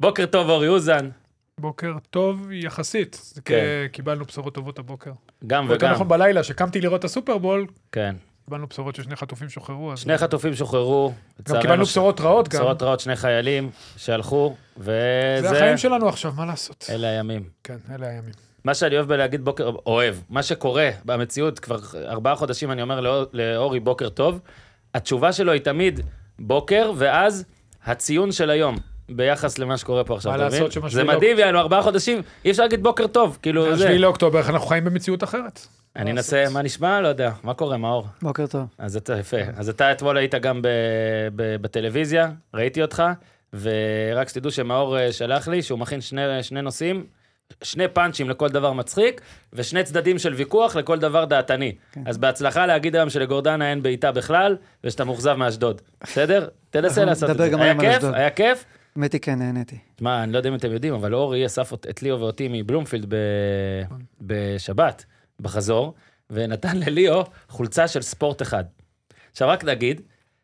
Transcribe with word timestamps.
בוקר 0.00 0.26
טוב, 0.26 0.48
אורי 0.50 0.68
אוזן. 0.68 1.08
בוקר 1.60 1.92
טוב 2.10 2.48
יחסית. 2.52 3.32
כן. 3.44 3.54
כי 3.84 3.88
קיבלנו 3.92 4.24
בשורות 4.24 4.54
טובות 4.54 4.78
הבוקר. 4.78 5.10
גם 5.46 5.66
וגם. 5.70 5.92
נכון 5.92 6.08
בלילה, 6.08 6.42
שקמתי 6.42 6.80
לראות 6.80 7.00
את 7.00 7.04
הסופרבול, 7.04 7.66
כן. 7.92 8.16
קיבלנו 8.44 8.66
בשורות 8.66 8.94
ששני 8.94 9.16
חטופים 9.16 9.48
שוחררו. 9.48 9.92
אז 9.92 9.98
שני 9.98 10.18
חטופים 10.18 10.54
שוחררו. 10.54 11.12
גם 11.48 11.60
קיבלנו 11.60 11.86
ש- 11.86 11.88
בשורות 11.90 12.20
רעות 12.20 12.48
גם. 12.48 12.58
בשורות 12.60 12.82
רעות, 12.82 13.00
שני 13.00 13.16
חיילים 13.16 13.70
שהלכו, 13.96 14.54
וזה... 14.76 15.38
זה 15.40 15.50
החיים 15.50 15.76
שלנו 15.76 16.08
עכשיו, 16.08 16.32
מה 16.36 16.46
לעשות? 16.46 16.86
אלה 16.90 17.08
הימים. 17.08 17.42
כן, 17.64 17.76
אלה 17.94 18.06
הימים. 18.08 18.32
מה 18.64 18.74
שאני 18.74 18.96
אוהב 18.96 19.08
בלהגיד 19.08 19.44
בוקר, 19.44 19.70
אוהב, 19.86 20.14
מה 20.28 20.42
שקורה 20.42 20.90
במציאות, 21.04 21.58
כבר 21.58 21.78
ארבעה 22.06 22.36
חודשים 22.36 22.70
אני 22.72 22.82
אומר 22.82 23.00
לאור, 23.00 23.24
לאורי 23.32 23.80
בוקר 23.80 24.08
טוב, 24.08 24.40
התשובה 24.94 25.32
שלו 25.32 25.52
היא 25.52 25.60
תמיד 25.60 26.00
בוקר, 26.38 26.92
ואז 26.96 27.44
הציון 27.84 28.32
של 28.32 28.50
היום. 28.50 28.76
ביחס 29.08 29.58
למה 29.58 29.76
שקורה 29.76 30.04
פה 30.04 30.14
עכשיו, 30.14 30.32
מה 30.32 30.36
אתה 30.36 30.44
לעשות 30.44 30.76
מבין? 30.76 30.90
זה 30.90 31.04
מדהים, 31.04 31.38
יענו 31.38 31.58
ארבעה 31.58 31.82
חודשים, 31.82 32.22
אי 32.44 32.50
אפשר 32.50 32.62
להגיד 32.62 32.82
בוקר 32.82 33.06
טוב, 33.06 33.38
כאילו 33.42 33.64
זה. 33.64 33.72
השביעי 33.72 33.98
לאוקטובר, 33.98 34.38
איך 34.38 34.50
אנחנו 34.50 34.66
חיים 34.66 34.84
במציאות 34.84 35.24
אחרת. 35.24 35.60
אני 35.96 36.10
אנסה? 36.10 36.44
מה 36.52 36.62
נשמע? 36.62 37.00
לא 37.00 37.08
יודע. 37.08 37.30
מה 37.42 37.54
קורה, 37.54 37.76
מאור? 37.76 38.06
בוקר 38.22 38.46
טוב. 38.46 38.66
אז 38.78 38.96
אתה, 38.96 39.18
יפה. 39.18 39.36
אז 39.56 39.68
אתה 39.68 39.92
אתמול 39.92 40.16
היית 40.16 40.34
גם 40.34 40.62
ב, 40.62 40.68
ב, 41.36 41.56
בטלוויזיה, 41.56 42.30
ראיתי 42.54 42.82
אותך, 42.82 43.02
ורק 43.60 44.28
שתדעו 44.28 44.50
שמאור 44.50 44.98
אה, 44.98 45.12
שלח 45.12 45.48
לי 45.48 45.62
שהוא 45.62 45.78
מכין 45.78 46.00
שני, 46.00 46.42
שני 46.42 46.62
נושאים, 46.62 47.06
שני 47.62 47.88
פאנצ'ים 47.88 48.30
לכל 48.30 48.48
דבר 48.48 48.72
מצחיק, 48.72 49.20
ושני 49.52 49.84
צדדים 49.84 50.18
של 50.18 50.34
ויכוח 50.34 50.76
לכל 50.76 50.98
דבר 50.98 51.24
דעתני. 51.24 51.72
כן. 51.92 52.02
אז 52.06 52.18
בהצלחה 52.18 52.66
להגיד 52.66 52.96
היום 52.96 53.10
שלגורדנה 53.10 53.70
אין 53.70 53.82
בעיטה 53.82 54.12
בכלל, 54.12 54.56
ושאתה 54.84 55.04
מאוכזב 55.04 55.34
מאשדוד. 55.34 55.80
בסדר? 56.02 56.48
תנסה 56.70 57.04
לעשות 57.04 57.30
את 57.30 57.36
זה. 57.36 57.44
היה 57.60 57.74
כיף? 57.80 58.04
היה 58.12 58.30
כיף? 58.30 58.64
האמת 58.96 59.12
היא 59.12 59.20
כן, 59.20 59.38
נהניתי. 59.38 59.78
תשמע, 59.96 60.22
אני 60.22 60.32
לא 60.32 60.38
יודע 60.38 60.50
אם 60.50 60.54
אתם 60.54 60.72
יודעים, 60.72 60.94
אבל 60.94 61.14
אורי 61.14 61.46
אסף 61.46 61.72
את 61.72 62.02
ליאו 62.02 62.20
ואותי 62.20 62.48
מבלומפילד 62.50 63.06
ב... 63.08 63.16
בשבת, 64.20 65.04
בחזור, 65.40 65.94
ונתן 66.30 66.76
לליאו 66.76 67.24
חולצה 67.48 67.88
של 67.88 68.02
ספורט 68.02 68.42
אחד. 68.42 68.64
עכשיו 69.30 69.48
רק 69.48 69.64
נגיד, 69.64 70.00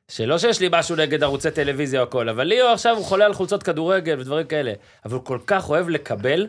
שלא 0.09 0.39
שיש 0.39 0.61
לי 0.61 0.69
משהו 0.73 0.97
נגד 0.97 1.23
ערוצי 1.23 1.51
טלוויזיה 1.51 2.01
או 2.01 2.05
הכל, 2.05 2.29
אבל 2.29 2.45
ליאו 2.45 2.67
עכשיו 2.67 2.97
הוא 2.97 3.05
חולה 3.05 3.25
על 3.25 3.35
חולצות 3.35 3.63
כדורגל 3.63 4.21
ודברים 4.21 4.47
כאלה, 4.47 4.73
אבל 5.05 5.15
הוא 5.15 5.25
כל 5.25 5.39
כך 5.47 5.71
אוהב 5.71 5.89
לקבל, 5.89 6.47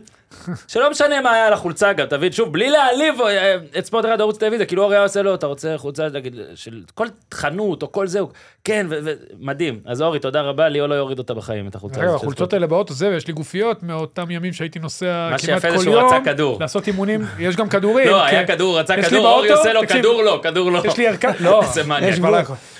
שלא 0.67 0.91
משנה 0.91 1.21
מה 1.21 1.31
היה 1.31 1.47
על 1.47 1.53
החולצה 1.53 1.93
גם, 1.93 2.05
תבין, 2.07 2.31
שוב, 2.31 2.53
בלי 2.53 2.69
להעליב 2.69 3.21
אה, 3.21 3.55
את 3.77 3.85
ספורט 3.85 4.05
אחד 4.05 4.21
ערוץ 4.21 4.37
טלוויזיה, 4.37 4.65
כאילו 4.65 4.83
אורי 4.83 4.95
היה 4.95 5.03
עושה 5.03 5.21
לו, 5.21 5.35
אתה 5.35 5.47
רוצה 5.47 5.77
חולצה, 5.77 6.07
נגיד, 6.13 6.35
של 6.55 6.81
כל 6.93 7.07
חנות 7.33 7.81
או 7.81 7.91
כל 7.91 8.07
זה, 8.07 8.19
כן, 8.63 8.87
ומדהים. 8.89 9.79
אז 9.85 10.01
אורי, 10.01 10.19
תודה 10.19 10.41
רבה, 10.41 10.69
ליאו 10.69 10.87
לא 10.87 10.95
יוריד 10.95 11.19
אותה 11.19 11.33
בחיים, 11.33 11.67
את 11.67 11.75
החולצה 11.75 11.99
רגע, 11.99 12.09
הזאת 12.09 12.21
החולצות 12.21 12.53
האלה 12.53 12.67
באות, 12.67 12.89
זהו, 12.89 13.11
יש 13.11 13.27
לי 13.27 13.33
גופיות 13.33 13.83
מאותם 13.83 14.31
ימים 14.31 14.53
שהייתי 14.53 14.79
נוסע 14.79 15.29
מה 15.31 15.37
כמעט 15.37 15.39
שיפה 15.39 15.71
זה 15.71 15.77
כל 15.77 15.83
שהוא 15.83 15.95
יום. 15.95 16.05
רצה 16.05 16.19
כדור. 16.25 16.57
לעשות 16.61 16.87
אימונים, 16.87 17.21
יש 17.39 17.55
גם 17.55 17.69
כדורים. 17.69 18.07
לא, 18.07 18.21
כן. 18.29 18.35
היה 18.35 18.47
כדור, 18.47 18.79
רצה 18.79 18.93
יש 18.93 19.05
לי 19.05 19.09
כדור, 19.19 19.27
אורי 19.27 19.51
עושה 19.51 19.73
לו 19.73 19.81
כדור 19.87 20.23
לא, 20.23 20.39
כדור 20.43 20.71
לא. 20.71 20.81
יש 20.85 20.97
לי 20.97 21.07
ערכת, 21.09 21.41
לא. 21.41 21.63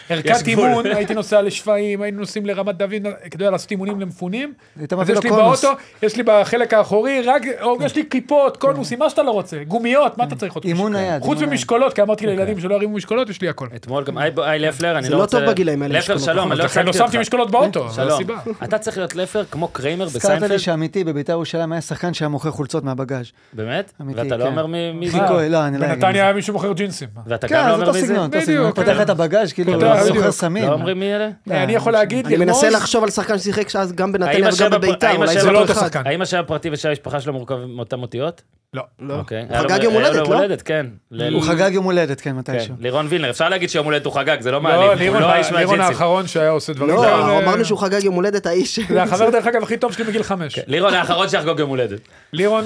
ערכת. 0.09 0.47
אימון, 0.47 0.85
הייתי 0.85 1.13
נוסע 1.13 1.41
לשפיים, 1.41 2.01
היינו 2.01 2.19
נוסעים 2.19 2.45
לרמת 2.45 2.77
דוד 2.77 3.07
כדי 3.31 3.51
לעשות 3.51 3.71
אימונים 3.71 3.99
למפונים. 3.99 4.53
היית 4.79 4.93
אז 4.93 4.99
מביא 4.99 5.13
לו 5.13 5.19
יש 5.19 5.25
לי. 5.25 5.31
באוטו, 5.31 5.71
יש 6.03 6.17
לי 6.17 6.23
בחלק 6.23 6.73
האחורי, 6.73 7.21
רק, 7.21 7.41
יש 7.85 7.95
לי 7.95 8.03
כיפות, 8.09 8.57
קונוסים, 8.57 8.99
מה 8.99 9.09
שאתה 9.09 9.23
לא 9.23 9.31
רוצה, 9.31 9.57
גומיות, 9.67 10.17
מה 10.17 10.23
אתה 10.23 10.35
צריך 10.35 10.53
עוד? 10.53 10.63
אימון 10.65 10.91
נייד. 10.95 11.21
חוץ 11.21 11.37
אימון 11.37 11.49
ממשקולות, 11.53 11.93
כי 11.93 12.01
אמרתי 12.01 12.25
לילדים 12.27 12.59
שלא 12.59 12.75
ירימו 12.75 12.93
משקולות, 12.95 13.29
יש 13.29 13.41
לי 13.41 13.49
הכל. 13.49 13.67
אתמול 13.75 14.03
גם, 14.03 14.17
היי 14.17 14.59
לפלר, 14.59 14.97
אני 14.97 15.03
זה 15.05 15.09
לא 15.11 15.17
לא 15.17 15.21
רוצה... 15.21 15.39
טוב 15.39 15.49
בגילאים 15.49 15.81
האלה 15.81 15.99
לפלר, 15.99 16.17
שלום, 16.17 16.51
אני 16.51 16.59
לא 16.59 16.65
לכן 16.65 16.85
לא 16.85 16.93
שמתי 16.93 17.05
אותך. 17.05 17.15
משקולות 17.15 17.51
באוטו, 17.51 17.89
זו 17.89 17.95
שלום. 17.95 18.11
הסיבה. 18.11 18.35
אתה 18.63 18.77
צריך 18.77 18.97
להיות 18.97 19.15
לפלר 19.15 19.43
כמו 19.51 19.67
קריימר 19.67 20.05
הזכרת 20.05 20.21
בסיינפלד, 20.21 20.51
לי 20.51 20.59
שאמיתי 20.59 21.03
בביתר 21.03 21.33
ירושלים 21.33 21.71
היה 21.71 21.81
שחקן 21.81 22.13
שהיה 22.13 22.29
מוכר 22.29 22.51
חולצות 22.51 22.83
מהבגאז'. 22.83 23.25
באמת? 23.53 23.91
ואתה 24.15 24.37
לא 24.37 24.43
כן. 24.43 24.49
אומר 24.51 24.65
מי 24.65 25.09
זה? 25.09 25.17
לא, 25.17 25.67
אני 25.67 25.77
לא 25.77 25.85
אגיד. 25.85 25.99
בנתניה 25.99 26.23
היה 26.23 26.33
מישהו 26.33 26.53
מוכר 26.53 26.73
ג'ינסים. 26.73 27.07
ואתה 27.27 27.47
כן, 27.47 27.55
גם 27.55 27.67
לא 27.69 27.75
זה 27.77 27.81
אומר 27.83 27.91
מי 27.91 28.01
זה? 28.07 28.27
בדיוק. 28.27 28.75
פותח 28.75 28.93
כן. 28.97 29.01
את 29.01 29.09
הבגאז' 29.09 29.53
כאילו, 29.53 29.79
סוחר. 30.07 30.31
סמים. 30.31 30.63
לא 30.67 30.73
אומרים 30.73 30.99
מי 30.99 31.15
אלה? 31.15 31.29
לא, 31.47 31.53
אני 31.55 31.73
יכול 31.75 31.91
להגיד, 31.93 32.25
אני 32.25 32.37
מנסה 32.37 32.61
לרמוז, 32.65 32.75
לחשוב 32.81 33.03
על 33.03 33.09
שחקן 33.09 33.37
ששיחק 33.37 33.69
שאז 33.69 33.93
גם 33.93 34.05
האם 34.07 34.13
בנתניה 34.13 34.47
השם 34.47 34.65
וגם 34.65 34.73
הפר- 34.73 34.87
בביתר, 34.87 35.07
האם 35.07 35.17
אולי 35.17 35.29
השם 35.29 35.39
זה 35.39 35.43
זה 35.43 35.47
לא 35.47 35.53
לא 35.53 35.59
אותו 35.61 35.71
אחד. 35.73 35.81
שחקן. 35.81 36.01
האם 36.05 36.21
השם 36.21 36.39
הפרטי 36.39 36.69
ושם 36.71 36.89
המשפחה 36.89 37.19
שלו 37.23 37.33
מורכב 37.33 37.55
מאותן 37.55 37.99
אותיות? 38.01 38.41
לא. 38.73 38.83
לא. 38.99 39.13
אוקיי. 39.13 39.45
חגג 39.57 39.71
היה 39.71 39.77
לו- 39.77 39.83
יום 39.83 39.93
היה 39.97 40.01
לו 40.09 40.15
הולדת, 40.15 40.29
לא? 40.29 40.35
הולדת, 40.37 40.61
כן. 40.61 40.85
הוא 41.33 41.41
חגג 41.43 41.69
יום 41.73 41.85
הולדת, 41.85 42.21
כן, 42.21 42.29
כן, 42.31 42.35
מתישהו. 42.37 42.75
לירון 42.79 43.05
וילנר, 43.09 43.29
אפשר 43.29 43.49
להגיד 43.49 43.69
שיום 43.69 43.85
הולדת 43.85 44.05
הוא 44.05 44.13
חגג, 44.13 44.41
זה 44.41 44.51
לא 44.51 44.57
לא, 44.57 44.61
מעליב, 44.63 44.83
הוא 44.89 44.93
לירון 44.95 45.21
לא 45.21 45.33
לירון. 45.59 45.81
האחרון 45.81 46.27
שהיה 46.27 46.49
עושה 46.49 46.73
דברים 46.73 46.95
לא. 46.95 47.39
אמרנו 47.43 47.65
שהוא 47.65 47.79
חגג 47.79 48.03
יום 48.03 48.15
הולדת 48.15 48.45
האיש. 48.45 48.79
זה 48.89 49.03
החבר 49.03 49.29
דרך 49.29 49.47
אגב 49.47 49.63
הכי 49.63 49.77
טוב 49.77 49.93
שלי 49.93 50.05
מגיל 50.07 50.23
חמש. 50.23 50.59
לירון 50.67 50.93
האחרון 50.93 51.29
שיחגוג 51.29 51.59
יום 51.59 51.69
הולדת. 51.69 51.99
לירון. 52.33 52.65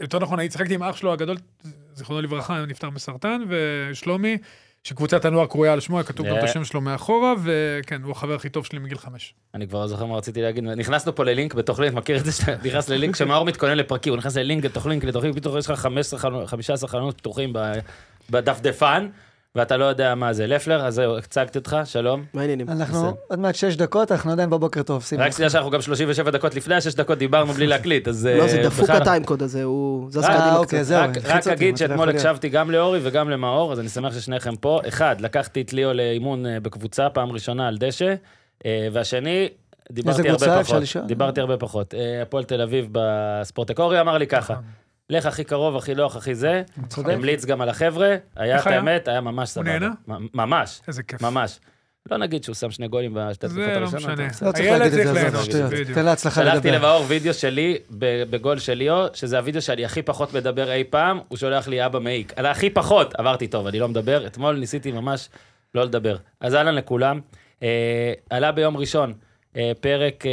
יותר 0.00 0.18
נכון, 0.18 0.38
הייתי 0.38 0.52
צחקתי 0.54 0.74
עם 0.74 0.82
אח 0.82 0.96
שלו 0.96 1.12
הגדול, 1.12 1.36
זיכרונו 1.94 2.20
לברכה, 2.22 2.64
נפטר 2.68 2.90
מסרטן, 2.90 3.40
ושלומי, 3.48 4.38
שקבוצת 4.84 5.24
הנוער 5.24 5.46
קרויה 5.46 5.72
על 5.72 5.80
שמו, 5.80 5.96
היה 5.96 6.04
כתוב 6.04 6.26
גם 6.26 6.38
את. 6.38 6.42
השם 6.42 6.64
שלו 6.64 6.80
מאחורה, 6.80 7.34
וכן, 7.44 8.02
הוא 8.02 8.12
החבר 8.12 8.34
הכי 8.34 8.48
טוב 8.48 8.66
שלי 8.66 8.78
מגיל 8.78 8.98
חמש. 8.98 9.34
אני 9.54 9.68
כבר 9.68 9.80
לא 9.80 9.86
זוכר 9.86 10.04
מה 10.04 10.16
רציתי 10.16 10.42
להגיד, 10.42 10.64
נכנסנו 10.64 11.14
פה 11.14 11.24
ללינק 11.24 11.54
בתוכנית, 11.54 11.92
מכיר 11.94 12.18
את 12.18 12.24
זה 12.24 12.32
שאתה 12.32 12.56
נכנס 12.68 12.88
ללינק, 12.88 13.14
כשמאור 13.14 13.44
מתכונן 13.44 13.76
לפרקים, 13.76 14.12
הוא 14.12 14.18
נכנס 14.18 14.36
ללינק, 14.36 14.64
לתוכנית, 14.64 15.04
לתוכנית, 15.04 15.34
פתאום 15.36 15.58
יש 15.58 15.70
לך 15.70 15.78
15 15.80 16.20
חלונות- 16.20 16.48
15 16.48 16.88
חלונות 16.88 17.18
פתוחים 17.18 17.52
בדפדפן, 18.30 19.08
ואתה 19.54 19.76
לא 19.76 19.84
יודע 19.84 20.14
מה 20.14 20.32
זה. 20.32 20.46
לפלר, 20.46 20.86
אז 20.86 20.94
זהו, 20.94 21.16
הצגתי 21.18 21.58
אותך, 21.58 21.76
שלום. 21.84 22.24
מה 22.34 22.40
העניינים? 22.40 22.68
אנחנו. 22.68 23.16
עוד 23.28 23.38
מעט 23.38 23.54
שש 23.54 23.76
דקות, 23.76 24.12
אנחנו 24.12 24.32
עדיין 24.32 24.50
בבוקר 24.50 24.82
טוב, 24.82 25.02
שים 25.02 25.20
רק. 25.20 25.32
שתדע 25.32 25.50
שאנחנו 25.50 25.70
גם 25.70 25.82
37 25.82 26.30
דקות 26.30 26.54
לפני 26.54 26.74
השש 26.74 26.94
דקות 26.94 27.18
דיברנו 27.18 27.52
בלי 27.52 27.66
להקליט, 27.72 28.08
אז... 28.08 28.26
לא, 28.38 28.48
זה 28.48 28.58
אה, 28.58 28.64
דפוק 28.64 28.90
הטיימקוד 28.90 29.42
הזה, 29.42 29.62
הוא 29.64 30.10
זז 30.10 30.16
אה, 30.18 30.28
קדימה 30.28 30.56
אוקיי, 30.56 30.80
קצת. 30.82 31.10
רק- 31.24 31.46
אגיד 31.48 31.76
שאתמול. 31.76 32.08
הקשבתי 32.08 32.48
גם 32.48 32.70
לאורי 32.70 33.00
וגם 33.02 33.30
למאור, 33.30 33.72
אז 33.72 33.80
אני 33.80 33.88
שמח 33.88 34.14
ששניכם 34.14 34.56
פה. 34.56 34.80
אחד, 34.88 35.20
לקחתי 35.20 35.60
את 35.60 35.72
ליאו 35.72 35.92
לאימון 35.92 36.46
אה, 36.46 36.60
בקבוצה, 36.60 37.08
פעם 37.10 37.32
ראשונה 37.32 37.68
על 37.68 37.76
דשא, 37.78 38.14
אה, 38.66 38.88
והשני, 38.92 39.48
דיברתי? 39.92 40.28
הרבה 40.28 40.64
פחות. 40.64 40.82
דיברתי 41.06 41.40
הרבה 41.40 41.56
פחות. 41.56 41.94
אה, 41.94 42.22
הפועל 42.22 42.44
תל 42.44 42.60
אביב 42.62 42.88
בספורטק. 42.92 43.80
אורי 43.80 44.00
אמר 44.00 44.18
לי 44.18 44.26
ככה, 44.26 44.54
לך 45.10 45.26
הכי 45.26 45.44
קרוב, 45.44 45.76
הכי 45.76 45.94
לא, 45.94 46.06
הכי 46.06 46.34
זה. 46.34 46.62
צודק. 46.88 47.12
המליץ 47.12 47.44
גם 47.44 47.60
על 47.60 47.68
החבר'ה, 47.68 48.16
היה 48.36 48.60
את 48.60 48.66
היה? 48.66 48.76
האמת, 48.76 49.08
היה 49.08 49.20
ממש 49.20 49.48
סבבה. 49.48 49.70
נהנה? 49.78 49.90
מ- 50.08 50.26
ממש, 50.34 50.80
איזה 50.88 51.02
כיף. 51.02 51.22
ממש. 51.22 51.58
לא 52.10 52.16
נגיד 52.16 52.44
שהוא 52.44 52.54
שם 52.54 52.70
שני 52.70 52.88
גולים 52.88 53.12
בשתי 53.14 53.46
התקופות 53.46 53.64
זה 53.64 53.80
לא 53.80 53.86
הראשונות. 53.86 54.04
משנה. 54.18 54.28
בסדר. 54.28 54.46
לא 54.48 54.52
צריך 54.52 54.70
להגיד 54.70 54.98
את 54.98 55.14
זה, 55.14 55.26
עזוב, 55.26 55.44
שטויות. 55.44 55.72
תן 55.94 56.04
להצלחה 56.04 56.42
שלחתי 56.42 56.56
לדבר. 56.70 56.78
למאור 56.78 57.04
וידאו 57.08 57.34
שלי 57.34 57.78
ב- 57.98 58.22
בגול 58.30 58.58
של 58.58 58.74
ליאו, 58.74 59.04
שזה 59.14 59.38
הוידאו 59.38 59.62
שאני 59.62 59.84
הכי 59.84 60.02
פחות 60.02 60.34
מדבר 60.34 60.72
אי 60.72 60.84
פעם, 60.84 61.20
הוא 61.28 61.38
שולח 61.38 61.68
לי 61.68 61.86
אבא 61.86 61.98
מעיק. 61.98 62.32
על 62.36 62.46
הכי 62.46 62.70
פחות, 62.70 63.14
עברתי 63.14 63.46
טוב, 63.48 63.66
אני 63.66 63.78
לא 63.78 63.88
מדבר, 63.88 64.26
אתמול 64.26 64.56
ניסיתי 64.58 64.92
ממש 64.92 65.28
לא 65.74 65.84
לדבר. 65.84 66.16
אז 66.40 66.54
אהלן 66.54 66.74
לכולם. 66.74 67.20
אה, 67.62 67.68
עלה 68.30 68.52
ביום 68.52 68.76
ראשון 68.76 69.14
פרק 69.80 70.26
אה, 70.26 70.30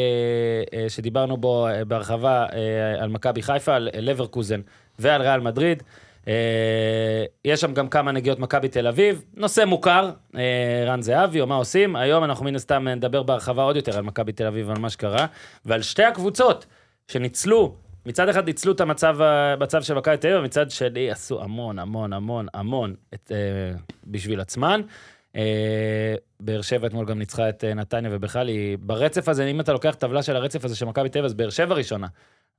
אה, 0.79 0.89
שדיברנו 0.89 1.37
בו 1.37 1.67
אה, 1.67 1.85
בהרחבה 1.85 2.45
אה, 2.53 3.03
על 3.03 3.09
מכבי 3.09 3.41
חיפה, 3.41 3.75
על 3.75 3.89
לברקוזן 3.93 4.61
ועל 4.99 5.21
ריאל 5.21 5.39
מדריד. 5.39 5.83
אה, 6.27 7.25
יש 7.45 7.61
שם 7.61 7.73
גם 7.73 7.87
כמה 7.87 8.11
נגיעות 8.11 8.39
מכבי 8.39 8.69
תל 8.69 8.87
אביב, 8.87 9.23
נושא 9.33 9.65
מוכר, 9.65 10.11
אה, 10.35 10.83
רן 10.87 11.01
זהבי, 11.01 11.41
או 11.41 11.47
מה 11.47 11.55
עושים. 11.55 11.95
היום 11.95 12.23
אנחנו 12.23 12.45
מן 12.45 12.55
הסתם 12.55 12.87
נדבר 12.87 13.23
בהרחבה 13.23 13.63
עוד 13.63 13.75
יותר 13.75 13.97
על 13.97 14.03
מכבי 14.03 14.31
תל 14.31 14.47
אביב 14.47 14.67
ועל 14.67 14.79
מה 14.79 14.89
שקרה, 14.89 15.25
ועל 15.65 15.81
שתי 15.81 16.03
הקבוצות 16.03 16.65
שניצלו, 17.07 17.75
מצד 18.05 18.29
אחד 18.29 18.45
ניצלו 18.45 18.71
את 18.71 18.81
המצב, 18.81 19.21
המצב 19.21 19.81
של 19.81 19.93
מכבי 19.93 20.17
תל 20.17 20.27
אביב, 20.27 20.39
ומצד 20.39 20.71
שני 20.71 21.11
עשו 21.11 21.41
המון, 21.41 21.79
המון, 21.79 22.13
המון, 22.13 22.47
המון 22.53 22.95
את, 23.13 23.31
אה, 23.31 23.77
בשביל 24.07 24.41
עצמן. 24.41 24.81
אה, 25.35 26.15
באר 26.39 26.61
שבע 26.61 26.87
אתמול 26.87 27.05
גם 27.05 27.19
ניצחה 27.19 27.49
את 27.49 27.63
אה, 27.63 27.73
נתניה, 27.73 28.11
ובכלל 28.13 28.47
היא, 28.47 28.77
ברצף 28.81 29.29
הזה, 29.29 29.45
אם 29.45 29.59
אתה 29.59 29.73
לוקח 29.73 29.95
טבלה 29.99 30.23
של 30.23 30.35
הרצף 30.35 30.65
הזה 30.65 30.75
של 30.75 30.85
מכבי 30.85 31.09
תל 31.09 31.19
אביב, 31.19 31.25
אז 31.25 31.33
באר 31.33 31.49
שבע 31.49 31.75
ראשונה. 31.75 32.07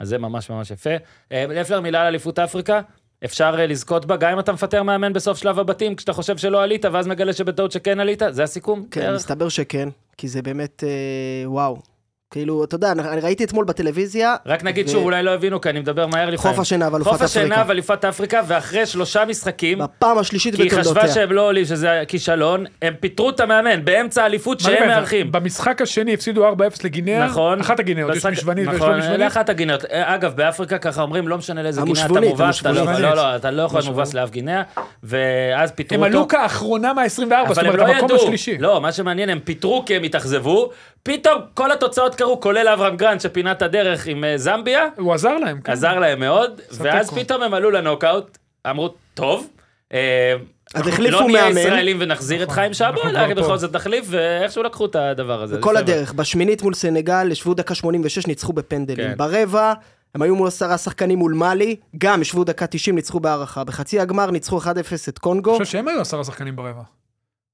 אז 0.01 0.09
זה 0.09 0.19
ממש 0.19 0.51
ממש 0.51 0.71
יפה. 0.71 0.91
אה, 1.33 1.45
לפלר, 1.49 1.81
מילה 1.81 2.01
על 2.01 2.07
אליפות 2.07 2.39
אפריקה. 2.39 2.81
אפשר 3.25 3.55
אה, 3.59 3.67
לזכות 3.67 4.05
בה, 4.05 4.17
גם 4.17 4.33
אם 4.33 4.39
אתה 4.39 4.53
מפטר 4.53 4.83
מאמן 4.83 5.13
בסוף 5.13 5.39
שלב 5.39 5.59
הבתים, 5.59 5.97
כשאתה 5.97 6.13
חושב 6.13 6.37
שלא 6.37 6.63
עלית, 6.63 6.85
ואז 6.85 7.07
מגלה 7.07 7.33
שבטעות 7.33 7.73
שכן 7.73 8.01
עלית, 8.01 8.23
זה 8.31 8.43
הסיכום? 8.43 8.87
כן, 8.91 9.01
בערך? 9.01 9.17
מסתבר 9.17 9.49
שכן, 9.49 9.89
כי 10.17 10.29
זה 10.29 10.43
באמת, 10.43 10.85
אה, 10.85 11.51
וואו. 11.51 11.96
כאילו, 12.31 12.65
אתה 12.65 12.75
יודע, 12.75 12.93
אני 12.93 13.21
ראיתי 13.21 13.45
אתמול 13.45 13.65
בטלוויזיה, 13.65 14.37
רק 14.47 14.65
נגיד 14.65 14.87
ו- 14.87 14.91
שוב, 14.91 15.05
אולי 15.05 15.23
לא 15.23 15.31
הבינו, 15.35 15.61
כי 15.61 15.71
אני 15.71 15.81
מדבר 15.81 16.07
מהר 16.07 16.31
לפעמים. 16.31 16.55
חוף 16.57 16.59
השינה 16.63 16.89
ואלופת 16.93 17.11
חוף 17.11 17.23
השינה 17.23 17.45
אפריקה. 17.47 17.65
ואליפת 17.69 18.05
אפריקה, 18.05 18.41
ואחרי 18.47 18.87
שלושה 18.87 19.25
משחקים, 19.25 19.79
בפעם 19.79 20.19
השלישית 20.19 20.55
כי 20.57 20.63
היא 20.63 20.71
חשבה 20.71 20.83
בתולדותיה. 20.83 21.15
שהם 21.15 21.33
לא 21.33 21.47
עולים, 21.47 21.65
שזה 21.65 22.03
כישלון, 22.09 22.65
הם 22.83 22.95
פיטרו 23.01 23.31
את 23.31 23.41
המאמן 23.41 23.85
באמצע 23.85 24.23
האליפות 24.23 24.61
שהם 24.61 24.89
מארחים. 24.89 25.33
במשחק 25.33 25.83
השני 25.83 26.15
הפסידו 26.15 26.49
4-0 26.53 26.55
לגינאה, 26.85 27.27
נכון. 27.27 27.61
אחת 27.61 27.81
הגינאות, 27.81 28.15
יש 28.17 28.27
משוונית 28.27 28.69
ויש 28.69 28.77
נכון, 28.77 28.91
לא 28.91 28.99
משוונית. 28.99 29.21
לאחת 29.21 29.49
הגינאות. 29.49 29.85
אגב, 29.85 30.37
באפריקה 30.37 30.79
ככה 30.79 31.03
אומרים, 31.03 31.29
לא 31.29 31.39
משנה 31.39 31.63
לאיזה 31.63 31.83
גינאה 31.83 32.07
אתה 32.07 32.21
מובס, 32.21 32.61
אתה 32.61 32.73
לא 32.73 32.81
יכול-. 32.81 33.03
לא, 33.03 33.15
לא, 33.17 33.37
אתה 33.37 33.51
לא 33.51 33.63
יכול 33.63 33.79
להיות 33.81 33.89
מובס 33.91 34.15
לאף 34.15 34.31
גינאה, 34.31 34.63
ואז 35.03 35.73
פיטרו 35.73 35.97
הם 35.99 36.05
אותו. 36.05 36.17
עלו 36.19 36.29
כאחרונה 36.29 36.93
מה-24, 36.93 37.09
זאת 37.49 37.59
אבל 37.59 37.67
הם 37.67 37.73
אומרת, 37.73 37.89
המקום 37.89 38.05
ידעו, 38.05 38.17
השלישי. 38.25 38.59
לא, 38.59 38.81
מה 38.81 38.93
שמעניין, 38.93 39.29
הם 39.29 39.41
פיטרו 39.45 39.83
כי 39.87 39.97
הם 39.97 40.03
התאכזבו, 40.03 40.71
פתאום 41.03 41.41
כל 41.55 41.73
התוצאות 41.73 42.15
קרו, 42.17 42.41
כולל 42.41 42.69
אברהם 42.69 42.97
גרנד 42.97 43.21
שפינה 43.21 43.53
את 43.53 43.63
הדרך 43.63 44.07
עם 44.07 44.25
אה, 44.25 44.39
זמביה, 44.39 44.89
הוא 44.99 45.15
עזר 45.15 45.39
להם, 45.39 45.61
כן. 45.61 45.73
עזר 45.73 45.99
להם 45.99 46.21
מאוד, 46.21 46.61
ואז. 46.71 47.11
פתאום 47.11 47.43
הם 47.43 47.55
עלו 47.55 47.71
לנוקאוט, 47.71 48.39
אמרו, 48.71 48.95
טוב, 49.15 49.49
אה, 49.93 50.35
אז 50.75 50.81
אנחנו 50.81 50.91
החליפו 50.93 51.21
לא 51.21 51.27
נהיה 51.27 51.49
מאמן. 51.49 51.59
ישראלים 51.61 51.97
ונחזיר 52.01 52.43
את 52.43 52.49
נכון, 52.49 52.55
חיים 52.55 52.75
שבו, 52.75 53.03
אנחנו 53.05 53.33
אלא 53.33 53.35
בכל. 53.35 53.59
זאת 53.59 53.77
נחליף, 53.77 54.07
ואיכשהו 54.09 54.63
לקחו 54.63 54.87
את 54.87 54.97
הדבר 54.97 55.43
הזה. 55.43 55.59
כל 55.61 55.75
בסדר. 55.75 55.93
הדרך. 55.95 56.13
בשמינית 56.13 56.63
מול 56.63 56.75
סנגל, 56.75 57.33
ישבו 57.33 57.55
דקה 57.55 57.75
86, 57.75 58.27
ניצחו 58.27 58.53
בפנדלים. 58.53 59.09
כן. 59.09 59.17
ברבע, 59.17 59.73
הם 60.15 60.23
היו 60.23 60.37
מול 60.37 60.49
עשרה 60.49 60.79
שחקנים 60.79 61.19
מול 61.19 61.33
מאלי, 61.33 61.77
גם 61.99 62.23
ישבו 62.23 62.45
דקה 62.45 62.67
90, 62.67 62.97
ניצחו 62.97 63.21
בהערכה. 63.21 63.65
בחצי 63.65 64.01
הגמר 64.01 64.31
ניצחו 64.31 64.59
1-0 64.59 64.67
את 65.09 65.19
קונגו. 65.19 65.51
אני 65.51 65.59
חושב 65.59 65.73
שהם 65.73 65.89
היו 65.89 66.01
עשרה 66.01 66.25
שחקנים 66.25 66.57
ברבע. 66.57 66.83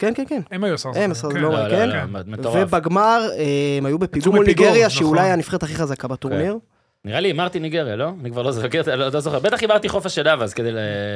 כן, 0.03 0.13
כן, 0.15 0.25
כן. 0.29 0.41
הם 0.51 0.65
היו 0.65 0.75
עשרה 0.75 0.93
הם. 0.97 1.11
עשרה, 1.11 1.33
כן. 1.33 1.41
לא, 1.41 1.53
לא, 1.53 1.71
כן. 1.71 1.89
לא, 1.89 1.95
לא, 1.97 2.21
מטורף. 2.27 2.69
ובגמר, 2.69 3.29
אה, 3.39 3.45
הם 3.79 3.87
היו 3.87 3.99
בפיגור 3.99 4.35
מול 4.35 4.47
ניגריה, 4.47 4.87
נכון. 4.87 4.99
שאולי 4.99 5.31
הנבחרת 5.31 5.63
הכי 5.63 5.75
חזקה 5.75 6.09
בטורניר. 6.09 6.59
נראה 7.05 7.21
לי 7.21 7.29
הימרתי 7.29 7.61
ניגריה, 7.61 7.97
לא? 7.97 8.11
אני 8.21 8.31
כבר 8.31 8.43
לא 8.43 8.53
זוכר, 8.53 8.69
לא 8.87 9.09
לא 9.09 9.21
זוכר. 9.21 9.39
בטח 9.39 9.61
הימרתי 9.61 9.89
חוף 9.89 10.07
השנהב 10.07 10.43
אז 10.43 10.55
כדי 10.55 10.71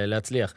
להצליח. 0.06 0.54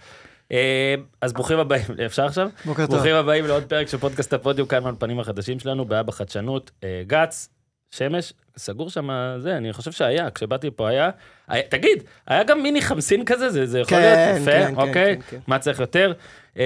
אה, 0.52 0.96
אז 1.22 1.34
ברוכים 1.34 1.60
הבאים, 1.60 1.86
אפשר 2.06 2.26
עכשיו? 2.26 2.50
בוקר 2.66 2.86
טוב. 2.86 2.96
ברוכים 2.96 3.16
הבאים 3.16 3.46
לעוד 3.46 3.64
פרק 3.64 3.88
של 3.88 3.98
פודקאסט 3.98 4.34
הפודיום, 4.34 4.68
כאן 4.68 4.84
מהפנים 4.84 5.20
החדשים 5.20 5.60
שלנו, 5.60 5.86
בעיה 5.86 6.04
בחדשנות. 6.04 6.72
אה, 6.84 7.02
גץ, 7.08 7.50
שמש, 7.92 8.34
סגור 8.60 8.90
שם 8.90 9.10
זה, 9.38 9.58
אני 9.58 9.74
חושב 9.74 9.92
שהיה, 9.92 10.30
כשבאתי 10.32 10.68
לפה 10.68 10.90
היה. 10.90 11.10
היה- 11.48 11.64
תגיד, 11.70 11.98
היה 12.28 12.44
גם 12.44 12.64
מיני 12.64 12.82
חמסין 12.82 13.26
כזה? 13.26 13.50
זה 13.50 13.66
זה 13.66 13.80
יכול 13.80 13.98
כן, 13.98 14.02
להיות 14.02 14.42
יפה, 14.42 14.52
כן, 14.52 14.76
כן, 14.76 14.82
אוקיי? 14.82 15.16
כן, 15.16 15.22
כן. 15.30 15.38
מה 15.48 15.60
צריך 15.60 15.80
יותר? 15.80 16.14
אה, 16.58 16.64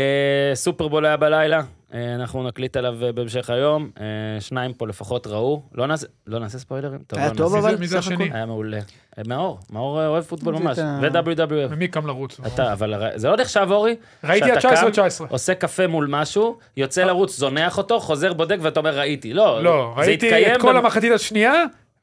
סופרבול 0.54 1.06
היה 1.06 1.18
בלילה, 1.18 1.62
אה, 1.94 2.16
אנחנו 2.16 2.44
נקליט 2.48 2.78
עליו 2.78 3.06
אה, 3.06 3.12
בהמשך 3.12 3.50
היום. 3.50 3.90
אה, 4.00 4.06
שניים 4.42 4.74
פה 4.74 4.88
לפחות 4.88 5.28
ראו. 5.28 5.62
לא 5.76 5.88
נעשה- 5.88 6.08
לא 6.28 6.40
נעשה 6.40 6.58
ספוילרים? 6.60 7.00
היה 7.14 7.30
לא 7.30 7.34
טוב 7.34 7.56
אבל, 7.56 7.88
סך? 7.88 8.12
הכל. 8.12 8.24
היה 8.34 8.46
מעולה. 8.46 8.78
אה, 9.18 9.24
מאור, 9.28 9.60
מאור 9.70 10.02
אה, 10.02 10.08
אוהב 10.08 10.24
פוטבול 10.24 10.54
ממש, 10.56 10.80
את 10.80 10.84
ו-WWF. 11.02 11.68
ומי 11.70 11.88
קם 11.88 12.08
לרוץ? 12.08 12.40
אתה, 12.48 12.74
אבל 12.74 12.94
זה 13.16 13.30
לא 13.30 13.38
נחשב 13.38 13.68
אורי? 13.72 13.96
ראיתי 14.24 14.52
עד 14.52 14.58
19 14.58 14.80
קם, 14.82 14.86
או 14.88 14.92
19. 14.92 15.28
עושה 15.30 15.56
קפה 15.56 15.88
מול 15.88 16.08
משהו, 16.10 16.58
יוצא 16.78 17.04
לרוץ, 17.04 17.38
זונח 17.38 17.78
אותו, 17.78 18.00
חוזר 18.00 18.34
בודק 18.34 18.58
ואתה 18.62 18.80
אומר 18.80 18.98
ראיתי. 19.00 19.34
לא, 19.34 19.64
לא, 19.64 19.94
ראיתי 19.98 20.54
את 20.56 20.62
כל 20.62 20.78
המחצית 20.78 21.12
השנייה, 21.12 21.54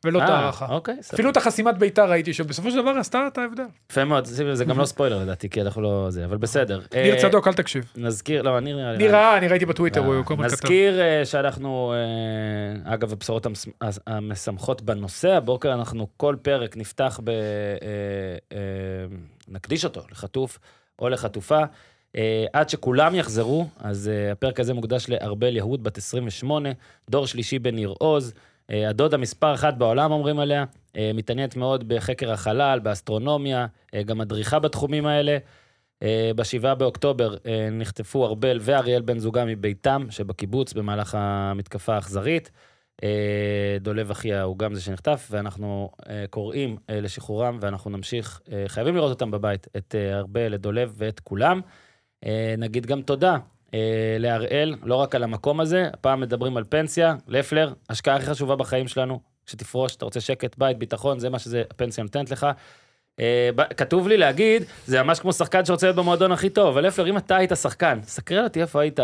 ולא 0.05 0.19
את 0.19 0.29
אה, 0.29 0.35
ההערכה. 0.35 0.67
אוקיי, 0.69 0.95
סבבה. 1.01 1.15
אפילו 1.15 1.31
את 1.31 1.37
החסימת 1.37 1.79
ביתר 1.79 2.11
ראיתי, 2.11 2.33
שבסופו 2.33 2.71
של 2.71 2.83
דבר 2.83 2.91
עשתה 2.91 3.27
את 3.27 3.39
ההבדל. 3.39 3.65
יפה 3.91 4.05
מאוד, 4.05 4.25
זה 4.25 4.65
גם 4.65 4.79
לא 4.79 4.85
ספוילר 4.85 5.19
לדעתי, 5.23 5.49
כי 5.51 5.63
אנחנו 5.63 5.83
לא 5.83 6.07
זה, 6.11 6.25
אבל 6.25 6.37
בסדר. 6.37 6.81
ניר 6.95 7.15
אה, 7.15 7.21
צדוק, 7.21 7.49
אל 7.49 7.53
תקשיב. 7.53 7.93
נזכיר, 7.97 8.43
לא, 8.43 8.61
ניר 8.61 8.77
נראה 8.77 8.93
לי. 8.93 8.99
ניר 8.99 9.17
ראה, 9.17 9.39
אני 9.39 9.49
ראיתי 9.49 9.67
בטוויטר, 9.67 10.01
הוא 10.01 10.25
כל 10.25 10.35
הזמן 10.35 10.49
כתב. 10.49 10.55
נזכיר 10.55 11.01
אה, 11.01 11.25
שאנחנו, 11.25 11.95
אה, 12.87 12.95
אגב, 12.95 13.13
הבשורות 13.13 13.47
המשמחות 14.07 14.83
בנושא, 14.83 15.31
הבוקר 15.31 15.75
אנחנו 15.75 16.07
כל 16.17 16.37
פרק 16.43 16.77
נפתח 16.77 17.21
ב... 17.25 17.29
אה, 17.29 17.35
אה, 18.53 18.59
נקדיש 19.49 19.85
אותו 19.85 20.03
לחטוף 20.11 20.59
או 20.99 21.09
לחטופה. 21.09 21.61
אה, 22.17 22.45
עד 22.53 22.69
שכולם 22.69 23.15
יחזרו, 23.15 23.67
אז 23.79 24.09
אה, 24.09 24.33
הפרק 24.33 24.61
הזה 24.61 24.75
מוקדש 24.75 25.09
לארבל 25.09 25.57
יהוד, 25.57 25.85
בת 25.85 25.99
28, 25.99 26.69
דור 27.11 27.27
שלישי 27.27 27.59
בניר 27.59 27.95
עוז, 27.99 28.33
אה, 28.33 28.35
הדודה 28.71 29.17
מספר 29.17 29.55
אחת 29.55 29.75
בעולם 29.75 30.13
אומרים 30.13 30.39
עליה, 30.39 30.65
אה, 30.97 31.11
מתעניינת 31.15 31.57
מאוד 31.57 31.89
בחקר 31.89 32.33
החלל, 32.33 32.79
באסטרונומיה, 32.83 33.67
אה, 33.95 34.03
גם 34.03 34.19
מדריכה 34.19 34.59
בתחומים 34.59 35.07
האלה. 35.07 35.39
אה, 36.03 36.31
בשבעה 36.37 36.75
באוקטובר 36.75 37.35
אה, 37.47 37.69
נחטפו 37.73 38.27
ארבל 38.27 38.59
ואריאל 38.61 39.03
בן 39.03 39.19
זוגה 39.19 39.45
מביתם 39.45 40.07
שבקיבוץ 40.11 40.73
במהלך 40.73 41.15
המתקפה 41.19 41.95
האכזרית. 41.95 42.51
אה, 43.03 43.77
דולב 43.81 44.11
אחיה 44.11 44.43
הוא 44.43 44.59
גם 44.59 44.75
זה 44.75 44.81
שנחטף, 44.81 45.29
ואנחנו 45.31 45.91
אה, 46.09 46.25
קוראים 46.31 46.77
אה, 46.91 47.01
לשחרורם, 47.01 47.59
ואנחנו 47.61 47.91
נמשיך, 47.91 48.41
אה, 48.53 48.65
חייבים 48.67 48.97
לראות 48.97 49.11
אותם 49.11 49.31
בבית, 49.31 49.67
את 49.77 49.95
אה, 49.95 50.19
ארבל, 50.19 50.55
את 50.55 50.61
דולב 50.61 50.93
ואת 50.97 51.21
כולם. 51.21 51.61
אה, 52.27 52.55
נגיד 52.59 52.87
גם 52.87 53.03
תודה 53.03 53.37
אה, 53.75 54.17
להראל, 54.19 54.77
לא 54.83 54.95
רק 54.95 55.15
על 55.15 55.23
המקום 55.23 55.61
הזה, 55.61 55.89
הפעם 55.93 56.21
מדברים 56.21 56.57
על 56.57 56.65
פנסיה, 56.65 57.15
לפלר, 57.29 57.73
השקעה 57.91 58.17
הכי 58.17 58.27
חשובה 58.27 58.57
בחיים 58.57 58.89
שלנו, 58.89 59.21
כשתפרוש, 59.47 59.97
אתה 59.97 60.05
רוצה 60.05 60.21
שקט, 60.21 60.59
בית, 60.59 60.79
ביטחון, 60.79 61.19
זה 61.19 61.31
מה 61.31 61.39
שזה 61.39 61.63
הפנסיה 61.71 62.05
נותנת 62.05 62.31
לך. 62.31 62.47
אה, 63.21 63.25
כתוב 63.77 64.09
לי 64.09 64.17
להגיד, 64.17 64.63
זה 64.87 65.03
ממש 65.03 65.21
כמו 65.21 65.33
שחקן 65.33 65.65
שרוצה 65.65 65.87
להיות 65.87 65.97
במועדון 65.97 66.33
הכי 66.33 66.49
טוב, 66.51 66.67
אבל 66.69 66.87
לפלר, 66.87 67.07
אם 67.07 67.17
אתה 67.17 67.37
היית 67.37 67.53
שחקן, 67.63 67.99
סקרן 68.03 68.45
אותי 68.45 68.61
איפה 68.61 68.81
היית 68.81 69.01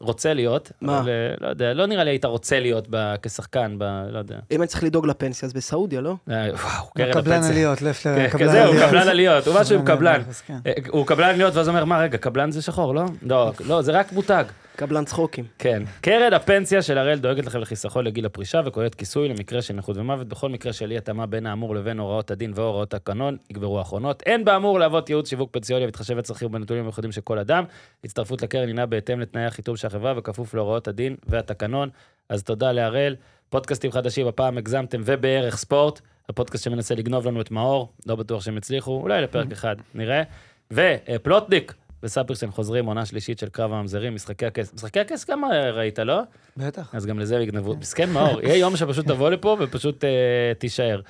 רוצה 0.00 0.34
להיות. 0.34 0.72
מה? 0.80 0.98
אבל, 0.98 1.08
אה, 1.08 1.34
לא 1.40 1.48
יודע, 1.48 1.74
לא 1.74 1.86
נראה 1.86 2.04
לי 2.04 2.10
היית 2.10 2.24
רוצה 2.24 2.60
להיות 2.60 2.86
ב- 2.90 3.14
כשחקן, 3.22 3.74
ב- 3.78 3.84
לא 4.10 4.18
יודע. 4.18 4.36
אם 4.50 4.60
אני 4.60 4.66
צריך 4.68 4.84
לדאוג 4.84 5.06
לפנסיה, 5.06 5.46
אז 5.46 5.52
בסעודיה, 5.52 6.00
לא? 6.00 6.14
אה, 6.30 6.48
וואו, 6.52 6.86
קרן 6.96 7.12
קבלן 7.12 7.32
הפנסיה. 7.34 7.52
עליות, 7.52 7.82
לפלר, 7.82 8.14
כן, 8.16 8.28
קבלן 8.28 8.48
כזה, 8.48 8.64
הוא 8.64 8.74
עליות. 8.74 8.88
קבלן 8.90 9.08
עליות, 9.08 9.46
הוא 9.46 9.60
משהו 9.60 9.78
עם 9.78 9.84
קבלן. 9.84 10.20
כן. 10.46 10.58
הוא 10.88 11.06
קבלן 11.06 11.28
עליות, 11.28 11.54
ואז 11.54 11.68
אומר, 11.68 11.84
מה, 11.84 11.98
רגע, 12.00 12.18
קבלן 12.18 12.50
זה 12.50 12.62
שחור, 12.62 12.94
לא? 12.94 13.04
לא, 13.22 13.52
לא, 13.66 13.82
זה 13.82 13.92
רק 13.92 14.12
מותג. 14.12 14.44
קבלן 14.76 15.04
צחוקים. 15.04 15.44
כן. 15.58 15.82
קרן 16.00 16.32
הפנסיה 16.32 16.82
של 16.82 16.98
הראל 16.98 17.18
דואגת 17.18 17.46
לכם 17.46 17.58
לחיסכון 17.58 18.04
לגיל 18.04 18.26
הפרישה 18.26 18.60
וכוללת 18.64 18.94
כיסוי 18.94 19.28
למקרה 19.28 19.62
של 19.62 19.74
נכות 19.74 19.96
ומוות. 19.96 20.28
בכל 20.28 20.48
מקרה 20.48 20.72
של 20.72 20.90
אי 20.90 20.96
התאמה 20.96 21.26
בין 21.26 21.46
האמור 21.46 21.74
לבין 21.74 21.98
הוראות 21.98 22.30
הדין 22.30 22.52
והוראות 22.54 22.94
התקנון, 22.94 23.36
יגברו 23.50 23.78
האחרונות. 23.78 24.22
אין 24.26 24.44
באמור 24.44 24.78
להוות 24.78 25.10
ייעוץ 25.10 25.28
שיווק 25.28 25.50
פנסיוני 25.52 25.84
המתחשב 25.84 26.18
בצרכים 26.18 26.48
ובנתונים 26.48 26.80
המיוחדים 26.80 27.12
של 27.12 27.20
כל 27.20 27.38
אדם. 27.38 27.64
הצטרפות 28.04 28.42
לקרן 28.42 28.68
הינה 28.68 28.86
בהתאם 28.86 29.20
לתנאי 29.20 29.44
החיתום 29.44 29.76
של 29.76 29.86
החברה 29.86 30.14
וכפוף 30.16 30.54
להוראות 30.54 30.88
הדין 30.88 31.16
והתקנון. 31.26 31.88
אז 32.28 32.42
תודה 32.42 32.72
להראל. 32.72 33.16
פודקאסטים 33.48 33.92
חדשים, 33.92 34.26
הפעם 34.26 34.58
הגזמתם 34.58 35.02
ובערך 35.04 35.56
ספורט. 35.56 36.00
הפודקאסט 36.28 36.64
שמנסה 36.64 36.94
לגנוב 36.94 37.26
לנו 37.26 37.40
את 37.40 37.50
מאור, 37.50 37.92
לא 38.06 38.16
בטוח 38.16 38.42
שהם 38.42 38.56
יצליחו, 38.56 39.00
אולי 39.02 39.22
לפרק 39.22 39.52
אחד, 39.52 39.76
נראה. 39.94 40.22
ופלוטניק 40.70 41.74
וספירסן 42.06 42.50
חוזרים, 42.50 42.86
עונה 42.86 43.06
שלישית 43.06 43.38
של 43.38 43.48
קרב 43.48 43.72
הממזרים, 43.72 44.14
משחקי 44.14 44.46
הכס. 44.46 44.74
משחקי 44.74 45.00
הכס 45.00 45.30
גם 45.30 45.44
ראית, 45.72 45.98
לא? 45.98 46.20
בטח. 46.56 46.94
אז 46.94 47.06
גם 47.06 47.18
לזה 47.18 47.36
יגנבו. 47.36 47.76
מסכן 47.76 48.10
מאור, 48.10 48.40
יהיה 48.40 48.56
יום 48.56 48.76
שפשוט 48.76 49.06
תבוא 49.06 49.30
לפה 49.30 49.56
ופשוט 49.60 50.04
אה, 50.04 50.52
תישאר. 50.58 51.00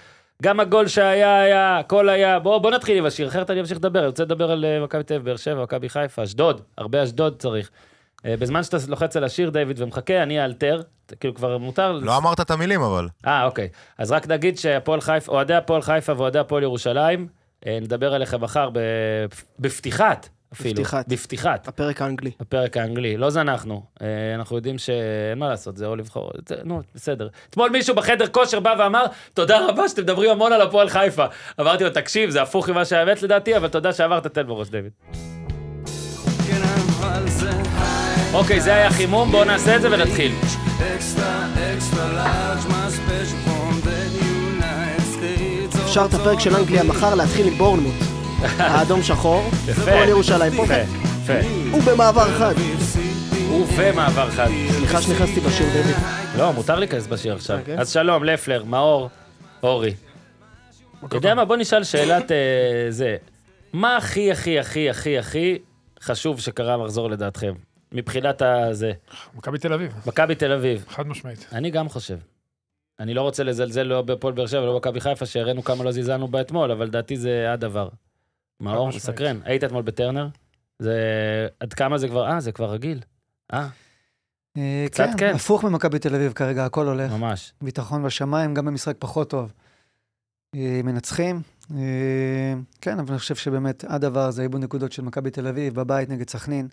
גם 0.43 0.61
הגול 0.61 0.89
שהיה 0.89 1.41
היה, 1.41 1.79
הכל 1.79 2.09
היה, 2.09 2.39
בוא, 2.39 2.59
בוא 2.59 2.71
נתחיל 2.71 2.99
עם 2.99 3.07
השיר, 3.07 3.29
אחרת 3.29 3.51
אני 3.51 3.61
אמשיך 3.61 3.79
לדבר, 3.79 3.99
אני 3.99 4.07
רוצה 4.07 4.23
לדבר 4.23 4.51
על 4.51 4.65
אה, 4.65 4.81
מכבי 4.81 5.03
תל 5.03 5.15
אביב, 5.15 5.25
באר 5.25 5.37
שבע, 5.37 5.63
מכבי 5.63 5.89
חיפה, 5.89 6.23
אשדוד, 6.23 6.61
הרבה 6.79 7.03
אשדוד 7.03 7.37
צריך. 7.39 7.71
אה, 8.27 8.37
בזמן 8.37 8.63
שאתה 8.63 8.77
לוחץ 8.89 9.17
על 9.17 9.25
השיר, 9.25 9.51
דיוויד, 9.51 9.81
ומחכה, 9.83 10.23
אני 10.23 10.43
אאלתר, 10.43 10.83
כאילו 11.21 11.35
כבר 11.35 11.59
מותר. 11.59 11.93
לא 11.93 12.17
אמרת 12.17 12.41
את 12.41 12.51
המילים, 12.51 12.83
אבל. 12.83 13.09
אה, 13.27 13.45
אוקיי. 13.45 13.69
אז 13.99 14.13
רק 14.13 14.29
נגיד 14.29 14.59
שהפועל 14.59 15.01
חיפה, 15.01 15.33
אוהדי 15.33 15.55
הפועל 15.55 15.83
חיפה 15.83 16.13
ואוהדי 16.17 16.39
הפועל 16.39 16.63
ירושלים, 16.63 17.29
נדבר 17.67 18.15
עליכם 18.15 18.41
מחר. 18.41 18.71
בפתיחת, 19.59 20.29
אפילו. 20.61 20.75
בפתיחת. 20.75 21.09
בפתיחת. 21.09 21.69
הפרק 21.69 22.03
האנגלי. 22.03 22.31
הפרק 22.41 22.77
האנגלי, 22.77 23.17
לא 23.17 23.31
זנחנו. 23.31 23.83
אה, 24.03 24.07
אנחנו 24.35 24.57
יודעים 24.57 24.79
שאין 24.79 25.39
מה 25.39 25.49
לעשות, 25.49 25.77
זה 25.77 25.87
או 25.87 25.97
לבחור, 25.97 26.31
זה, 26.49 26.55
נו, 26.65 26.81
בסדר. 26.95 27.29
אתמול 27.51 27.71
מישהו 27.71 27.95
בחדר 27.95 28.27
כושר 28.27 28.61
בא 28.61 28.75
ואמר, 28.79 29.05
תודה 29.35 29.67
רבה 29.69 29.89
שאתם 29.89 30.03
מדברים 30.03 30.31
המון 30.31 30.53
על 30.53 30.61
הפועל 30.61 30.89
חיפה. 30.89 31.25
אמרתי 31.61 31.85
לו, 31.85 31.91
תקשיב, 31.91 32.31
זה 32.31 32.43
הפוך 32.43 32.69
ממה 32.69 32.85
שהאמת 32.85 33.23
לדעתי, 33.23 33.57
אבל 33.57 33.69
תודה 33.69 33.93
שעברת, 33.93 34.27
תן 34.27 34.47
בראש, 34.47 34.69
דיוויד. 34.69 34.93
אוקיי, 38.35 38.61
זה 38.61 38.75
היה 38.75 38.91
חימום, 38.91 39.31
בואו 39.31 39.45
נעשה 39.45 39.77
את 39.77 39.83
זה 39.83 39.93
ונתחיל. 39.93 40.33
אפשר 45.85 46.05
את 46.05 46.15
הפרק 46.15 46.41
של 46.41 46.57
אנגליה 46.57 46.83
מחר 46.83 47.15
להתחיל 47.15 47.47
עם 47.47 47.55
בורנמוט. 47.55 48.16
האדום 48.59 49.03
שחור, 49.03 49.51
הפועל 49.71 50.09
ירושלים. 50.09 50.53
פה. 50.57 50.65
יפה, 50.65 50.75
יפה. 50.75 51.49
הוא 51.71 51.83
במעבר 51.83 52.39
חד. 52.39 52.55
ובמעבר 53.51 54.31
חד. 54.31 54.49
סליחה 54.71 55.03
שנכנסתי 55.03 55.41
בשיר 55.41 55.67
דויד. 55.73 55.97
לא, 56.39 56.53
מותר 56.53 56.79
להיכנס 56.79 57.07
בשיר 57.07 57.35
עכשיו. 57.35 57.59
אוקיי. 57.59 57.79
אז 57.79 57.93
שלום, 57.93 58.25
לפלר, 58.25 58.65
מאור, 58.65 59.09
אורי. 59.63 59.95
אתה 61.05 61.17
יודע 61.17 61.35
מה, 61.35 61.45
בוא 61.45 61.57
נשאל 61.57 61.85
שאלת 61.85 62.33
אה, 62.33 62.37
זה. 62.89 63.17
מה 63.73 63.97
הכי 63.97 64.33
הכי 64.33 64.59
הכי 64.59 64.91
הכי 64.91 65.19
הכי 65.19 65.59
חשוב 66.01 66.41
שקרה 66.41 66.77
מחזור 66.77 67.11
לדעתכם? 67.11 67.53
מבחינת 67.93 68.43
הזה. 68.43 68.93
מכבי 69.35 69.59
תל 69.59 69.73
אביב, 69.73 69.93
מכבי 70.07 70.35
תל 70.35 70.53
אביב. 70.53 70.85
חד 70.89 71.07
משמעית. 71.07 71.47
אני 71.53 71.71
גם 71.71 71.89
חושב. 71.89 72.17
אני 73.01 73.15
לא 73.15 73.23
רוצה 73.23 73.45
לזלזל 73.45 73.83
לא 73.83 74.03
בפועל 74.03 74.35
באר 74.35 74.47
שבע 74.47 74.63
ולא 74.63 74.73
במכבי 74.73 75.01
חיפה, 75.01 75.27
שהראינו 75.27 75.65
כמה 75.65 75.85
לא 75.85 75.93
זלזלנו 75.93 76.29
בה 76.29 76.41
אתמול, 76.41 76.71
אבל 76.71 76.87
לדעתי 76.87 77.17
זה 77.17 77.53
הדבר. 77.53 77.89
מאור. 78.61 78.89
מסקרן. 78.89 79.41
היית 79.45 79.65
אתמול 79.65 79.83
בטרנר? 79.83 80.29
זה... 80.79 80.99
עד 81.61 81.75
כמה 81.75 81.99
זה 81.99 82.09
כבר... 82.09 82.27
אה, 82.27 82.41
זה 82.41 82.53
כבר 82.53 82.71
רגיל. 82.71 83.01
אה, 83.53 83.69
אה, 84.57 84.87
קצת 84.91 85.09
כן. 85.19 85.35
הפוך 85.35 85.65
ממכבי 85.65 85.99
תל 85.99 86.15
אביב 86.15 86.33
כרגע, 86.33 86.65
הכל 86.65 86.87
הולך. 86.87 87.13
ממש. 87.13 87.53
ביטחון 87.63 88.03
בשמיים, 88.03 88.55
גם 88.55 88.65
במשחק 88.65 88.97
פחות 88.99 89.31
טוב. 89.31 89.53
אה, 90.55 90.81
מנצחים. 90.85 91.41
אה, 91.75 92.55
כן, 92.81 92.99
אבל 92.99 93.11
אני 93.11 93.19
חושב 93.19 93.35
שבאמת 93.35 93.85
הדבר 93.89 94.31
זה 94.31 94.43
עיבוד 94.43 94.61
נקודות 94.61 94.93
של 94.93 95.03
מכבי 95.03 95.31
תל 95.31 95.47
אביב, 95.47 95.75
בבית 95.75 96.09
נגד 96.09 96.31
סכנין. 96.31 96.69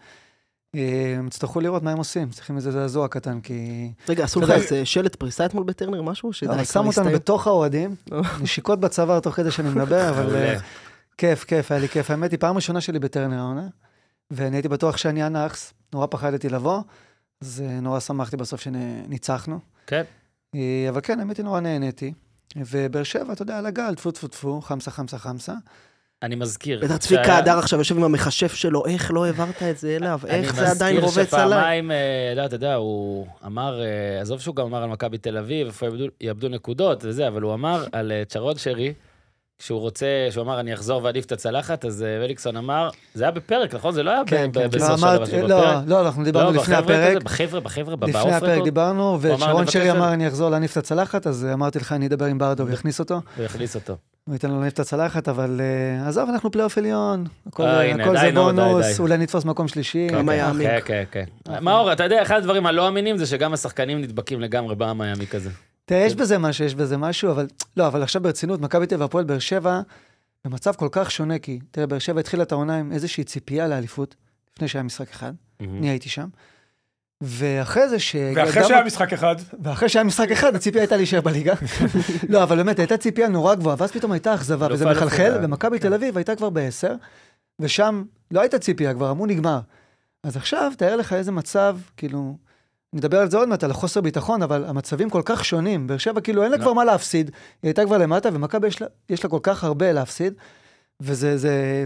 הם 1.17 1.27
יצטרכו 1.27 1.59
לראות 1.59 1.83
מה 1.83 1.91
הם 1.91 1.97
עושים, 1.97 2.29
צריכים 2.29 2.55
איזה 2.55 2.71
זעזוע 2.71 3.07
קטן, 3.07 3.41
כי... 3.41 3.91
רגע, 4.09 4.23
עשו 4.23 4.41
לך 4.41 4.49
איזה 4.49 4.85
שלט 4.85 5.15
פריסה 5.15 5.45
אתמול 5.45 5.63
בטרנר, 5.63 6.01
משהו? 6.01 6.33
שמו 6.33 6.87
אותנו? 6.87 7.11
בתוך 7.11 7.47
האוהדים. 7.47 7.95
נשיקות 8.43 8.79
בצוואר 8.79 9.19
תוך 9.19 9.35
כדי 9.35 9.51
שאני 9.51 9.69
מדבר, 9.69 10.09
אבל 10.09 10.35
כיף, 11.17 11.43
כיף, 11.43 11.72
היה 11.72 11.82
לי 11.82 11.88
כיף. 11.89 12.12
האמת 12.12 12.32
היא, 12.32 12.39
פעם 12.39 12.55
ראשונה 12.55 12.82
שלי 12.82 13.00
בטרנר 13.00 13.39
העונה, 13.39 13.67
ואני 14.32 14.55
הייתי 14.55 14.67
בטוח 14.67 14.98
שאני 14.98 15.24
הנאחס, 15.24 15.74
נורא 15.93 16.08
פחדתי 16.10 16.50
לבוא, 16.50 16.82
אז 17.41 17.63
אה, 17.65 17.79
נורא 17.79 18.00
שמחתי 18.00 18.38
בסוף 18.38 18.62
שניצחנו. 18.62 19.60
כן. 19.88 20.03
אה, 20.55 20.86
אבל 20.89 21.00
כן, 21.03 21.20
האמת 21.20 21.38
היא, 21.38 21.43
נורא 21.46 21.60
נהניתי. 21.60 22.13
ובאר 22.55 23.03
שבע, 23.03 23.34
אתה 23.34 23.41
יודע, 23.41 23.58
על 23.58 23.65
הגל, 23.65 23.96
טפו 23.96 24.12
טפו 24.12 24.27
טפו, 24.27 24.62
חמסה 24.62 24.91
חמסה 24.91 25.17
חמסה. 25.17 25.53
אני 26.24 26.36
מזכיר. 26.36 26.82
בטח 26.84 26.98
צביקה 26.98 27.38
הדר 27.38 27.60
עכשיו 27.60 27.79
יושב 27.79 27.98
עם 27.98 28.03
המכשף 28.03 28.53
שלו, 28.53 28.86
איך 28.86 29.12
לא 29.12 29.25
העברת 29.25 29.63
את 29.63 29.77
זה 29.77 29.96
אליו? 29.96 30.20
איך 30.27 30.55
זה 30.55 30.72
עדיין 30.72 30.96
אני 30.98 31.05
רובץ 31.05 31.17
מזכיר 31.17 31.39
עליי? 31.39 31.60
שפעמיים, 31.60 31.91
אה, 31.91 32.34
לא, 32.36 32.46
אתה 32.46 32.55
יודע, 32.55 32.75
הוא 32.75 33.27
אמר, 33.46 33.82
עזוב 34.22 34.39
שהוא 34.39 34.55
גם 34.55 34.65
אמר 34.65 34.84
על 34.84 34.89
מכבי 34.89 35.17
תל 35.17 35.38
אביב, 35.38 35.67
איפה 35.67 35.88
יאבדו- 36.22 36.50
נקודות 36.50 37.05
וזה, 37.05 37.27
אבל 37.27 37.41
הוא 37.41 37.53
אמר 37.53 37.86
על 37.91 38.12
צ'רון 38.27 38.58
שרי, 38.58 38.93
כשהוא 39.63 39.79
רוצה, 39.79 40.05
שהוא 40.29 40.43
אמר, 40.43 40.60
אני 40.60 40.74
אחזור 40.74 41.03
ואעדיף 41.03 41.25
את 41.25 41.32
הצלחת, 41.32 41.86
אז 41.86 42.03
אה, 42.03 42.20
וליקסון 42.24 42.58
אמר, 42.58 42.89
זה 43.13 43.24
היה 43.24 43.32
בפרק, 43.32 43.75
נכון? 43.75 43.93
זה 43.93 44.03
לא 44.03 44.12
היה 44.12 44.22
כן, 44.27 44.51
ב- 44.51 44.55
כן, 44.55 44.62
לא, 44.62 44.67
בסוף 44.67 45.00
של 45.00 45.01
דבר, 45.01 45.17
לא, 45.48 45.60
בפרק? 45.62 45.84
לא, 45.88 46.01
אנחנו 46.01 46.24
דיברנו 46.24 46.51
לא, 46.51 46.62
לפני 46.62 46.75
בחבר'ה 46.75 46.96
הפרק. 46.96 47.10
כזה, 47.10 47.20
בחבר'ה, 47.20 47.60
בחבר'ה, 47.60 47.96
לפני 47.96 48.12
באוף 48.12 48.34
הפרק 48.34 48.63
דיברנו, 48.63 49.17
ושרון 49.22 49.62
"אני 49.62 49.72
שרי 49.72 49.91
אמר, 49.91 50.08
את-" 50.08 50.13
אני 50.13 50.27
אחזור 50.27 50.50
להניף 50.50 50.72
את 50.72 50.77
הצלחת, 50.77 51.27
אז 51.27 51.48
אמרתי 51.53 51.79
לך, 51.79 51.91
אני 51.91 52.08
אדבר 52.08 52.25
עם 52.25 52.38
ברדו 52.38 52.67
ויכניס 52.67 53.00
אותו. 53.00 53.22
הוא 53.38 53.46
הכניס 53.46 53.75
אותו. 53.75 53.98
הוא 54.25 54.34
ייתן 54.34 54.50
לו 54.50 54.60
להניף 54.60 54.74
את 54.74 54.79
הצלחת, 54.79 55.29
אבל 55.29 55.62
אה, 55.62 56.08
עזוב, 56.08 56.29
אנחנו 56.29 56.51
פלייאוף 56.51 56.77
עליון. 56.77 57.25
הכל 57.48 57.63
אה, 57.63 58.22
זה 58.22 58.32
בונוס. 58.34 59.00
אולי 59.00 59.17
נתפוס 59.17 59.46
מקום 59.46 59.67
שלישי. 59.67 60.08
כמה 60.10 60.32
כן, 60.32 60.38
יעמיק. 60.38 60.67
כן, 60.67 60.79
כן, 60.86 61.03
כן. 61.46 61.53
מאור, 61.62 61.93
אתה 61.93 62.03
יודע, 62.03 62.22
אחד 62.22 62.38
הדברים 62.38 62.65
הלא 62.65 62.88
אמינים 62.88 63.17
זה 63.17 63.25
שגם 63.25 63.53
השחקנים 63.53 64.01
נדבקים 64.01 64.41
לגמרי 64.41 64.75
בעם 64.75 65.01
היעמיק 65.01 65.36
הזה. 65.36 65.50
תראה, 65.85 65.99
יש 65.99 66.15
בזה 66.15 66.37
משהו, 66.37 66.65
יש 66.65 66.75
בזה 66.75 66.97
משהו, 66.97 67.31
אבל 67.31 67.47
לא, 67.77 67.87
אבל 67.87 68.03
עכשיו 68.03 68.21
ברצינות, 68.21 68.61
מכבי 68.61 68.87
תל 68.87 68.95
אביב 68.95 69.01
והפועל 69.01 69.23
באר 69.25 69.39
שבע, 69.39 69.81
במצב 70.45 70.73
כל 70.73 70.89
כך 70.91 71.11
שונה, 71.11 71.39
כי 71.39 71.59
תראה, 71.71 71.87
באר 71.87 71.99
שבע 71.99 72.19
התחילה 72.19 72.43
את 72.43 72.51
העונה 72.51 72.79
עם 72.79 72.91
איזושהי 72.91 73.23
ציפייה 73.23 73.67
לאליפות, 73.67 74.15
לפני 74.55 74.67
שהיה 74.67 74.83
משחק 74.83 75.09
אחד, 75.09 75.33
אני 75.61 75.89
הייתי 75.89 76.09
שם. 76.09 76.27
ואחרי 77.21 77.89
זה 77.89 77.99
ש... 77.99 78.15
ואחרי 78.35 78.63
שהיה 78.63 78.83
משחק 78.83 79.13
אחד, 79.13 79.35
ואחרי 79.61 79.89
שהיה 79.89 80.03
משחק 80.03 80.31
אחד, 80.31 80.55
הציפייה 80.55 80.83
הייתה 80.83 80.97
להישאר 80.97 81.21
בליגה. 81.21 81.53
לא, 82.29 82.43
אבל 82.43 82.55
באמת, 82.55 82.79
הייתה 82.79 82.97
ציפייה 82.97 83.27
נורא 83.27 83.55
גבוהה, 83.55 83.75
ואז 83.79 83.91
פתאום 83.91 84.11
הייתה 84.11 84.35
אכזבה, 84.35 84.67
וזה 84.71 84.85
מחלחל, 84.85 85.37
כן. 85.37 85.45
ומכבי 85.45 85.79
תל 85.79 85.93
אביב 85.93 86.17
הייתה 86.17 86.35
כבר 86.35 86.49
בעשר, 86.49 86.95
ושם 87.59 88.03
לא 88.31 88.41
הייתה 88.41 88.59
ציפייה, 88.59 88.93
כבר 88.93 89.11
אמרו 89.11 89.25
נגמר. 89.25 89.59
אז 90.23 90.37
עכשיו, 90.37 90.71
תאר 90.77 90.95
לך 90.95 91.13
איזה 91.13 91.31
מצב, 91.31 91.77
כאילו, 91.97 92.37
נדבר 92.93 93.17
על 93.19 93.29
זה 93.29 93.38
עוד 93.38 93.50
מעט, 93.50 93.63
על 93.63 93.71
החוסר 93.71 94.01
ביטחון, 94.01 94.41
אבל 94.43 94.65
המצבים 94.65 95.09
כל 95.09 95.21
כך 95.25 95.45
שונים. 95.45 95.88
באר 95.88 95.97
שבע, 95.97 96.21
כאילו, 96.21 96.43
אין 96.43 96.51
לה 96.51 96.57
לא. 96.57 96.62
כבר 96.62 96.73
מה 96.73 96.85
להפסיד, 96.85 97.31
היא 97.63 97.69
הייתה 97.69 97.85
כבר 97.85 97.97
למטה, 97.97 98.29
ומכבי 98.33 98.67
יש, 98.67 98.81
לה- 98.81 98.88
יש 99.09 99.23
לה 99.23 99.29
כל 99.29 99.39
כך 99.43 99.63
הרבה 99.63 99.91
להפסיד, 99.91 100.33
וזה 101.00 101.38
זה, 101.38 101.83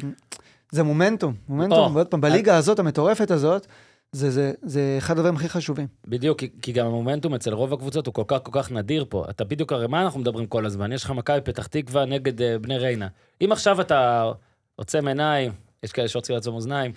זה 0.71 0.83
מומנטום, 0.83 1.33
מומנטום, 1.49 1.95
ועוד 1.95 2.07
פעם, 2.07 2.21
בליגה 2.21 2.57
הזאת, 2.57 2.79
המטורפת 2.79 3.31
הזאת, 3.31 3.67
זה, 4.11 4.31
זה, 4.31 4.51
זה 4.61 4.95
אחד 4.97 5.17
הדברים 5.17 5.35
הכי 5.35 5.49
חשובים. 5.49 5.87
בדיוק, 6.07 6.39
כי, 6.39 6.49
כי 6.61 6.71
גם 6.71 6.85
המומנטום 6.85 7.33
אצל 7.33 7.53
רוב 7.53 7.73
הקבוצות 7.73 8.07
הוא 8.07 8.13
כל 8.13 8.23
כך 8.27 8.37
כל 8.43 8.51
כך 8.53 8.71
נדיר 8.71 9.05
פה. 9.09 9.25
אתה 9.29 9.43
בדיוק, 9.43 9.73
הרי 9.73 9.87
מה 9.87 10.01
אנחנו 10.01 10.19
מדברים 10.19 10.45
כל 10.45 10.65
הזמן? 10.65 10.91
יש 10.91 11.03
לך 11.03 11.11
מכבי 11.11 11.41
פתח 11.41 11.67
תקווה 11.67 12.05
נגד 12.05 12.39
uh, 12.39 12.43
בני 12.61 12.77
ריינה. 12.77 13.07
אם 13.41 13.51
עכשיו 13.51 13.81
אתה 13.81 14.31
עוצם 14.75 15.07
עיניים, 15.07 15.51
יש 15.83 15.91
כאלה 15.91 16.07
שרוצים 16.07 16.35
לעצום 16.35 16.55
אוזניים, 16.55 16.91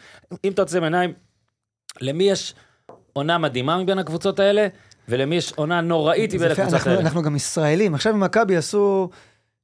אם 0.45 0.52
אתה 0.52 0.62
עוצם 0.62 0.85
עיניים, 0.85 1.12
למי 2.00 2.25
יש 2.25 2.55
עונה 3.12 3.38
מדהימה 3.38 3.79
מבין 3.79 3.99
הקבוצות 3.99 4.40
האלה, 4.40 4.67
ולמי 5.09 5.37
יש 5.37 5.52
עונה 5.57 5.81
נוראית 5.81 6.35
מבין 6.35 6.50
הקבוצות 6.50 6.73
אנחנו, 6.75 6.90
האלה? 6.90 7.02
אנחנו 7.02 7.23
גם 7.23 7.37
ישראלים. 7.37 7.95
עכשיו 7.95 8.12
עם 8.12 8.21
מכבי 8.21 8.57
עשו 8.57 9.09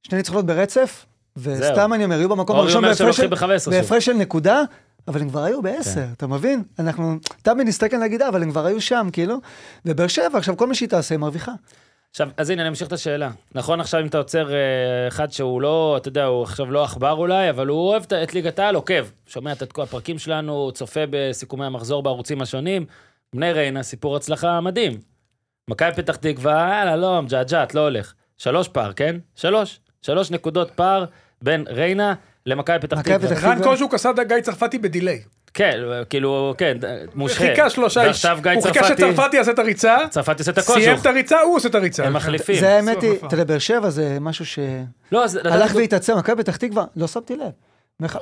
שני 0.03 0.17
ניצחונות 0.17 0.45
ברצף, 0.45 1.05
וסתם. 1.37 1.93
אני 1.93 2.03
אומר, 2.03 2.17
היו 2.19 2.29
במקום 2.29 2.55
הראשון 2.59 2.81
בהפרש 2.83 3.17
של- 3.17 3.27
ב-15 3.27 3.59
שוב. 3.59 3.73
בהפרש 3.73 4.05
של 4.05 4.13
נקודה, 4.13 4.61
אבל 5.07 5.21
הם 5.21 5.29
כבר 5.29 5.43
היו 5.43 5.61
בעשר, 5.61 5.93
כן. 5.93 6.07
אתה 6.17 6.27
מבין? 6.27 6.63
אנחנו 6.79 7.15
תמיד 7.41 7.67
נסתכל 7.67 7.97
נגיד, 7.97 8.21
"אה, 8.21 8.29
אבל 8.29 8.43
הם 8.43 8.51
כבר 8.51 8.65
היו 8.65 8.81
שם, 8.81 9.07
כאילו. 9.13 9.35
ובאר 9.85 10.07
שבע, 10.07 10.37
עכשיו 10.37 10.57
כל 10.57 10.67
מה 10.67 10.73
שהיא 10.75 10.89
תעשה, 10.89 11.15
היא 11.15 11.19
מרוויחה. 11.19 11.51
עכשיו, 12.11 12.29
אז 12.37 12.49
הנה, 12.49 12.61
אני 12.61 12.69
אמשיך 12.69 12.87
את 12.87 12.93
השאלה. 12.93 13.29
נכון, 13.55 13.79
עכשיו 13.81 14.01
אם 14.01 14.07
אתה 14.07 14.17
עוצר 14.17 14.53
אה, 14.53 14.57
אחד 15.07 15.31
שהוא 15.31 15.61
לא, 15.61 15.97
אתה 15.97 16.07
יודע, 16.07 16.25
הוא 16.25 16.43
עכשיו 16.43 16.71
לא 16.71 16.83
עכבר 16.83 17.11
אולי, 17.11 17.49
אבל 17.49 17.67
הוא 17.67 17.79
אוהב 17.89 18.03
את- 18.03 18.13
את 18.13 18.33
ליגת 18.33 18.59
העל, 18.59 18.75
עוקב. 18.75 19.05
שומע 19.27 19.51
את 19.51 19.71
כל 19.71 19.81
הפרקים 19.81 20.19
שלנו, 20.19 20.71
צופה 20.73 20.99
בסיכומי 21.09 21.65
המחזור 21.65 22.03
בערוצים 22.03 22.41
השונים. 22.41 22.85
בני 23.35 23.51
ריינה, 23.51 23.83
סיפור 23.83 24.15
הצלחה 24.15 24.61
מדהים. 24.61 24.99
מכבי 25.69 25.91
פתח 25.95 26.15
תקווה, 26.15 26.75
יאללה, 26.79 26.95
לא, 26.95 27.21
מג'עג'עת, 27.21 27.75
לא 27.75 27.81
הולך. 27.81 28.13
שלוש 28.37 28.67
פער, 28.67 28.93
כן? 28.93 29.15
שלוש. 29.35 29.79
שלוש 30.01 30.31
נקודות 30.31 30.71
פער 30.71 31.05
בין 31.41 31.65
ריינה 31.69 32.13
למכבי 32.45 32.79
פתח 32.79 32.97
מכבי 32.97 33.27
תקווה. 33.27 33.51
רן. 33.51 33.63
קוז'וק 33.63 33.93
עשה 33.93 34.11
גיא 34.27 34.41
צרפתי 34.41 34.77
בדיליי. 34.77 35.21
כן, 35.53 35.79
כאילו, 36.09 36.53
כן, 36.57 36.77
מושכה. 37.15 37.37
חיכה 37.37 37.69
שלושה 37.69 38.01
איש. 38.01 38.07
ועכשיו 38.07 38.39
גיא 38.41 38.51
הוא 38.51 38.61
חיכה 38.61 38.79
צרפתי, 38.79 38.95
שצרפתי 38.95 39.37
יעשה 39.37 39.51
את 39.51 39.59
הריצה, 39.59 39.97
צרפתי 40.09 40.41
עושה 40.41 40.51
את 40.51 40.59
סיים 40.59 40.89
הקוז'וך. 40.89 41.01
את 41.01 41.05
הריצה, 41.05 41.41
הוא 41.41 41.55
עושה 41.55 41.69
את 41.69 41.75
הריצה. 41.75 42.05
הם 42.05 42.13
מחליפים. 42.13 42.59
זה 42.59 42.75
האמת 42.75 43.01
היא, 43.01 43.11
אתה 43.27 43.33
יודע, 43.33 43.43
באר 43.43 43.59
שבע 43.59 43.89
זה 43.89 44.17
משהו 44.21 44.45
שהלך 44.45 45.75
לא, 45.75 45.79
והתעצם, 45.79 46.17
מכבי 46.17 46.43
פתח 46.43 46.55
תקווה, 46.55 46.85
לא 46.95 47.07
שמתי 47.07 47.35
לב. 47.35 47.51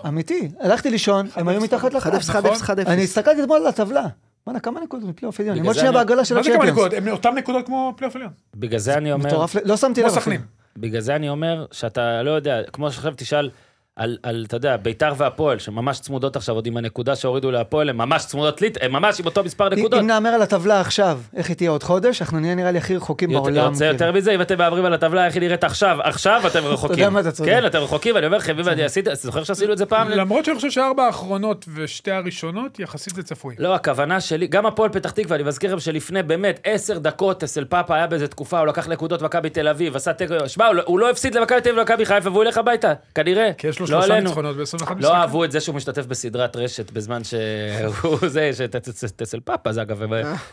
אמיתי, 0.08 0.50
הלכתי 0.60 0.90
לישון, 0.90 1.28
הם 1.36 1.48
היו 1.48 1.62
מתחת 1.62 1.92
1-0, 1.92 1.96
לחץ. 1.96 2.30
1-0, 2.30 2.34
1-0. 2.34 2.88
אני 2.88 3.04
הסתכלתי 3.04 3.44
אתמול 3.44 3.58
על 3.58 3.68
הטבלה. 3.68 4.06
וואנה, 4.48 4.60
כמה 4.60 4.80
נקודות 4.80 5.10
מפלייאוף 5.10 5.40
עליון. 5.40 5.58
הם 5.58 5.66
עוד 5.66 5.76
שנייה 5.76 5.90
אני- 5.90 5.98
בהגרלה 5.98 6.26
של 6.26 6.36
מה 6.36 6.44
זה 6.44 6.50
כמה 6.50 6.64
הצ'מפיונס. 6.64 6.80
נקודות? 6.80 6.94
הם 7.08 7.14
אותם 7.14 7.34
נקודות 7.38 7.66
כמו 7.66 7.94
פלייאוף 7.98 8.16
עליון. 8.16 8.32
בגלל 8.56 8.80
זה 8.80 8.94
אני 8.98 9.12
אומר... 9.14 9.26
מטורף, 9.28 9.56
לא 9.66 9.78
שמתי 9.78 10.02
לב. 10.04 10.10
כמו. 10.10 10.22
סכנין. 10.22 10.42
בגלל 10.78 11.02
זה 11.02 11.16
אני 11.16 11.30
אומר 11.30 11.66
שאתה 11.72 12.24
לא 12.24 12.32
יודע, 12.32 12.62
כמו 12.74 12.92
שעכשיו 12.92 13.14
תשאל 13.18 13.50
על, 13.96 14.18
על, 14.24 14.46
אתה 14.48 14.56
יודע, 14.58 14.78
ביתר 14.78 15.14
והפועל, 15.18 15.60
שממש 15.60 16.00
צמודות 16.00 16.36
עכשיו, 16.36 16.56
עוד 16.56 16.68
עם 16.68 16.78
הנקודה 16.78 17.16
שהורידו 17.16 17.52
להפועל, 17.52 17.90
הן 17.90 17.96
ממש 17.96 18.26
צמודות 18.26 18.62
הן 18.82 18.92
ממש 18.92 19.20
עם 19.20 19.26
אותו 19.26 19.44
מספר 19.44 19.70
נקודות. 19.70 20.00
אם 20.00 20.08
נאמר 20.08 20.30
על 20.30 20.42
הטבלה 20.42 20.82
עכשיו, 20.82 21.20
איך 21.36 21.48
היא 21.50 21.56
תהיה 21.56 21.70
עוד 21.70 21.84
חודש, 21.84 22.22
אנחנו 22.22 22.40
נהיה 22.40 22.56
נראה 22.56 22.72
לי 22.72 22.78
הכי 22.78 22.96
רחוקים 22.96 23.32
יותר- 23.32 23.44
בעולם. 23.44 23.68
רוצה 23.68 23.80
כאילו. 23.80 23.94
יותר 23.94 24.12
מזה, 24.12 24.32
אם 24.32 24.42
אתם 24.42 24.58
מהמרים 24.58 24.86
על 24.86 24.94
הטבלה, 24.94 25.26
איך 25.26 25.34
היא 25.34 25.42
נראית 25.42 25.64
עכשיו, 25.64 25.98
עכשיו 26.04 26.42
אתם 26.48 26.60
רחוקים. 26.66 27.14
מה, 27.14 27.20
אתה 27.20 27.32
צודק. 27.32 27.50
כן, 27.50 27.66
אתם 27.66 27.78
רחוקים, 27.80 28.16
ואני 28.16 28.26
אומר 28.26 28.38
לכם, 28.38 28.56
ואני 28.66 28.84
עשיתי, 28.84 29.10
אתה 29.10 29.16
זוכר 29.16 29.44
שעשינו 29.44 29.74
את 29.74 29.78
זה 29.78 29.86
פעם? 29.86 30.10
למרות 30.10 30.46
שאני 30.46 30.56
חושב 30.56 30.72
שארבע 30.72 31.04
האחרונות 31.04 31.66
ושתי 31.76 32.12
הראשונות, 32.12 32.80
יחסית 32.80 33.16
זה 33.16 33.24
צפוי. 33.24 33.56
לא, 33.60 33.76
הכוונה 33.76 34.20
שלי, 34.22 34.48
גם 34.48 34.66
הפועל 34.66 34.90
פתח 34.90 35.12
תקווה, 35.12 35.36
אני 35.36 35.44
מזכיר 35.44 35.70
לכם 35.70 35.80
שלפני 35.80 36.24
באמת 36.24 36.60
עשר 36.64 36.98
דקות, 36.98 37.44
אצל 37.44 37.66
פאפה 37.66 37.96
היה 37.96 38.08
באיזה 38.08 38.28
תקופה, 38.28 38.60
הוא 38.60 38.68
לקח 38.68 38.88
נקודות 38.88 39.22
מכבי 39.22 39.50
תל 39.50 39.68
אביב, 39.68 39.96
עשה 39.96 40.14
תיקו, 40.14 40.34
שמע, 40.48 40.66
הוא 40.68 40.76
לא- 40.76 40.84
הוא 40.86 41.00
לא 41.00 41.10
הפסיד 41.10 41.36
למכבי 41.36 41.62
תל 41.62 41.70
אביב 41.70 41.78
ולמכבי 41.78 42.06
חיפה, 42.06 42.30
והוא 42.30 42.44
ילך 42.44 42.58
הביתה, 42.58 42.94
כנראה. 43.16 43.52
כי 43.58 43.68
יש 43.68 43.80
לו 43.80 43.85
לא 43.90 44.02
שלושה 44.02 44.14
עלינו. 44.14 44.28
ניצחונות 44.28 44.56
ב-21 44.56 44.76
משחקים. 44.76 44.98
לא 45.00 45.16
אהבו 45.16 45.44
את 45.44 45.52
זה 45.52 45.60
שהוא 45.60 45.76
משתתף 45.76 46.06
בסדרת 46.06 46.56
רשת 46.56 46.92
בזמן 46.92 47.22
שהוא 47.24 48.18
זה, 48.36 48.52
שאצל 48.54 49.40
פאפה 49.40 49.74
זה 49.74 49.82
אגב, 49.82 50.02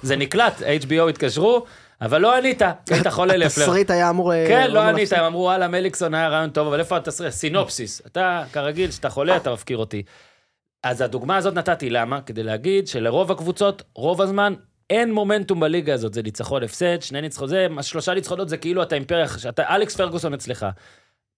זה 0.03 0.17
נקלט, 0.17 0.63
HBO 0.63 1.09
התקשרו, 1.11 1.65
אבל 2.03 2.21
לא 2.21 2.37
ענית, 2.37 2.63
כי 2.87 2.95
היית 2.95 3.07
חולה 3.07 3.37
לפלר. 3.47 3.65
התסריט 3.65 3.91
היה 3.91 4.11
אמור... 4.11 4.33
אה, 4.33 4.45
כן, 4.49 4.71
לא 4.71 4.79
אמור 4.79 4.91
ענית. 4.91 5.13
הם 5.13 5.25
אמרו, 5.25 5.41
וואלה, 5.41 5.69
מליקסון 5.69 6.15
היה 6.15 6.29
רעיון 6.29 6.51
טוב, 6.51 6.67
אבל 6.67 6.81
איפה 6.81 6.97
התסריט? 6.97 7.33
סינופסיס. 7.33 8.03
אתה, 8.07 8.45
כרגיל, 8.53 8.91
כשאתה 8.91 9.11
חולה, 9.11 9.37
אתה 9.37 9.53
מפקיר 9.53 9.77
אותי. 9.77 10.03
אז 10.83 11.01
הדוגמה 11.01 11.37
הזאת 11.37 11.55
נתתי, 11.55 11.91
למה? 11.91 12.21
כדי 12.21 12.43
להגיד 12.43 12.89
שלרוב 12.89 13.33
הקבוצות, 13.33 13.83
רוב 13.95 14.23
הזמן, 14.23 14.55
אין 14.91 15.13
מומנטום 15.13 15.61
בליגה 15.61 15.95
הזאת, 15.95 16.15
זה 16.15 16.23
ניצחון 16.23 16.63
הפסד, 16.63 17.03
שני 17.03 17.21
ניצחונות, 17.21 17.51
זה, 17.51 17.67
שלושה 17.83 18.15
ניצחונות 18.15 18.49
זה 18.49 18.57
כאילו 18.57 18.83
אתה 18.83 18.95
אימפריה, 18.95 19.29
שאתה 19.29 19.75
אלכס 19.75 19.97
פרגוסון 19.97 20.35
אצלך. 20.35 20.67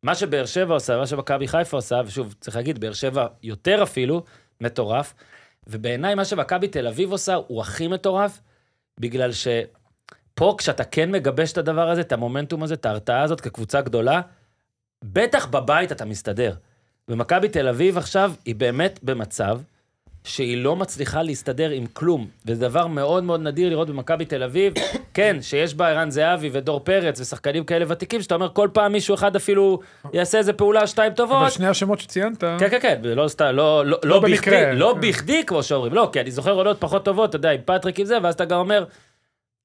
מה 0.05 0.15
שבאר 0.15 0.47
שבע 0.47 0.75
עושה, 0.75 0.97
מה 0.97 1.07
שמכבי 1.07 1.49
חיפה 1.49 1.77
עושה, 1.77 2.01
ושוב, 2.07 2.35
צריך 2.41 2.57
להגיד, 2.57 2.79
באר 2.79 2.93
שבע 2.93 3.27
יותר 3.43 3.83
אפילו, 3.83 4.25
מטורף. 4.61 5.15
ובעיניי 5.67 6.15
מה 6.15 6.25
שמכבי 6.25 6.69
תל 6.69 6.87
אביב 6.87 7.13
עושה 7.13 7.35
הוא 7.35 7.61
הכי 7.61 7.89
מטורף, 7.89 8.41
בגלל 9.01 9.31
שפה 9.33 10.55
כשאתה 10.59 10.85
כן 10.85 11.11
מגבש 11.11 11.53
את 11.53 11.59
הדבר 11.59 11.91
הזה, 11.91 12.01
את 12.01 12.13
המומנטום 12.13 12.63
הזה, 12.63 12.75
את 12.75 12.87
ההרתעה 12.87 13.23
הזאת 13.23 13.41
כקבוצה 13.41 13.81
גדולה, 13.81 14.21
בטח 15.05 15.47
בבית 15.47 15.93
אתה 15.93 16.05
מסתדר. 16.05 16.55
ומכבי 17.09 17.49
תל 17.49 17.69
אביב 17.69 17.99
עכשיו 17.99 18.33
היא 18.45 18.55
באמת 18.55 19.01
במצב 19.03 19.61
שהיא 20.25 20.57
לא 20.65 20.77
מצליחה 20.77 21.23
להסתדר 21.23 21.71
עם 21.71 21.87
כלום. 21.87 22.29
וזה 22.47 22.61
דבר 22.61 22.87
מאוד 22.87 23.25
מאוד 23.25 23.41
נדיר 23.41 23.69
לראות 23.69 23.89
במכבי 23.91 24.25
תל 24.25 24.43
אביב, 24.43 24.73
כן, 25.15 25.37
שיש 25.41 25.75
בה 25.75 25.89
ערן 25.89 26.11
זהבי 26.11 26.49
ודור 26.53 26.81
פרץ 26.81 27.21
ושחקנים 27.21 27.65
כאלה 27.65 27.85
ותיקים, 27.89 28.23
שאתה 28.23 28.35
אומר 28.35 28.49
כל 28.53 28.69
פעם 28.73 28.93
מישהו 28.93 29.15
אחד 29.15 29.37
אפילו 29.37 29.81
יעשה 30.13 30.39
איזה 30.39 30.53
פעולה 30.53 30.87
שתיים 30.87 31.13
טובות. 31.15 31.37
אבל 31.37 31.51
שני 31.51 31.67
השמות 31.67 32.01
שציינת, 32.01 32.41
כן, 32.41 32.71
כן, 32.71 32.79
כן, 32.83 33.01
ולא 33.03 33.29
סתם, 33.29 33.45
לא, 33.45 33.53
לא, 33.53 33.85
לא, 33.85 33.99
לא 34.05 34.21
בכדי, 34.21 34.75
לא 34.75 34.95
כן. 34.95 35.09
בכדי, 35.09 35.43
כמו 35.47 35.63
שאומרים, 35.63 35.93
לא, 35.95 36.09
כי 36.13 36.21
אני 36.21 36.31
זוכר 36.31 36.53
עונות 36.53 36.77
פחות 36.81 37.05
טובות, 37.05 37.31
אתה 37.31 37.37
יודע, 37.37 37.51
עם 37.51 37.61
פטריק 37.65 38.01
עם 38.01 38.07
זה, 38.07 38.19
ואז 38.23 38.35
אתה 38.35 38.45
גם 38.45 38.59
אומר, 38.59 38.85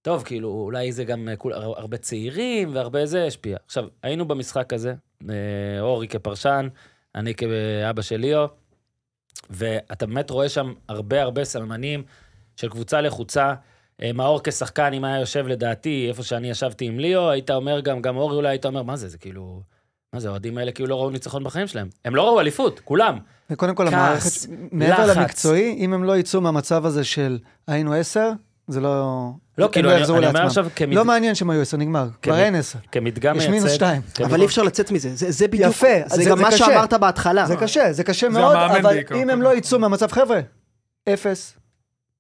טוב, 0.02 0.24
כאילו, 0.24 0.50
אולי 0.50 0.92
זה 0.92 1.04
גם 1.04 1.30
אה, 1.30 1.36
כול, 1.36 1.54
הר- 1.54 1.74
הרבה 1.80 1.98
צעירים 1.98 2.70
והרבה 2.76 3.06
זה 3.06 3.26
השפיע. 3.26 3.58
עכשיו, 3.66 3.86
היינו 4.04 4.26
במשחק 4.28 4.74
הזה, 4.74 4.94
אה, 5.30 5.36
אורי 5.82 6.08
כפרשן, 6.08 6.68
אני 7.16 7.34
כאבא 7.36 8.02
של 8.02 8.18
ליאו, 8.18 8.46
ואתה 9.50 10.06
באמת 10.06 10.30
רואה 10.30 10.50
שם 10.50 10.74
הרבה 10.88 11.22
הרבה 11.22 11.44
סממנים 11.44 12.04
של 12.56 12.70
קבוצה 12.70 13.02
לחוצה. 13.02 13.54
אה, 14.02 14.14
מאור 14.14 14.42
כשחקן, 14.44 14.94
אם 14.94 15.04
היה 15.04 15.20
יושב 15.20 15.48
לדעתי, 15.48 16.06
איפה 16.10 16.24
שאני 16.24 16.50
ישבתי 16.50 16.86
עם 16.86 17.00
ליאו, 17.00 17.30
היית 17.30 17.52
אומר 17.52 17.80
גם, 17.80 18.02
גם 18.02 18.18
אורי 18.18 18.36
אולי 18.36 18.50
היית 18.50 18.66
אומר, 18.66 18.84
מה 18.84 18.96
זה, 18.96 19.08
זה 19.08 19.18
כאילו... 19.18 19.62
מה 20.14 20.20
זה, 20.20 20.28
האוהדים 20.28 20.58
האלה 20.58 20.72
כאילו 20.72 20.90
לא 20.90 20.96
ראו 20.96 21.10
ניצחון 21.10 21.44
בחיים 21.44 21.68
שלהם. 21.68 21.90
הם 22.06 22.16
לא 22.16 22.28
ראו 22.28 22.40
אליפות, 22.40 22.80
כולם. 22.80 23.18
וקודם 23.50 23.76
כל, 23.76 23.90
כעס, 23.90 24.46
המערכת, 24.46 24.72
מעבר 24.72 25.06
לחץ. 25.06 25.18
למקצועי, 25.18 25.76
אם 25.78 25.94
הם 25.94 26.04
לא 26.04 26.18
יצאו 26.18 26.42
מהמצב 26.42 26.86
הזה 26.86 27.04
של 27.04 27.40
היינו 27.68 27.94
עשר, 27.94 28.32
זה 28.68 28.80
לא... 28.80 29.30
לא, 29.60 29.70
כאילו, 29.72 29.92
אני, 29.92 30.00
יחזרו 30.00 30.18
אני 30.18 30.26
אומר 30.26 30.34
לעצמם. 30.40 30.48
עכשיו 30.48 30.68
כמד... 30.76 30.94
לא 30.94 31.06
מעניין 31.06 31.36
שהם 31.36 31.50
היו 31.50 31.62
עשר, 31.62 31.78
נגמר. 31.78 32.08
כבר 32.22 32.38
אין 32.40 32.56
עשר. 32.56 32.80
כמדגם 32.92 33.36
יש 33.36 33.42
מייצג. 33.44 33.52
מינוס 33.58 33.72
שתיים. 33.72 34.02
כמדגם- 34.02 34.26
אבל 34.30 34.42
אי 34.42 34.46
אפשר 34.46 34.64
לצאת 34.64 34.92
מזה, 34.92 35.10
זה, 35.16 35.32
זה 35.32 35.48
בדיוק, 35.48 35.70
יפה, 35.72 35.88
אז 36.06 36.12
זה 36.12 36.24
זה- 36.24 36.30
גם 36.30 36.38
זה 36.38 36.44
מה 36.44 36.50
קשה. 36.52 36.58
שאמרת 36.66 36.94
בהתחלה. 36.94 37.46
זה 37.46 37.56
קשה, 37.56 37.94
זה 37.94 38.04
קשה 38.04 38.30
מאוד, 38.30 38.56
אבל. 38.56 38.98
אם 39.16 39.30
הם 39.30 39.42
לא 39.42 39.56
יצאו 39.56 39.80
מהמצב, 39.80 40.12
חבר'ה, 40.12 40.40
אפס, 41.14 41.54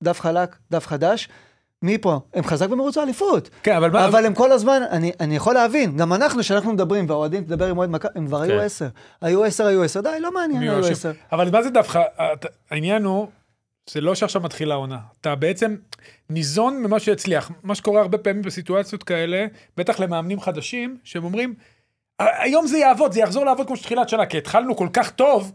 דף 0.03 0.19
חלק, 0.22 0.55
דף 0.72 0.88
חדש, 0.88 1.29
מפה, 1.84 2.19
הם 2.34 2.43
חזק 2.43 2.69
במרוץ 2.69 2.98
האליפות. 2.98 3.50
כן, 3.63 3.75
אבל 3.75 3.89
מה... 3.91 4.05
אבל 4.05 4.25
הם 4.25 4.34
כל 4.34 4.51
הזמן, 4.51 4.81
אני, 4.91 5.12
אני 5.19 5.36
יכול 5.36 5.53
להבין, 5.53 5.98
גם 5.98 6.13
אנחנו, 6.13 6.39
כשאנחנו 6.41 6.74
מדברים, 6.74 7.10
והאוהדים, 7.10 7.43
תדבר 7.43 7.65
עם 7.65 7.77
אוהד 7.77 7.89
מכבי, 7.89 8.12
הם 8.15 8.27
כבר 8.27 8.41
היו. 8.41 8.62
עשר. 8.62 8.88
היו 9.22 9.43
עשר, 9.43 9.65
היו 9.67 9.84
עשר, 9.84 10.01
די, 10.01 10.10
לא 10.19 10.34
מעניין, 10.34 10.62
היו? 10.63 10.86
עשר. 10.86 11.12
אבל 11.31 11.50
מה 11.51 11.63
זה 11.63 11.69
דווקא, 11.69 12.01
הת- 12.17 12.46
העניין 12.72 13.03
הוא, 13.03 13.27
זה 13.91 14.01
לא 14.01 14.15
שעכשיו 14.15 14.41
מתחילה 14.41 14.74
העונה. 14.74 14.98
אתה 15.22 15.36
בעצם 15.36 15.75
ניזון 16.29 16.84
ממה 16.84 17.00
שהצליח. 17.00 17.51
מה 17.63 17.75
שקורה 17.75 18.01
הרבה 18.01 18.17
פעמים 18.17 18.41
בסיטואציות 18.41 19.03
כאלה, 19.03 19.46
בטח 19.77 20.00
למאמנים 20.00 20.39
חדשים, 20.39 20.98
שהם 21.03 21.24
אומרים, 21.24 21.53
"ה- 22.19 22.43
היום 22.43 22.67
זה 22.67 22.77
יעבוד, 22.77 23.12
זה 23.12 23.19
יחזור 23.19 23.46
לעבוד 23.46 23.67
כמו 23.67 23.75
שתחילת 23.77 24.10
שנה, 24.10 24.25
כי 24.25 24.38
התחלנו 24.38 24.75
כל 24.75 24.88
כך 24.93 25.10
טוב, 25.12 25.51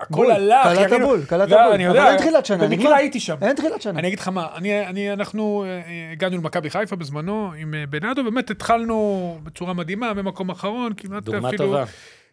הכל 0.00 0.06
בול, 0.14 0.30
הלך, 0.30 0.62
קלעת 0.66 0.90
ירינו- 0.90 1.06
בול, 1.06 1.24
קלעת 1.28 1.48
לא, 1.50 1.62
בול. 1.64 1.72
אני 1.74 1.88
אבל 1.88 1.96
יודע, 1.96 2.10
אין 2.10 2.18
תחילת 2.18 2.46
שנה, 2.46 2.56
נגמר. 2.66 2.76
במקרה 2.76 2.96
הייתי 2.96 3.20
שם. 3.20 3.36
אין 3.42 3.56
תחילת 3.56 3.82
שנה. 3.82 3.98
אני 3.98 4.08
אגיד 4.08 4.18
לך 4.18 4.28
מה, 4.28 4.46
אני, 4.54 4.86
אני, 4.86 5.12
אנחנו 5.12 5.64
אה, 5.64 5.68
אה, 5.68 5.82
הגענו 6.12 6.36
למכבי 6.36 6.70
חיפה 6.70 6.96
בזמנו 6.96 7.50
עם 7.58 7.74
אה, 7.74 7.84
בנאדו, 7.86 8.24
באמת 8.24 8.50
התחלנו 8.50 8.96
בצורה 9.42 9.72
מדהימה, 9.72 10.14
במקום 10.14 10.50
אחרון, 10.50 10.92
כמעט 10.96 11.22
דוגמה 11.22 11.48
אפילו... 11.48 11.64
טובה. 11.64 11.84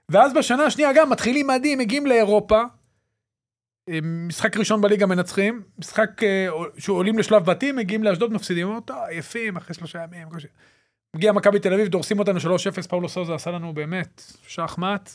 ואז 0.09 0.33
בשנה 0.33 0.63
השנייה 0.63 0.93
גם 0.93 1.09
מתחילים 1.09 1.47
מדהים, 1.47 1.79
מגיעים 1.79 2.07
לאירופה. 2.07 2.61
אה, 3.89 3.99
משחק 4.01 4.57
ראשון 4.57 4.81
בליגה 4.81 5.05
מנצחים, 5.05 5.61
משחק 5.79 6.23
אה, 6.23 6.47
שעולים 6.77 7.17
לשלב 7.17 7.45
בתים, 7.45 7.75
מגיעים 7.75 8.03
לאשדוד, 8.03 8.33
מפסידים, 8.33 8.79
טוב, 8.85 8.97
עייפים, 9.09 9.57
אחרי 9.57 9.73
שלושה 9.73 10.03
ימים. 10.03 10.27
קושי." 11.13 11.17
מגיע 11.17 11.31
מכבי 11.31 11.59
תל 11.59 11.73
אביב, 11.73 11.87
דורסים 11.87 12.19
אותנו 12.19 12.39
3-0, 12.39 12.43
פאולו 12.89 13.09
סוזה 13.09 13.33
עשה 13.35 13.51
לנו 13.51 13.73
באמת 13.73 14.23
שחמט, 14.47 15.09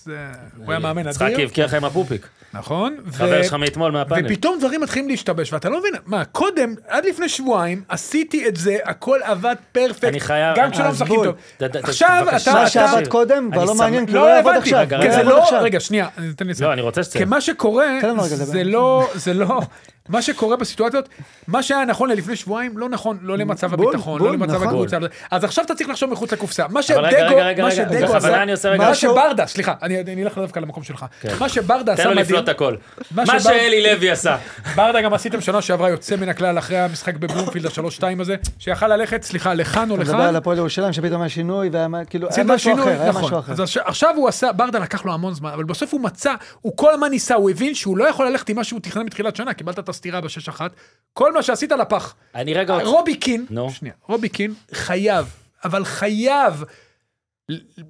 הוא 0.56 0.70
היה 0.70 0.78
מאמן 0.78 1.08
יצחקי 1.08 1.34
אדיר. 1.34 1.46
הבקיע 1.46 1.64
לך 1.64 1.74
עם 1.74 1.84
הפופיק. 1.84 2.26
נכון. 2.54 2.96
חבר 3.12 3.42
שלך 3.42 3.54
מאתמול 3.54 3.92
מהפאנל. 3.92 4.26
ופתאום 4.26 4.58
דברים 4.58 4.80
מתחילים 4.80 5.08
להשתבש, 5.08 5.52
ואתה 5.52 5.68
לא 5.68 5.78
מבין, 5.80 5.92
מה, 6.06 6.24
קודם, 6.24 6.74
עד 6.88 7.04
לפני 7.04 7.28
שבועיים, 7.28 7.82
עשיתי 7.88 8.48
את 8.48 8.56
זה, 8.56 8.76
הכל 8.84 9.18
עבד 9.22 9.54
פרפקט, 9.72 10.04
אני 10.04 10.20
חייב- 10.20 10.56
גם 10.56 10.70
כשלא 10.70 10.84
אז 10.84 11.02
משחקים. 11.02 11.24
טוב. 11.24 11.34
עכשיו 11.82 12.22
אתה- 12.36 12.52
מה 12.52 12.62
אתה- 12.62 12.68
שעבד 12.70 13.06
קודם 13.08 13.50
כבר 13.52 13.64
לא 13.64 13.74
מעניין, 13.74 14.06
כי 14.06 14.12
לא 14.12 14.20
הוא 14.20 14.28
לא 14.28 14.34
יעבוד 14.34 14.54
עכשיו. 14.56 14.78
רגע, 14.80 14.98
זה 15.00 15.18
יעבוד 15.18 15.24
לא, 15.32 15.42
עכשיו. 15.42 15.60
רגע, 15.62 15.80
שנייה, 15.80 16.08
אני 16.18 16.30
אתן 16.30 16.44
לי 16.46 16.50
לסיים. 16.52 16.68
לא, 16.68 16.72
אני 16.72 16.80
רוצה 16.82 17.02
שתצא. 17.02 17.18
כי 17.18 17.24
מה 17.24 17.40
שקורה, 17.40 17.86
תן. 18.00 18.16
זה 18.28 18.64
לא, 18.64 19.08
זה 19.14 19.34
לא, 19.34 19.60
מה 20.08 20.22
שקורה 20.22 20.56
בסיטואציות, 20.56 21.08
מה 21.48 21.62
שהיה 21.62 21.84
נכון 21.84 22.10
ללפני 22.10 22.36
שבועיים, 22.36 22.78
לא 22.78 22.88
נכון, 22.88 23.18
לא 23.22 23.38
למצב 23.38 23.74
בול, 23.74 23.88
הביטחון, 23.88 24.18
בול, 24.18 24.28
לא 24.28 24.34
למצב 24.34 24.54
נכון. 24.54 24.66
הקבוצה. 24.68 24.96
אז 25.30 25.44
עכשיו 25.44 25.64
אתה 25.64 25.74
צריך 25.74 25.90
לחשוב 25.90 26.10
מחוץ 26.10 26.32
לקופסה. 26.32 26.64
מה 26.68 26.82
שדגו, 26.82 27.00
רגע, 27.02 27.26
רגע, 27.44 27.62
מה 27.64 27.70
שדגו 27.70 28.16
עשה. 28.16 28.44
מה 28.78 28.94
שברדה, 28.94 29.46
סליחה, 29.46 29.74
אני 29.82 30.22
אלך 30.24 30.38
דווקא 30.38 30.60
למקום 30.60 30.82
שלך. 30.82 31.04
כן. 31.20 31.34
מה 31.40 31.48
שברדה 31.48 31.84
תן 31.96 32.00
עשה 32.00 32.04
לו 32.04 32.10
מדהים, 32.10 32.24
לפלוט 32.24 32.48
הכל. 32.48 32.74
מה 33.10 33.40
שאלי 33.40 33.82
לוי 33.82 34.10
עשה. 34.10 34.36
ברדה 34.76 35.00
גם 35.00 35.14
עשיתם 35.14 35.40
שנה 35.40 35.62
שעברה 35.62 35.88
יוצא 35.90 36.16
מן 36.16 36.28
הכלל 36.28 36.58
אחרי 36.58 36.78
המשחק 36.78 37.16
בבלומפילד, 37.16 37.66
השלוש-שתיים 37.66 38.20
הזה, 38.20 38.36
שיכל 38.58 38.88
ללכת, 38.88 39.22
סליחה, 39.22 39.54
לכאן 39.54 39.90
או 39.90 39.94
אתה 39.94 40.02
מדבר 40.04 40.14
לכאן. 40.14 40.26
על 40.28 40.36
הפועל 40.36 40.58
ירושלים, 40.58 40.92
שפתאום 40.92 41.20
היה 41.20 41.28
שינוי, 41.28 41.68
והיה 41.72 41.88
מה- 41.88 42.04
כאילו, 42.04 42.26
היה 42.26 42.32
סדרת 42.34 42.46
משהו 42.46 42.74
אחר, 42.74 42.88
היה 43.00 43.08
נכון. 43.08 43.24
משהו 43.24 43.38
אחר. 43.38 43.52
אז 43.52 43.60
עכשיו- 43.84 44.14
הוא 44.16 44.28
עשה, 44.28 44.52
ברדה 44.52 44.78
לקח 44.78 45.04
לו 45.04 45.12
המון 45.12 45.34
זמן, 45.34 45.50
אבל 45.50 45.64
בסוף 45.64 45.92
הוא 45.92 46.00
מצא, 46.00 46.34
הוא 46.60 46.72
כל 46.76 46.94
הזמן 46.94 47.10
ניסה, 47.10 47.34
הוא 47.34 47.50
הבין 47.50 47.74
שהוא 47.74 47.98
לא 47.98 48.04
יכול 48.08 48.26
ללכת 48.28 48.48
עם 48.48 48.56
מה 48.56 48.64
שהוא 48.64 48.80
תכנן 48.80 49.06
בתחילת 49.06 49.36
שנה, 49.36 49.54
קיבלת 49.54 49.78
את 49.78 49.88
הסטירה 49.98 50.20
בשש 50.20 50.48
אחת, 50.48 50.70
כל 51.12 51.32
מה 51.32 51.42
שעשית 51.42 51.72
לפח. 51.72 52.14
אני 52.34 52.54
רגע... 52.54 52.78
רובי 52.84 53.16
קין, 53.16 53.46
נו. 53.50 53.70
שנייה, 53.70 53.94
רובי 54.06 54.28
קין 54.28 54.54
חייב, 54.72 55.26
אבל 55.64 55.84
חייב 55.84 56.64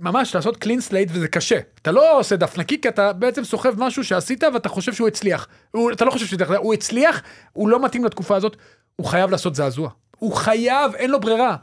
ממש 0.01 0.35
לעשות 0.35 0.57
clean 0.57 0.81
slate 0.81 1.09
וזה 1.13 1.29
קשה. 1.29 1.59
אתה 1.83 1.93
לא 1.93 2.19
עושה 2.19 2.37
דף 2.37 2.59
נקי 2.59 2.81
כי 2.81 2.89
אתה 2.89 3.13
בעצם 3.13 3.45
סוחב 3.45 3.85
משהו 3.85 4.05
שעשית 4.05 4.45
ואתה 4.55 4.69
חושב 4.69 4.93
שהוא 4.93 5.09
הצליח. 5.09 5.49
הוא, 5.71 5.93
אתה 5.93 6.05
לא 6.05 6.11
חושב 6.11 6.27
שזה 6.27 6.57
הוא 6.57 6.75
הצליח, 6.75 7.23
הוא 7.53 7.69
לא 7.69 7.85
מתאים 7.85 8.05
לתקופה 8.05 8.37
הזאת, 8.37 8.57
הוא 8.97 9.07
חייב 9.07 9.31
לעשות 9.31 9.55
זעזוע. 9.55 9.91
הוא 10.19 10.33
חייב, 10.33 10.95
אין 10.95 11.11
לו 11.11 11.21
ברירה. 11.21 11.57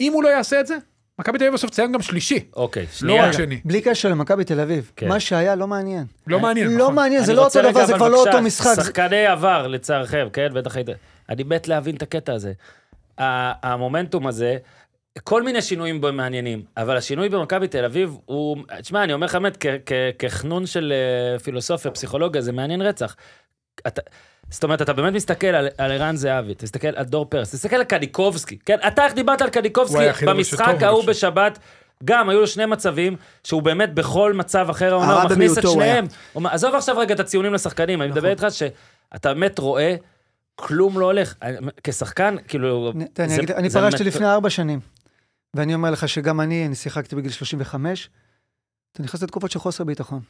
אם 0.00 0.12
הוא 0.12 0.22
לא 0.22 0.28
יעשה 0.28 0.60
את 0.60 0.66
זה, 0.66 0.76
מכבי 1.22 1.38
תל 1.38 1.44
אביב 1.44 1.54
בסוף 1.54 1.70
תציין 1.70 1.92
גם 1.92 2.02
שלישי, 2.02 2.40
אוקיי, 2.56 2.82
לא 2.82 2.88
שנייה. 2.92 3.26
רק 3.26 3.32
שני. 3.32 3.60
בלי 3.64 3.80
קשר 3.80 4.08
למכבי 4.08 4.44
תל 4.44 4.60
אביב, 4.60 4.92
כן. 4.96 5.08
מה 5.08 5.20
שהיה 5.20 5.54
לא 5.54 5.66
מעניין. 5.66 6.04
לא 6.26 6.40
מעניין, 6.40 6.70
לא 6.70 6.84
נכון. 6.84 6.94
מעניין, 6.94 7.24
זה 7.24 7.34
לא 7.34 7.44
אותו 7.44 7.62
דבר, 7.62 7.86
זה 7.86 7.94
כבר 7.94 8.08
לא 8.08 8.24
אותו 8.26 8.42
משחק. 8.42 8.74
שחקני 8.76 9.26
עבר, 9.26 9.66
לצערכם, 9.66 10.28
כן? 10.32 10.48
בטח 10.54 10.76
היית... 10.76 10.88
אני 11.28 11.42
מת 11.42 11.68
להבין 11.68 11.96
את 11.96 12.02
הקטע 12.02 12.32
הזה. 12.32 12.52
המומנטום 13.18 14.26
הזה, 14.26 14.56
כל 15.24 15.42
מיני 15.42 15.62
שינויים 15.62 16.00
בו 16.00 16.12
מעניינים, 16.12 16.62
אבל 16.76 16.96
השינוי 16.96 17.28
במכבי 17.28 17.68
תל 17.68 17.84
אביב 17.84 18.16
הוא... 18.24 18.56
תשמע, 18.80 19.04
אני 19.04 19.12
אומר 19.12 19.26
לך 19.26 19.34
באמת, 19.34 19.64
כחנון 20.18 20.66
של 20.66 20.92
אה, 20.92 21.38
פילוסופיה, 21.38 21.90
פסיכולוגיה, 21.90 22.42
זה 22.42 22.52
מעניין 22.52 22.82
רצח. 22.82 23.16
אתה... 23.86 24.00
זאת 24.50 24.64
אומרת, 24.64 24.82
אתה 24.82 24.92
באמת 24.92 25.12
מסתכל 25.14 25.46
על, 25.46 25.68
על 25.78 25.92
ערן 25.92 26.16
זהבי, 26.16 26.54
תסתכל 26.54 26.88
על 26.88 27.04
דור 27.04 27.24
פרס, 27.24 27.54
תסתכל 27.54 27.76
על 27.76 27.84
קניקובסקי, 27.84 28.58
כן? 28.66 28.76
אתה 28.86 29.04
איך 29.04 29.14
דיברת 29.14 29.42
על 29.42 29.50
קניקובסקי 29.50 29.96
במשחק 30.26 30.82
ההוא. 30.82 31.04
בשבת, 31.06 31.58
גם 32.04 32.28
היו 32.28 32.40
לו 32.40 32.46
שני 32.46 32.66
מצבים, 32.66 33.16
שהוא 33.44 33.62
באמת 33.62 33.94
בכל 33.94 34.32
מצב 34.32 34.66
אחר 34.70 34.92
העונה, 34.92 35.22
הוא 35.22 35.30
מכניס 35.30 35.58
את. 35.58 35.64
שניהם. 35.72 36.06
הוא 36.32 36.42
עזוב 36.50 36.74
עכשיו 36.74 36.98
רגע 36.98 37.14
את 37.14 37.20
הציונים 37.20 37.54
לשחקנים, 37.54 38.02
אני 38.02 38.10
מדבר 38.10 38.28
איתך 38.30 38.46
שאתה 38.50 39.34
באמת 39.34 39.58
רואה, 39.58 39.94
כלום 40.56 40.98
לא 40.98 41.04
הולך. 41.06 41.34
כשחקן, 41.84 42.36
כאילו... 42.48 42.92
אני- 42.96 43.04
תראה, 43.12 43.28
אני 43.28 43.46
זה- 43.46 43.54
אני 43.56 43.70
זה 43.70 43.78
פרשתי 43.80 44.02
מט- 44.02 44.06
לפני 44.06 44.26
ארבע 44.26 44.50
שנים, 44.50 44.80
ואני 45.56 45.74
אומר 45.74 45.90
לך 45.90 46.08
שגם 46.08 46.40
אני, 46.40 46.66
אני 46.66 46.74
שיחקתי 46.74 47.16
בגיל 47.16 47.30
35, 47.32 48.10
אתה 48.92 49.02
נכנס 49.02 49.22
לתקופות 49.22 49.50
של 49.50 49.58
חוסר 49.58 49.84
ביטחון. 49.84 50.20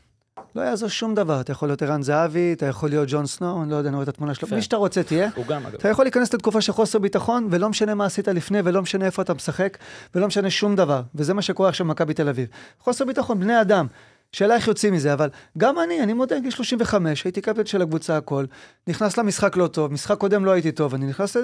לא 0.55 0.63
יעזור 0.63 0.89
שום 0.89 1.15
דבר, 1.15 1.41
אתה 1.41 1.53
יכול 1.53 1.69
להיות 1.69 1.83
ערן 1.83 2.03
זהבי, 2.03 2.53
אתה 2.53 2.67
יכול 2.67 2.89
להיות 2.89 3.09
ג'ון 3.11 3.27
סנואו, 3.27 3.63
אני 3.63 3.71
לא 3.71 3.77
יודע, 3.77 3.89
אני 3.89 3.97
רואה 3.97 4.03
את 4.03 4.09
התמונה 4.09 4.35
שלו. 4.35 4.49
מי 4.53 4.63
שאתה 4.63 4.77
רוצה 4.77 5.03
תהיה. 5.03 5.31
הוא 5.35 5.47
גם, 5.47 5.67
אגב. 5.67 5.75
אתה 5.75 5.89
יכול 5.89 6.05
להיכנס 6.05 6.35
לתקופה 6.35 6.61
של 6.61 6.73
חוסר 6.73 6.99
ביטחון, 6.99 7.49
ולא 7.51 7.69
משנה 7.69 7.95
מה 7.95 8.05
עשית 8.05 8.29
לפני, 8.29 8.59
ולא 8.65 8.83
משנה 8.83 9.05
איפה 9.05 9.23
אתה 9.23 9.35
משחק, 9.35 9.79
ולא 10.15 10.27
משנה 10.27 10.51
שום 10.51 10.77
דבר. 10.77 11.03
וזה 11.15 11.35
מה 11.35 11.43
שקורה 11.43 11.69
עכשיו 11.69 11.87
במכבי 11.87 12.15
תל 12.15 12.29
אביב. 12.29 12.49
חוסר 12.79 13.05
ביטחון, 13.05 13.41
בני 13.41 13.61
אדם. 13.61 13.87
שאלה 14.33 14.55
איך 14.55 14.69
יוצאים 14.69 14.95
מזה, 14.95 15.13
אבל 15.13 15.31
גם 15.59 15.79
אני, 15.79 16.03
אני 16.03 16.13
מודה, 16.13 16.39
גיל 16.39 16.51
35, 16.51 17.25
הייתי 17.25 17.41
קפטן 17.41 17.67
של 17.67 17.83
הקבוצה 17.83 18.17
הכל, 18.17 18.45
נכנס 18.87 19.19
למשחק 19.19 19.57
לא 19.57 19.67
טוב, 19.67 19.93
משחק 19.93 20.19
קודם 20.19 20.45
לא 20.45 20.51
הייתי 20.51 20.73
טוב, 20.73 20.95
אני 20.95 21.07
נכנס. 21.07 21.37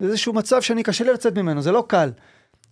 לאיזשהו 0.00 0.32
מצב 0.32 0.62
שאני 0.62 0.82
קשה 0.82 1.04
לי 1.04 1.12
לצאת 1.12 1.38
ממנו, 1.38 1.62
זה 1.62 1.72
לא 1.72 1.84
קל. 1.88 2.10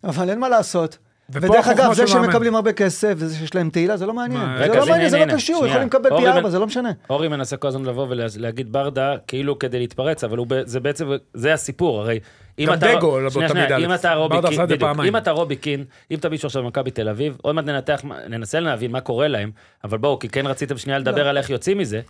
אבל 0.05 0.31
אין 0.31 0.38
מה 0.38 0.49
לעשות. 0.49 0.99
ודרך 1.33 1.69
אגב, 1.69 1.93
זה 1.93 2.07
של 2.07 2.14
מאמן. 2.14 2.27
שמקבלים 2.27 2.55
הרבה 2.55 2.73
כסף, 2.73 3.14
וזה 3.16 3.37
שיש 3.37 3.55
להם 3.55 3.71
תהילה, 3.71 3.97
זה 3.97 4.07
לא 4.07 4.14
מעניין. 4.14 4.40
מה, 4.43 4.59
זה 4.59 4.64
רגע, 4.64 4.81
לא 4.81 4.87
מעניין, 4.87 5.09
זה 5.09 5.19
לא 5.19 5.33
קשור. 5.35 5.66
יכולים 5.66 5.87
לקבל 5.87 6.16
פי 6.19 6.27
ארבע, 6.29 6.51
זה 6.51 6.59
לא 6.59 6.66
משנה. 6.66 6.90
אורי 7.11 7.29
מנסה 7.29 7.57
כל 7.57 7.69
הזמן 7.69 7.85
לבוא 7.85 8.07
ולהגיד 8.11 8.73
ברדה, 8.73 9.14
כאילו 9.27 9.59
כדי 9.59 9.79
להתפרץ, 9.79 10.25
אבל 10.25 10.38
זה 10.64 10.81
בעצם, 10.81 11.09
זה 11.35 11.53
הסיפור, 11.53 12.01
הרי... 12.01 12.21
אם 12.59 12.66
גם 12.66 12.75
אתה- 12.75 12.95
דגו 12.95 13.21
לא 13.21 13.31
באותה 13.31 13.55
מידה, 13.55 13.77
אם 13.77 13.95
אתה 13.95 14.14
רובי 14.14 14.37
קין, 14.49 14.66
בדיוק. 14.66 14.83
אם 15.05 15.16
אתה 15.16 15.31
רובי 15.31 15.57
קין, 15.57 15.85
אם 16.11 16.19
אתה 16.19 16.29
מישהו 16.29 16.47
עכשיו 16.47 16.62
במכבי 16.62 16.90
תל 16.90 17.09
אביב, 17.09 17.37
עוד 17.43 17.55
מעט 17.55 17.64
ננתח, 17.64 18.03
ננסה 18.29 18.61
להבין 18.61 18.90
מה 18.93 19.01
קורה 19.01 19.29
להם, 19.29 19.51
אבל 19.85 19.99
בואו, 19.99 20.19
כי 20.19 20.29
כן 20.29 20.47
רציתם 20.47 20.79
שנייה 20.79 20.99
לדבר 20.99 21.29
על 21.29 21.38
איך 21.38 21.51
יוצאים 21.51 21.79
מזה, 21.79 22.01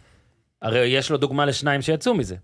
הרי 0.62 0.78
יש 0.86 1.10
לו 1.10 1.16
דוגמה 1.16 1.46
לשניים 1.46 1.82
שיצאו 1.82 2.14
מזה. 2.14 2.36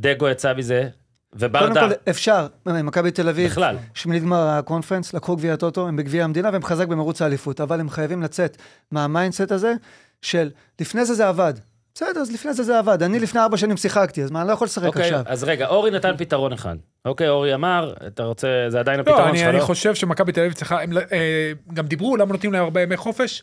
דגו 0.00 0.28
יצא 0.28 0.54
מזה, 0.54 0.88
קודם 1.38 1.50
וברדה 1.50 1.88
כל, 1.88 2.10
אפשר, 2.10 2.46
מכבי 2.66 3.10
תל 3.10 3.28
אביב, 3.28 3.50
בכלל. 3.50 3.76
שמינית 3.94 4.22
גמר 4.22 4.48
הקונפרנס, 4.48 5.14
לקחו 5.14 5.36
גביע 5.36 5.54
הטוטו, 5.54 5.88
הם 5.88 5.96
בגביע 5.96 6.24
המדינה 6.24 6.50
והם 6.52 6.62
חזק 6.62 6.86
במרוץ 6.86 7.22
האליפות, 7.22 7.60
אבל 7.60 7.80
הם 7.80 7.90
חייבים 7.90 8.22
לצאת 8.22 8.56
מה 8.90 9.04
mindset 9.04 9.52
הזה 9.52 9.74
של 10.22 10.50
לפני 10.80 11.04
זה 11.04 11.14
זה 11.14 11.28
עבד. 11.28 11.54
בסדר, 11.94 12.20
אז 12.20 12.32
לפני 12.32 12.54
זה 12.54 12.62
זה 12.62 12.78
עבד. 12.78 13.02
אני 13.02 13.18
לפני 13.18 13.40
ארבע 13.40 13.56
שנים 13.56 13.76
שיחקתי, 13.76 14.22
אז 14.22 14.30
מה, 14.30 14.40
אני 14.40 14.48
לא 14.48 14.52
יכול 14.52 14.64
לשחק 14.64 14.86
אוקיי, 14.86 15.02
עכשיו. 15.02 15.22
אז 15.26 15.44
רגע, 15.44 15.66
אורי 15.66 15.90
נתן 15.90 16.16
פתרון 16.18 16.52
אחד. 16.52 16.76
אוקיי, 17.04 17.28
אורי 17.28 17.54
אמר, 17.54 17.94
אתה 18.06 18.22
רוצה, 18.22 18.48
זה 18.68 18.80
עדיין 18.80 19.00
הפתרון 19.00 19.20
לא, 19.20 19.28
אני, 19.28 19.38
שלך, 19.38 19.48
אני 19.48 19.58
לא? 19.58 19.62
חושב 19.62 19.94
שמכבי 19.94 20.32
תל 20.32 20.40
אביב 20.40 20.52
צריכה, 20.52 20.82
הם, 20.82 20.92
אה, 21.12 21.52
גם 21.74 21.86
דיברו, 21.86 22.16
למה 22.16 22.32
נותנים 22.32 22.52
להם 22.52 22.64
הרבה 22.64 22.82
ימי 22.82 22.96
חופש? 22.96 23.42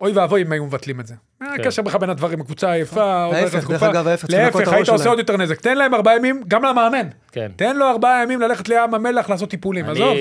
אוי 0.00 0.12
ואבוי 0.12 0.42
אם 0.42 0.52
היו 0.52 0.64
מבטלים 0.64 1.00
את 1.00 1.06
זה. 1.06 1.14
מה 1.40 1.46
כן. 1.54 1.60
הקשר 1.60 1.82
בכלל 1.82 2.00
בין 2.00 2.10
הדברים, 2.10 2.40
הקבוצה 2.40 2.72
עייפה, 2.72 3.24
עוברת 3.24 3.42
להפך, 3.42 3.70
את 4.60 4.68
היית 4.72 4.88
עושה. 4.88 5.08
עוד 5.08 5.18
יותר 5.18 5.36
נזק. 5.36 5.60
תן 5.60 5.78
להם 5.78 5.94
ארבעה 5.94 6.16
ימים, 6.16 6.42
גם 6.48 6.64
למאמן. 6.64 7.08
כן. 7.32 7.50
תן 7.56 7.76
לו 7.76 7.90
ארבעה 7.90 8.22
ימים 8.22 8.40
ללכת 8.40 8.68
לים 8.68 8.94
המלח 8.94 9.30
לעשות 9.30 9.50
טיפולים, 9.50 9.84
עזוב. 9.90 10.16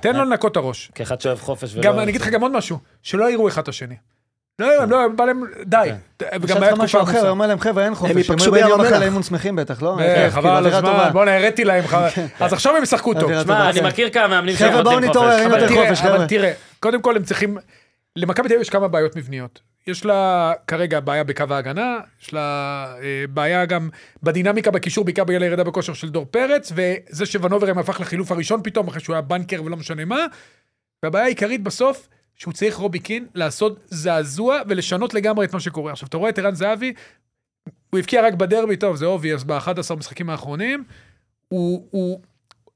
תן 0.00 0.16
לו 0.16 0.24
לנקות 0.24 0.52
את 0.52 0.56
הראש. 0.56 0.90
כאחד 0.94 1.20
שאוהב 1.20 1.38
חופש 1.38 1.74
ולא... 1.74 1.82
גם 1.82 1.98
אני 1.98 2.10
אגיד 2.10 2.20
לך 2.20 2.28
גם 2.28 2.42
עוד 2.42 2.52
משהו, 2.52 2.78
שלא 3.02 3.30
יראו 3.30 3.48
אחד 3.48 3.62
את 3.62 3.68
השני. 3.68 3.94
לא, 4.58 4.82
הם 4.82 4.90
לא, 4.90 5.04
הם 5.04 5.16
בא 5.16 5.24
להם, 5.24 5.42
די. 5.66 5.90
וגם 6.22 6.38
עכשיו 6.42 6.62
היה 6.62 6.72
תקופה 6.74 7.02
אחר, 7.02 7.10
הוא 7.10 7.10
עמוסה. 7.10 7.28
אומר 7.28 7.46
להם, 7.46 7.60
חבר'ה, 7.60 7.84
אין 7.84 7.94
חופש. 7.94 8.10
הם 8.10 8.18
ייפגשו 8.18 8.54
היו 8.54 8.66
באים 8.66 8.76
בים 8.76 8.86
המלח. 8.86 9.00
לאימון 9.00 9.22
שמחים 9.22 9.56
בטח, 9.56 9.82
לא? 9.82 9.96
אה, 10.00 10.14
כאילו, 10.14 10.30
חבל 10.30 10.50
על 10.50 10.66
הזמן. 10.66 11.10
בואנה, 11.12 11.36
הראיתי 11.36 11.64
להם. 11.64 11.84
אז 12.40 12.52
עכשיו 12.52 12.76
הם 12.76 12.82
ישחקו 12.82 13.14
טוב. 13.14 13.22
אווירה 13.22 13.42
שמע, 13.42 13.54
טובה, 13.54 13.70
אני 13.70 13.80
כן. 13.80 13.86
מכיר 13.86 14.10
כמה 14.10 14.28
מאמנים 14.28 14.56
חבר'ה, 14.56 14.70
שנותנים 14.70 14.84
בואו 14.84 15.10
נתעורר, 15.10 15.30
חופש. 15.30 15.42
אין 15.42 15.50
יותר 15.50 15.68
תראה, 15.68 15.88
חופש, 15.88 16.00
אבל 16.00 16.14
חבר'ה. 16.14 16.26
תראה, 16.26 16.52
קודם 16.80 17.02
כל 17.02 17.16
הם 17.16 17.22
צריכים, 17.22 17.58
למכבי 18.16 18.48
תל 18.48 18.54
אביב 18.54 18.60
יש 18.60 18.70
כמה 18.70 18.88
בעיות 18.88 19.16
מבניות. 19.16 19.60
יש 19.86 20.04
לה 20.04 20.52
כרגע 20.66 21.00
בעיה 21.00 21.24
בקו 21.24 21.44
ההגנה, 21.50 22.00
יש 22.22 22.32
לה 22.32 22.96
אה, 23.02 23.24
בעיה 23.30 23.66
גם 23.66 23.88
בדינמיקה 24.22 24.70
בקישור, 24.70 25.04
בעיקר 25.04 25.24
בגלל 25.24 25.42
הירידה 25.42 25.64
בכושר 25.64 25.94
של 25.94 26.10
דור 26.10 26.26
פרץ, 26.30 26.72
וזה 26.74 27.26
שוונוברם 27.26 27.78
הפך 27.78 28.00
לחילוף 28.00 28.32
הראשון 28.32 28.60
פתאום, 28.64 28.88
אחרי 28.88 29.00
שהוא 29.00 29.14
היה 29.14 29.22
בנקר 29.22 29.62
ולא 29.64 29.76
משנה 29.76 30.04
מה. 30.04 30.26
והבעיה 31.02 31.24
העיקרית 31.24 31.62
בסוף, 31.62 32.08
שהוא 32.34 32.52
צריך 32.52 32.76
רובי 32.76 32.98
קין 32.98 33.26
לעשות 33.34 33.80
זעזוע 33.86 34.60
ולשנות 34.68 35.14
לגמרי 35.14 35.46
את 35.46 35.52
מה 35.52 35.60
שקורה. 35.60 35.92
עכשיו, 35.92 36.08
אתה 36.08 36.16
רואה 36.16 36.30
את 36.30 36.38
ערן 36.38 36.54
זהבי, 36.54 36.92
הוא 37.90 37.98
הבקיע 37.98 38.26
רק 38.26 38.34
בדרבי, 38.34 38.76
טוב, 38.76 38.96
זה 38.96 39.06
obvious, 39.06 39.42
ב-11 39.42 39.94
משחקים 39.98 40.30
האחרונים. 40.30 40.84
הוא, 41.48 41.86
הוא, 41.90 42.20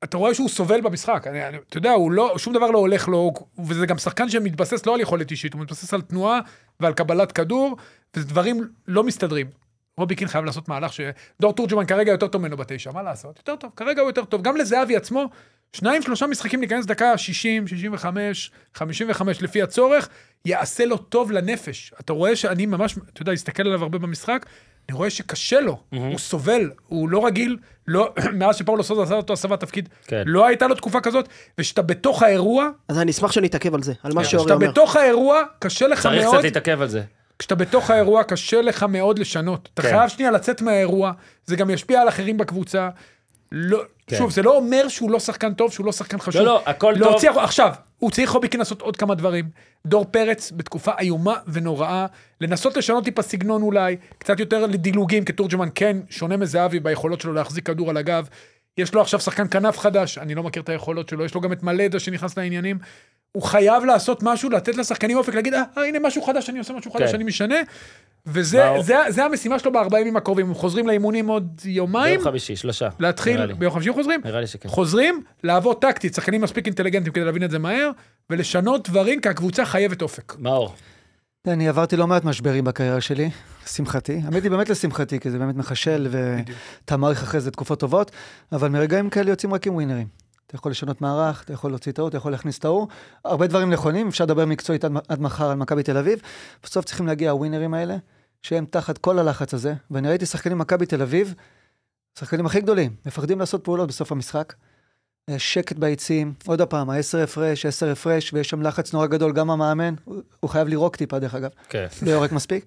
אתה 0.05 0.17
רואה 0.17 0.35
שהוא 0.35 0.49
סובל 0.49 0.81
במשחק, 0.81 1.27
אני, 1.27 1.49
אני, 1.49 1.57
אתה 1.69 1.79
יודע, 1.79 1.93
הוא 1.93 2.13
לא, 2.13 2.35
שום 2.39 2.55
דבר 2.55 2.71
לא 2.71 2.79
הולך 2.79 3.09
לו, 3.09 3.33
וזה 3.65 3.87
גם 3.87 3.99
שחקן 3.99 4.29
שמתבסס 4.29 4.87
לא 4.87 4.95
על 4.95 5.01
יכולת 5.01 5.31
אישית, 5.31 5.53
הוא 5.53 5.63
מתבסס 5.63 5.95
על 5.95 6.01
תנועה 6.01 6.41
ועל 6.81 6.93
קבלת 6.93 7.33
כדור, 7.33 7.77
ודברים 8.17 8.69
לא 8.89 9.05
מסתדרים. 9.05 9.47
רובי 9.99 10.17
קין 10.17 10.29
חייב 10.29 10.45
לעשות 10.45 10.69
מהלך 10.69 10.93
שדור 10.93 11.53
תורג'מן 11.53 11.87
כרגע 11.87 12.13
יותר 12.13 12.29
טוב 12.29 12.43
ממנו 12.43 12.57
בתשע, 12.57 12.93
מה 12.93 13.03
לעשות? 13.03 13.37
יותר 13.39 13.57
טוב, 13.57 13.71
כרגע 13.77 14.01
הוא 14.01 14.09
יותר 14.09 14.25
טוב. 14.25 14.43
גם 14.43 14.57
לזהבי 14.57 14.97
עצמו, 14.97 15.29
שניים, 15.73 16.03
שלושה 16.03 16.27
משחקים 16.27 16.61
להיכנס 16.61 16.87
דקה 16.87 17.19
60, 17.19 17.67
65, 17.67 18.51
55 18.75 19.43
לפי 19.43 19.63
הצורך, 19.63 20.09
יעשה 20.45 20.85
לו 20.85 20.97
טוב 20.97 21.33
לנפש. 21.33 21.93
אתה 22.01 22.13
רואה 22.13 22.37
שאני 22.37 22.67
ממש, 22.67 22.99
אתה 23.13 23.23
יודע, 23.23 23.33
הסתכל 23.33 23.63
עליו 23.63 23.83
הרבה 23.83 23.99
במשחק, 23.99 24.47
אני 24.89 24.97
רואה 24.97 25.11
שקשה 25.11 25.61
לו, 25.61 25.79
הוא 25.91 26.19
סובל, 26.19 26.71
הוא 26.87 27.09
לא 27.09 27.27
רגיל, 27.27 27.57
לא, 27.89 28.13
מאז 28.39 28.57
שפאולו 28.57 28.83
סוזה 28.83 29.03
עשה 29.03 29.15
אותו 29.15 29.33
הסבת 29.33 29.61
תפקיד, 29.61 29.89
כן. 30.07 30.23
לא 30.27 30.47
הייתה 30.47 30.67
לו 30.67 30.75
תקופה 30.75 31.01
כזאת, 31.01 31.29
וכשאתה 31.59 31.83
בתוך 31.83 32.23
האירוע, 32.23 32.69
אז 32.89 32.99
אני 32.99 33.11
אשמח 33.11 33.33
שנתעכב 33.33 33.75
על 33.75 33.83
זה, 33.83 33.93
על 34.03 34.13
מה 34.15 34.23
כשאתה 34.23 34.39
שאורי 34.39 34.53
אומר. 34.53 34.71
בתוך 34.71 34.97
האירוע, 34.97 35.43
קשה 35.59 35.87
לך 35.87 36.03
צריך 36.03 36.23
מאוד, 36.25 36.35
קצת 36.35 36.45
להתעכב 36.45 36.83
על 36.83 36.89
זה. 36.89 37.03
כשאתה 37.39 37.55
בתוך 37.55 37.91
האירוע, 37.91 38.23
קשה 38.23 38.63
לך 38.63 38.83
מאוד 38.83 39.19
לשנות. 39.19 39.69
אתה 39.75 39.83
כן. 39.83 39.89
חייב 39.89 40.09
שנייה 40.09 40.31
לצאת 40.31 40.63
מהאירוע, 40.63 41.13
זה 41.47 41.57
גם 41.57 41.71
ישפיע 41.71 42.01
על 42.01 42.09
אחרים 42.09 42.39
בקבוצה. 42.39 42.89
לא, 43.53 43.83
כן. 44.09 44.17
שוב, 44.17 44.31
זה 44.31 44.43
לא 44.43 44.57
אומר 44.57 44.89
שהוא 44.89 45.11
לא 45.11 45.21
שחקן 45.21 45.55
טוב, 45.55 45.73
שהוא 45.73 45.87
לא 45.87 45.93
שחקן 45.93 46.19
חשוב. 46.19 46.43
לא, 46.43 46.47
לא, 46.47 46.63
הכל 46.67 46.95
טוב. 46.99 47.09
להוציא, 47.09 47.31
עכשיו, 47.31 47.73
הוא 47.99 48.11
צריך 48.11 48.31
חוביקין 48.31 48.61
לעשות 48.61 48.83
עוד 48.83 48.97
כמה 48.97 49.15
דברים. 49.15 49.45
דור 49.87 50.05
פרץ, 50.05 50.53
בתקופה 50.57 50.93
איומה 50.99 51.35
ונוראה, 51.47 52.07
לנסות 52.41 52.77
לשנות 52.77 53.05
טיפה 53.05 53.23
סגנון 53.23 53.63
אולי, 53.63 53.97
קצת 54.19 54.41
יותר 54.41 54.67
לדילוגים, 54.67 55.25
כי 55.25 55.33
תורג'מן 55.33 55.69
כן 55.75 55.97
שונה 56.11 56.37
מזהבי 56.37 56.81
ביכולות 56.81 57.21
שלו 57.21 57.33
להחזיק 57.33 57.67
כדור 57.67 57.91
על 57.91 57.97
הגב. 57.97 58.29
יש 58.79 58.95
לו 58.95 59.01
עכשיו 59.01 59.21
שחקן 59.21 59.49
כנף 59.51 59.79
חדש, 59.79 60.19
אני 60.19 60.35
לא 60.35 60.43
מכיר 60.43 60.63
את 60.63 60.69
היכולות 60.69 61.09
שלו, 61.09 61.25
יש 61.25 61.35
לו 61.35 61.41
גם 61.41 61.53
את 61.53 61.63
מלדה 61.63 61.99
שנכנס 61.99 62.39
לעניינים. 62.39 62.79
הוא 63.33 63.43
חייב 63.43 63.85
לעשות 63.85 64.23
משהו, 64.23 64.51
לתת 64.51 64.77
לשחקנים 64.77 65.17
אופק, 65.17 65.35
להגיד, 65.35 65.55
אה, 65.55 65.63
הנה 65.77 65.99
משהו 65.99 66.23
חדש, 66.23 66.51
אני 66.51 66.59
עושה 66.59 66.73
משהו 66.73 66.91
חדש, 66.91 67.11
כן. 67.11 67.15
אני 67.15 67.25
משנה. 67.25 67.55
וזה 68.27 68.65
זה, 68.81 68.97
זה 69.09 69.25
המשימה 69.25 69.59
שלו 69.59 69.73
בארבעה 69.73 70.01
ימים 70.01 70.17
הקרובים. 70.17 70.47
הם 70.47 70.55
חוזרים 70.55 70.87
לאימונים 70.87 71.29
עוד 71.29 71.61
יומיים, 71.65 72.15
ביום 72.15 72.25
חמישי, 72.25 72.57
שלושה. 72.57 72.89
להתחיל. 73.01 73.53
ביום 73.53 73.73
חמישי 73.73 73.93
חוזרים? 73.93 74.21
נראה 74.25 74.41
לי 74.41 74.47
שכן. 74.47 74.69
חוזרים, 74.69 75.23
לעבוד 75.45 75.77
טקטית, 75.81 76.15
שחקנים 76.15 76.41
מספיק 76.41 76.67
אינטליגנטים 76.67 77.13
כדי 77.13 77.25
להבין 77.25 77.45
את 77.45 77.51
זה 77.51 77.59
מהר, 77.59 77.91
ולשנות 78.31 78.89
דברים, 78.89 79.21
כי 79.21 79.29
הקבוצה 79.29 79.65
חייבת 79.65 80.03
אופק. 80.03 80.35
מאור. 80.39 80.75
אני 81.47 81.69
עברתי 81.69 81.97
לא 81.97 82.07
מעט 82.07 82.25
משברים 82.25 82.65
בקריירה 82.65 83.01
שלי, 83.01 83.31
לשמחתי. 83.65 84.21
האמת 84.25 84.43
היא 84.43 84.51
באמת 84.51 84.69
לשמחתי, 84.69 85.21
כי 85.21 85.31
זה 85.31 85.39
באמת 85.39 85.57
מחשל, 85.57 86.09
ואתה 86.11 86.97
מעריך 86.97 87.23
אחרי 87.23 87.41
זה 87.41 87.51
תקופות 87.51 87.81
טובות, 87.81 88.11
אבל 88.53 88.69
מרגעים 88.69 89.11
כאלה 89.11 89.31
יוצאים 89.31 89.55
רק 89.55 89.67
עם 89.67 89.75
ווינרים. 89.75 90.07
אתה 90.47 90.57
יכול 90.57 90.71
לשנות 90.71 91.01
מערך, 91.01 91.43
אתה 91.45 91.53
יכול 91.53 91.71
להוציא 91.71 91.93
טעות, 91.93 92.09
אתה 92.09 92.17
יכול 92.17 92.33
להכניס 92.33 92.59
טעות. 92.59 92.89
הרבה 93.25 93.47
דברים 93.47 93.71
נכונים, 93.71 94.09
אפשר 94.09 94.25
לדבר 94.25 94.47
מקצועית 94.47 94.85
עד, 94.85 94.93
עד 95.09 95.21
מחר 95.21 95.51
על 95.51 95.57
מכבי 95.57 95.83
תל 95.83 95.97
אביב. 95.97 96.21
בסוף 96.63 96.85
צריכים 96.85 97.07
להגיע 97.07 97.31
הווינרים 97.31 97.75
האלה, 97.75 97.97
שהם 98.43 98.65
תחת 98.71 98.99
כל 98.99 99.19
הלחץ 99.19 99.55
הזה. 99.55 99.75
ואני 99.91 100.09
ראיתי 100.09 100.27
שחקנים 100.27 100.59
מכבי 100.59 100.87
תל 100.87 101.03
אביב, 101.03 101.35
שחקנים 102.19 102.47
הכי 102.47 102.61
גדולים, 102.61 102.95
מפחדים 103.07 103.41
לעשות 103.41 103.65
פעולות 103.65 103.89
בסוף 103.89 104.13
המשחק. 104.13 104.55
שקט 105.39 105.77
ביציעים, 105.77 106.33
עוד 106.47 106.63
פעם, 106.63 106.91
ה-10 106.91 107.19
הפרש, 107.25 107.67
10 107.67 107.91
הפרש, 107.91 108.33
ויש 108.33 108.49
שם 108.49 108.63
לחץ 108.63 108.93
נורא 108.93 109.07
גדול, 109.07 109.33
גם 109.33 109.51
המאמן, 109.51 109.95
הוא, 110.05 110.17
הוא 110.41 110.51
חייב 110.51 110.69
לירוק 110.69 110.97
טיפה 110.97 111.19
דרך 111.19 111.35
אגב. 111.35 111.51
כן. 111.69 111.87
לא 112.07 112.11
יורק 112.11 112.33
מספיק. 112.33 112.65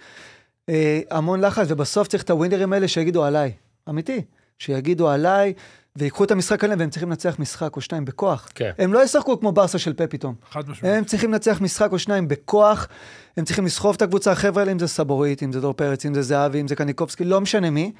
אה, 0.70 1.00
המון 1.12 1.42
לחץ, 1.42 1.66
ובסוף 1.70 2.08
צריך 2.08 2.24
את 2.24 2.30
הווינרים 2.30 2.74
האלה 2.74 2.88
שיגידו 2.88 3.24
עליי. 3.24 3.52
אמיתי. 3.90 4.22
שיגידו 4.60 5.10
עליי, 5.10 5.54
ויקחו 5.96 6.24
את 6.24 6.32
המשחק 6.32 6.64
עליהם, 6.64 6.80
והם 6.80 6.90
צריכים 6.90 7.10
לנצח 7.10 7.40
משחק 7.40 7.76
או 7.76 7.82
שניים 7.82 8.06
בכוח. 8.06 8.50
כן. 8.56 8.72
הם 8.78 8.94
לא 8.94 9.04
ישחקו 9.04 9.40
כמו 9.40 9.52
ברסה 9.52 9.80
של 9.80 9.94
פה 9.94 10.08
פתאום. 10.08 10.36
חד 10.52 10.70
משמעית. 10.70 10.96
הם 10.96 11.04
צריכים 11.04 11.32
לנצח 11.32 11.62
משחק 11.62 11.92
או 11.92 12.00
שניים 12.00 12.28
בכוח, 12.28 12.88
הם 13.38 13.46
צריכים 13.46 13.66
לסחוב 13.66 13.96
את 13.96 14.02
הקבוצה, 14.02 14.32
החבר'ה 14.32 14.62
האלה, 14.62 14.72
אם 14.72 14.80
זה 14.80 14.88
סבורית, 14.88 15.44
אם 15.44 15.52
זה 15.52 15.62
דור 15.62 15.74
פרץ, 15.74 16.06
אם 16.06 16.14
זה 16.14 16.22
זהבי, 16.22 16.62
אם 16.62 16.68
זה 16.68 16.76
קניקובסקי, 16.76 17.24
לא 17.24 17.42
משנה 17.42 17.70
מי. 17.70 17.92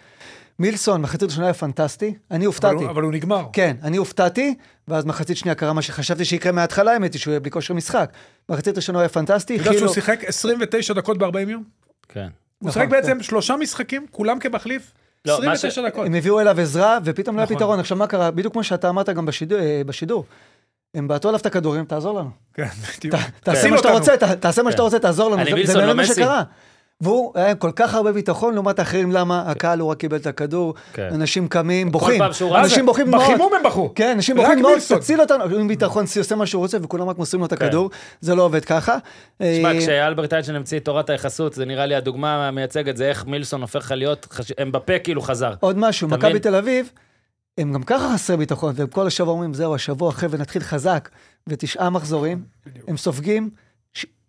מילסון, 0.62 1.02
מחצית 1.02 1.24
ראשונה 1.24 1.46
היה 1.46 1.54
פנטסטי, 1.54 2.14
אני 2.32 2.38
אבל 2.38 2.46
הופתעתי. 2.46 2.76
הוא- 2.76 2.90
אבל 2.90 3.04
הוא 3.04 3.12
נגמר. 3.14 3.46
כן, 3.54 3.76
אני 3.84 3.98
הופתעתי, 3.98 4.56
ואז 4.88 5.06
מחצית 5.06 5.38
שנייה 5.38 5.56
קרה 5.56 5.74
מה 5.74 5.82
שחשבתי 5.82 6.26
שיקרה 6.26 6.52
מההתחלה, 6.52 6.92
האמת 6.94 7.14
היא 7.14 7.20
שהוא 7.20 7.32
יהיה 7.32 7.40
בלי 7.40 7.52
כושר 7.52 7.74
משחק. 7.74 8.12
מחצית 8.50 8.76
ראשונה 8.76 9.00
היה 9.00 9.10
פנטסטי, 9.10 9.56
אתה 9.56 9.62
יודע 9.62 9.72
שהוא 9.80 9.90
הכילו- 9.90 9.94
שיחק 9.94 10.24
29 10.24 10.94
דקות 10.94 11.18
ב-40 11.18 11.50
יום? 11.50 11.64
כן. 12.10 12.20
הוא 12.22 12.30
נכון, 12.70 12.72
שיחק 12.72 12.92
בעצם 12.92 13.24
שלושה 13.24 13.56
משחקים, 13.56 14.06
כולם 14.12 14.40
כמחליף, 14.40 14.92
לא, 15.26 15.40
מה 15.46 15.52
29 15.52 15.82
דקות. 15.90 16.06
הם 16.06 16.14
הביאו 16.14 16.40
אליו 16.40 16.60
עזרה, 16.62 16.98
ופתאום 17.04 17.36
לא 17.36 17.42
היה 17.42 17.46
נכון. 17.46 17.58
פתרון. 17.58 17.80
עכשיו, 17.80 17.98
מה 17.98 18.08
קרה? 18.08 18.32
בדיוק 18.32 18.54
כמו 18.54 18.64
שאתה 18.64 18.90
אמרת 18.90 19.10
גם 19.10 19.26
בשידור, 19.26 19.60
אה, 19.60 19.82
בשידור. 19.86 20.26
הם 20.94 21.08
בעטו 21.08 21.28
עליו 21.30 21.40
את 21.42 21.46
הכדורים, 21.46 21.86
תעזור 21.86 22.20
לנו. 22.20 22.30
כן, 22.54 22.68
בדיוק. 22.98 23.16
תעשה 23.44 23.70
מה 23.70 23.78
שאתה 23.78 23.90
אותנו. 23.90 24.00
רוצה, 24.00 24.18
ת- 24.18 24.42
תעשה 24.42 24.64
מה 24.64 24.72
שאתה 24.72 24.78
כן. 24.82 24.84
רוצה, 24.84 25.00
תעזור 25.00 25.30
לנו. 25.32 25.42
אני 25.42 25.66
זה- 25.66 25.74
זה 25.74 25.80
לא 25.80 25.86
באמת 25.94 26.08
מה. 26.10 26.14
שקרה. 26.16 26.44
והוא 27.02 27.32
היה 27.36 27.52
עם 27.52 27.58
כל 27.58 27.72
כך 27.76 27.94
הרבה 27.94 28.12
ביטחון 28.12 28.54
לעומת 28.54 28.80
האחרים, 28.80 29.12
למה? 29.12 29.44
הקהל 29.48 29.80
הוא 29.80 29.92
רק 29.92 29.98
קיבל 29.98 30.18
את 30.18 30.28
הכדור, 30.28 30.74
כן. 30.94 31.10
אנשים 31.14 31.48
קמים, 31.48 31.92
בוכים. 31.92 32.22
אנשים 32.56 32.86
בוכים 32.86 33.12
מאוד. 33.12 33.24
בחימום 33.24 33.54
הם 33.54 33.64
בכו. 33.64 33.92
כן, 33.96 34.12
אנשים 34.16 34.36
בוכים 34.36 34.62
מאוד. 34.62 34.80
תציל 35.00 35.22
אותנו. 35.22 35.44
עם 35.44 35.68
ביטחון, 35.68 36.06
עושה 36.18 36.36
מה 36.36 36.46
שהוא 36.46 36.62
רוצה, 36.62 36.78
וכולם 36.82 37.10
רק 37.10 37.18
מוסרים 37.18 37.40
לו 37.42 37.46
את 37.46 37.54
כן. 37.54 37.66
הכדור. 37.66 37.90
זה 38.22 38.36
לא 38.36 38.44
עובד 38.44 38.66
ככה. 38.66 38.98
תשמע, 39.42 39.72
אה, 39.74 39.80
כשאלברט 39.80 40.34
איינשטיין 40.34 40.56
המציא 40.58 40.80
את 40.80 40.86
תורת 40.86 41.10
היחסות, 41.10 41.54
זה 41.54 41.66
נראה 41.66 41.86
לי 41.86 41.96
הדוגמה 41.96 42.48
המייצגת, 42.48 42.98
זה 42.98 43.10
איך 43.10 43.26
מילסון 43.26 43.62
הופך 43.62 43.76
לך 43.76 43.92
להיות, 43.92 44.28
חש- 44.32 44.52
אמבפה 44.62 45.00
כאילו 45.00 45.22
חזר. 45.22 45.54
עוד 45.60 45.78
משהו, 45.78 46.08
מכבי? 46.08 46.40
תל 46.40 46.56
אביב, 46.56 46.92
הם 47.58 47.74
גם 47.74 47.84
ככה 47.84 48.14
חסרי 48.14 48.38
ביטחון, 48.38 48.74
והם 48.78 48.88
כל 48.88 49.08
השבוע 49.08 49.34
אומרים, 49.34 49.54
זהו, 49.54 49.76
השבוע 49.76 50.10
אחרי 50.10 50.30
ונתחיל 50.32 50.62
חזק, 50.62 51.10
ותשעה 51.48 51.90
מחזורים. 51.90 52.44
הם 52.88 52.98
סופגים 52.98 53.50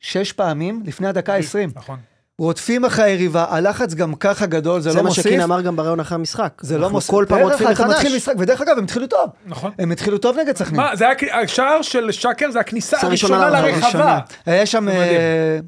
שש 0.00 0.32
פעמים 0.32 0.82
לפני 0.86 1.08
הדקה 1.08 1.34
ה-20. 1.34 1.70
נכון. 1.76 1.98
רודפים 2.42 2.84
אחרי 2.84 3.04
היריבה, 3.04 3.44
הלחץ 3.48 3.94
גם 3.94 4.14
ככה 4.14 4.46
גדול, 4.46 4.80
זה 4.80 4.90
זה 4.90 4.96
לא 4.96 5.02
מה 5.02 5.08
מוסיף. 5.08 5.24
שקין 5.24 5.40
אמר 5.40 5.60
גם 5.60 5.76
בראיון 5.76 6.00
אחרי 6.00 6.14
המשחק. 6.14 6.52
זה 6.60 6.78
לא 6.78 6.90
מוסיף. 6.90 7.10
כל 7.10 7.24
פעם 7.28 7.40
רודפים 7.40 7.66
לך, 7.68 7.80
אתה 7.80 7.88
מתחיל 7.88 8.08
מחדש. 8.08 8.16
משחק, 8.16 8.34
ודרך 8.38 8.60
אגב, 8.60 8.78
הם 8.78 8.84
התחילו 8.84 9.06
טוב. 9.06 9.30
נכון. 9.46 9.70
הם 9.78 9.92
התחילו 9.92 10.18
טוב 10.18 10.38
נגד 10.38 10.56
סכנין. 10.56 10.80
מה, 10.80 10.96
זה 10.96 11.04
היה, 11.08 11.40
השער 11.42 11.82
של 11.82 12.12
שקר 12.12 12.50
זה 12.50 12.60
הכניסה 12.60 12.96
כניסה 12.96 13.08
ראשונה 13.08 13.46
הראשונה 13.46 13.68
לרחבה. 13.68 14.18
היה 14.46 14.66
שם 14.66 14.84
זה 14.84 14.90
מדהים. 14.90 15.20
אה, 15.20 15.58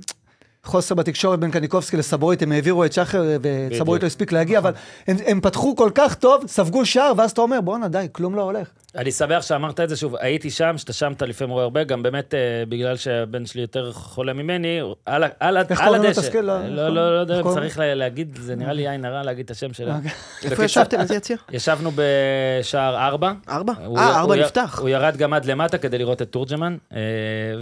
חוסר 0.65 0.95
בתקשורת 0.95 1.41
בין 1.41 1.51
קניקובסקי 1.51 1.97
לסבורית, 1.97 2.43
הם 2.43 2.53
העבירו 2.53 2.85
את 2.85 2.93
שחר 2.93 3.25
אה, 3.29 3.37
וסבורית 3.71 4.03
לא 4.03 4.07
הספיק 4.07 4.33
להגיע, 4.33 4.59
אבל 4.59 4.73
הם 5.07 5.17
הם 5.27 5.41
פתחו 5.41 5.77
כל 5.77 5.91
כך 5.95 6.15
טוב, 6.15 6.45
ספגו 6.47 6.87
שער, 6.87 7.13
ואז 7.17 7.31
אתה 7.31 7.41
אומר, 7.41 7.61
בואנה, 7.61 7.89
די, 7.89 8.07
כלום 8.13 8.35
לא 8.35 8.43
הולך. 8.43 8.69
אני 8.97 9.11
שמח 9.13 9.43
שאמרת 9.43 9.81
את 9.81 9.89
זה 9.89 9.97
שוב, 9.97 10.17
הייתי 10.21 10.51
שם, 10.51 10.75
שאתה 10.79 10.93
שם, 10.93 11.13
אתה 11.13 11.27
לפעמים 11.27 11.53
רואה 11.53 11.65
הרבה, 11.65 11.85
גם 11.85 12.03
באמת 12.03 12.35
אה, 12.35 12.39
בגלל 12.69 12.97
שהבן 12.97 13.47
שלי 13.47 13.61
יותר 13.61 13.93
חולה 13.93 14.33
ממני, 14.33 14.81
על 15.07 15.25
ה- 15.25 15.29
על 15.41 15.57
ה- 15.57 15.63
איך 15.71 15.81
על 15.81 15.87
קוראים? 15.87 16.03
הדשא. 16.03 16.21
תזכיר, 16.21 16.41
לא- 16.41 16.59
לא, 16.59 16.65
איך 16.65 16.71
לא, 16.95 17.15
לא 17.15 17.21
יודע, 17.21 17.39
איך 17.39 17.47
אם 17.47 17.55
צריך 17.55 17.79
לה- 17.79 17.95
להגיד, 17.95 18.39
זה 18.41 18.57
נראה 18.57 18.73
לי 18.73 18.89
עין 18.89 19.05
הרע 19.05 19.23
להגיד 19.23 19.45
את 19.45 19.51
השם 19.51 19.73
שלה. 19.73 19.97
אוקיי. 19.97 20.11
איפה 20.51 20.65
ישבתם? 20.65 21.01
איזה 21.01 21.15
יציע? 21.15 21.37
ישבנו 21.53 21.91
בשער 21.95 22.97
ארבע. 23.07 23.33
ארבע? 23.49 23.73
הוא- 23.87 23.99
אה, 23.99 24.09
ארבע 24.21 24.35
הוא 24.35 24.43
י- 24.43 24.45
נפתח. 24.45 24.79
הוא 24.81 24.89
ירד 24.89 25.17
גם 25.17 25.33
עד 25.33 25.45
למטה 25.45 25.79
כדי 25.79 25.99
לראות 25.99 26.23
את 26.23 26.29
תורג'מן. 26.31 26.77
אה, 26.95 26.99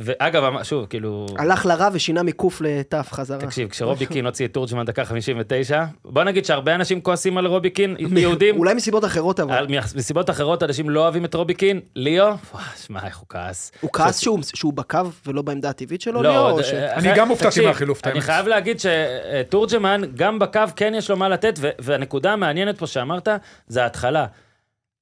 ואגב, 0.03 0.45
אמר- 0.45 0.63
שוב, 0.63 0.87
כאילו... 0.87 1.27
הלך 1.39 1.67
לרע 1.67 1.89
ושינה 1.93 2.23
מקוף 2.23 2.61
לתף 2.65 3.09
חזרה. 3.13 3.39
תקשיב, 3.39 3.69
כשרובי 3.69 4.07
קין 4.07 4.27
הוציא 4.27 4.47
את 4.47 4.53
תורג'מן 4.55 4.85
דקה 4.85 5.05
59, 5.05 5.85
בוא 6.05 6.25
נגיד 6.25 6.45
שהרבה 6.45 6.75
אנשים 6.75 7.01
כועסים 7.01 7.39
על 7.39 7.47
רובי 7.47 7.71
קין, 7.71 7.97
יהודים. 8.17 8.57
אולי 8.59 8.75
מסיבות 8.75 9.05
אחרות 9.05 9.41
אבל. 9.41 9.67
מסיבות 9.97 10.31
אחרות 10.31 10.63
אנשים 10.63 10.91
לא 10.91 11.01
אוהבים 11.01 11.22
את 11.25 11.35
רובי 11.35 11.55
קין. 11.55 11.81
ליאו, 11.97 12.27
וואי, 12.53 12.65
שמע, 12.87 13.07
איך 13.07 13.19
הוא 13.19 13.27
כעס. 13.29 13.73
הוא 13.81 13.91
כעס 13.93 14.19
שהוא- 14.21 14.39
שהוא 14.55 14.73
בקו 14.73 14.99
ולא 15.27 15.43
בעמדה 15.43 15.71
הטבעית 15.71 16.01
שלו, 16.01 16.23
לא, 16.23 16.31
ליאור? 16.31 16.51
או 16.51 16.57
זה- 16.57 16.65
ש- 16.65 16.73
אני 16.73 17.09
אחרי- 17.09 17.19
גם 17.19 17.29
הופתעתי 17.29 17.67
מהחילוף, 17.67 18.01
אני 18.05 18.13
האמת. 18.13 18.23
חייב 18.25 18.47
להגיד 18.47 18.77
שתורג'מן, 18.81 20.01
גם 20.15 20.39
בקו 20.39 20.61
כן 20.77 20.93
יש 20.97 21.11
לו 21.11 21.17
מה 21.17 21.29
לתת, 21.29 21.55
ו- 21.59 21.71
והנקודה 21.79 22.33
המעניינת 22.33 22.79
פה 22.79 22.87
שאמרת, 22.87 23.29
זה 23.67 23.83
ההתחלה. 23.83 24.27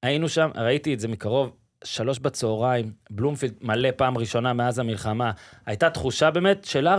היינו 0.03 0.29
שם, 0.29 0.49
ראיתי 0.55 0.93
את 0.93 0.99
זה 0.99 1.07
מקרוב, 1.07 1.51
שלוש 1.83 2.19
בצהריים, 2.19 2.91
בלומפילד 3.09 3.53
מלא 3.61 3.89
פעם 3.95 4.17
ראשונה 4.17 4.53
מאז 4.53 4.79
המלחמה, 4.79 5.31
הייתה 5.65 5.89
תחושה 5.89 6.31
באמת 6.31 6.65
של 6.65 6.87
4-0, 6.87 6.91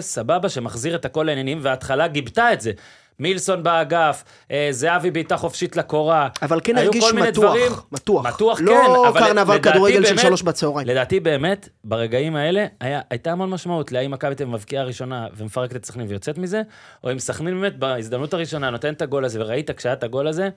סבבה, 0.00 0.48
שמחזיר 0.48 0.94
את 0.94 1.04
הכל 1.04 1.22
לעניינים, 1.22 1.58
וההתחלה 1.62 2.08
גיבתה 2.08 2.52
את 2.52 2.60
זה. 2.60 2.72
מילסון 3.20 3.62
באגף, 3.62 4.24
אה, 4.50 4.68
זהבי 4.70 5.10
בעיטה 5.10 5.36
חופשית 5.36 5.76
לקורה. 5.76 6.28
אבל 6.42 6.60
כן 6.64 6.78
הרגיש 6.78 7.04
כל 7.04 7.12
מיני 7.12 7.28
מתוח, 7.28 7.44
דברים- 7.44 7.72
מתוח. 7.92 8.26
מתוח, 8.26 8.60
לא 8.60 8.72
כן, 8.72 9.08
אבל 9.08 9.20
קרנבל 9.20 9.58
כדורגל 9.58 10.04
של 10.04 10.10
באמת- 10.10 10.20
שלוש 10.26 10.42
בצהריים. 10.42 10.88
לדעתי 10.88 11.20
באמת, 11.20 11.68
ברגעים 11.84 12.36
האלה, 12.36 12.66
היה, 12.80 13.00
הייתה 13.10 13.32
המון 13.32 13.50
משמעות 13.50 13.92
להאם 13.92 14.10
מכבי 14.10 14.34
תל 14.34 14.42
אביב 14.44 14.54
מבקיעה 14.54 14.84
ראשונה 14.84 15.26
ומפרקת 15.36 15.76
את 15.76 15.84
סכנין 15.84 16.06
ויוצאת 16.08 16.38
מזה, 16.38 16.62
או 17.04 17.12
אם 17.12 17.18
סכנין 17.18 17.54
באמת 17.60 17.78
בהזדמנות 17.78 18.34
הראשונה 18.34 18.70
נותן 18.70 18.92
את 18.92 19.02
הגול 19.02 19.24
הזה, 19.24 19.40
וראית 19.40 19.70
כשהיה 19.70 19.92
את 19.92 20.04
הגול 20.04 20.28
הזה, 20.28 20.48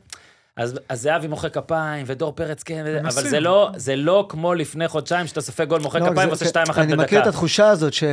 אז, 0.57 0.79
אז 0.89 1.01
זהבי 1.01 1.27
מוחא 1.27 1.49
כפיים, 1.49 2.03
ודור 2.07 2.31
פרץ 2.35 2.63
כן, 2.63 2.83
וזה, 2.85 2.99
אבל. 3.01 3.11
זה 3.11 3.39
לא, 3.39 3.69
זה 3.75 3.95
לא 3.95 4.25
כמו 4.29 4.53
לפני 4.53 4.87
חודשיים 4.87 5.27
שאתה 5.27 5.41
סופג 5.41 5.65
גול, 5.65 5.81
מוחא 5.81 5.97
לא, 5.97 6.09
כפיים 6.11 6.29
ועושה 6.29 6.45
זה- 6.45 6.51
2-1 6.51 6.77
אני 6.77 6.93
מכיר 6.95 7.03
את 7.03 7.23
בדקה. 7.23 7.29
התחושה 7.29 7.67
הזאת 7.69 7.93
ש... 7.93 8.03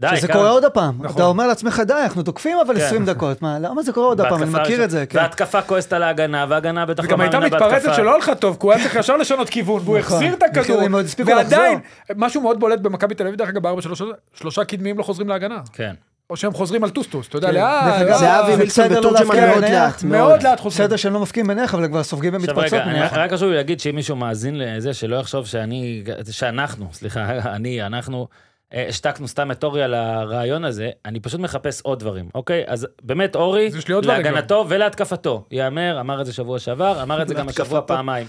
די, 0.00 0.16
שזה 0.16 0.26
כמה- 0.28 0.36
קורה 0.36 0.50
עוד 0.50 0.64
הפעם. 0.64 0.94
נכון. 1.00 1.16
אתה 1.16 1.24
אומר 1.24 1.46
לעצמך, 1.46 1.82
די, 1.86 1.94
אנחנו 2.02 2.22
תוקפים 2.22 2.56
אבל 2.66 2.74
כן. 2.78 2.84
20 2.84 3.04
דקות. 3.04 3.42
מה, 3.42 3.58
למה 3.58 3.82
זה 3.82 3.92
קורה 3.92 4.06
עוד 4.06 4.20
הפעם? 4.20 4.34
אני 4.34 4.44
בהתקפה 4.44 4.58
מכיר 4.62 4.66
הראשונה. 4.68 4.84
את 4.84 4.90
זה, 4.90 5.06
כן. 5.06 5.18
וההתקפה 5.18 5.62
כועסת 5.62 5.92
על 5.92 6.02
ההגנה, 6.02 6.46
וההגנה 6.48 6.86
בטח 6.86 7.02
לא 7.04 7.08
וגם 7.08 7.20
הייתה 7.20 7.38
מאמינה 7.38 7.56
מתפרצת 7.56 7.72
בהתקפה. 7.74 7.94
שלא 7.94 8.14
הלכה 8.14 8.34
טוב, 8.34 8.56
כי 8.60 8.66
הוא 8.66 8.72
היה 8.72 8.82
צריך 8.82 8.94
ישר 8.94 9.16
לשנות 9.16 9.48
כיוון, 9.50 9.82
והוא 9.84 9.98
נכון. 9.98 10.16
החזיר 10.16 10.34
את 10.34 10.42
הכדור. 10.42 10.80
ועדיין. 11.26 11.78
משהו 12.16 12.40
מאוד 12.40 12.60
בולט 12.60 12.80
במכבי 12.80 13.14
תל 13.14 13.26
אביב, 13.26 13.36
דרך 13.38 13.48
אגב, 13.48 13.62
בארבע 13.62 13.82
שלושה, 13.82 14.04
שלושה 14.34 14.64
קדמיים 14.64 14.98
לא 14.98 15.02
חוזרים 15.02 15.28
להגנה. 15.28 15.58
כן. 15.72 15.94
או 16.30 16.36
שהם 16.36 16.52
חוזרים 16.52 16.84
על 16.84 16.90
טוסטוס, 16.90 17.28
אתה 17.28 17.36
יודע, 17.38 17.48
כן. 17.48 17.54
לאט. 17.54 18.18
זהבי, 18.18 18.56
בסדר 18.66 19.00
לא 19.00 19.12
להפקיע 19.12 19.46
מאוד 19.46 19.58
מנייח, 19.58 19.92
לאט. 19.94 20.02
מאוד 20.04 20.42
לאט 20.42 20.60
חוזרים. 20.60 20.86
בסדר 20.86 20.96
שהם 20.96 21.12
לא 21.12 21.20
מפקיעים 21.20 21.46
מניח, 21.46 21.74
אבל 21.74 21.88
כבר 21.88 22.02
סופגים 22.02 22.32
במתפרצות 22.32 22.80
מניח. 22.86 23.12
רק 23.12 23.32
חשוב 23.32 23.48
לי 23.50 23.56
להגיד 23.56 23.80
שאם 23.80 23.94
מישהו 23.94 24.16
מאזין 24.16 24.58
לזה, 24.58 24.94
שלא 24.94 25.16
יחשוב 25.16 25.46
שאני, 25.46 26.02
שאנחנו, 26.30 26.88
סליחה, 26.92 27.20
אני, 27.56 27.82
אנחנו, 27.82 28.26
השתקנו 28.74 29.28
סתם 29.28 29.50
את 29.50 29.64
אורי 29.64 29.82
על 29.82 29.94
הרעיון 29.94 30.64
הזה, 30.64 30.90
אני 31.04 31.20
פשוט 31.20 31.40
מחפש 31.40 31.80
עוד 31.80 31.98
דברים, 32.00 32.28
אוקיי? 32.34 32.64
אז 32.66 32.86
באמת 33.02 33.36
אורי, 33.36 33.70
להגנתו 34.02 34.64
ולהתקפתו, 34.68 35.44
ייאמר, 35.50 36.00
אמר 36.00 36.20
את 36.20 36.26
זה 36.26 36.32
שבוע 36.32 36.58
שעבר, 36.58 37.02
אמר 37.02 37.22
את 37.22 37.28
זה 37.28 37.34
גם 37.34 37.48
השבוע. 37.48 37.80
פעמיים. 37.86 38.26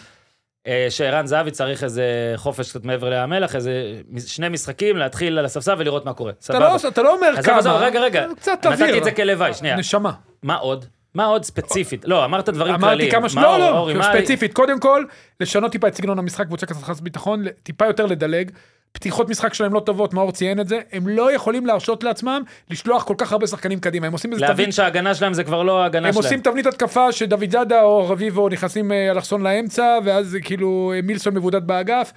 אה, 0.68 0.88
שערן 0.90 1.26
זהבי 1.26 1.52
צריך 1.52 1.84
איזה 1.84 2.34
חופש 2.36 2.70
קצת 2.70 2.86
מעבר 2.86 3.10
לים 3.10 3.20
המלח, 3.20 3.56
איזה 3.56 3.94
שני 4.26 4.50
משחקים, 4.50 4.98
להתחיל 4.98 5.40
על 5.40 5.46
הספסל 5.46 5.76
ולראות 5.78 6.06
מה 6.06 6.14
קורה. 6.14 6.32
אתה 6.32 6.42
סבבה. 6.42 6.60
לא- 6.84 6.90
אתה 6.90 7.02
לא 7.02 7.16
אומר 7.16 7.44
כמה. 7.44 7.58
עזוב, 7.58 7.74
רגע, 7.74 8.00
רגע, 8.02 8.26
קצת 8.36 8.66
נתתי 8.66 8.78
תבהיר. 8.78 8.98
את 8.98 9.04
זה 9.04 9.12
כלוואי, 9.12 9.54
שנייה. 9.54 9.76
נשמה. 9.76 10.12
מה 10.44 10.56
עוד? 10.56 10.86
מה 11.16 11.26
עוד 11.26 11.44
ספציפית? 11.44 12.06
לא, 12.08 12.26
אמרת 12.26 12.50
דברים 12.50 12.76
אמרתי 12.76 12.94
כלליים. 12.94 13.12
כמה 13.12 13.30
ש... 13.30 13.36
לא, 13.36 13.60
לא, 13.60 14.04
ספציפית. 14.04 14.54
קודם 14.54 14.80
כל, 14.80 15.04
לשנות 15.40 15.72
טיפה 15.72 15.88
את 15.88 15.96
סגנון 15.96 16.20
המשחק, 16.20 16.46
קבוצה 16.46 16.66
כזאת 16.66 16.84
חסרת 16.84 17.02
ביטחון, 17.02 17.44
טיפה 17.64 17.86
יותר 17.86 18.06
לדלג. 18.06 18.52
פתיחות 18.92 19.30
משחק 19.30 19.54
שלהם 19.54 19.74
לא 19.74 19.80
טובות, 19.80 20.14
מאור 20.14 20.32
ציין 20.32 20.60
את 20.60 20.68
זה, 20.68 20.80
הם 20.92 21.08
לא 21.08 21.32
יכולים 21.32 21.66
להרשות 21.66 22.04
לעצמם 22.04 22.44
לשלוח 22.70 23.04
כל 23.04 23.16
כך 23.18 23.32
הרבה 23.32 23.48
שחקנים 23.48 23.80
קדימה, 23.80 24.08
הם 24.08 24.14
עושים 24.14 24.34
איזה 24.34 24.42
להבין 24.42 24.56
תבנית, 24.56 24.76
שההגנה 24.76 25.16
שלהם 25.16 25.34
זה 25.34 25.44
כבר 25.44 25.64
לא 25.64 25.84
ההגנה 25.84 26.08
הם 26.08 26.14
שלהם. 26.14 26.26
עושים 26.26 26.42
תבנית 26.42 26.66
התקפה 26.66 27.12
שדוד 27.12 27.52
זאדה 27.52 27.82
או 27.82 28.10
רביבו 28.10 28.50
נכנסים 28.50 28.92
אה, 28.92 29.12
אלכסון 29.12 29.42
לאמצע, 29.42 29.98
ואז 30.04 30.28
זה 30.28 30.40
כאילו 30.40 30.94
אה, 30.96 31.02
מילסון 31.02 31.34
מבודד 31.34 31.68
באגף, 31.68 32.14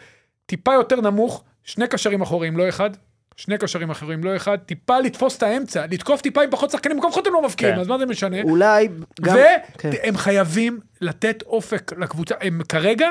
טיפה 0.46 0.74
יותר 0.74 1.00
נמוך, 1.00 1.44
שני 1.64 1.88
קשרים 1.88 2.22
אחוריים, 2.22 2.56
לא 2.56 2.68
אחד, 2.68 2.90
שני 3.36 3.58
קשרים 3.58 3.90
אחוריים, 3.90 4.24
לא 4.24 4.36
אחד, 4.36 4.58
טיפה 4.58 5.00
לתפוס 5.00 5.38
את 5.38 5.42
האמצע, 5.42 5.84
לתקוף 5.90 6.20
טיפה 6.20 6.42
עם 6.42 6.50
פחות 6.50 6.70
שחקנים, 6.70 6.96
במקום 6.96 7.22
הם 7.26 7.32
לא 7.32 7.42
מבקיעים, 7.42 7.74
כן. 7.74 7.80
אז 7.80 7.88
מה 7.88 7.98
זה 7.98 8.06
משנה? 8.06 8.42
אולי 8.42 8.88
גם... 9.20 9.36
כן. 9.78 9.90
והם 9.92 10.16
חייבים 10.16 10.80
לתת 11.00 11.42
אופק 11.46 11.92
לקבוצה, 11.98 12.34
הם 12.40 12.60
כרגע, 12.68 13.10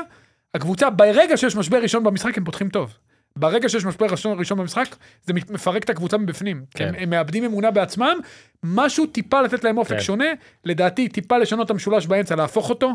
הקבוצה, 0.53 0.89
ברגע 0.89 1.37
שיש 1.37 1.55
משבר 1.55 1.77
ראשון 1.77 2.03
במשחק, 2.03 2.37
הם 2.37 2.43
פותחים 2.43 2.69
טוב. 2.69 2.93
ברגע 3.37 3.69
שיש 3.69 3.85
משבר 3.85 4.05
ראשון, 4.05 4.39
ראשון 4.39 4.57
במשחק, 4.57 4.95
זה 5.23 5.33
מפרק 5.33 5.83
את 5.83 5.89
הקבוצה 5.89 6.17
מבפנים. 6.17 6.65
כן. 6.71 6.87
הם, 6.87 6.95
הם 6.97 7.09
מאבדים 7.09 7.43
אמונה 7.43 7.71
בעצמם, 7.71 8.17
משהו 8.63 9.05
טיפה 9.05 9.41
לתת 9.41 9.63
להם 9.63 9.77
אופק 9.77 9.91
כן. 9.95 9.99
שונה, 9.99 10.25
לדעתי 10.65 11.09
טיפה 11.09 11.37
לשנות 11.37 11.65
את 11.65 11.71
המשולש 11.71 12.07
באמצע, 12.07 12.35
להפוך 12.35 12.69
אותו, 12.69 12.91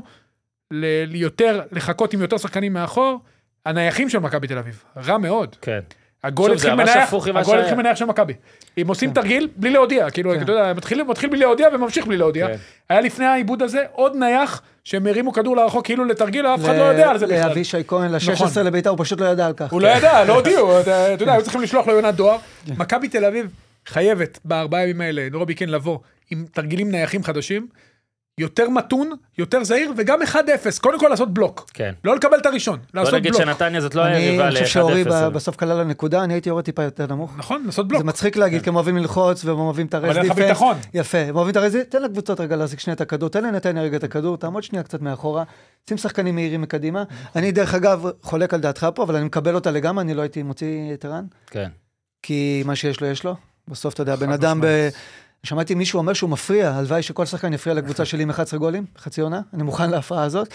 ליותר, 0.70 1.62
לחכות 1.72 2.12
עם 2.12 2.20
יותר 2.20 2.37
שחקנים 2.37 2.72
מאחור. 2.72 3.20
הנייחים 3.66 4.09
של 4.09 4.18
מכבי 4.18 4.46
תל 4.46 4.59
אביב, 4.59 4.85
רע 4.96 5.18
מאוד. 5.18 5.57
כן. 5.61 5.81
הגול 6.24 6.52
התחיל 6.52 6.74
מנייח, 6.74 7.14
ממה 7.28 7.40
הגול. 7.40 7.59
התחיל 7.59 7.76
מנייח 7.76 7.96
של 7.96 8.04
מכבי. 8.04 8.33
הם 8.76 8.88
עושים 8.88 9.12
תרגיל 9.12 9.48
בלי 9.57 9.70
להודיע, 9.70 10.11
כאילו, 10.11 10.35
כן. 10.35 10.42
אתה 10.42 10.52
יודע, 10.52 10.72
מתחיל 10.76 11.02
מתחיל 11.02 11.31
בלי 11.31 11.38
להודיע 11.40 11.68
וממשיך 11.72 12.07
בלי 12.07 12.16
להודיע. 12.16 12.46
כן. 12.46 12.57
היה 12.88 13.00
לפני 13.00 13.24
העיבוד 13.24 13.62
הזה 13.62 13.85
עוד 13.92 14.16
נייח 14.16 14.62
שהם 14.85 15.07
הרימו 15.07 15.33
כדור 15.33 15.57
לרחוק 15.57 15.85
כאילו 15.85 16.04
לתרגיל, 16.04 16.46
אף 16.46 16.64
אחד 16.64 16.76
לא 16.76 16.83
יודע 16.83 17.11
על 17.11 17.18
זה 17.18 17.26
בכלל. 17.26 17.48
לאבישי 17.48 17.76
כהן, 17.87 18.14
נכון. 18.14 18.35
ל-16 18.35 18.61
לביתר, 18.62 18.90
הוא 18.90 18.98
פשוט 19.00 19.20
לא 19.20 19.26
ידע 19.26 19.46
על 19.46 19.52
כך. 19.52 19.72
הוא 19.72 19.81
לא 19.81 19.88
ידע, 19.88 20.24
לא 20.24 20.35
הודיעו, 20.38 20.81
אתה 20.81 21.14
אתה 21.14 21.22
יודע, 21.22 21.33
היו 21.33 21.42
צריכים 21.42 21.61
לשלוח 21.61 21.87
לו 21.87 21.94
יונת 21.94 22.14
דואר. 22.14 22.37
מכבי 22.76 23.09
תל 23.09 23.24
אביב 23.24 23.50
חייבת 23.87 24.38
בארבעה 24.44 24.83
ימים 24.83 25.00
האלה, 25.00 25.28
רובי 25.33 25.54
כן, 25.54 25.68
לבוא 25.68 25.98
עם 26.31 26.44
תרגילים 26.52 26.90
נייחים 26.90 27.24
חדשים, 27.24 27.66
יותר 28.38 28.68
מתון, 28.70 29.11
יותר 29.38 29.64
זהיר, 29.64 29.92
וגם 29.96 30.22
1-0, 30.22 30.37
קודם 30.81 30.98
כל 31.01 31.09
לעשות 31.09 31.35
בלוק. 31.35 31.70
כן. 31.74 31.92
לא 32.05 32.16
לקבל 32.16 32.38
את 32.38 32.46
הראשון, 32.46 32.79
בוא 32.79 33.01
לעשות 33.03 33.14
נגיד 33.14 33.33
בלוק. 33.33 33.44
שנתניה 33.44 33.81
זאת 33.81 33.94
לא 33.94 34.07
אני 34.07 34.16
היריבה 34.16 34.51
חושב 34.51 34.66
שאורי 34.66 35.05
ל-1-0. 35.05 35.11
ב- 35.12 35.29
בסוף 35.29 35.57
כלל 35.57 35.81
הנקודה, 35.81 36.24
אני 36.24 36.35
הייתי 36.35 36.48
יורד 36.48 36.64
טיפה 36.64 36.83
יותר 36.83 37.07
נמוך. 37.07 37.35
נכון, 37.38 37.62
לעשות 37.66 37.88
בלוק. 37.88 38.03
זה 38.03 38.07
מצחיק 38.09 38.37
להגיד, 38.37 38.62
כי 38.62 38.68
הם 38.68 38.74
אוהבים 38.74 38.96
ללחוץ 38.96 39.44
והם 39.44 39.59
אוהבים 39.59 39.87
את 39.87 39.94
הרס 39.94 40.05
אבל 40.05 40.16
אין 40.16 40.27
לך 40.27 40.33
דיפנס. 40.33 40.46
ביטחון. 40.48 40.77
יפה, 40.94 41.18
הם 41.18 41.37
אוהבים 41.37 41.53
את 41.53 41.57
הרס 41.57 41.72
תן 41.88 42.03
לקבוצות 42.03 42.40
רגע 42.40 42.57
להחזיק 42.57 42.81
שנייה 42.81 42.94
את 42.94 43.01
הכדור, 43.01 43.29
תן 43.29 43.44
לנתניה 43.44 43.83
רגע 43.83 43.96
את 43.96 44.05
הכדור, 44.05 44.37
תעמוד 44.37 44.62
שנייה 44.62 44.83
קצת 44.83 45.01
מאחורה, 45.03 45.44
שים 45.88 45.96
שחקנים 45.98 46.35
מהירים 46.35 46.62
מקדימה. 46.62 47.05
אני 47.37 47.53
דרך 47.53 47.74
אגב 47.74 48.07
חולק 48.22 48.55
על 48.55 48.61
דעתך 48.61 48.87
פה, 48.94 49.03
אבל 49.03 49.16
אני 49.16 49.24
מקבל 49.24 49.55
אותה 49.55 49.70
לגמרי, 49.70 50.05
אני 50.05 50.14
לא 50.14 50.22
הייתי 50.22 50.42
מוציא 50.42 50.94
את 50.94 51.05
ערן, 51.05 51.24
כן. 51.46 51.68
כי 52.22 52.62
מה 52.66 52.77
שיש 52.77 53.01
לו 53.01 53.07
יש 53.07 53.24
לו. 53.24 53.37
בסוף 53.68 53.94
אתה 53.94 54.03
יודע, 54.03 54.16
בן 54.16 54.33
אדם 54.33 54.61
ב... 54.61 54.88
שמעתי 55.42 55.74
מישהו 55.74 55.98
אומר 55.98 56.12
שהוא 56.12 56.31
מפריע, 56.31 56.70
הלוואי 56.70 57.03
שכל 57.03 57.27
שחקן 57.27 57.53
יפריע 57.53 57.74
לקבוצה 57.74 58.05
שלי 58.05 58.22
עם 58.22 58.31
11 58.31 58.61
גולים, 58.61 58.85
חצי 58.98 59.20
עונה, 59.20 59.40
אני 59.55 59.62
מוכן 59.62 59.90
להפרעה 59.90 60.24
הזאת. 60.24 60.48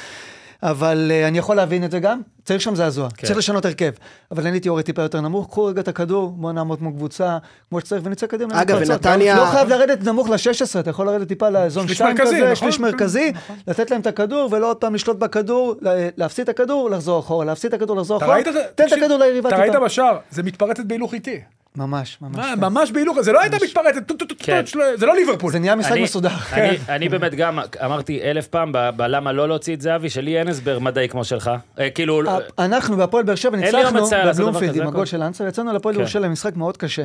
אבל 0.64 1.12
uh, 1.12 1.28
אני 1.28 1.38
יכול 1.38 1.56
להבין 1.56 1.84
את 1.84 1.92
זה 1.92 2.00
גם, 2.00 2.22
צריך 2.46 2.62
שם 2.62 2.76
זעזוע, 2.76 3.10
כן. 3.18 3.28
צריך 3.28 3.38
לשנות 3.40 3.66
הרכב. 3.66 3.92
אבל 4.32 4.42
אני 4.48 4.56
הייתי 4.56 4.68
יורד 4.68 4.84
טיפה 4.84 5.02
יותר 5.02 5.22
נמוך, 5.22 5.48
קחו 5.48 5.66
רגע 5.66 5.82
את 5.82 5.88
הכדור, 5.88 6.30
בואו 6.30 6.52
נעמוד 6.54 6.80
כמו 6.80 6.94
קבוצה, 6.94 7.38
כמו 7.70 7.80
שצריך, 7.80 8.02
ונצא 8.06 8.28
קדימה. 8.28 8.62
אגב. 8.62 8.78
ונתניה- 8.82 9.36
לא 9.36 9.46
חייב 9.46 9.70
לרדת 9.70 10.04
נמוך 10.04 10.30
ל-16, 10.30 10.80
אתה 10.80 10.90
יכול 10.90 11.06
לרדת 11.06 11.28
טיפה 11.28 11.48
שליש 11.70 11.98
2 11.98 12.16
מרכזי, 12.16 12.26
כזה, 12.36 12.44
נכון, 12.44 12.56
שליש 12.56 12.76
כן, 12.78 12.82
מרכזי, 12.84 13.32
נכון. 13.36 13.56
לתת 13.68 13.92
להם 13.92 14.02
את 14.02 14.08
הכדור, 14.08 14.50
ולא 14.52 14.70
עוד 14.70 14.78
פעם 14.78 14.96
לשלוט 14.96 15.18
בכדור, 15.18 15.76
לה- 15.82 16.10
להפסיד 16.18 16.50
את 16.50 16.60
הכדור, 16.60 16.90
לחזור 16.90 17.20
אחורה, 17.20 17.46
להפסיד 17.46 17.74
את 17.74 17.82
הכדור, 17.82 17.98
לחזור 17.98 18.18
אחורה? 18.18 18.38
תן 18.76 18.88
את 18.88 19.04
הכדור 19.04 19.18
ליריבה 19.18 19.50
אתה 19.50 19.58
ראית 19.58 19.72
טיפה. 19.72 19.86
בשער, 19.86 20.18
זה 20.32 20.44
מתפרצת 20.44 20.84
בהילוך 20.86 21.14
איטי. 21.14 21.40
ממש, 21.76 22.18
ממש. 22.22 22.36
מה, 22.38 22.44
כן. 22.56 22.60
ממש 22.60 22.92
בהילוך, 22.92 23.22
זה 23.22 23.32
לא 23.32 23.42
הייתה 23.42 23.58
מתפרצת, 23.64 24.02
כן. 24.40 24.62
זה 24.96 25.06
לא 25.06 25.16
ליברפול. 25.16 25.52
זה 25.52 25.60
נהיה 25.60 25.76
משחק 25.76 25.98
מסודר. 26.04 26.30
אני- 26.54 26.78
אני 26.90 27.10
באמת 27.10 27.36
גם 27.36 27.60
אמרתי 27.86 28.22
אלף 28.22 28.48
פעם 28.48 28.72
ב- 28.72 28.90
בלמה 28.96 29.32
לא 29.32 29.48
להוציא 29.48 29.76
את 29.76 29.82
זהבי, 29.82 30.10
שלי 30.10 30.40
אין 30.40 30.48
הסבר 30.48 30.80
מדעי 30.80 31.10
כמו 31.10 31.24
שלך. 31.24 31.52
אה, 31.80 31.90
כאילו, 31.90 32.22
אנחנו 32.60 32.98
בהפועל 32.98 33.24
באר 33.24 33.36
שבע 33.36 33.58
ניצחנו 33.58 34.08
דבר 34.08 34.32
בבלומפילד 34.34 34.76
עם 34.76 34.82
הכל. 34.82 34.90
הגול 34.90 35.06
של 35.06 35.22
אנסר, 35.22 35.48
יצאנו 35.48 35.74
לפועל 35.74 35.96
כן. 35.96 36.02
ירושלים, 36.02 36.32
משחק 36.32 36.56
מאוד 36.56 36.78
קשה. 36.78 37.04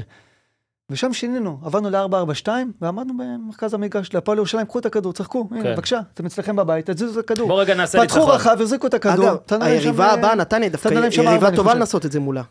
ושם 0.90 1.12
שינינו, 1.12 1.58
עברנו 1.64 1.90
ל-4-4-2, 1.90 2.48
ועמדנו 2.80 3.14
במרכז 3.16 3.74
המגרש, 3.74 4.14
להפועל 4.14 4.38
ירושלים, 4.38 4.66
קחו 4.66 4.78
את 4.78 4.86
הכדור, 4.86 5.12
צחקו, 5.12 5.48
הנה, 5.50 5.62
כן. 5.62 5.74
בבקשה, 5.74 6.00
אתם 6.14 6.26
אצלכם 6.26 6.56
בבית, 6.56 6.90
תזיזו 6.90 7.20
את 7.20 7.24
הכדור. 7.24 7.48
בוא 7.48 7.60
רגע 7.60 7.74
נעשה 7.74 8.02
פתחו 8.02 8.18
ניצחון. 8.18 8.34
רחב, 8.34 8.56
החזיקו 8.60 8.86
את 8.86 8.94
הכדור. 8.94 9.28
אגב, 9.28 9.62
היריבה 9.62 10.06
אה, 10.06 10.12
הבאה, 10.12 10.34
נתניה 10.34 10.68
דווקא 10.68 10.88
יריבה 10.88 11.56
טובה. 11.56 11.74
לנסות 11.74 12.06
את 12.06 12.12
זה 12.12 12.20
מולה. 12.20 12.42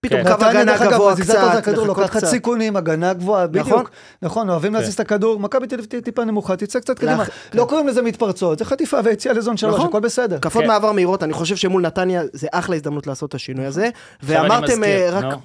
פתאום 0.00 0.24
כן. 0.24 0.36
קו 0.36 0.44
הגנה 0.44 0.78
גבוה 0.78 1.14
קצת, 1.16 1.76
לוקחת. 1.76 2.24
סיכונים, 2.24 2.76
הגנה 2.76 3.14
גבוהה, 3.14 3.46
נכון. 3.52 3.72
בדיוק. 3.72 3.90
נכון, 4.22 4.50
אוהבים 4.50 4.72
כן. 4.72 4.78
להזיז 4.78 4.94
את 4.94 5.00
הכדור, 5.00 5.40
מכבי 5.40 5.66
תל 5.66 5.74
אביב 5.74 6.00
טיפה 6.00 6.24
נמוכה, 6.24 6.56
תצא 6.56 6.80
קצת 6.80 6.98
קדימה. 6.98 7.24
לא 7.54 7.64
קוראים 7.64 7.88
לזה 7.88 8.02
מתפרצות, 8.02 8.58
זה 8.58 8.64
חטיפה 8.64 8.98
ויציאה 9.04 9.34
לזון 9.34 9.56
שלוש, 9.56 9.74
נכון. 9.74 9.86
הכל 9.86 10.00
בסדר. 10.00 10.38
כן. 10.38 10.66
מעבר 10.66 10.92
מהירות, 10.92 11.22
אני 11.22 11.32
חושב 11.32 11.56
שמול 11.56 11.82
נתניה 11.82 12.22
זה 12.32 12.46
אחלה 12.52 12.76
הזדמנות 12.76 13.06
לעשות 13.06 13.28
את 13.28 13.34
השינוי 13.34 13.66
הזה. 13.66 13.82
אני 13.82 13.92
ואמרתם 14.22 14.84
אה, 14.84 15.08
רק. 15.12 15.38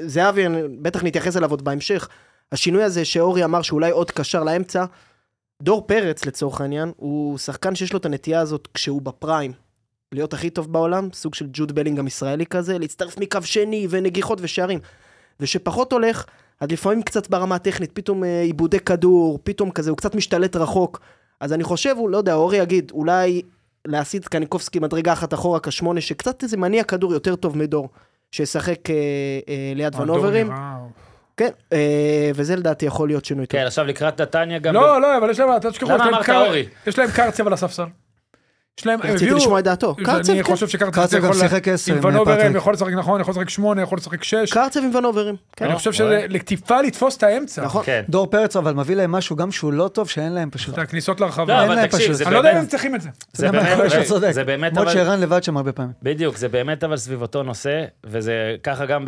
זהבי, 0.00 0.44
בטח 0.82 1.04
נתייחס 1.04 1.36
אליו 1.36 1.50
עוד 1.50 1.64
בהמשך, 1.64 2.08
השינוי 2.52 2.82
הזה 2.82 3.04
שאורי 3.04 3.44
אמר 3.44 3.62
שאולי 3.62 3.90
עוד 3.90 4.10
קשר 4.10 4.44
לאמצע, 4.44 4.84
דור 5.62 5.86
פרץ 5.86 6.24
לצורך 6.24 6.60
העניין, 6.60 6.92
הוא 6.96 7.38
שחקן 7.38 7.74
שיש 7.74 7.92
לו 7.92 7.98
את 7.98 8.06
הנטייה 8.06 8.40
הזאת 8.40 8.68
כשהוא 8.74 9.02
בפריים. 9.02 9.67
להיות 10.12 10.34
הכי 10.34 10.50
טוב 10.50 10.72
בעולם, 10.72 11.08
סוג 11.12 11.34
של 11.34 11.46
ג'וד 11.52 11.72
בלינגהם 11.72 12.06
ישראלי 12.06 12.46
כזה, 12.46 12.78
להצטרף 12.78 13.18
מקו 13.18 13.42
שני 13.42 13.86
ונגיחות 13.90 14.38
ושערים. 14.42 14.78
ושפחות 15.40 15.92
הולך, 15.92 16.24
אז 16.60 16.70
לפעמים 16.70 17.02
קצת 17.02 17.30
ברמה 17.30 17.54
הטכנית, 17.54 17.92
פתאום 17.92 18.24
אה, 18.24 18.42
עיבודי 18.42 18.80
כדור, 18.80 19.38
פתאום 19.44 19.70
כזה, 19.70 19.90
הוא 19.90 19.96
קצת 19.96 20.14
משתלט 20.14 20.56
רחוק. 20.56 21.00
אז 21.40 21.52
אני 21.52 21.64
חושב, 21.64 21.94
הוא 21.98 22.10
לא 22.10 22.16
יודע, 22.16 22.34
אורי 22.34 22.56
יגיד, 22.56 22.90
אולי 22.90 23.42
להסיט 23.84 24.28
קניקובסקי 24.28 24.78
מדרגה 24.78 25.12
אחת 25.12 25.34
אחורה 25.34 25.60
כשמונה, 25.60 26.00
שקצת 26.00 26.42
איזה 26.42 26.56
מניע 26.56 26.84
כדור 26.84 27.12
יותר 27.12 27.36
טוב 27.36 27.58
מדור, 27.58 27.88
שישחק 28.32 28.90
אה, 28.90 28.94
אה, 29.48 29.72
ליד 29.74 30.00
ונוברים. 30.00 30.50
כן, 31.36 31.50
אה, 31.72 32.30
וזה 32.34 32.56
לדעתי 32.56 32.86
יכול 32.86 33.08
להיות 33.08 33.24
שינוי 33.24 33.46
טוב. 33.46 33.60
כן, 33.60 33.66
עכשיו 33.66 33.84
לקראת 33.84 34.20
נתניה 34.20 34.58
גם... 34.58 34.74
לא, 34.74 35.00
לא, 35.00 35.16
אבל 35.16 35.30
יש 35.30 35.40
להם, 35.40 35.56
אתה 35.56 35.70
תשכחו, 35.70 35.92
למה 35.92 36.04
יש 36.20 36.28
להם 36.28 36.36
אמרת 36.36 36.46
אורי? 36.46 36.66
יש 36.86 36.98
להם 36.98 37.10
קרצב 37.10 37.46
על 37.46 37.52
הספסל. 37.52 37.84
יש 38.78 38.86
להם, 38.86 39.00
הם 39.02 39.10
רציתי 39.10 39.24
הביאו- 39.30 39.36
לשמוע 39.36 39.58
את 39.58 39.64
דעתו. 39.64 39.94
קרצב, 40.04 40.30
אני 40.32 40.44
כן. 40.44 40.50
חושב 40.52 40.68
שקרצב 40.68 41.18
יכול... 41.18 41.34
שיחק 41.34 41.68
עשר 41.68 41.92
עם 41.94 42.04
ונוברם 42.04 42.36
מפטריק. 42.36 42.56
יכול 42.56 42.72
לשחק 42.72 42.92
נכון, 42.92 43.20
יכול 43.20 43.32
לשחק 43.32 43.48
שמונה, 43.50 43.82
יכול 43.82 43.98
לשחק 43.98 44.24
שש. 44.24 44.52
קרצב 44.52 44.80
עם 44.80 44.94
ונוברים. 44.94 45.36
כן. 45.56 45.64
אני 45.64 45.74
חושב 45.74 45.90
רואה. 45.90 46.18
שזה 46.20 46.26
לטיפה 46.28 46.80
לתפוס 46.80 47.16
את 47.16 47.22
האמצע. 47.22 47.64
נכון. 47.64 47.82
כן. 47.84 48.02
דור 48.08 48.26
פרץ 48.26 48.56
אבל 48.56 48.74
מביא 48.74 48.94
להם 48.96 49.12
משהו 49.12 49.36
גם 49.36 49.52
שהוא 49.52 49.72
לא 49.72 49.88
טוב 49.88 50.08
שאין 50.08 50.32
להם 50.32 50.50
פשוט. 50.50 50.74
את 50.74 50.78
הכניסות 50.78 51.20
לרחבה. 51.20 51.54
לא, 51.54 51.60
אין 51.60 51.66
אבל 51.70 51.74
להם 51.74 51.88
פשוט. 51.88 52.20
אני 52.26 52.32
לא 52.34 52.38
יודע 52.38 52.52
אם 52.52 52.56
הם 52.56 52.66
צריכים 52.66 52.94
את 52.94 53.00
זה. 53.00 53.08
זה 53.32 53.52
באמת, 53.52 53.90
שאתה 53.90 54.04
צודק. 54.04 54.30
זה 54.30 54.44
באמת, 54.44 54.72
למרות 54.72 54.86
אבל, 54.88 54.94
שערן 54.96 55.20
לבד 55.20 55.42
שם 55.42 55.56
הרבה 55.56 55.72
פעמים. 55.72 55.92
בדיוק, 56.02 56.36
זה 56.36 56.48
באמת 56.48 56.84
אבל 56.84 56.96
סביב 56.96 57.22
אותו 57.22 57.42
נושא, 57.42 57.84
וזה 58.04 58.32
ככה 58.62 58.86
גם 58.86 59.04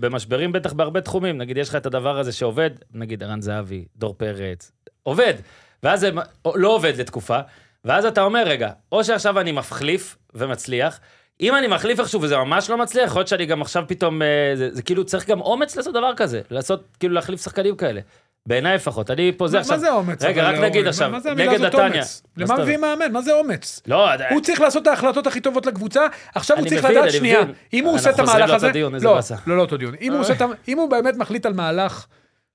במשברים, 0.00 0.52
בטח 0.52 0.72
בהרבה 0.72 1.00
תחומים. 1.00 1.38
נגיד, 1.38 1.56
יש 1.56 1.68
לך 1.68 1.76
את 1.76 1.86
הדבר 1.86 2.18
הזה 2.18 2.32
שעובד, 2.32 2.70
נגיד 2.94 3.22
ערן 3.22 3.40
זהבי, 3.40 3.84
דור 3.96 4.14
פרץ, 4.18 4.72
עובד, 5.02 5.34
ואז 5.82 6.00
זה 6.00 6.10
לא 6.54 6.68
עובד 6.68 6.92
לתקופה, 7.00 7.38
ואז 7.84 8.04
אתה 8.04 8.22
אומר, 8.22 8.42
רגע, 8.46 8.70
או 8.92 9.04
שעכשיו 9.04 9.40
אני 9.40 9.52
מחליף 9.52 10.16
ומצליח, 10.34 11.00
אם 11.40 11.54
אני 11.54 11.66
מחליף 11.66 12.00
איכשהו 12.00 12.22
וזה 12.22 12.36
ממש 12.36 12.70
לא 12.70 12.78
מצליח, 12.78 13.06
יכול 13.06 13.20
להיות 13.20 13.28
שאני 13.28 13.46
גם 13.46 13.62
עכשיו 13.62 13.84
פתאום, 13.86 14.22
אה, 14.22 14.52
זה, 14.54 14.74
זה 14.74 14.82
כאילו 14.82 15.04
צריך 15.04 15.28
גם 15.28 15.40
אומץ 15.40 15.76
לעשות 15.76 15.94
דבר 15.94 16.14
כזה, 16.16 16.40
לעשות, 16.50 16.84
כאילו 17.00 17.14
להחליף 17.14 17.42
שחקנים 17.42 17.76
כאלה. 17.76 18.00
בעיניי 18.46 18.74
לפחות, 18.74 19.10
אני 19.10 19.32
פה 19.36 19.48
זה 19.48 19.58
עכשיו. 19.58 19.76
מה 19.76 19.80
זה 19.80 19.92
אומץ? 19.92 20.22
רגע, 20.22 20.50
רק? 20.50 20.58
נגיד 20.58 20.86
עכשיו, 20.86 21.12
נגד 21.36 21.60
נתניה. 21.60 22.02
למה 22.36 22.58
מביאים 22.58 22.80
מאמן? 22.80 23.12
מה 23.12 23.22
זה 23.22 23.32
אומץ? 23.32 23.80
לא, 23.86 24.08
הוא 24.30 24.40
צריך 24.40 24.60
לעשות 24.60 24.82
את 24.82 24.86
ההחלטות 24.86 25.26
הכי 25.26 25.40
טובות 25.40 25.66
לקבוצה, 25.66 26.06
עכשיו 26.34 26.58
הוא 26.58 26.68
צריך 26.68 26.84
לדעת 26.84 27.12
שנייה, 27.12 27.42
מבין. 27.42 27.54
אם 27.72 27.84
הוא 27.84 27.92
אנחנו 27.92 27.98
עושה 27.98 28.10
את 28.10 28.20
חוזרים 28.20 28.36
המהלך 28.36 28.50
לאותו 28.50 28.66
הזה, 28.66 28.72
דיון, 28.72 28.94
איזה 28.94 29.06
לא, 29.06 29.14
באסה. 29.14 29.34
לא, 29.46 29.56
לא 29.56 29.62
אותו 29.62 29.76
דיון, 29.76 29.94
אם 30.68 30.78
הוא 30.78 30.90
באמת 30.90 31.16
מחליט 31.16 31.46
על 31.46 31.52
מהלך 31.52 32.06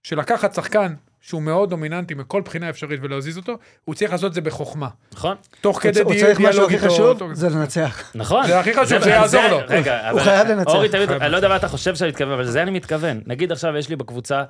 של 0.03 0.19
לקחת 0.19 0.53
שחקן 0.53 0.93
שהוא 1.21 1.41
מאוד 1.41 1.69
דומיננטי 1.69 2.13
מכל 2.13 2.41
בחינה 2.41 2.69
אפשרית 2.69 2.99
ולהזיז 3.03 3.37
אותו, 3.37 3.53
הוא 3.85 3.95
צריך 3.95 4.11
לעשות 4.11 4.29
את 4.29 4.33
זה 4.33 4.41
בחוכמה. 4.41 4.87
נכון? 5.13 5.35
תוך 5.61 5.75
הוא 5.77 5.81
כדי 5.83 6.01
הוא 6.01 6.13
די- 6.13 6.19
צריך 6.19 6.39
משהו 6.39 6.51
דיאלוג 6.51 6.73
הכי 6.73 6.83
איתו. 6.85 6.93
חשוב, 6.93 7.33
זה 7.33 7.49
לנצח. 7.49 8.11
נכון. 8.15 8.47
זה 8.47 8.59
הכי 8.59 8.73
חשוב, 8.73 8.99
זה 9.03 9.09
יעזור 9.09 9.47
לו. 9.51 9.59
רגע, 9.67 9.99
הוא 10.01 10.09
אבל- 10.19 10.23
חייב 10.23 10.47
לנצח. 10.47 10.71
אורי 10.71 10.89
תמיד, 10.89 11.11
אני 11.11 11.31
לא 11.31 11.35
יודע 11.35 11.47
מה 11.47 11.55
אתה 11.55 11.67
חושב 11.67 11.95
שאני 11.95 12.09
מתכוון, 12.09 12.31
אבל 12.33 12.43
לזה 12.43 12.61
אני 12.61 12.71
מתכוון. 12.71 13.21
נגיד 13.25 13.51
עכשיו 13.51 13.77
יש 13.77 13.89
לי 13.89 13.95
בקבוצה, 13.95 14.43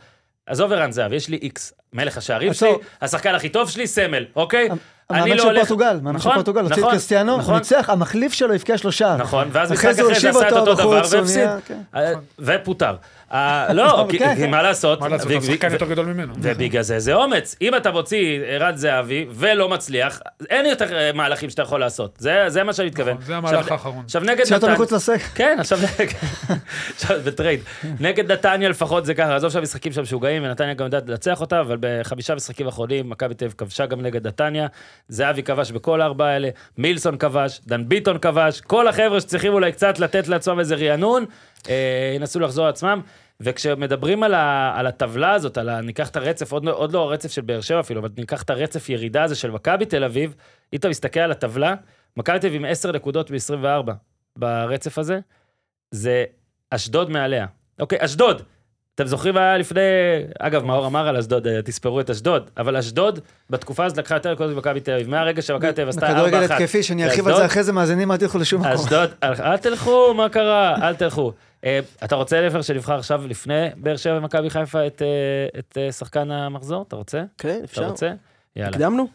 עזוב 0.45 0.71
ערן 0.71 0.91
זהב, 0.91 1.13
יש 1.13 1.29
לי 1.29 1.37
איקס, 1.41 1.73
מלך 1.93 2.17
השערים 2.17 2.53
שלי. 2.53 2.69
השחקן 3.01 3.35
הכי 3.35 3.49
טוב 3.49 3.69
שלי, 3.69 3.87
סמל, 3.87 4.25
אוקיי? 4.35 4.69
אני 5.11 5.19
המאמן 5.19 5.35
לא 5.37 5.41
של 5.43 5.47
הולך- 5.49 5.59
פורטוגל, 5.67 5.93
מאמן 6.01 6.11
של 6.11 6.17
נכון, 6.17 6.33
פורטוגל, 6.33 6.61
הוציא 6.61 6.73
את 6.75 6.79
נכון, 6.79 6.91
קריסטיאנו, 6.91 7.37
נכון. 7.37 7.53
ניצח, 7.55 7.89
המחליף 7.89 8.33
שלו 8.33 8.53
הבקיע 8.53 8.77
שלושה. 8.77 9.15
נכון, 9.19 9.47
ואז 9.51 9.73
אחרי 9.73 9.89
משחק 9.91 10.03
זה 10.05 10.11
אחרי 10.11 10.29
עשה 10.29 10.47
את 10.47 10.53
אותו 10.53 10.73
דבר 10.75 10.89
והפסיד. 10.89 11.49
כן. 11.65 11.77
אה, 11.95 12.11
ופוטר. 12.39 12.95
אה, 13.33 13.67
לא, 13.73 14.05
כי- 14.09 14.19
כן. 14.19 14.49
מה 14.51 14.61
לעשות? 14.61 14.99
מה 15.01 15.07
לעשות, 15.07 15.27
ו- 15.31 15.33
הוא 15.33 15.41
שחקן 15.41 15.67
ו- 15.69 15.73
יותר 15.73 15.85
גדול 15.85 16.05
ממנו. 16.05 16.33
ובגלל 16.37 16.81
זה 16.81 16.99
זה 16.99 17.13
אומץ. 17.13 17.55
אם 17.61 17.75
אתה 17.75 17.91
מוציא 17.91 18.39
ערן 18.45 18.75
זהבי 18.75 19.25
ולא 19.31 19.69
מצליח, 19.69 20.19
אין 20.49 20.65
יותר 20.65 20.97
אה, 20.97 21.11
מהלכים 21.13 21.49
שאתה 21.49 21.61
יכול 21.61 21.79
לעשות. 21.79 22.15
זה 22.19 22.43
זה 22.47 22.63
מה 22.63 22.73
שאני 22.73 22.87
מתכוון. 22.87 23.17
זה 23.25 23.35
המהלך 23.35 23.71
האחרון. 23.71 24.03
עכשיו 24.05 24.21
נגד 24.21 24.53
נתניה... 24.53 24.73
מחוץ 24.73 24.91
לסק. 24.91 25.19
כן, 25.35 25.57
עכשיו, 25.59 25.79
עכשיו 26.95 27.17
בטרייד. 27.23 27.59
נגד 27.99 28.31
נתניה 28.31 28.69
לפחות 28.69 29.05
זה 29.05 29.13
ככה, 29.13 29.35
עזוב 29.35 29.51
שהמשחקים 29.51 29.91
שם 29.91 30.01
משוגעים, 30.01 30.43
ונתניה 30.43 30.73
גם 30.73 30.85
יודעת 30.85 31.09
לנצח 31.09 31.41
אותה, 31.41 31.59
אבל 31.59 31.77
בחמישה 31.79 32.35
משחקים 32.35 32.67
אחרונים, 32.67 33.09
מכבי 33.09 33.33
תל 33.33 33.45
אביב 33.45 33.55
כבשה 33.57 33.85
גם 33.85 34.01
נגד 34.01 34.27
נתניה, 34.27 34.67
זהבי 35.07 35.43
כבש 35.43 35.71
בכל 35.71 36.01
הארבעה 36.01 36.29
האלה, 36.29 36.49
מילסון 36.77 37.17
כבש, 37.17 37.61
דן 37.67 37.89
ביטון 37.89 38.17
כבש, 38.17 38.61
כל 38.61 38.87
החבר'ה 38.87 39.21
שצריכים 39.21 39.53
אולי 39.53 39.71
קצת 39.71 39.99
לתת 39.99 40.27
לעצמם 40.27 40.59
איזה 40.59 40.75
רענון, 40.75 41.25
אה, 41.69 42.13
ינסו 42.15 42.39
לחזור 42.39 42.65
לעצמם. 42.65 43.01
וכשמדברים 43.41 44.23
על, 44.23 44.33
ה, 44.33 44.73
על 44.75 44.87
הטבלה 44.87 45.33
הזאת, 45.33 45.57
על 45.57 45.69
ה, 45.69 45.81
ניקח 45.81 46.09
את 46.09 46.15
הרצף, 46.15 46.51
עוד, 46.51 46.65
לא- 46.65 46.71
עוד 46.71 46.91
לא 46.93 46.99
הרצף 46.99 47.31
של 47.31 47.41
באר 47.41 47.61
שבע 47.61 47.79
אפילו, 47.79 48.01
אבל 48.01 48.09
ניקח 48.17 48.43
את 48.43 48.49
הרצף 48.49 48.89
ירידה 48.89 49.23
הזה 49.23 49.35
של 49.35 49.51
מכבי 49.51 49.85
תל 49.85 50.03
אביב, 50.03 50.35
אם 50.73 50.79
אתה 50.79 50.89
מסתכל 50.89 51.19
על 51.19 51.31
הטבלה, 51.31 51.75
מכבי 52.17 52.39
תל 52.39 52.47
אביב 52.47 52.61
עם 52.61 52.65
10 52.71 52.91
נקודות 52.91 53.31
ב-24 53.31 53.91
ברצף 54.35 54.97
הזה, 54.97 55.19
זה 55.91 56.25
אשדוד 56.69 57.09
מעליה. 57.09 57.45
אוקיי, 57.79 57.97
אשדוד. 58.01 58.41
אתם 58.99 59.07
זוכרים 59.07 59.33
מה 59.33 59.41
היה 59.41 59.57
לפני... 59.57 59.81
אגב, 60.39 60.63
מאור 60.63 60.85
אמר 60.85 61.07
על 61.07 61.17
אשדוד, 61.17 61.47
אה, 61.47 61.61
תספרו 61.61 61.99
את 61.99 62.09
אשדוד, 62.09 62.49
אבל 62.57 62.77
אשדוד 62.77 63.19
בתקופה 63.49 63.85
הזאת 63.85 63.97
לקחה 63.97 64.15
יותר 64.15 64.31
נקודות 64.33 64.55
ממכבי 64.55 64.79
תל 64.79 64.91
אביב. 64.91 65.09
מהרגע 65.09 65.41
שמכבי 65.41 65.73
תל 65.73 65.81
אביב 65.81 65.89
עשתה 65.89 66.07
4-1. 66.07 66.11
בכדורגל 66.11 66.43
התקפי, 66.43 66.83
שאני 66.83 67.05
ארחיב 67.05 67.27
על 67.27 67.35
זה 67.35 67.45
אחרי 67.45 67.63
זה, 67.63 67.73
מאזינים, 67.73 68.11
אל 68.11 68.17
תלכו 68.17 68.37
לשום 68.37 68.61
מקום. 68.61 68.73
אשדוד, 68.73 69.09
אל 69.23 69.57
תלכו, 69.57 70.13
מה 70.13 70.29
קרה? 70.29 70.75
אל 70.87 70.95
תלכו. 70.95 71.33
אה, 71.65 71.79
אתה 72.03 72.15
רוצה 72.15 72.41
לפר 72.41 72.61
שנבחר 72.61 72.95
עכשיו 72.95 73.27
לפני 73.27 73.67
באר 73.77 73.95
שבע 73.95 74.17
ומכבי 74.17 74.49
חיפה 74.49 74.87
את, 74.87 75.01
אה, 75.01 75.59
את 75.59 75.93
שחקן 75.93 76.31
המחזור? 76.31 76.85
אתה 76.87 76.95
רוצה? 76.95 77.23
כן, 77.37 77.55
אתה 77.55 77.63
אפשר. 77.63 77.89
רוצה? 77.89 78.11
יאללה. 78.55 78.69
הקדמנו? 78.69 79.07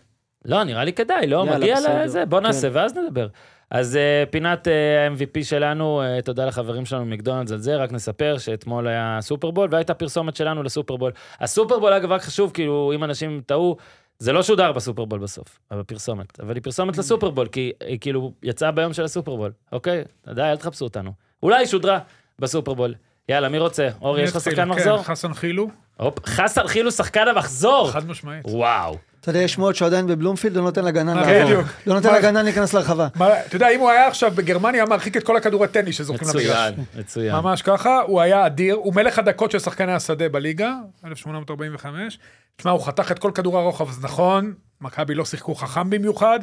לא, 0.45 0.65
נראה 0.65 0.85
לי 0.85 0.93
כדאי, 0.93 1.27
לא? 1.27 1.47
מגיע. 1.47 1.77
לזה, 2.05 2.27
בוא 2.27 2.41
נעשה 2.41 2.71
כן. 2.71 2.77
ואז 2.77 2.95
נדבר. 2.97 3.27
אז 3.75 3.99
uh, 3.99 4.31
פינת 4.31 4.69
אה, 4.69 5.07
ה-MVP 5.07 5.45
שלנו, 5.45 6.03
uh, 6.03 6.23
תודה 6.23 6.47
לחברים 6.47 6.85
שלנו 6.85 7.05
מקדונלדס 7.05 7.53
על 7.53 7.59
זה, 7.59 7.77
רק 7.77 7.93
נספר 7.93 8.39
שאתמול 8.39 8.89
היה 8.89 9.19
סופרבול 9.21 9.69
והייתה 9.73 9.95
פרסומת 9.95 10.37
שלנו 10.37 10.63
לסופרבול. 10.63 11.13
הסופרבול, 11.41 11.93
אגב, 11.93 12.13
רק 12.13 12.23
חשוב, 12.23 12.51
כאילו, 12.55 12.93
אם 12.95 13.05
אנשים 13.05 13.41
טעו, 13.47 13.77
זה 14.19 14.33
לא 14.33 14.43
שודר 14.43 14.73
בסופרבול 14.73 15.19
בסוף, 15.19 15.59
אבל 15.71 15.83
פרסומת. 15.83 16.41
אבל 16.41 16.55
היא 16.55 16.63
פרסומת 16.63 16.97
לסופרבול, 16.97 17.47
כי 17.47 17.73
היא 17.81 17.99
כאילו 18.01 18.33
יצאה 18.43 18.71
ביום 18.71 18.93
של 18.93 19.05
הסופרבול, 19.05 19.53
אוקיי? 19.73 20.05
די, 20.35 20.43
אל 20.43 20.57
תחפשו 20.57 20.85
אותנו. 20.85 21.13
אולי 21.43 21.57
היא 21.57 21.67
שודרה 21.67 21.99
בסופרבול. 22.39 22.95
יאללה, 23.29 23.49
מי 23.49 23.59
רוצה? 23.59 23.89
אורי, 24.01 24.23
יש 24.23 24.31
לך 24.31 24.41
שחקן 24.41 24.57
כן, 24.57 24.69
מחזור? 24.69 25.03
חסן 25.03 25.35
חילו, 25.35 25.69
הופ, 25.97 26.27
חסן 26.27 26.67
חילו 26.67 26.93
שחקן 26.93 27.29
המחזור! 27.29 27.91
חד 27.91 28.09
משמעית. 28.09 28.47
וואו. 28.47 28.97
אתה 29.25 29.31
יודע, 29.31 29.43
יש 29.43 29.53
שמועות 29.53 29.77
שהוא 29.77 29.87
עדיין 29.87 30.07
בבלומפילד, 30.07 30.57
לא 30.57 30.63
נותן 30.63 30.85
לגנן 30.85 31.17
לעבור. 31.17 31.45
בדיוק. 31.45 31.67
לא 31.87 31.95
נותן 31.95 32.15
לגנן 32.15 32.45
להיכנס 32.45 32.75
לרחבה. 32.75 33.09
אתה 33.17 33.57
יודע, 33.57 33.69
אם 33.69 33.81
הוא 33.81 33.91
היה 33.91 34.07
עכשיו 34.07 34.33
בגרמניה, 34.35 34.83
היה 34.83 34.91
מרחיק 34.91 35.17
את 35.17 35.23
כל 35.25 35.37
הכדורי 35.37 35.69
טניס 35.69 35.97
שזורקים 35.97 36.29
למגרש. 36.29 36.47
מצוין, 36.47 36.75
מצוין. 36.99 37.35
ממש 37.37 37.63
ככה, 37.63 38.01
הוא 38.07 38.21
היה 38.21 38.47
אדיר, 38.47 38.75
הוא 38.75 38.95
מלך 38.95 39.19
הדקות 39.19 39.51
של 39.51 39.59
שחקני 39.59 39.93
השדה 39.93 40.29
בליגה, 40.29 40.73
1845. 41.07 42.19
תשמע, 42.57 42.71
הוא 42.71 42.87
חתך 42.87 43.11
את 43.13 43.19
כל 43.19 43.31
כדור 43.35 43.59
הרוחב, 43.59 43.89
אז 43.89 44.05
נכון, 44.05 44.53
מכבי 44.81 45.15
לא 45.15 45.25
שיחקו 45.25 45.55
חכם 45.55 45.91
במיוחד, 45.91 46.39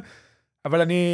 אבל 0.65 0.81
אני 0.81 1.05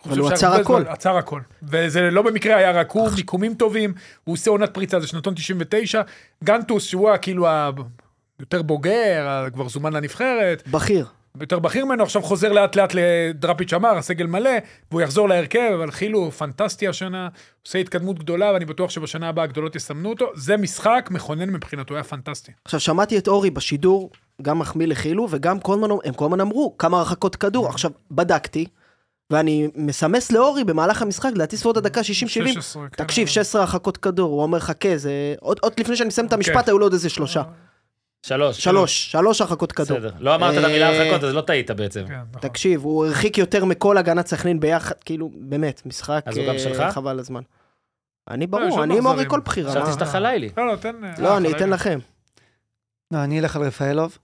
חושב 0.00 0.20
הוא 0.20 0.30
עצר 0.30 0.52
הכל. 0.52 0.82
זמן- 0.82 0.92
עצר 0.92 1.16
הכל. 1.16 1.40
וזה 1.62 2.00
לא 2.10 2.22
במקרה 2.22 2.56
היה 2.56 2.70
רק 2.70 2.90
הוא, 2.92 3.10
מיקומים 3.16 3.54
טובים, 3.54 3.94
הוא 4.24 4.32
עושה 4.32 4.50
עונת 4.50 4.74
פריצה, 4.74 5.00
זה 5.00 5.06
שנתון 5.06 5.34
99. 5.34 6.02
גנטוס, 6.44 6.84
שהוא 6.84 7.10
כאילו. 7.22 7.46
יותר 8.40 8.62
בוגר, 8.62 9.26
כבר 9.52 9.68
זומן 9.68 9.92
לנבחרת, 9.92 10.68
בכיר. 10.68 11.06
יותר 11.40 11.58
בכיר 11.58 11.84
ממנו, 11.84 12.02
עכשיו 12.02 12.22
חוזר 12.22 12.52
לאט 12.52 12.76
לאט 12.76 12.92
לדראפיץ' 12.94 13.72
אמר, 13.72 13.96
הסגל 13.96 14.26
מלא, 14.26 14.50
והוא 14.90 15.00
יחזור 15.00 15.28
להרכב, 15.28 15.70
אבל 15.74 15.90
חילו 15.90 16.30
פנטסטי 16.30 16.88
השנה, 16.88 17.28
עושה 17.66 17.78
התקדמות 17.78 18.18
גדולה, 18.18 18.52
ואני 18.52 18.64
בטוח 18.64 18.90
שבשנה 18.90 19.28
הבאה 19.28 19.44
הגדולות 19.44 19.76
יסמנו 19.76 20.08
אותו. 20.10 20.26
זה 20.34 20.56
משחק 20.56 21.08
מכונן 21.10 21.50
מבחינתו, 21.50 21.94
היה 21.94 22.04
פנטסטי. 22.04 22.52
עכשיו, 22.64 22.80
שמעתי 22.80 23.18
את 23.18 23.28
אורי 23.28 23.50
בשידור, 23.50 24.10
גם 24.42 24.58
מחמיא 24.58 24.86
לחילו, 24.86 25.26
וגם 25.30 25.60
כל 25.60 25.72
הזמן, 25.72 25.88
הם 26.04 26.14
כל 26.14 26.24
הזמן 26.24 26.40
אמרו 26.40 26.74
כמה 26.78 26.98
הרחקות 26.98 27.36
כדור. 27.36 27.68
עכשיו, 27.68 27.90
בדקתי, 28.10 28.66
ואני 29.30 29.68
מסמס 29.74 30.32
לאורי 30.32 30.64
במהלך 30.64 31.02
המשחק, 31.02 31.30
לדעתי 31.34 31.56
סביבות 31.56 31.76
הדקה 31.76 32.00
60-70. 32.00 32.04
16, 32.04 32.88
כן, 32.88 33.04
תקשיב, 33.04 33.22
אבל- 33.22 33.32
16 33.32 33.60
הרחקות 33.62 33.96
כדור, 33.96 34.30
הוא 34.32 34.42
אומר, 34.42 34.58
חכה, 34.58 34.96
זה... 34.96 35.34
עוד 35.40 35.58
עוד 35.62 35.72
לפני 35.78 35.96
שאני 35.96 36.06
מסיים 36.08 36.26
את 36.26 36.32
המשפט, 36.32 36.54
כן. 36.64 36.70
היו 36.70 36.78
לו 36.78 36.84
עוד 36.86 36.92
איזה 36.92 37.08
שלושה. 37.08 37.42
שלוש. 38.26 38.64
שלוש, 38.64 39.12
שלוש 39.12 39.40
הרחקות 39.40 39.72
כדור. 39.72 39.98
בסדר. 39.98 40.10
לא 40.20 40.34
אמרת 40.34 40.58
את 40.58 40.64
המילה 40.64 40.90
אה, 40.90 41.02
הרחקות, 41.02 41.24
אז 41.24 41.34
לא 41.34 41.40
טעית 41.40 41.70
בעצם. 41.70 42.04
כן, 42.08 42.14
נכון. 42.30 42.40
תקשיב, 42.40 42.84
הוא 42.84 43.06
הרחיק 43.06 43.38
יותר 43.38 43.64
מכל 43.64 43.98
הגנת 43.98 44.26
סכנין 44.26 44.60
ביחד, 44.60 44.94
כאילו, 45.04 45.30
באמת, 45.34 45.82
משחק 45.86 46.22
אז 46.26 46.36
הוא 46.36 46.46
גם 46.46 46.54
אה, 46.54 46.58
שלך? 46.58 46.82
חבל 46.94 47.18
הזמן. 47.18 47.42
אני 48.30 48.44
יש 48.44 48.50
ברור, 48.50 48.84
אני 48.84 48.98
עם 48.98 49.06
אורי 49.06 49.16
מחזורים. 49.16 49.28
כל 49.28 49.40
בחירה. 49.40 49.70
חשבתי? 49.72 49.92
שאתה 49.92 50.06
חלילי. 50.06 50.50
לא, 50.56 50.66
לא, 50.66 50.76
תן... 50.76 50.96
לא, 51.18 51.36
אני 51.36 51.52
אתן 51.52 51.70
לכם. 51.70 51.98
לא, 53.10 53.24
אני 53.24 53.40
אלך 53.40 53.56
על 53.56 53.62
רפאלוב. 53.62 54.18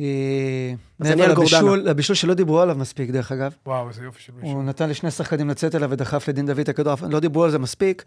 אה, 0.00 0.72
מעבר. 0.98 1.28
לבישול, 1.28 1.78
לבישול 1.78 2.16
שלא 2.16 2.34
דיברו 2.34 2.60
עליו 2.60 2.76
מספיק, 2.76 3.10
דרך 3.10 3.32
אגב. 3.32 3.54
וואו, 3.66 3.88
איזה 3.88 4.04
יופי 4.04 4.22
של 4.22 4.32
מישהו. 4.32 4.56
הוא 4.56 4.64
נתן 4.64 4.88
לשני 4.88 5.10
שחקנים 5.10 5.48
לצאת 5.48 5.74
אליו 5.74 5.90
ודחף 5.90 6.28
לדין 6.28 6.46
דוד 6.46 6.58
את 6.58 6.68
הכדור, 6.68 6.94
לא 7.10 7.20
דיברו 7.20 7.44
על 7.44 7.50
זה 7.50 7.58
מספיק. 7.58 8.04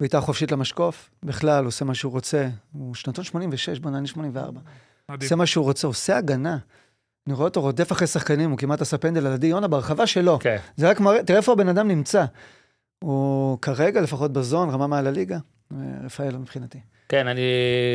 בעיטה 0.00 0.20
חופשית 0.20 0.52
למשקוף, 0.52 1.10
בכלל, 1.22 1.64
עושה 1.64 1.84
מה 1.84 1.94
שהוא 1.94 2.12
רוצה. 2.12 2.48
הוא 2.72 2.94
שנתון 2.94 3.24
86, 3.24 3.78
בוא 3.78 3.90
נעני 3.90 4.06
84. 4.08 4.60
מדהים. 5.08 5.20
עושה 5.26 5.36
מה 5.36 5.46
שהוא 5.46 5.64
רוצה, 5.64 5.86
עושה 5.86 6.16
הגנה. 6.16 6.58
אני 7.26 7.34
רואה 7.34 7.44
אותו 7.48 7.60
רודף 7.60 7.92
אחרי 7.92 8.06
שחקנים, 8.06 8.50
הוא 8.50 8.58
כמעט 8.58 8.80
עשה 8.80 8.98
פנדל 8.98 9.26
על 9.26 9.32
עדי 9.32 9.46
יונה 9.46 9.68
ברחבה 9.68 10.06
שלו. 10.06 10.38
כן. 10.38 10.56
זה 10.76 10.90
רק 10.90 11.00
מראה, 11.00 11.22
תראה 11.22 11.38
איפה 11.38 11.52
הבן 11.52 11.68
אדם 11.68 11.88
נמצא. 11.88 12.24
הוא 12.98 13.58
כרגע, 13.62 14.00
לפחות 14.00 14.32
בזון, 14.32 14.70
רמה 14.70 14.86
מעל 14.86 15.06
הליגה. 15.06 15.38
אה, 15.72 15.76
רפאלוב 16.04 16.40
מבחינתי. 16.40 16.78
כן, 17.08 17.28
אני 17.28 17.42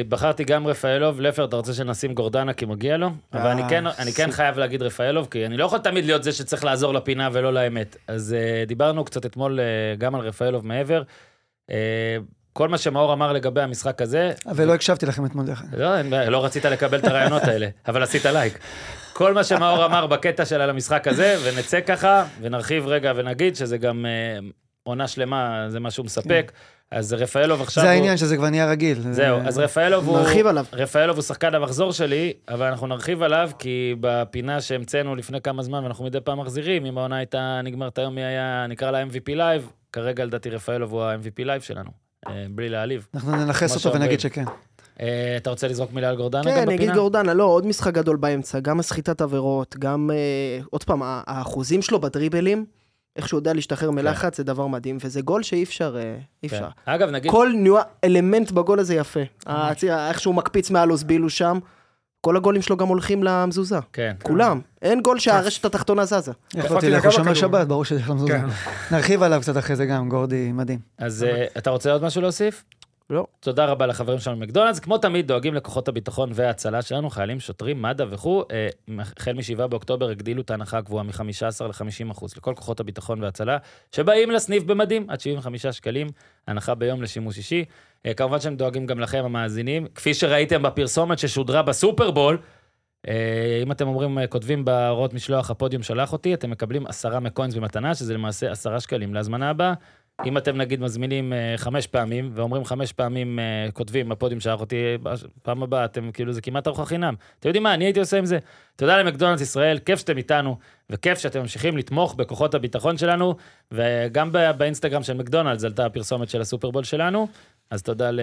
בחרתי 0.10 0.44
גם 0.44 0.68
רפאלוב. 0.68 1.22
לפר, 1.22 1.46
אתה 1.46 1.56
רוצה 1.56 1.74
שנשים 1.74 2.14
גורדנה 2.14 2.54
כי 2.54 2.66
מגיע 2.66 2.98
לו? 2.98 3.10
אבל 3.34 3.48
אני 3.48 3.62
כן- 3.70 3.88
אני 3.88 4.12
כן 4.14 4.32
חייב 4.32 4.58
להגיד 4.58 4.82
רפאלוב, 4.82 5.28
כי 5.32 5.46
אני 5.46 5.58
לא 5.58 5.66
יכול 5.66 5.80
תמיד 5.80 6.06
להיות 6.06 6.24
זה 6.24 6.32
שצריך 6.32 6.64
לעזור 6.64 6.94
לפינה 6.94 7.30
ולא 7.32 7.54
לאמת. 7.54 7.96
אז 8.08 8.34
אה, 8.34 8.64
דיברנו 8.68 9.06
קצת 9.06 9.26
אתמול 9.26 9.60
אה, 9.60 9.66
גם 9.98 10.16
על 10.16 10.22
רפאלוב 10.22 10.66
מעבר. 10.66 11.04
אה, 11.72 11.76
כל 12.54 12.70
מה 12.70 12.78
שמאור 12.78 13.14
אמר 13.14 13.34
לגבי 13.34 13.62
המשחק 13.62 14.02
הזה, 14.02 14.32
ולא 14.56 14.74
הקשבתי 14.74 15.06
לכם 15.06 15.26
אתמול 15.26 15.46
דרך 15.46 15.62
אגב. 15.62 15.80
לא, 15.80 16.02
בעיה, 16.10 16.30
לא 16.30 16.46
רצית 16.46 16.66
לקבל 16.66 17.00
את 17.00 17.06
הרעיונות 17.06 17.44
האלה, 17.44 17.68
אבל 17.88 18.04
עשית 18.04 18.26
לייק. 18.26 18.60
כל 19.14 19.34
מה 19.34 19.44
שמאור 19.44 19.86
אמר 19.86 20.08
בקטע 20.08 20.46
של 20.46 20.62
על 20.62 20.70
המשחק 20.70 21.08
הזה, 21.08 21.36
ונצא 21.44 21.82
ככה, 21.82 22.26
ונרחיב 22.42 22.88
רגע 22.88 23.14
ונגיד 23.16 23.56
שזה 23.56 23.78
גם 23.78 24.06
אה, 24.06 24.40
עונה 24.84 25.08
שלמה, 25.08 25.66
זה 25.70 25.80
משהו 25.80 26.04
מספק. 26.04 26.52
אז 26.92 27.14
רפאלוב 27.14 27.62
עכשיו 27.62 27.84
זה 27.84 27.90
הוא... 27.90 27.96
העניין 27.96 28.18
שזה 28.18 28.38
כבר 28.38 28.50
נהיה 28.50 28.66
רגיל. 28.70 28.98
זהו, 29.12 29.14
זה- 29.42 29.48
אז 29.48 29.58
רפאלוב 29.60 30.08
הוא... 30.08 30.18
נרחיב 30.20 30.48
עליו. 30.48 30.66
רפאלוב 30.74 31.16
הוא 31.18 31.24
שחקן 31.24 31.56
המחזור 31.56 31.92
שלי, 31.94 32.34
אבל 32.50 32.66
אנחנו 32.66 32.88
נרחיב 32.88 33.24
עליו, 33.24 33.50
כי 33.60 33.96
בפינה 34.00 34.62
שהמצאנו 34.62 35.16
לפני 35.16 35.42
כמה 35.42 35.64
זמן, 35.64 35.84
ואנחנו 35.84 36.06
מדי 36.06 36.22
פעם 36.22 36.40
מחזירים, 36.40 36.86
אם 36.86 36.98
העונה 36.98 37.16
הייתה 37.18 37.62
נגמרת 37.64 37.98
היום, 37.98 38.16
מי 38.16 38.24
היה, 38.24 38.66
נקרא 38.70 38.92
לה 38.92 39.04
MVP 39.04 39.36
live, 39.36 39.70
כרגע 39.96 40.26
לדעתי 40.26 40.50
רפאלוב 40.50 40.92
הוא 40.92 41.04
ה-MVP 41.04 41.44
live 41.46 41.62
שלנו, 41.62 41.90
אה, 42.28 42.46
בלי 42.50 42.70
להעליב. 42.70 43.08
אנחנו 43.14 43.36
ננכס 43.36 43.86
אותו. 43.86 43.96
ונגיד 43.96 44.20
שכן. 44.20 44.46
אה, 45.02 45.34
אתה 45.38 45.50
רוצה 45.50 45.68
לזרוק 45.68 45.94
מילה 45.94 46.10
על 46.10 46.16
גורדנה 46.16 46.44
כן, 46.44 46.62
אני 46.62 46.76
אגיד? 46.76 46.94
גורדנה, 46.94 47.34
לא, 47.34 47.44
עוד 47.44 47.66
משחק 47.66 47.94
גדול 47.94 48.16
באמצע, 48.16 48.60
גם 48.60 48.80
הסחיטת 48.80 49.22
עבירות, 49.22 49.76
גם, 49.80 50.12
אה, 50.14 50.60
עוד 50.70 50.84
פעם, 50.84 51.00
האחוזים 51.04 51.82
שלו 51.82 52.02
בדריבלים, 52.02 52.66
איך 53.16 53.28
שהוא 53.28 53.38
יודע 53.38 53.54
להשתחרר 53.54 53.92
מלחץ, 53.92 54.38
זה 54.38 54.44
דבר 54.44 54.68
מדהים, 54.68 54.98
וזה 55.02 55.22
גול 55.22 55.44
שאי 55.44 55.64
אפשר, 55.64 55.98
אי 56.44 56.50
כן. 56.50 56.56
אפשר. 56.56 56.68
אגב, 56.86 57.10
נגיד, 57.10 57.32
כל 57.32 57.54
אלמנט 58.04 58.52
בגול 58.52 58.80
הזה 58.80 58.96
יפה. 58.96 59.20
איך 60.10 60.20
שהוא 60.20 60.36
מקפיץ 60.36 60.70
מעל 60.72 60.90
בילו 61.06 61.30
שם, 61.30 61.60
כל 62.26 62.38
הגולים 62.38 62.62
שלו 62.62 62.78
גם 62.78 62.88
הולכים 62.88 63.24
למזוזה. 63.24 63.80
כן. 63.94 64.16
כולם. 64.24 64.62
אין 64.82 65.02
גול 65.02 65.20
שהרשת 65.20 65.66
התחתונה 65.66 66.06
זזה. 66.06 66.32
יכולתי 66.56 66.90
לך, 66.90 67.04
הוא 67.04 67.12
שומר. 67.12 67.34
שבת, 67.34 67.68
ברור 67.68 67.86
שזה 67.86 68.00
יכול 68.00 68.16
למזוז. 68.16 68.30
כן. 68.30 68.46
נרחיב 68.92 69.24
עליו 69.24 69.42
קצת 69.42 69.58
אחרי 69.58 69.76
זה 69.76 69.86
גם, 69.86 70.10
גורדי 70.10 70.52
מדהים. 70.52 70.80
אז 70.98 71.24
אה, 71.24 71.46
אתה 71.58 71.70
רוצה 71.70 71.92
עוד 71.92 72.04
משהו 72.04 72.22
להוסיף? 72.22 72.64
לא. 73.10 73.28
תודה 73.40 73.66
רבה 73.66 73.86
לחברים 73.86 74.20
שלנו 74.20 74.38
במקדונלדס. 74.38 74.80
כמו 74.80 74.98
תמיד, 74.98 75.28
דואגים 75.28 75.54
לכוחות 75.54 75.88
הביטחון 75.88 76.30
וההצלה 76.34 76.82
שלנו, 76.82 77.10
חיילים, 77.10 77.40
שוטרים, 77.40 77.82
מד"א 77.82 78.06
וכו'. 78.10 78.44
אה, 78.52 78.68
החל 79.00 79.34
מ-7 79.34 79.68
באוקטובר 79.68 80.10
הגדילו 80.10 80.42
את 80.42 80.52
ההנחה 80.52 80.78
הקבועה 80.78 81.04
מ-15 81.04 81.64
ל-50 81.64 82.12
אחוז 82.12 82.38
לכל 82.38 82.54
כוחות 82.56 82.80
הביטחון 82.80 83.24
וההצלה, 83.24 83.58
שבאים 83.92 84.32
לסניף 84.32 84.64
במדים 84.64 85.10
עד 85.10 85.20
75 85.20 85.66
שקלים, 85.66 86.08
הנחה 86.48 86.76
ביום 86.76 87.02
לשימוש 87.02 87.38
אישי. 87.38 87.66
אה, 88.06 88.14
כמובן 88.14 88.40
שהם 88.40 88.56
דואגים 88.56 88.86
גם 88.86 89.00
לכם, 89.00 89.22
המאזינים. 89.26 89.88
כפי 89.96 90.14
שראיתם 90.14 90.62
בפרסומת 90.62 91.20
ששודרה 91.20 91.62
בסופרבול, 91.62 92.38
אה, 93.08 93.60
אם 93.64 93.72
אתם 93.72 93.88
אומרים, 93.88 94.20
אה, 94.20 94.28
כותבים 94.28 94.66
בהוראות 94.66 95.14
משלוח, 95.14 95.52
הפודיום 95.52 95.84
שלח 95.84 96.14
אותי, 96.14 96.34
אתם 96.34 96.50
מקבלים 96.50 96.88
עשרה 96.88 97.20
מקוינס 97.20 97.56
במתנה, 97.56 97.96
שזה 97.96 98.14
למעשה 98.14 98.52
עשרה 98.52 98.80
שקלים 98.80 99.14
להזמנה 99.14 99.50
הבאה. 99.50 99.74
אם 100.26 100.38
אתם 100.38 100.58
נגיד 100.58 100.82
מזמינים 100.82 101.34
חמש 101.58 101.88
פעמים, 101.88 102.32
ואומרים 102.34 102.66
חמש 102.66 102.94
פעמים, 102.94 103.40
כותבים, 103.74 104.12
הפודיום 104.12 104.40
שלח 104.40 104.60
אותי, 104.60 104.98
פעם 105.42 105.64
הבאה, 105.64 105.86
אתם 105.86 106.12
כאילו, 106.12 106.34
זה 106.34 106.42
כמעט 106.42 106.68
ארוחה 106.68 106.86
חינם. 106.86 107.16
אתם 107.40 107.50
יודעים 107.50 107.64
מה, 107.64 107.74
אני 107.74 107.86
הייתי 107.86 108.00
עושה 108.00 108.18
עם 108.18 108.26
זה. 108.26 108.40
תודה 108.76 108.98
למקדונלדס 108.98 109.42
ישראל, 109.42 109.80
כיף 109.80 110.00
שאתם 110.00 110.18
איתנו, 110.18 110.58
וכיף 110.90 111.20
שאתם 111.20 111.40
ממשיכים 111.40 111.78
לתמוך 111.78 112.16
בכוחות 112.16 112.54
הביטחון 112.54 112.98
שלנו, 112.98 113.36
וגם 113.72 114.32
באינסטגרם 114.58 115.04
של 115.04 115.14
מקדונלדס 115.14 115.64
עלתה 115.64 115.86
הפרסומת 115.86 116.30
של 116.30 116.42
הסופרבול 116.42 116.84
שלנו, 116.84 117.28
אז 117.70 117.82
תודה 117.82 118.12
ל... 118.12 118.20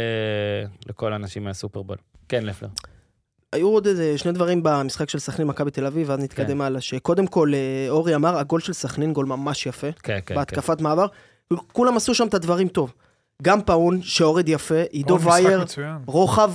לכל 0.89 1.13
האנשים 1.13 1.45
מהסופרבול. 1.45 1.97
כן, 2.29 2.45
לפלר. 2.45 2.69
היו 3.53 3.69
עוד 3.69 3.87
איזה 3.87 4.19
שני 4.19 4.33
דברים 4.33 4.63
במשחק 4.63 5.11
של 5.11 5.19
סכנין 5.19 5.49
מכבי 5.49 5.71
תל 5.71 5.87
אביב, 5.87 6.09
ואז 6.09 6.21
נתקדם 6.21 6.61
הלאה. 6.61 6.81
שקודם 6.81 7.27
כל, 7.27 7.53
אה, 7.55 7.87
אורי 7.91 8.15
אמר, 8.15 8.39
הגול 8.39 8.61
של 8.61 8.73
סכנין 8.73 9.13
גול 9.13 9.27
ממש 9.27 9.67
יפה, 9.67 9.93
כן, 9.93 9.99
כן, 10.03 10.21
כן. 10.27 10.35
בהתקפת 10.35 10.81
מעבר. 10.81 11.07
כולם 11.73 11.97
עשו 11.97 12.15
שם 12.15 12.27
את 12.27 12.35
הדברים 12.35 12.69
טוב. 12.69 12.93
גם 13.43 13.63
פאון, 13.63 14.03
שהוריד 14.03 14.49
יפה, 14.49 14.83
עידו 14.91 15.21
וייר. 15.21 15.65
רוחב, 16.07 16.53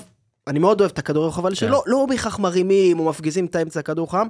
אני 0.48 0.60
מאוד 0.60 0.82
אוהב 0.82 0.92
את 0.92 1.00
הכדור 1.00 1.26
רוחב, 1.26 1.46
אבל 1.46 1.54
שלא 1.54 1.84
לא 1.86 2.06
בהכרח 2.10 2.40
מרימים 2.40 3.00
או 3.00 3.10
מפגיזים 3.10 3.46
את 3.46 3.56
האמצע 3.56 3.80
הכדור 3.80 4.12
חם, 4.12 4.28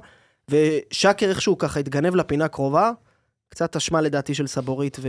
ושקר 0.50 1.28
איכשהו 1.28 1.58
ככה 1.58 1.80
התגנב 1.80 2.14
לפינה 2.14 2.48
קרובה, 2.48 2.90
קצת 3.48 3.76
אשמה 3.76 4.00
לדעתי 4.00 4.34
של 4.34 4.46
סבורית 4.46 4.98
על 4.98 5.04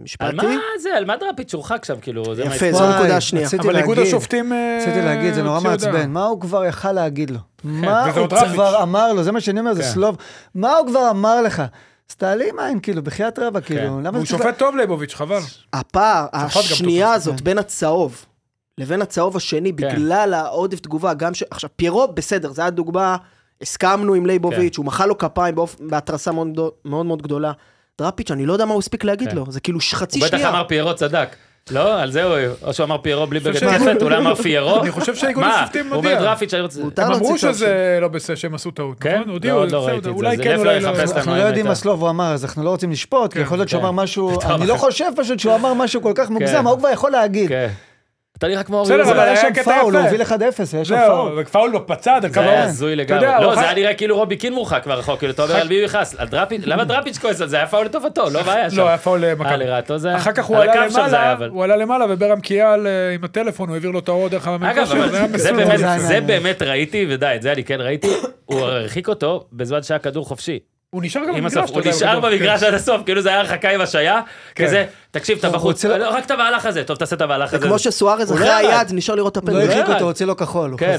ומשפטי. 0.00 0.32
מה 0.32 0.62
זה, 0.82 0.96
על 0.96 1.04
מה 1.04 1.16
דראפיץ' 1.16 1.54
הורחק 1.54 1.84
שם, 1.84 2.00
כאילו, 2.00 2.34
זה 2.34 2.44
מה 2.44 2.56
יפה. 2.56 2.72
זו 2.72 2.84
הנקודה 2.84 3.16
השנייה. 3.16 3.46
רציתי 3.46 3.68
אבל 3.68 3.76
איגוד 3.76 3.98
השופטים... 3.98 4.52
אה, 4.52 4.78
רציתי 4.80 5.00
להגיד, 5.00 5.34
זה 5.34 5.42
נורא. 5.42 5.60
מעצבן, 5.60 6.10
מה 6.10 6.24
הוא 6.24 6.40
כבר 6.40 6.64
יכל 6.64 6.92
להגיד 6.92 7.30
לו? 7.30 7.38
מה 7.64 8.06
וזה 8.10 8.20
הוא. 8.20 8.28
כבר 8.28 8.82
אמר 8.82 9.12
לו? 9.12 9.22
זה 9.22 9.32
מה 9.32 9.40
שאני 9.40 9.60
אומר, 9.60 9.74
זה 9.74 9.82
כן. 9.82 9.88
סלוב. 9.88 10.16
מה 10.54 10.76
הוא 10.76 10.86
כבר 10.86 11.10
אמר 11.10 11.42
לך? 11.42 11.62
אז 12.10 12.14
תעלים 12.16 12.58
עין, 12.58 12.80
כאילו, 12.80 13.02
בחייאת 13.02 13.38
רבא, 13.38 13.60
כאילו, 13.60 14.00
למה 14.00 14.18
הוא. 14.18 14.26
שופט 14.26 14.58
טוב 14.58 14.76
ליבוביץ', 14.76 15.14
חבל. 15.14 15.40
הפער, 15.72 16.26
השנייה. 16.32 17.12
הזאת 17.12 17.40
בין 17.40 17.58
הצהוב 17.58 18.26
לבין 18.78 19.02
הצהוב 19.02 19.36
השני, 19.36 19.72
כן. 19.76 19.88
בגלל 19.94 20.34
העודף 20.34 20.80
תגובה, 20.80 21.14
גם 21.14 21.34
ש... 21.34 21.42
עכשיו, 21.50 21.70
פיירו, 21.76 22.08
בסדר, 22.14 22.52
זו 22.52 22.62
הייתה 22.62 22.76
דוגמה, 22.76 23.16
הסכמנו 23.60 24.14
עם 24.14 24.26
לייבוביץ', 24.26 24.78
הוא 24.78 24.86
מחא 24.86 25.02
לו 25.02 25.18
כפיים 25.18 25.54
בהתרסה 25.80 26.30
מאוד 26.84 27.06
מאוד 27.06 27.22
גדולה. 27.22 27.52
דראפיץ', 28.00 28.30
אני 28.30 28.46
לא 28.46 28.52
יודע 28.52 28.64
מה 28.64 28.72
הוא 28.72 28.78
הספיק 28.78 29.04
להגיד 29.04 29.28
כן. 29.30 29.36
לו, 29.36 29.46
זה 29.48 29.60
כאילו 29.60 29.78
חצי 29.92 30.18
הוא 30.18 30.26
בטח 30.26 30.36
שנייה. 30.36 30.50
אמר 30.50 30.64
פיירו 30.68 30.94
צדק. 30.94 31.36
לא, 31.70 32.00
על 32.00 32.10
זה 32.10 32.22
הוא, 32.22 32.36
או 32.62 32.72
שהוא 32.72 32.84
אמר 32.84 32.98
פיירו 32.98 33.26
בלי 33.26 33.40
בגד 33.40 33.64
נפת, 33.64 34.02
אולי 34.02 34.16
אמר 34.16 34.34
פיירו. 34.34 34.82
אני 34.82 34.90
חושב 34.90 35.14
שהאיגוד 35.14 35.44
מה, 35.44 35.60
השופטים 35.60 35.86
הוא 35.86 35.96
אומר 35.96 36.14
מודיע. 36.14 36.22
דרפיץ', 36.22 36.54
אני 36.54 36.62
רוצה... 36.62 36.80
הם 36.96 37.12
אמרו 37.12 37.38
שזה 37.38 37.98
לא 38.00 38.08
בסדר, 38.08 38.36
שהם 38.36 38.54
עשו 38.54 38.70
טעות, 38.70 39.00
כן? 39.00 39.18
נכון? 39.20 39.32
הודיעו, 39.32 39.56
לא, 39.56 39.62
עוד 39.62 39.70
לא 39.70 39.80
בסדר, 39.80 39.92
ראיתי 39.92 39.98
את 39.98 40.04
זה. 40.04 40.10
אולי 40.10 40.38
כן, 40.38 40.56
אולי 40.56 40.80
לא. 40.80 40.88
אנחנו 41.16 41.36
לא 41.36 41.42
יודעים 41.42 41.66
מה. 41.66 41.74
סלובו 41.74 42.10
אמר, 42.10 42.32
אז 42.32 42.44
אנחנו 42.44 42.64
לא 42.64 42.70
רוצים 42.70 42.90
לשפוט, 42.90 43.32
כי 43.32 43.38
כן, 43.38 43.44
יכול 43.44 43.58
להיות 43.58 43.68
שהוא. 43.68 43.80
אמר 43.80 43.90
משהו, 43.90 44.40
אני 44.54 44.66
לא. 44.66 44.74
חושב 44.74 45.10
פשוט 45.16 45.38
שהוא 45.38 45.54
אמר 45.54 45.74
משהו 45.74 46.02
כל 46.02 46.12
כך 46.14 46.30
מוגזם. 46.30 46.64
מה 46.64 46.70
הוא 46.70 46.78
כבר 46.78 46.88
יכול 46.88 47.10
להגיד? 47.10 47.50
אתה 48.40 48.48
נראה 48.48 48.62
כמו 48.62 48.76
אורי 48.78 48.88
בסדר, 48.88 49.00
אוזן. 49.00 49.10
אבל 49.12 49.20
היה 49.20 49.30
היה 49.30 49.54
שם 49.54 49.62
פאול, 49.62 49.96
הוא. 49.96 50.02
הוביל 50.04 50.22
1-0, 50.22 50.32
היה 50.32 50.84
שם 50.84 50.84
זהו, 50.84 51.06
פאול. 51.06 51.40
ופאול 51.40 51.72
בצד, 51.88 52.20
זה 52.32 52.40
היה 52.40 52.64
הזוי 52.64 52.96
לגמרי. 52.96 53.26
לא, 53.42 53.54
זה 53.54 53.60
היה 53.60 53.74
נראה 53.74 53.94
כאילו 53.94 54.16
רובי 54.16 54.36
קין 54.36 54.52
מורחק 54.52 54.86
מהרחוק, 54.86 55.18
כאילו, 55.18 55.32
אתה 55.32 55.42
אומר 55.42 55.56
על 55.56 55.68
מי 55.68 55.74
הוא 55.74 55.84
יכעס? 55.84 56.14
על 56.18 56.28
דראפיץ'? 56.28 56.62
למה 56.64 56.84
דראפיץ' 56.84 57.18
כועס 57.18 57.40
על 57.40 57.48
זה? 57.48 57.56
היה 57.56 57.66
פאול 57.66 57.84
לטובתו, 57.86 58.30
לא 58.30 58.42
בעיה 58.42 58.70
שם. 58.70 58.76
לא, 58.76 58.88
היה 58.88 58.98
פאול 58.98 59.24
אה, 59.24 59.98
זה 59.98 60.08
היה? 60.08 60.16
אחר 60.16 60.32
כך 60.32 60.44
הוא 60.44 60.56
על 60.56 60.62
עלה 60.62 60.72
היה, 60.72 60.86
למעלה. 61.34 61.46
הוא 61.50 61.64
עלה 61.64 61.76
למעלה 61.76 62.04
וברם 62.08 62.40
קייל 62.40 62.86
אה, 62.86 63.14
עם 63.14 63.24
הטלפון, 63.24 63.68
הוא 63.68 63.74
העביר 63.74 63.90
לו 63.90 63.98
את 63.98 64.08
האור 64.08 64.28
דרך 64.28 64.48
היה. 64.48 64.58
זה- 65.36 65.52
זה 65.98 66.20
באמת 66.20 66.62
ראיתי, 66.62 67.06
ודי, 67.08 67.32
את 67.36 67.42
זה 67.42 67.52
אני 67.52 67.64
כן 67.64 67.80
ראיתי, 67.80 68.08
הוא 68.44 68.60
הרחיק 68.60 69.08
אותו 69.08 69.44
בזמן 69.52 69.82
שהיה 69.82 69.98
כדור 69.98 70.24
חופשי. 70.26 70.58
הוא 70.90 71.02
נשאר 71.02 71.22
גם 71.28 71.34
במגרש, 71.34 71.70
הוא 71.70 71.82
נשאר. 71.84 72.20
במגרש 72.20 72.62
עד 72.62 72.74
הסוף, 72.74 73.02
כאילו 73.04 73.22
זה 73.22 73.28
היה 73.28 73.40
הרחקה 73.40 73.70
עם 73.70 73.80
השעיה, 73.80 74.20
כן. 74.54 74.66
כזה, 74.66 74.84
תקשיב, 75.10 75.38
אתה 75.38 75.46
הוא 75.46 75.54
בחוץ, 75.54 75.84
לא, 75.84 76.08
רק 76.08 76.26
את 76.26 76.30
המהלך 76.30 76.66
הזה, 76.66 76.84
טוב, 76.84 76.96
תעשה 76.96 77.16
את 77.16 77.20
המהלך 77.20 77.50
זה 77.50 77.56
הזה. 77.56 77.66
כמו 77.66 77.78
שסוארז 77.78 78.30
הוא 78.30 78.38
אחרי 78.38 78.48
לא. 78.48 78.56
היד, 78.56 78.88
נשאר 78.92 79.14
לראות 79.14 79.38
את 79.38 79.44
לא 79.44 79.52
הפנדל. 79.52 79.70
הרחיק. 79.70 79.94
אותו, 79.94 80.04
הוציא 80.04 80.26
לו 80.26 80.36
כחול, 80.36 80.70
הוא 80.70 80.78
כן. 80.78 80.96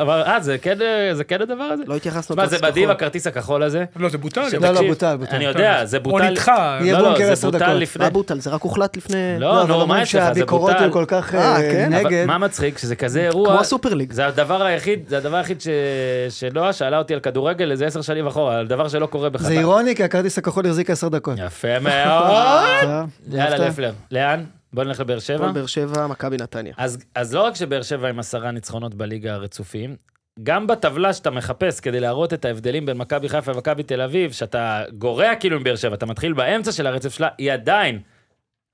אבל, 0.00 0.22
אה, 0.26 0.40
זה 0.40 0.58
כן, 0.58 0.78
זה 1.12 1.24
כן 1.24 1.42
הדבר 1.42 1.62
הזה? 1.62 1.82
לא 1.86 1.96
התייחסנו 1.96 2.36
מה, 2.36 2.46
זה 2.46 2.56
לכרטיס 2.56 2.70
מדהים 2.70 2.84
כחול. 2.84 2.96
הכרטיס 2.96 3.26
הכחול 3.26 3.62
הזה? 3.62 3.84
לא, 3.96 4.08
זה 4.08 4.18
בוטל. 4.18 4.40
לא, 4.60 4.70
לא, 4.70 4.82
בוטל, 4.82 5.16
בוטל. 5.16 5.36
אני 5.36 5.44
יודע, 5.44 5.84
זה 5.84 5.96
או 5.96 6.02
בוטל. 6.02 6.30
נדחה. 6.30 6.78
יהיה 6.80 6.92
לא, 6.92 6.98
לא, 6.98 7.08
בונקר 7.08 7.26
זה 7.26 7.32
עשר 7.32 7.50
בוטל 7.50 7.84
דקות. 7.84 7.96
מה 7.96 8.10
בוטל? 8.10 8.40
זה 8.40 8.50
רק 8.50 8.62
הוחלט 8.62 8.96
לפני... 8.96 9.36
לא, 9.38 9.66
נו, 9.66 9.86
מה 9.86 10.02
יש 10.02 10.14
לך? 10.14 10.20
זה 10.20 10.26
שהביקורות 10.26 10.70
בוטל. 10.70 10.84
היו 10.84 10.92
כל 10.92 11.04
כך 11.08 11.34
אה, 11.34 11.56
אה, 11.56 11.72
כן? 11.72 11.92
נגד. 11.92 12.24
מה 12.26 12.38
מצחיק? 12.38 12.78
שזה 12.78 12.96
כזה 12.96 13.20
אירוע... 13.20 13.50
כמו 13.50 13.60
הסופר 13.60 13.94
ליג. 13.94 14.12
זה 14.12 14.26
הדבר 14.26 14.62
היחיד, 14.62 15.08
זה 15.08 15.16
הדבר 15.16 15.36
היחיד 15.36 15.60
ש... 15.60 15.68
שנועה 16.28 16.72
שאלה 16.72 16.98
אותי 16.98 17.14
על 17.14 17.20
כדורגל 17.20 17.70
איזה 17.70 17.86
עשר 17.86 18.02
שנים 18.02 18.26
אחורה, 18.26 18.58
על 18.58 18.66
דבר 18.66 18.88
שלא 18.88 19.06
קורה 19.06 19.27
בחטא. 19.28 19.48
זה 19.48 19.52
אירוני, 19.52 19.96
כי 19.96 20.04
הכרטיס 20.04 20.38
הכחול 20.38 20.66
החזיק 20.66 20.90
עשר 20.90 21.08
דקות. 21.08 21.38
יפה 21.38 21.78
מאוד. 21.88 23.10
יאללה? 23.32 23.68
לפלר. 23.68 23.92
לאן? 24.10 24.44
בוא 24.72 24.84
נלך 24.84 25.00
לבאר 25.00 25.18
שבע. 25.18 25.36
הפועל 25.36 25.52
באר 25.52 25.66
שבע, 25.66 26.06
מכבי 26.06 26.36
נתניה. 26.36 26.72
אז, 26.76 26.98
אז 27.14 27.34
לא 27.34 27.42
רק 27.42 27.54
שבאר 27.54 27.82
שבע 27.82 28.08
עם 28.08 28.18
עשרה 28.18 28.50
ניצחונות 28.50 28.94
בליגה 28.94 29.34
הרצופים, 29.34 29.96
גם 30.42 30.66
בטבלה 30.66 31.12
שאתה 31.12 31.30
מחפש 31.30 31.80
כדי 31.80 32.00
להראות 32.00 32.32
את 32.32 32.44
ההבדלים 32.44 32.86
בין 32.86 32.96
מכבי 32.96 33.28
חיפה 33.28 33.52
ומכבי 33.52 33.82
תל 33.82 34.00
אביב, 34.00 34.32
שאתה 34.32 34.82
גורע 34.98 35.34
כאילו 35.34 35.56
עם 35.56 35.64
באר 35.64 35.76
שבע, 35.76 35.94
אתה 35.94 36.06
מתחיל 36.06 36.32
באמצע 36.32 36.72
של 36.72 36.86
הרצף 36.86 37.14
שלה, 37.14 37.28
היא 37.38 37.52
עדיין 37.52 38.00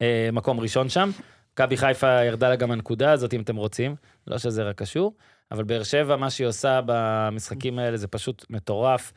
אה, 0.03 0.29
מקום 0.33 0.61
ראשון 0.61 0.89
שם. 0.89 1.11
מכבי 1.55 1.77
חיפה 1.77 2.25
ירדה 2.25 2.49
לה 2.49 2.57
גם 2.57 2.71
הנקודה 2.71 3.13
הזאת, 3.13 3.35
אם 3.35 3.41
אתם 3.41 3.57
רוצים, 3.57 3.95
לא 4.27 4.39
שזה 4.39 4.63
רק 4.63 4.79
קשור, 4.79 5.15
אבל 5.53 5.65
באר 5.65 5.83
שבע, 5.83 6.17
מה 6.17 6.31
שהיא 6.31 6.47
עושה 6.47 6.81
במשחקים 6.87 7.79
האלה 7.79 7.97
זה 7.97 8.07
פשוט 8.07 8.45
מטורף. 8.51 9.13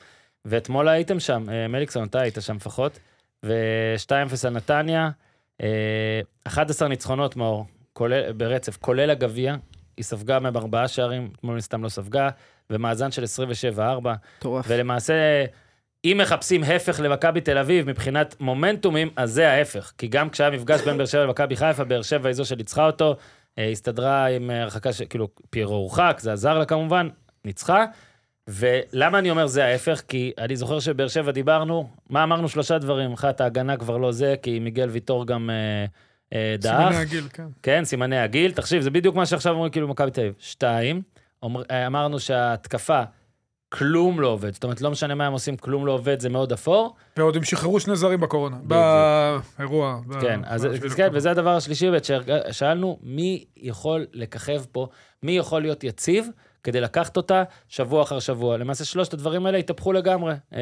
ואתמול 0.48 0.88
הייתם 0.88 1.20
שם, 1.20 1.44
אה, 1.50 1.68
מליקסון, 1.68 2.08
אתה 2.08 2.20
היית 2.20 2.38
שם 2.40 2.56
לפחות, 2.56 3.00
ו-2-0 3.44 4.48
על 4.48 4.54
נתניה, 4.54 5.10
אה, 5.62 6.22
11 6.44 6.88
ניצחונות, 6.88 7.36
מאור, 7.36 7.66
כולל, 7.94 8.32
ברצף, 8.32 8.78
כולל 8.78 9.10
הגביע, 9.10 9.56
היא 9.98 10.04
ספגה 10.04 10.40
מהם 10.40 10.58
ארבעה 10.58 10.88
שערים, 10.88 11.30
אתמול 11.36 11.54
מן 11.54 11.58
הסתם 11.58 11.84
לא 11.84 11.90
ספגה, 11.90 12.30
ומאזן 12.70 13.12
של 13.12 13.24
27-4, 13.24 14.14
מטורף. 14.40 14.66
ולמעשה, 14.68 15.46
אם 16.06 16.18
מחפשים 16.22 16.64
הפך 16.64 17.00
למכבי 17.04 17.42
תל 17.42 17.58
אביב 17.58 17.90
מבחינת 17.90 18.36
מומנטומים, 18.40 19.10
אז 19.16 19.32
זה 19.32 19.52
ההפך. 19.52 19.92
כי 19.98 20.08
גם 20.08 20.30
כשהיה 20.30 20.50
מפגש 20.50 20.82
בין 20.82 20.98
באר 20.98 21.06
שבע 21.06 21.26
למכבי 21.26 21.56
חיפה, 21.56 21.84
באר 21.84 22.02
שבע 22.02 22.30
היא 22.30 22.34
זו 22.34 22.46
שניצחה 22.46 22.86
אותו, 22.86 23.16
אה, 23.58 23.70
הסתדרה 23.70 24.26
עם 24.26 24.52
אה, 24.52 24.62
הרחקה, 24.62 24.94
ש... 24.94 25.02
כאילו, 25.02 25.28
פיירו 25.50 25.76
הורחק, 25.76 26.18
זה 26.20 26.34
עזר 26.34 26.60
לה 26.60 26.66
כמובן, 26.66 27.10
ניצחה. 27.46 27.86
ולמה 28.48 29.20
אני 29.20 29.32
אומר 29.32 29.48
זה 29.48 29.66
ההפך? 29.66 30.02
כי 30.08 30.32
אני 30.38 30.56
זוכר 30.56 30.80
שבאר 30.80 31.08
שבע 31.08 31.32
דיברנו, 31.32 31.90
מה 32.10 32.24
אמרנו? 32.24 32.50
שלושה 32.50 32.78
דברים. 32.78 33.14
אחת, 33.14 33.42
ההגנה 33.42 33.78
כבר 33.78 33.98
לא 33.98 34.12
זה, 34.12 34.36
כי 34.42 34.60
מיגל 34.60 34.90
ויטור 34.90 35.28
גם 35.28 35.50
אה, 35.50 35.86
אה, 36.34 36.56
סימני 36.62 36.78
דעך. 36.78 36.96
הגיל, 36.96 37.24
כן. 37.34 37.48
כן, 37.64 37.86
סימני 37.86 38.20
הגיל. 38.20 38.52
תחשיב, 38.52 38.82
זה 38.82 38.90
בדיוק 38.90 39.16
מה 39.16 39.26
שעכשיו 39.26 39.54
אומרים 39.54 39.72
כאילו 39.72 39.88
מכבי 39.88 40.12
תל 40.12 40.22
אביב. 40.22 40.34
שתיים, 40.40 41.02
אומר, 41.44 41.64
אה, 41.72 41.88
אמרנו 41.88 42.20
שההתקפה, 42.20 43.02
כלום 43.70 44.20
לא 44.22 44.28
עובד. 44.28 44.54
זאת 44.54 44.64
אומרת, 44.64 44.82
לא 44.82 44.92
משנה 44.92 45.16
מה 45.16 45.28
הם 45.28 45.34
עושים, 45.34 45.58
כלום 45.58 45.86
לא 45.86 45.92
עובד, 45.92 46.20
זה 46.20 46.30
מאוד 46.30 46.52
אפור. 46.52 46.96
ועוד 47.18 47.36
הם 47.36 47.44
שחררו 47.44 47.80
שני 47.80 47.96
זרים 47.96 48.20
בקורונה. 48.20 48.58
באירוע. 49.58 50.00
ב- 50.08 50.22
כן, 50.22 50.40
אז 50.44 50.66
בשביל 50.66 50.90
כן. 50.90 51.10
וזה 51.14 51.32
הדבר 51.32 51.56
השלישי, 51.56 51.90
באמת, 51.90 52.06
ששאלנו, 52.52 53.00
מי 53.04 53.46
יכול 53.58 54.06
לככב 54.14 54.62
פה, 54.72 54.88
מי 55.24 55.32
יכול 55.32 55.62
להיות 55.62 55.84
יציב 55.84 56.30
כדי 56.64 56.82
לקחת 56.82 57.18
אותה 57.18 57.44
שבוע 57.70 58.04
אחר 58.04 58.20
שבוע. 58.20 58.58
למעשה 58.58 58.86
שלושת 58.86 59.14
הדברים 59.14 59.46
האלה 59.46 59.58
התהפכו 59.58 59.94
לגמרי. 59.94 60.34
אה, 60.56 60.60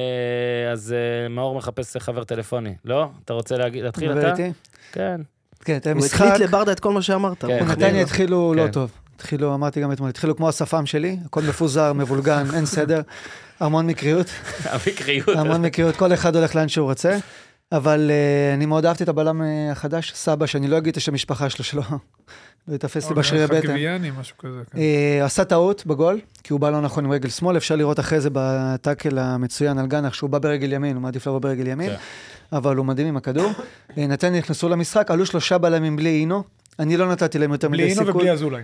אז 0.72 0.94
אה, 1.24 1.30
מאור 1.30 1.56
מחפש 1.56 1.98
חבר 1.98 2.24
טלפוני. 2.24 2.76
לא? 2.86 3.08
אתה 3.26 3.34
רוצה 3.34 3.58
להגיד- 3.58 3.84
להתחיל 3.84 4.20
אתה? 4.20 4.32
איתי? 4.32 4.52
כן. 4.92 5.22
כן, 5.66 5.80
תראה, 5.80 5.96
הוא 5.96 6.02
משחק, 6.04 6.22
הקליט 6.26 6.42
לברדה 6.50 6.72
את 6.72 6.80
כל 6.80 6.92
מה 6.92 7.02
שאמרת. 7.02 7.46
כן. 7.46 7.60
הוא 7.60 7.68
נתניה 7.68 7.92
לו. 7.92 7.98
התחילו 8.00 8.54
כן. 8.56 8.62
לא 8.64 8.72
טוב. 8.72 8.92
התחילו, 9.16 9.54
אמרתי 9.54 9.82
גם 9.82 9.92
אתמול, 9.92 10.10
התחילו 10.10 10.36
כמו 10.36 10.50
השפם 10.50 10.86
שלי, 10.86 11.18
הכל 11.26 11.42
מפוזר, 11.42 11.94
מבולגן, 11.94 12.46
אין 12.56 12.66
סדר, 12.66 13.02
המון 13.60 13.88
מקריות, 13.88 14.28
המקריות. 14.72 15.28
המון 15.30 15.62
מקריות, 15.62 15.96
כל 15.96 16.14
אחד 16.14 16.36
הולך 16.36 16.56
לאן 16.56 16.68
שהוא 16.68 16.90
רוצה. 16.90 17.18
אבל 17.72 18.12
uh, 18.12 18.56
אני 18.56 18.66
מאוד 18.66 18.86
אהבתי 18.86 19.04
את 19.04 19.10
הבלם 19.10 19.42
uh, 19.42 19.72
החדש, 19.72 20.14
סבא, 20.16 20.46
שאני 20.46 20.68
לא 20.68 20.78
אגיד 20.78 20.92
את 20.92 20.98
השם 20.98 21.12
המשפחה 21.12 21.50
שלו, 21.50 21.64
שלא 21.64 21.84
לא 22.68 22.76
יתפס 22.76 23.10
לי 23.10 23.16
בשרירי 23.16 23.48
בטן. 23.48 23.62
חגיביאני, 23.62 24.12
משהו 24.20 24.38
כזה. 24.38 24.60
כן. 24.72 24.78
אה, 24.78 25.26
עשה 25.26 25.46
טעות 25.46 25.86
בגול, 25.86 26.20
כי 26.44 26.54
הוא 26.54 26.60
בא 26.60 26.70
לא 26.70 26.82
נכון 26.82 27.06
עם 27.06 27.12
רגל 27.12 27.30
שמאל, 27.30 27.58
אפשר 27.58 27.76
לראות 27.76 28.00
אחרי 28.00 28.22
זה 28.22 28.30
בטאקל 28.34 29.20
המצוין 29.20 29.78
על 29.78 29.88
גנח, 29.88 30.14
שהוא 30.14 30.30
בא 30.30 30.40
ברגל 30.40 30.74
ימין, 30.74 30.96
הוא 30.96 31.02
מעדיף 31.02 31.28
לבוא 31.28 31.40
ברגל 31.40 31.68
ימין, 31.68 31.90
כן. 31.90 31.96
אבל 32.54 32.76
הוא 32.76 32.86
מדהים 32.86 33.08
עם 33.08 33.18
הכדור. 33.18 33.52
אה, 33.98 34.08
נתניה 34.08 34.40
נכנסו 34.40 34.70
למשחק, 34.70 35.12
עלו 35.12 35.26
שלושה 35.26 35.58
בלמים 35.58 35.96
בלי 35.96 36.10
אינו, 36.10 36.44
אני 36.80 36.98
לא 36.98 37.12
נתתי 37.12 37.40
להם 37.40 37.52
יותר 37.52 37.70
בלי 37.70 37.84
מדי 37.84 37.92
אינו 37.92 38.06
סיכוי. 38.06 38.22
ובלי 38.22 38.32
אזולאי. 38.32 38.62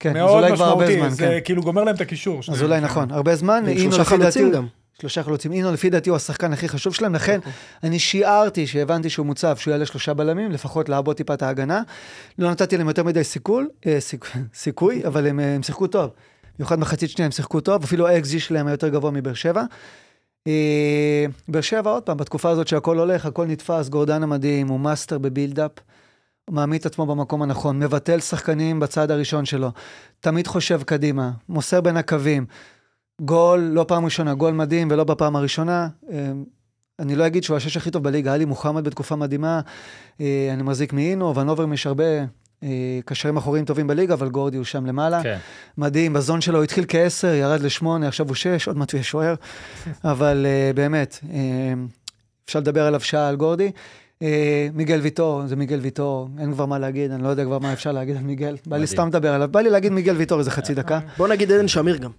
כן, 0.00 0.12
מאוד 0.12 0.30
אזולאי 0.30 0.56
כבר 0.56 0.64
הרבה 0.64 0.84
משמעותי, 0.84 1.00
זמן, 1.00 1.10
זה 1.10 1.26
כן. 1.26 1.38
כאילו 1.44 1.62
גומר 1.62 1.84
להם 1.84 1.94
את 1.94 2.00
הקישור. 2.00 2.40
אזולאי 2.52 2.80
נכון, 2.80 3.10
הרבה 3.10 3.36
זמן, 3.36 3.64
אינו 3.68 3.98
לפי 3.98 4.18
דעתי, 4.18 4.50
גם. 4.50 4.66
שלושה 5.00 5.22
חלוצים, 5.22 5.52
אינו 5.52 5.72
לפי 5.72 5.90
דעתי 5.90 6.10
הוא 6.10 6.16
השחקן 6.16 6.52
הכי 6.52 6.68
חשוב 6.68 6.94
שלהם, 6.94 7.14
לכן 7.14 7.40
אני 7.82 7.98
שיערתי 7.98 8.66
שהבנתי 8.66 9.10
שהוא 9.10 9.26
מוצב, 9.26 9.56
שהוא 9.56 9.72
יעלה 9.72 9.86
שלושה 9.86 10.14
בלמים, 10.14 10.52
לפחות 10.52 10.88
לעבוד 10.88 11.16
טיפה 11.16 11.34
את 11.34 11.42
ההגנה. 11.42 11.82
לא 12.38 12.50
נתתי 12.50 12.76
להם 12.76 12.88
יותר 12.88 13.04
מדי 13.04 13.24
סיכול, 13.24 13.68
אה, 13.86 13.98
סיכ- 14.00 14.36
סיכוי, 14.54 15.06
אבל 15.06 15.26
הם, 15.26 15.40
אה, 15.40 15.54
הם 15.54 15.62
שיחקו 15.62 15.86
טוב. 15.86 16.10
במיוחד 16.58 16.78
מחצית 16.78 17.10
שנייה 17.10 17.26
הם 17.26 17.32
שיחקו 17.32 17.60
טוב, 17.60 17.82
אפילו 17.84 18.06
ה-XG 18.08 18.38
שלהם 18.38 18.66
היה 18.66 18.74
יותר 18.74 18.88
גבוה 18.88 19.10
מבאר 19.10 19.34
שבע. 19.34 19.62
אה, 20.46 21.24
באר 21.48 21.60
שבע, 21.60 21.90
עוד 21.90 22.02
פעם, 22.02 22.16
בתקופה 22.16 22.50
הזאת 22.50 22.68
שהכל 22.68 22.98
הולך, 22.98 23.26
הכל 23.26 23.46
נתפס, 23.46 23.88
גורדן 23.88 24.22
המדהים, 24.22 24.68
הוא 24.68 24.80
מאסטר 24.80 25.18
ב 25.18 25.23
build-up. 25.23 25.70
הוא 26.48 26.54
מעמיד 26.56 26.80
את 26.80 26.86
עצמו 26.86 27.06
במקום 27.06 27.42
הנכון, 27.42 27.78
מבטל 27.78 28.20
שחקנים 28.20 28.80
בצד 28.80 29.10
הראשון 29.10 29.44
שלו, 29.44 29.70
תמיד 30.20 30.46
חושב 30.46 30.82
קדימה, 30.82 31.30
מוסר 31.48 31.80
בין 31.80 31.96
הקווים. 31.96 32.46
גול, 33.20 33.60
לא 33.60 33.84
פעם 33.88 34.04
ראשונה, 34.04 34.34
גול 34.34 34.54
מדהים 34.54 34.88
ולא 34.90 35.04
בפעם 35.04 35.36
הראשונה. 35.36 35.88
אה, 36.12 36.32
אני 36.98 37.16
לא 37.16 37.26
אגיד 37.26 37.44
שהוא 37.44 37.56
השש 37.56 37.76
הכי 37.76 37.90
טוב 37.90 38.04
בליגה, 38.04 38.34
עלי 38.34 38.44
מוחמד 38.44 38.84
בתקופה 38.84 39.16
מדהימה, 39.16 39.60
אה, 40.20 40.50
אני 40.52 40.62
מחזיק 40.62 40.92
מאינו, 40.92 41.36
ונובר 41.36 41.64
יש 41.72 41.86
הרבה 41.86 42.04
אה, 42.62 42.98
קשרים 43.04 43.36
אחוריים 43.36 43.64
טובים 43.64 43.86
בליגה, 43.86 44.14
אבל 44.14 44.28
גורדי 44.28 44.56
הוא 44.56 44.64
שם 44.64 44.86
למעלה. 44.86 45.22
כן. 45.22 45.38
מדהים, 45.78 46.12
בזון 46.12 46.40
שלו 46.40 46.56
הוא 46.56 46.64
התחיל 46.64 46.84
כעשר, 46.88 47.34
ירד 47.34 47.60
לשמונה, 47.60 48.08
עכשיו 48.08 48.26
הוא 48.28 48.34
שש, 48.34 48.68
עוד 48.68 48.76
מעט 48.76 48.92
הוא 48.92 48.98
יהיה 48.98 49.04
שוער. 49.04 49.34
אבל 50.04 50.46
uh, 50.46 50.76
באמת, 50.76 51.18
אפשר 52.44 52.58
לדבר 52.58 52.86
עליו 52.86 53.00
שעה 53.00 53.28
על 53.28 53.36
גורדי. 53.36 53.70
מיגל 54.74 55.00
ויטור, 55.00 55.46
זה 55.46 55.56
מיגל 55.56 55.78
ויטור, 55.78 56.28
אין 56.38 56.52
כבר 56.52 56.66
מה 56.66 56.78
להגיד, 56.78 57.10
אני 57.10 57.22
לא 57.22 57.28
יודע 57.28 57.44
כבר 57.44 57.58
מה 57.58 57.72
אפשר 57.72 57.92
להגיד 57.92 58.16
על 58.16 58.22
מיגל. 58.22 58.56
בא 58.66 58.76
לי. 58.76 58.86
סתם 58.86 59.08
לדבר 59.08 59.34
עליו, 59.34 59.48
בא 59.48 59.60
לי 59.60 59.70
להגיד 59.70 59.92
מיגל 59.92 60.16
ויטור 60.16 60.38
איזה 60.38 60.50
חצי 60.50 60.74
דקה. 60.74 61.00
בוא 61.16 61.28
נגיד 61.28 61.52
עדן 61.52 61.68
שמיר 61.68 61.96
גם. 61.96 62.10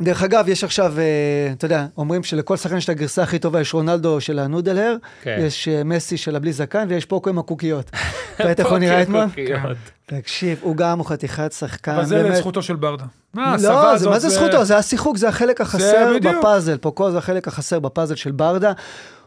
דרך 0.00 0.22
אגב, 0.22 0.48
יש 0.48 0.64
עכשיו, 0.64 0.94
uh, 0.96 1.52
אתה 1.52 1.64
יודע, 1.64 1.86
אומרים 1.96 2.22
שלכל 2.22 2.56
שחקן 2.56 2.76
יש 2.76 2.84
את 2.84 2.88
הגרסה 2.88 3.22
הכי 3.22 3.38
טובה, 3.38 3.60
יש 3.60 3.74
רונלדו 3.74 4.20
של 4.20 4.38
הנודלהר, 4.38 4.96
כן. 5.22 5.36
יש 5.40 5.68
uh, 5.68 5.84
מסי 5.84 6.16
של 6.16 6.36
הבלי 6.36 6.52
זקן, 6.52 6.86
ויש 6.88 7.04
פוקו 7.04 7.30
עם 7.30 7.38
הקוקיות. 7.38 7.90
אתה 8.34 8.44
ראית 8.44 8.60
איך 8.60 8.68
הוא 8.68 8.78
נראה 8.78 9.02
אתמול? 9.02 9.24
קוקיות. 9.28 9.76
תקשיב, 10.06 10.58
הוא 10.62 10.76
גם 10.76 10.98
הוא 10.98 11.06
חתיכת 11.06 11.52
שחקן, 11.52 11.92
אבל 11.92 12.04
זה 12.04 12.22
באמת. 12.22 12.30
לזכותו 12.30 12.62
של 12.62 12.76
ברדה. 12.76 13.04
לא, 13.34 13.56
זה, 13.96 14.08
מה 14.08 14.18
זה 14.18 14.28
זכותו? 14.28 14.64
זה 14.64 14.76
השיחוק, 14.76 15.16
זה 15.16 15.28
החלק 15.28 15.60
החסר. 15.60 16.12
בפאזל. 16.22 16.76
פוקו 16.76 17.10
זה 17.10 17.18
החלק 17.18 17.48
החסר 17.48 17.78
בפאזל 17.78 18.14
של 18.14 18.30
ברדה. 18.30 18.72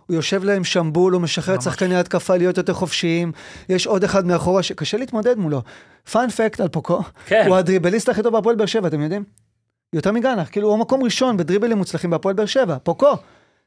הוא 0.07 0.15
יושב 0.15 0.43
להם 0.43 0.63
שם 0.63 0.93
בול, 0.93 1.13
הוא 1.13 1.21
משחרר 1.21 1.55
את. 1.55 1.61
שחקני 1.61 1.95
ההתקפה 1.95 2.37
להיות 2.37 2.57
יותר 2.57 2.73
חופשיים. 2.73 3.31
יש 3.69 3.87
עוד 3.87 4.03
אחד 4.03 4.25
מאחורה 4.25 4.63
שקשה 4.63 4.97
להתמודד 4.97 5.37
מולו. 5.37 5.61
פאנפקט 6.11 6.59
על 6.59 6.67
פוקו, 6.67 7.01
כן. 7.25 7.45
הוא 7.47 7.55
הדריבליסט 7.55 8.09
הכי 8.09 8.23
טוב 8.23 8.33
בהפועל 8.33 8.55
באר 8.55 8.65
שבע, 8.65 8.87
אתם 8.87 9.01
יודעים? 9.01 9.23
יותר 9.93 10.11
מגנח, 10.11 10.49
כאילו 10.51 10.67
הוא 10.69 10.79
מקום 10.79 11.03
ראשון 11.03 11.37
בדריבלים 11.37 11.77
מוצלחים 11.77 12.09
בהפועל 12.09 12.35
באר 12.35 12.45
שבע, 12.45 12.77
פוקו. 12.83 13.13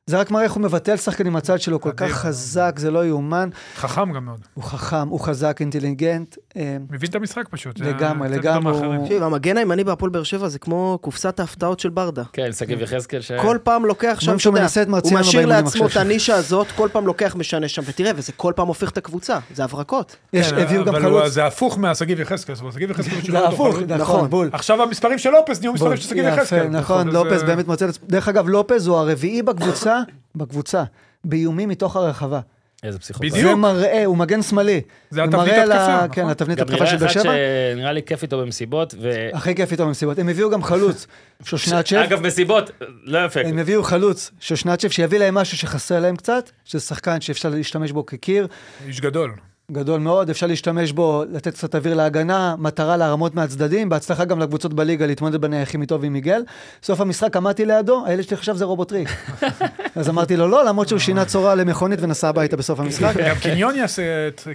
זה 0.06 0.20
רק 0.20 0.30
מראה 0.30 0.44
איך 0.44 0.52
הוא 0.52 0.62
מבטל 0.62 0.96
שחקנים 0.96 1.32
מהצד 1.32 1.60
שלו, 1.60 1.80
כל. 1.80 1.90
כך 1.96 2.10
חזק, 2.12 2.74
זה 2.78 2.90
לא 2.90 3.06
יאומן. 3.06 3.48
חכם 3.76 4.12
גם 4.12 4.24
מאוד. 4.24 4.40
הוא 4.54 4.64
חכם, 4.64 5.08
הוא 5.08 5.20
חזק, 5.20 5.56
אינטליגנט. 5.60 6.36
אה, 6.56 6.76
מבין 6.90 7.10
את 7.10 7.14
המשחק 7.14 7.48
פשוט. 7.50 7.76
זה 7.76 7.84
לגמרי, 7.84 8.28
לגמרי 8.28 8.98
תקשיב, 9.02 9.22
המגן 9.22 9.56
הימני 9.56 9.84
בהפועל 9.84 10.10
באר 10.10 10.22
שבע 10.22 10.48
זה 10.48 10.58
כמו 10.58 10.98
קופסת 11.00 11.40
ההפתעות 11.40 11.80
של 11.80 11.88
ברדה. 11.88 12.22
כן, 12.32 12.52
שגיב 12.52 12.80
יחזקאל 12.80 13.20
ש... 13.20 13.32
כל 13.32 13.58
פעם 13.62 13.84
לוקח 13.84 14.16
שם, 14.20 14.30
אתה 14.30 14.38
שהוא 14.38 14.50
יודע, 14.50 14.62
מנסה 14.62 14.82
את 14.82 14.88
הוא 14.88 15.12
משאיר 15.12 15.46
לעצמו 15.46 15.86
את. 15.86 15.96
הנישה 15.96 16.34
הזאת, 16.34 16.66
כל 16.76 16.88
פעם 16.92 17.06
לוקח, 17.06 17.36
משנה 17.36 17.68
שם, 17.68 17.82
ותראה, 17.86 18.12
וזה 18.16 18.32
כל 18.32 18.52
פעם 18.56 18.68
הופך 18.68 18.90
את 18.90 18.98
הקבוצה, 18.98 19.38
זה 19.54 19.64
הברקות. 19.64 20.16
יש, 20.32 20.52
כן, 20.52 20.58
הביאו 20.58 20.84
גם 20.84 20.94
חלוץ. 20.94 21.32
זה 21.32 21.46
הפוך 21.46 21.78
מהשגיב 21.78 22.20
יחזקאל, 22.20 22.54
זאת 22.54 22.60
אומרת, 22.60 22.74
שגיב 22.74 22.90
יחזקאל 22.90 23.20
זה 23.30 23.48
הפוך, 23.48 23.76
חלוץ. 23.76 23.90
נכון, 23.90 24.30
בול. 24.30 24.50
עכשיו 24.52 24.82
המספרים 24.82 25.18
של 25.18 25.30
לופס 25.30 25.60
נהיו 25.60 25.72
מספרים 25.72 25.96
של 25.96 26.08
שגיב 26.08 26.24
יחזקאל. 26.24 26.68
נכון, 26.68 27.08
אז, 27.08 27.14
לופס 27.14 27.40
אה, 27.40 27.46
באמת 27.46 27.66
מוצא 27.66 27.84
את 27.84 27.90
עצמו. 27.90 28.06
דרך 28.08 28.28
אגב, 28.28 28.48
לופס 28.48 28.86
הוא 28.86 28.96
הרביעי 28.96 29.42
בקבוצה, 29.42 29.93
בקבוצה, 30.34 30.84
באיומים 31.24 31.68
מתוך 31.68 31.96
הרחבה. 31.96 32.40
איזה 32.82 32.98
פסיכופת. 32.98 33.24
בדיוק. 33.24 33.48
זה 33.48 33.54
מראה, 33.54 34.04
הוא 34.04 34.16
מגן 34.16 34.42
שמאלי. 34.42 34.80
זה 35.10 35.24
התבנית 35.24 35.54
התקפה, 35.54 36.08
כן, 36.08 36.20
נכון? 36.20 36.30
התבנית 36.30 36.58
גם 36.58 36.64
התקפה 36.64 36.84
נראה 36.84 36.90
של 36.90 36.96
באר 36.96 37.06
אחד 37.06 37.20
שבע. 37.20 37.32
שנראה 37.74 37.92
לי 37.92 38.02
כיף 38.02 38.22
איתו 38.22 38.38
במסיבות, 38.38 38.94
ו... 39.00 39.28
הכי 39.32 39.54
כיף 39.54 39.72
איתו 39.72 39.86
במסיבות. 39.86 40.18
הם 40.18 40.28
הביאו 40.28 40.50
גם 40.50 40.62
חלוץ, 40.62 41.06
שושנצ'ב. 41.44 41.96
אגב, 41.96 42.26
מסיבות, 42.26 42.70
לא 43.04 43.24
יפה. 43.24 43.40
הם 43.40 43.58
הביאו 43.58 43.82
חלוץ, 43.82 44.30
שושנצ'ב, 44.40 44.88
שיביא 44.88 45.18
להם 45.18 45.34
משהו 45.34 45.58
שחסר 45.58 46.00
להם 46.00 46.16
קצת, 46.16 46.50
שזה 46.64 46.82
שחקן 46.82 47.20
שאפשר 47.20 47.48
להשתמש 47.48 47.92
בו 47.92 48.06
כקיר. 48.06 48.46
איש 48.86 49.00
גדול. 49.00 49.32
גדול 49.72 50.00
מאוד, 50.00 50.30
אפשר 50.30 50.46
להשתמש 50.46 50.92
בו, 50.92 51.24
לתת 51.32 51.54
קצת 51.54 51.74
אוויר 51.74 51.94
להגנה, 51.94 52.54
מטרה 52.58 52.96
להרמות 52.96 53.34
מהצדדים, 53.34 53.88
בהצלחה 53.88 54.24
גם 54.24 54.38
לקבוצות 54.38 54.74
בליגה 54.74 55.06
להתמודד 55.06 55.40
בנייחים 55.40 55.82
איתו 55.82 56.00
ועם 56.00 56.12
מיגל. 56.12 56.42
סוף 56.82 57.00
המשחק 57.00 57.36
עמדתי 57.36 57.64
לידו, 57.64 58.02
הילד 58.06 58.22
שלי 58.22 58.36
חשב 58.36 58.56
זה 58.56 58.64
רובוטריק. 58.64 59.08
אז 59.96 60.08
אמרתי 60.08 60.36
לו 60.36 60.48
לא, 60.48 60.64
למרות 60.64 60.88
שהוא 60.88 60.98
שינה 60.98 61.24
צורה 61.24 61.54
למכונית 61.54 61.98
ונסע 62.02 62.28
הביתה 62.28 62.56
בסוף 62.56 62.80
המשחק. 62.80 63.14
גם 63.16 63.36
קניון 63.42 63.74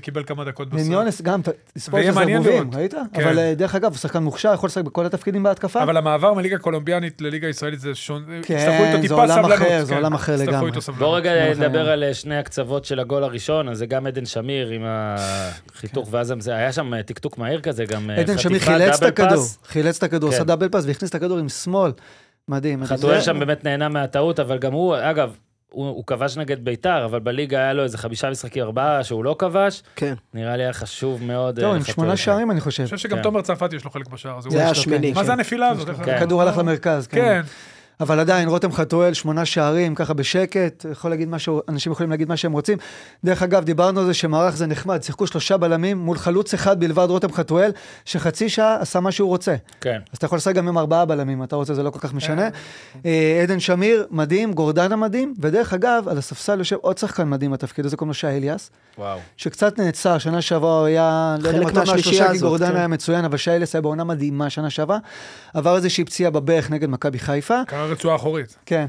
קיבל 0.02 0.24
כמה 0.24 0.44
דקות 0.44 0.70
בסוף. 0.70 0.82
מיניונס 0.82 1.22
גם, 1.22 1.42
תספור 1.74 2.02
שזה 2.02 2.12
זרבובים. 2.12 2.70
ראית? 2.74 2.94
כן. 3.14 3.24
אבל 3.24 3.40
אה, 3.40 3.54
דרך 3.56 3.76
אגב, 3.76 3.92
הוא 3.92 3.98
שחקן 3.98 4.24
מוכשר, 4.24 4.54
יכול 4.54 4.68
לשחק 4.68 4.84
בכל 4.84 5.06
התפקידים 5.06 5.44
בהתקפה. 5.44 5.84
אבל 5.84 5.98
המעבר 5.98 6.34
מליגה 6.34 6.58
קולומביאנית 6.58 7.22
לליגה 7.22 7.48
ישראלית 7.48 7.80
זה 7.80 7.96
שונה, 7.96 8.26
כן, 8.42 8.54
יצטרכו 8.54 8.84
איתו 8.84 9.08
זה 9.08 9.14
עולם. 9.14 9.46
אחר, 9.46 9.84
זה 9.86 9.92
כן, 9.92 9.98
עולם 9.98 10.14
אחר 10.14 10.36
לגמרי. 10.36 10.72
בוא 10.98 11.18
רגע 11.18 11.32
נדבר. 11.54 11.90
על 11.90 12.04
אה, 12.04 12.14
שני 12.14 12.38
הקצוות 12.38 12.86
של 12.86 13.00
הגול 13.00 13.24
הראשון, 13.24 13.70
אז 13.70 13.78
זה 13.78 13.86
גם 13.86 14.08
עדן 14.08 14.26
שמיר 14.26 14.70
עם 14.70 14.84
החיתוך, 15.00 16.08
ואז 16.12 16.34
זה 16.40 16.56
היה 16.56 16.72
שם 16.72 16.94
אה, 16.94 17.04
טקטוק 17.04 17.38
מהיר 17.38 17.62
כזה, 17.62 17.86
גם 17.86 18.10
אה, 18.10 18.16
עדן 18.20 18.38
שמיר 18.38 18.60
חטיפה, 18.60 18.72
חילץ 18.78 18.96
את 18.96 19.02
double 19.04 19.08
הכדור, 19.26 19.30
pass. 19.44 19.58
חילץ 19.68 19.98
את 19.98 20.04
הכדור, 20.04 20.30
כן. 20.30 20.36
עשה 20.36 20.44
double 20.44 20.70
pass 20.70 20.86
והכניס 20.86 21.10
את 21.10 21.16
הכדור 21.16 21.38
עם 21.38 21.50
שמאל. 21.50 21.92
מדהים. 22.48 22.86
חתואל 22.86 23.22
שם 23.22 23.40
באמת 23.40 23.64
נהנה 23.64 23.90
מהטעות, 23.90 24.40
אבל 24.40 24.58
גם 24.58 24.74
הוא, 24.74 24.96
אגב, 25.02 25.36
הוא 25.70 25.88
הוא 25.90 26.04
כבש 26.08 26.38
נגד 26.38 26.66
ביתר, 26.66 27.06
אבל 27.06 27.20
בליגה 27.20 27.58
היה 27.58 27.74
לו 27.74 27.84
איזה 27.84 27.98
חמישה 27.98 28.30
משחקים, 28.30 28.64
ארבעה 28.64 29.04
שהוא 29.04 29.24
לא 29.24 29.36
כבש, 29.40 29.84
כן. 29.96 30.14
נראה 30.34 30.58
לי 30.58 30.64
היה 30.64 30.74
חשוב 30.74 31.24
מאוד. 31.24 31.56
טוב, 31.60 31.70
אה, 31.70 31.76
עם. 31.76 31.84
שמונה 31.84 32.18
שערים 32.18 32.52
אני 32.52 32.62
חושב. 32.62 32.84
אני 32.84 32.90
חושב 32.90 32.98
שגם 33.10 33.18
כן. 33.18 33.24
תומר 33.24 33.42
צרפתי 33.42 33.76
יש 33.76 33.84
לו 33.86 33.92
חלק 33.92 34.08
בשער 34.08 34.38
הזה. 34.38 34.50
זה 34.50 34.56
הוא- 34.56 34.62
היה 34.62 34.72
השמיני. 34.72 35.08
כן. 35.10 35.16
מה 35.16 35.22
כן. 35.22 35.26
זה 35.28 35.34
הנפילה 35.34 35.68
הזאת? 35.68 35.88
כן. 36.06 36.14
הכדור 36.16 36.42
הלך 36.42 36.58
למרכז, 36.58 37.08
כן. 37.08 37.42
כן. 38.00 38.04
אבל 38.04 38.20
עדיין, 38.20 38.50
רותם 38.50 38.72
חתואל, 38.72 39.14
שמונה 39.14 39.46
שערים, 39.46 39.96
ככה 39.96 40.14
בשקט, 40.14 40.86
יכול 40.92 41.12
להגיד 41.12 41.30
משהו, 41.30 41.62
אנשים 41.70 41.92
יכולים 41.92 42.10
להגיד 42.10 42.30
מה 42.30 42.38
שהם 42.38 42.52
רוצים. 42.52 42.78
דרך 43.24 43.44
אגב, 43.44 43.64
דיברנו 43.64 44.00
על 44.00 44.06
זה 44.06 44.14
שמערך 44.14 44.56
זה 44.56 44.68
נחמד, 44.68 45.04
שיחקו 45.04 45.28
שלושה 45.28 45.58
בלמים 45.58 45.98
מול 45.98 46.18
חלוץ 46.18 46.54
אחד 46.54 46.80
בלבד, 46.80 47.08
רותם 47.10 47.32
חתואל, 47.32 47.72
שחצי 48.06 48.50
שעה 48.50 48.78
עשה 48.82 49.00
מה 49.00 49.12
שהוא 49.12 49.30
רוצה. 49.30 49.56
כן. 49.82 50.00
אז 50.12 50.18
אתה 50.18 50.26
יכול 50.26 50.38
לשחק 50.38 50.56
גם 50.56 50.68
עם 50.68 50.78
ארבעה 50.78 51.06
בלמים, 51.06 51.44
אתה 51.44 51.56
רוצה, 51.56 51.74
זה 51.74 51.84
לא 51.84 51.90
כל 51.90 52.00
כך 52.00 52.14
משנה. 52.14 52.50
אה, 53.06 53.40
עדן 53.44 53.60
שמיר, 53.60 54.08
מדהים, 54.12 54.54
גורדנה 54.54 54.96
מדהים, 54.96 55.34
ודרך 55.40 55.74
אגב, 55.74 56.08
על 56.10 56.18
הספסל 56.18 56.60
יושב 56.60 56.76
עוד 56.82 56.98
שחקן 56.98 57.30
מדהים 57.30 57.52
בתפקיד 57.52 57.86
הזה, 57.86 57.98
קוראים 57.98 58.10
לו 58.10 58.14
שי 58.14 58.28
אליאס, 58.28 58.72
וואו. 58.98 59.20
שקצת 59.38 59.80
נעצר, 59.80 60.18
שנה 60.18 60.42
שעברה 60.42 60.80
הוא 60.80 60.86
היה, 60.86 61.36
לא 61.40 61.48
יודע 61.50 61.62
מה 61.62 61.72
מהשלושה, 61.74 62.12
כי 62.12 62.24
הזאת, 62.24 62.50
גורדנה 62.50 62.70
כן. 62.70 62.76
היה 62.76 62.88
מצוין, 62.88 63.26
אבל 63.26 63.38
שי 63.38 63.52
אליאס 63.52 63.76
היה 63.76 63.82
בעונה 63.82 64.04
מדהימה 64.04 64.50
שנה 64.50 64.70
שעברה, 64.70 64.98
עבר 65.54 65.76
איזושהי 65.76 66.04
פציעה 66.04 66.32
בברך 66.32 66.72
נגד 66.72 66.90
מכבי 66.90 67.20
חיפה, 67.20 67.62
קרה 67.68 67.89
רצועה 67.90 68.16
אחורית. 68.16 68.56
כן. 68.66 68.86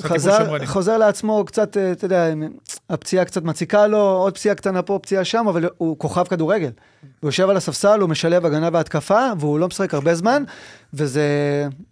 חזר. 0.00 0.66
חוזר 0.66 0.96
לעצמו 0.98 1.44
קצת, 1.46 1.76
אה, 1.76 1.92
אתה 1.92 2.04
יודע, 2.04 2.28
הפציעה 2.90 3.24
קצת 3.24 3.42
מציקה 3.42 3.86
לו, 3.86 3.98
עוד 3.98 4.34
פציעה 4.34 4.54
קטנה 4.54 4.82
פה, 4.82 4.98
פציעה 5.02 5.24
שם, 5.24 5.46
אבל 5.48 5.64
הוא 5.78 5.98
כוכב 5.98 6.24
כדורגל. 6.24 6.70
הוא 7.20 7.28
יושב 7.28 7.48
על 7.50 7.56
הספסל, 7.56 8.00
הוא 8.00 8.08
משלב 8.08 8.46
הגנה 8.46 8.68
והתקפה, 8.72 9.20
והוא 9.38 9.58
לא 9.58 9.66
משחק 9.66 9.94
הרבה 9.94 10.14
זמן, 10.14 10.42
וזה 10.94 11.22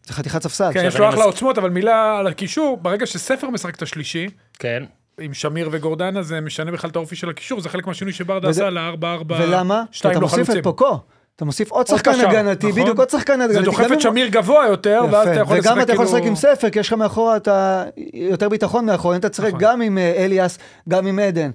זה 0.04 0.12
חתיכת 0.14 0.42
ספסל. 0.42 0.70
כן, 0.74 0.84
יש 0.86 0.96
לו 0.96 1.08
אחלה 1.08 1.20
מס- 1.20 1.26
עוצמות, 1.26 1.58
אבל 1.58 1.70
מילה 1.70 2.18
על 2.18 2.26
הקישור, 2.26 2.76
ברגע 2.82 3.06
שספר 3.06 3.50
משחק 3.50 3.74
את 3.76 3.82
השלישי, 3.82 4.26
כן. 4.58 4.82
עם 5.20 5.34
שמיר 5.34 5.68
וגורדנה, 5.72 6.22
זה 6.22 6.40
משנה 6.40 6.72
בכלל 6.72 6.90
את 6.90 6.96
האופי 6.96 7.16
של 7.16 7.30
הקישור, 7.30 7.60
זה 7.60 7.68
חלק 7.68 7.86
מהשינוי 7.86 8.12
שברדה 8.12 8.48
וזה- 8.48 8.60
עשה 8.62 8.70
ל-4-4, 8.70 9.32
ולמה? 9.38 9.82
כי 9.92 9.98
שתיים 9.98 10.12
אתה 10.12 10.20
מוסיף. 10.20 10.50
את 10.50 10.62
פוקו. 10.62 11.00
אתה 11.42 11.46
מוסיף 11.46 11.70
עוד 11.70 11.86
שחקן 11.86 12.10
הגנתי, 12.10 12.66
נכון? 12.66 12.82
בדיוק 12.82 12.98
עוד 12.98 13.10
שחקן 13.10 13.40
הגנתי. 13.40 13.52
זה 13.52 13.62
דוחף 13.62 13.92
את 13.92 14.00
שמיר 14.00 14.28
גבוה 14.28 14.66
יותר, 14.66 15.04
ואז 15.10 15.28
אתה 15.28 15.40
יפה, 15.40 15.42
יכול 15.42 15.56
לשחק 15.56 15.72
וגם 15.72 15.80
אתה 15.80 15.92
יכול 15.92 16.04
לשחק 16.04 16.16
כאילו- 16.16 16.28
עם 16.28 16.36
ספר, 16.36 16.70
כי 16.70 16.78
יש 16.78 16.86
לך 16.88 16.92
מאחורה 16.92 17.36
אתה 17.36 17.84
יותר 18.14 18.48
ביטחון 18.48 18.86
מאחורה, 18.86 19.14
אם 19.14 19.20
אתה 19.20 19.28
תשחק 19.28 19.46
נכון. 19.46 19.60
גם 19.60 19.82
עם 19.82 19.98
אה, 19.98 20.12
אליאס, 20.16 20.58
גם 20.88 21.06
עם 21.06 21.18
עדן, 21.18 21.50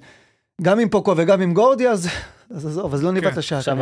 גם 0.62 0.78
עם 0.78 0.88
פוקו 0.88 1.14
וגם 1.16 1.40
עם 1.40 1.54
גורדי, 1.54 1.88
אז 1.88 2.08
אז 2.50 2.66
עזוב, 2.66 2.94
אז 2.94 3.04
לא 3.04 3.12
ניבט 3.12 3.32
כן. 3.32 3.38
השעה. 3.38 3.58
עכשיו. 3.58 3.78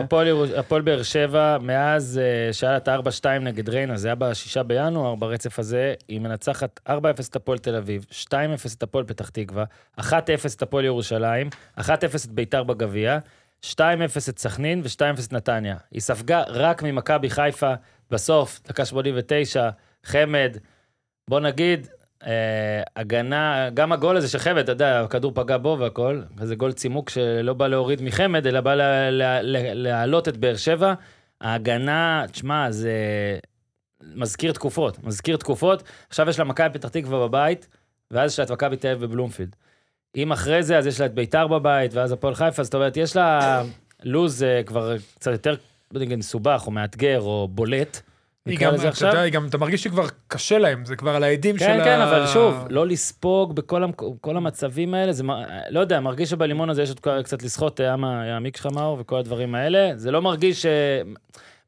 הפועל 0.57 0.83
באר 0.83 1.03
שבע, 1.03 1.59
מאז 1.61 2.21
אה, 2.23 2.53
שהיה 2.53 2.73
לה 2.73 2.77
את 2.79 2.89
ה-4-2 2.89 3.27
נגד 3.41 3.69
ריינה, 3.69 3.97
זה 3.97 4.09
היה 4.09 4.15
בשישה 4.15 4.63
בינואר, 4.63 5.15
ברצף 5.15 5.59
הזה, 5.59 5.95
היא 6.09 6.21
מנצחת 6.21 6.81
4-0 6.89 6.93
את 7.31 7.37
הפועל 7.37 7.59
תל 7.59 7.77
אביב, 7.77 8.07
2-0 8.11 8.33
את 8.77 8.83
הפועל 8.83 9.05
פתח 9.05 9.29
תקווה, 9.29 9.65
1-0 10.01 10.03
את 10.57 10.63
הפועל 10.63 10.85
ירושלים, 10.85 11.49
1-0 11.79 11.83
את 12.25 12.31
ביתר 12.31 12.63
בגביע, 12.63 13.19
2-0 13.65 13.69
את 14.29 14.39
סכנין 14.39 14.83
ו-2-0 14.85 15.25
את 15.27 15.33
נתניה. 15.33 15.77
היא 15.91 16.01
ספגה 16.01 16.43
רק 16.49 16.83
ממכבי 16.83 17.31
חיפה, 17.31 17.73
בסוף, 18.11 18.61
דקה 18.69 18.85
89, 18.85 19.71
חמד, 20.05 20.57
בוא 21.31 21.41
נגיד, 21.41 21.89
אה, 22.27 22.83
הגנה, 22.97 23.69
גם 23.75 23.93
הגול 23.93 24.17
הזה 24.17 24.29
של 24.29 24.39
חמד, 24.39 24.59
אתה 24.59 24.73
יודע, 24.73 25.01
הכדור 25.01 25.33
פגע 25.35 25.57
בו 25.59 25.77
והכל, 25.81 26.23
וזה 26.37 26.55
גול 26.55 26.73
צימוק 26.73 27.11
שלא 27.11 27.55
בא 27.55 27.67
להוריד 27.67 28.03
מחמד, 28.03 28.47
אלא 28.47 28.61
בא 28.61 28.75
לה- 28.75 29.11
לה- 29.11 29.43
לה- 29.43 29.75
להעלות 29.75 30.29
את 30.29 30.37
באר 30.37 30.57
שבע. 30.57 30.95
ההגנה, 31.41 32.25
תשמע, 32.33 32.71
זה 32.71 32.93
מזכיר 34.03 34.53
תקופות, 34.53 35.05
מזכיר 35.05 35.37
תקופות. 35.37 35.83
עכשיו 36.09 36.29
יש 36.29 36.39
לה 36.39 36.45
מכבי 36.45 36.79
פתח 36.79 36.89
תקווה 36.89 37.29
בבית, 37.29 37.69
ואז 38.11 38.33
יש 38.33 38.39
לה 38.39 38.45
את 38.45 38.51
מכבי 38.51 38.77
תל 38.77 38.89
אביב 38.89 39.05
בבלומפילד. 39.05 39.57
אם 40.17 40.33
אחרי 40.33 40.63
זה, 40.63 40.79
אז 40.79 40.87
יש 40.87 41.01
לה 41.01 41.07
את 41.07 41.15
ביתר 41.15 41.47
בבית, 41.47 41.95
ואז 41.95 42.13
הפועל 42.13 42.35
חיפה, 42.35 42.63
זאת 42.63 42.75
אומרת, 42.75 42.97
יש 42.97 43.17
לה 43.17 43.63
לוז 44.03 44.43
אה, 44.43 44.63
כבר 44.63 44.95
קצת 45.19 45.33
יותר, 45.33 45.55
יודע, 45.95 46.17
מסובך, 46.17 46.63
או 46.67 46.71
מאתגר, 46.71 47.21
או 47.21 47.49
בולט. 47.51 48.01
היא 48.47 48.59
גם, 48.59 48.75
אתה 48.75 48.89
עכשיו. 48.89 49.09
יודע, 49.09 49.21
היא 49.21 49.33
גם, 49.33 49.47
אתה 49.47 49.59
מרגיש 49.59 49.83
שכבר 49.83 50.07
קשה 50.29 50.59
להם, 50.59 50.85
זה 50.85 50.97
כבר 50.97 51.17
על 51.17 51.25
העדים 51.25 51.59
של 51.59 51.65
כן, 51.65 51.81
ה... 51.81 51.85
כן, 51.85 52.01
אבל 52.01 52.27
שוב, 52.27 52.67
לא 52.71 52.87
לספוג 52.87 53.57
בכל 53.57 53.83
המק... 53.83 54.03
המצבים 54.37 54.95
האלה, 54.95 55.13
זה, 55.13 55.23
לא 55.71 55.81
יודע, 55.81 56.01
מרגיש 56.01 56.31
שבלימון 56.31 56.71
הזה 56.71 56.83
יש 56.83 56.89
עוד 56.89 57.01
קצת 57.25 57.43
לסחוט, 57.43 57.81
היה 57.81 57.97
מה- 57.97 58.27
יעמיק 58.27 58.59
לך 58.59 58.67
מאור 58.67 58.97
וכל 59.01 59.19
הדברים 59.19 59.55
האלה, 59.55 59.91
זה 59.97 60.11
לא 60.11 60.23
מרגיש 60.23 60.63
ש... 60.63 60.67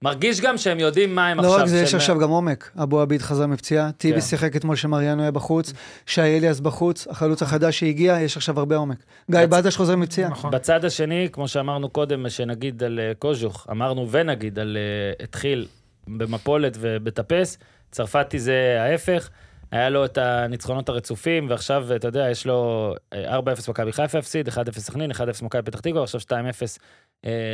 מרגיש 0.03 0.41
גם 0.41 0.59
שהם 0.59 0.79
יודעים 0.79 1.15
מה 1.15 1.29
הם 1.29 1.39
לא 1.41 1.43
עכשיו. 1.47 1.61
רק 1.61 1.67
זה, 1.67 1.79
יש 1.81 1.91
שהם- 1.91 1.99
עכשיו 2.01 2.19
גם 2.19 2.29
עומק. 2.31 2.71
אבו 2.83 3.01
עביד 3.01 3.23
חזר 3.23 3.47
מפציעה, 3.47 3.93
טיבי 3.93 4.15
כן. 4.15 4.21
שיחק 4.21 4.57
אתמול 4.57 4.77
שמריאנו 4.77 5.23
היה 5.23 5.31
בחוץ, 5.31 5.73
שי 6.07 6.21
אליאס 6.21 6.61
בחוץ, 6.61 7.07
החלוץ 7.11 7.43
החדש 7.43 7.79
שהגיע, 7.79 8.19
יש 8.21 8.37
עכשיו 8.37 8.59
הרבה 8.59 8.77
עומק. 8.77 8.97
גיא 9.31 9.41
בצ- 9.41 9.47
בדש 9.47 9.77
חוזר 9.77 9.97
מפציעה. 9.97 10.31
נכון. 10.31 10.51
בצד 10.51 10.85
השני, 10.85 11.29
כמו 11.33 11.49
שאמרנו 11.49 11.89
קודם, 11.89 12.29
שנגיד 12.29 12.83
על 12.83 13.01
אה, 13.01 13.13
קוז'וך, 13.19 13.67
אמרנו 13.71 14.11
ונגיד 14.11 14.59
על 14.59 14.77
אה, 14.77 15.25
התחיל 15.25 15.67
במפולת 16.09 16.77
ובטפס, 16.81 17.59
צרפתי 17.91 18.39
זה 18.39 18.77
ההפך, 18.81 19.29
היה 19.73 19.89
לו 19.89 20.05
את 20.05 20.19
הניצחונות 20.19 20.89
הרצופים, 20.89 21.51
ועכשיו, 21.51 21.87
אתה 21.97 22.09
יודע, 22.09 22.31
יש 22.31 22.47
לו 22.47 22.95
אה, 23.13 23.39
4-0 23.39 23.41
מכבי 23.71 23.93
חיפה 23.93 24.19
הפסיד, 24.19 24.49
1-0 24.49 24.53
סכנין, 24.81 25.11
1-0 25.11 25.15
מכבי 25.43 25.63
פתח 25.63 25.81
תקווה, 25.81 26.03
עכשיו 26.03 26.21
2-0 26.21 26.33
אה, 26.35 26.37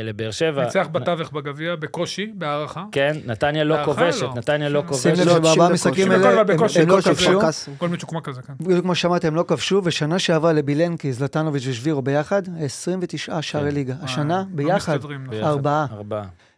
לבאר 0.03 0.31
שבע. 0.31 0.63
ניצח 0.65 0.87
בתווך 0.91 1.31
בגביע, 1.31 1.75
בקושי, 1.75 2.31
בהערכה. 2.35 2.83
כן, 2.91 3.17
נתניה 3.25 3.63
לא 3.63 3.75
כובשת, 3.85 4.21
לא. 4.21 4.33
נתניה 4.35 4.69
לא 4.69 4.83
כובשת. 4.87 5.01
שים 5.03 5.11
לב 5.11 5.17
שבארבעה 5.19 5.51
90 5.51 5.61
המשחקים 5.61 6.07
דקות. 6.07 6.25
האלה, 6.25 6.29
הם- 6.29 6.35
לא 6.37 6.43
בקושי, 6.43 6.79
כבשו. 6.85 7.39
כל 7.77 7.89
מצ'וקמק 7.89 8.25
כזה, 8.25 8.41
כן. 8.41 8.53
בדיוק 8.59 8.81
כמו 8.81 8.95
שאמרתי, 8.95 9.27
הם 9.27 9.35
לא 9.35 9.43
כבשו, 9.47 9.81
ושנה 9.83 10.19
שעברה 10.19 10.53
לבילנקי, 10.53 11.13
זלטנוביץ' 11.13 11.63
ושבירו 11.67 12.01
ביחד, 12.01 12.41
29 12.59 13.41
שערי 13.41 13.69
כן. 13.69 13.75
ליגה. 13.75 13.93
אה, 13.93 13.97
השנה, 14.03 14.37
לא 14.37 14.43
ביחד, 14.55 14.97
נכון. 14.97 15.27
ביחד. 15.29 15.43
ארבעה. 15.47 15.85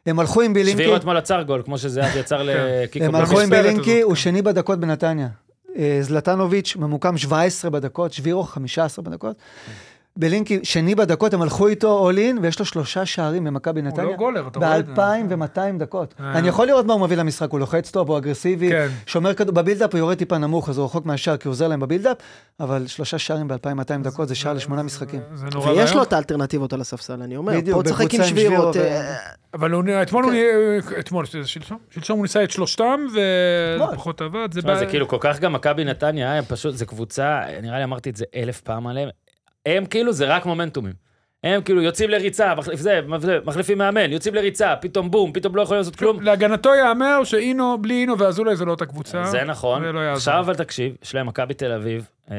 הם 0.06 0.20
הלכו 0.20 0.42
עם 0.42 0.54
בילינקי, 0.54 0.84
שבירו 0.84 0.96
אתמול 0.96 1.18
עצר 1.18 1.42
גול, 1.42 1.62
כמו 1.66 1.78
שזהב 1.78 2.16
יצר 2.18 2.42
לקיקו. 2.44 3.06
הם 3.06 3.16
הלכו 3.16 3.40
עם 3.42 3.50
בילינקי, 3.50 4.02
הוא 4.02 4.12
כן. 4.14 4.16
שני 4.16 4.42
בדקות 4.42 4.80
בנתניה. 4.80 5.28
אה, 5.78 5.98
זלטנוביץ' 6.02 6.76
ממוקם 6.76 7.18
17 7.18 7.72
בדקות, 7.72 8.14
שבירו 8.14 8.44
15 8.44 9.06
בדקות. 9.06 9.36
בלינקי 10.18 10.60
שני 10.64 10.96
בדקות, 10.96 11.34
הם 11.34 11.42
הלכו 11.42 11.68
איתו 11.68 12.10
all 12.12 12.16
in, 12.16 12.40
ויש 12.42 12.60
לו 12.60 12.66
שלושה 12.66 13.06
שערים 13.06 13.44
במכבי 13.44 13.80
הוא 13.82 13.88
נתניה. 13.88 14.06
לא 14.06 14.16
גולר, 14.16 14.48
אתה 14.48 14.60
רואה 14.60 14.80
את 14.80 14.86
זה. 14.86 14.92
ב-2200 14.94 15.80
דקות. 15.80 16.14
אה. 16.20 16.38
אני 16.38 16.48
יכול 16.48 16.68
לראות 16.68 16.86
מה 16.86 16.94
הוא 16.94 17.02
מביא 17.02 17.18
למשחק, 17.18 17.52
הוא 17.52 17.60
לוחץ 17.60 17.92
טוב, 17.92 18.10
הוא 18.10 18.18
אגרסיבי, 18.18 18.70
כן. 18.70 18.88
שומר 19.06 19.34
כדור, 19.34 19.56
בבילדאפ 19.56 19.92
הוא 19.94 20.00
יורד 20.00 20.18
טיפה 20.18 20.38
נמוך, 20.38 20.70
אז 20.70 20.78
הוא 20.78 20.86
רחוק 20.86 21.06
מהשער, 21.06 21.38
כי 21.38 21.48
הוא 21.48 21.52
עוזר 21.52 21.68
להם 21.68 21.80
בבילדאפ, 21.80 22.18
אבל 22.60 22.88
שלושה 22.88 23.18
שערים 23.18 23.48
ב-2200 23.48 23.58
דקות 24.04 24.28
זה 24.28 24.36
שער 24.36 24.54
לשמונה 24.54 24.84
משחקים. 24.84 25.20
זה 25.34 25.46
נורא 25.54 25.70
ויש 25.72 25.94
לו. 25.96 26.04
את 26.04 26.14
האלטרנטיבות 26.14 26.74
על 26.74 26.82
הספסל, 26.82 27.22
אני 27.22 27.38
אומר. 27.38 27.54
בדיוק, 27.54 27.70
פה 27.70 27.76
הוא 27.76 27.84
צחק 27.84 28.02
עם 28.02 28.08
בקבוצה 28.08 28.24
עם 28.24 28.30
שבירו 28.30 28.50
שבירות. 28.54 28.76
ו- 28.76 28.80
אה, 28.80 29.16
אבל 29.54 29.72
הוא, 29.72 29.84
אתמול 30.02 30.24
הוא, 30.24 30.32
כן. 30.32 30.38
ניסה- 30.88 31.00
אתמול, 31.00 31.26
שלשום? 31.26 31.78
שלשום 31.90 32.18
הוא 32.18 32.24
ניסה 32.26 32.44
את 32.44 32.52
שלושתם, 32.52 33.00
וזה 33.10 33.20
אתמול. 33.76 33.96
פחות 33.96 34.22
עבד. 34.22 34.50
זה 34.80 34.86
כאילו 34.86 35.08
כל 35.08 35.18
כך 35.20 35.40
גם 35.40 35.54
מכבי 35.54 35.84
נתניה, 35.84 36.34
הם 36.34 36.44
פשוט, 36.48 36.76
זה 36.76 36.86
קבוצה, 36.86 37.40
נראה 37.62 37.78
לי 37.78 37.84
אמרתי 37.84 38.10
את 38.10 38.16
זה 38.16 38.26
אלף 38.36 38.62
פעם 38.62 38.88
עליהם, 38.88 39.10
הם 39.68 39.86
כאילו, 39.86 40.14
זה 40.14 40.26
רק 40.26 40.46
מומנטומים. 40.46 40.94
הם 41.44 41.62
כאילו 41.62 41.82
יוצאים 41.82 42.10
לריצה, 42.10 42.56
מחליף 42.56 42.80
זה, 42.80 43.00
מחליפים 43.46 43.78
מאמן, 43.78 44.12
יוצאים 44.12 44.36
לריצה, 44.36 44.76
פתאום 44.76 45.12
בום, 45.12 45.32
פתאום 45.34 45.56
לא 45.56 45.62
יכולים 45.62 45.80
לעשות 45.80 45.96
כלום. 45.96 46.22
להגנתו 46.22 46.76
ייאמר 46.76 47.24
שאינו, 47.24 47.78
בלי 47.82 48.02
אינו 48.02 48.20
ואזולאי 48.20 48.56
זה 48.56 48.66
לא 48.66 48.72
אותה 48.72 48.86
קבוצה. 48.86 49.24
זה 49.24 49.44
נכון. 49.44 49.84
לא. 49.84 50.00
עכשיו 50.00 50.40
אבל 50.40 50.56
תקשיב, 50.56 50.96
יש 51.04 51.16
להם 51.16 51.28
מכבי 51.28 51.54
תל 51.54 51.72
אביב, 51.72 52.10
אה, 52.32 52.36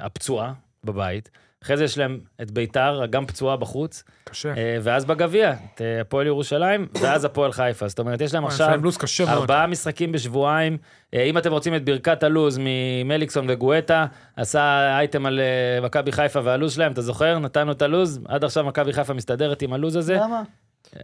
הפצועה 0.00 0.52
בבית, 0.84 1.30
אחרי 1.62 1.76
זה 1.76 1.84
יש 1.84 1.98
להם 1.98 2.18
את 2.42 2.50
ביתר, 2.50 3.02
גם 3.10 3.26
פצועה 3.26 3.56
בחוץ, 3.56 4.04
קשה. 4.24 4.54
אה, 4.56 4.76
ואז 4.82 5.04
בגביע, 5.04 5.52
את 5.52 5.80
אה, 5.80 6.00
הפועל 6.00 6.26
ירושלים, 6.26 6.86
ואז 7.00 7.24
הפועל 7.24 7.52
חיפה. 7.52 7.88
זאת 7.88 7.98
אומרת, 7.98 8.20
יש 8.20 8.34
להם 8.34 8.44
יש 8.46 8.52
עכשיו 8.52 8.70
להם 8.70 8.84
לו"ז 8.84 8.96
קשה 8.96 9.24
מאוד. 9.24 9.36
ארבעה 9.36 9.66
משחקים 9.66 10.12
בשבועיים. 10.12 10.78
אה, 11.14 11.22
אם 11.22 11.38
אתם 11.38 11.52
רוצים 11.52 11.74
את 11.74 11.84
ברכת 11.84 12.22
הלוז 12.22 12.58
ממליקסון 12.60 13.46
וגואטה, 13.48 14.06
עשה 14.36 14.88
אייטם 14.98 15.26
על 15.26 15.40
אה, 15.40 15.80
מכבי 15.86 16.12
חיפה 16.12 16.40
והלוז 16.44 16.72
שלהם, 16.74 16.92
אתה 16.92 17.02
זוכר? 17.02 17.38
נתנו 17.38 17.72
את 17.72 17.82
הלוז, 17.82 18.20
עד 18.28 18.44
עכשיו 18.44 18.64
מכבי 18.64 18.92
חיפה 18.92 19.14
מסתדרת 19.14 19.62
עם 19.62 19.72
הלוז 19.72 19.96
הזה. 19.96 20.14
למה? 20.14 20.42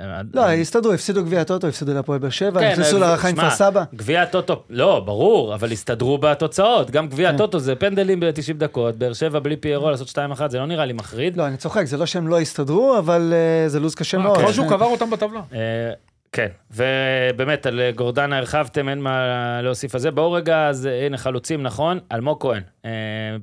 אה, 0.00 0.20
לא, 0.34 0.50
הסתדרו, 0.50 0.92
הפסידו 0.92 1.24
גביע 1.24 1.40
הטוטו, 1.40 1.66
הפסידו 1.66 1.94
להפועל 1.94 2.18
באר 2.18 2.30
שבע, 2.30 2.60
כן, 2.60 2.72
נכנסו 2.72 2.96
אה, 2.96 3.00
להערכה 3.00 3.28
עם 3.28 3.36
כפר 3.36 3.50
סבא. 3.50 3.84
גביע 3.94 4.22
הטוטו, 4.22 4.62
לא, 4.70 5.02
ברור, 5.06 5.54
אבל 5.54 5.72
הסתדרו 5.72 6.18
בתוצאות. 6.18 6.90
גם 6.90 7.08
גביע 7.08 7.28
כן. 7.28 7.34
הטוטו 7.34 7.58
זה 7.58 7.74
פנדלים 7.74 8.20
ב-90 8.20 8.54
דקות, 8.58 8.96
באר 8.96 9.12
שבע 9.12 9.38
בלי 9.38 9.56
פיירו 9.56 9.90
לעשות 9.90 10.08
2-1, 10.08 10.48
זה 10.48 10.58
לא 10.58 10.66
נראה 10.66 10.86
לי 10.86 10.92
מחריד. 10.92 11.36
לא, 11.36 11.46
אני 11.46 11.56
צוחק, 11.56 11.84
זה 11.84 11.96
לא 11.96 12.06
שהם 12.06 12.28
לא 12.28 12.40
הסתדרו, 12.40 12.98
אבל 12.98 13.32
אה, 13.32 13.68
זה 13.68 13.80
לו"ז 13.80 13.94
קשה 13.94 14.18
מאוד. 14.18 14.38
כמו 14.38 14.52
שהוא 14.52 14.68
קבר 14.68 14.86
אותם 14.86 15.10
בטבלה. 15.10 15.40
אה, 15.54 15.92
כן, 16.32 16.48
ובאמת, 16.70 17.66
על 17.66 17.80
אה, 17.80 17.90
גורדנה 17.92 18.38
הרחבתם, 18.38 18.88
אין 18.88 19.00
מה 19.00 19.62
להוסיף 19.62 19.94
על 19.94 20.00
זה. 20.00 20.10
בואו 20.10 20.32
רגע, 20.32 20.68
אז 20.68 20.86
אה, 20.86 21.06
הנה 21.06 21.16
חלוצים, 21.16 21.62
נכון? 21.62 21.98
אלמוג 22.12 22.40
כהן, 22.40 22.62
אה, 22.84 22.90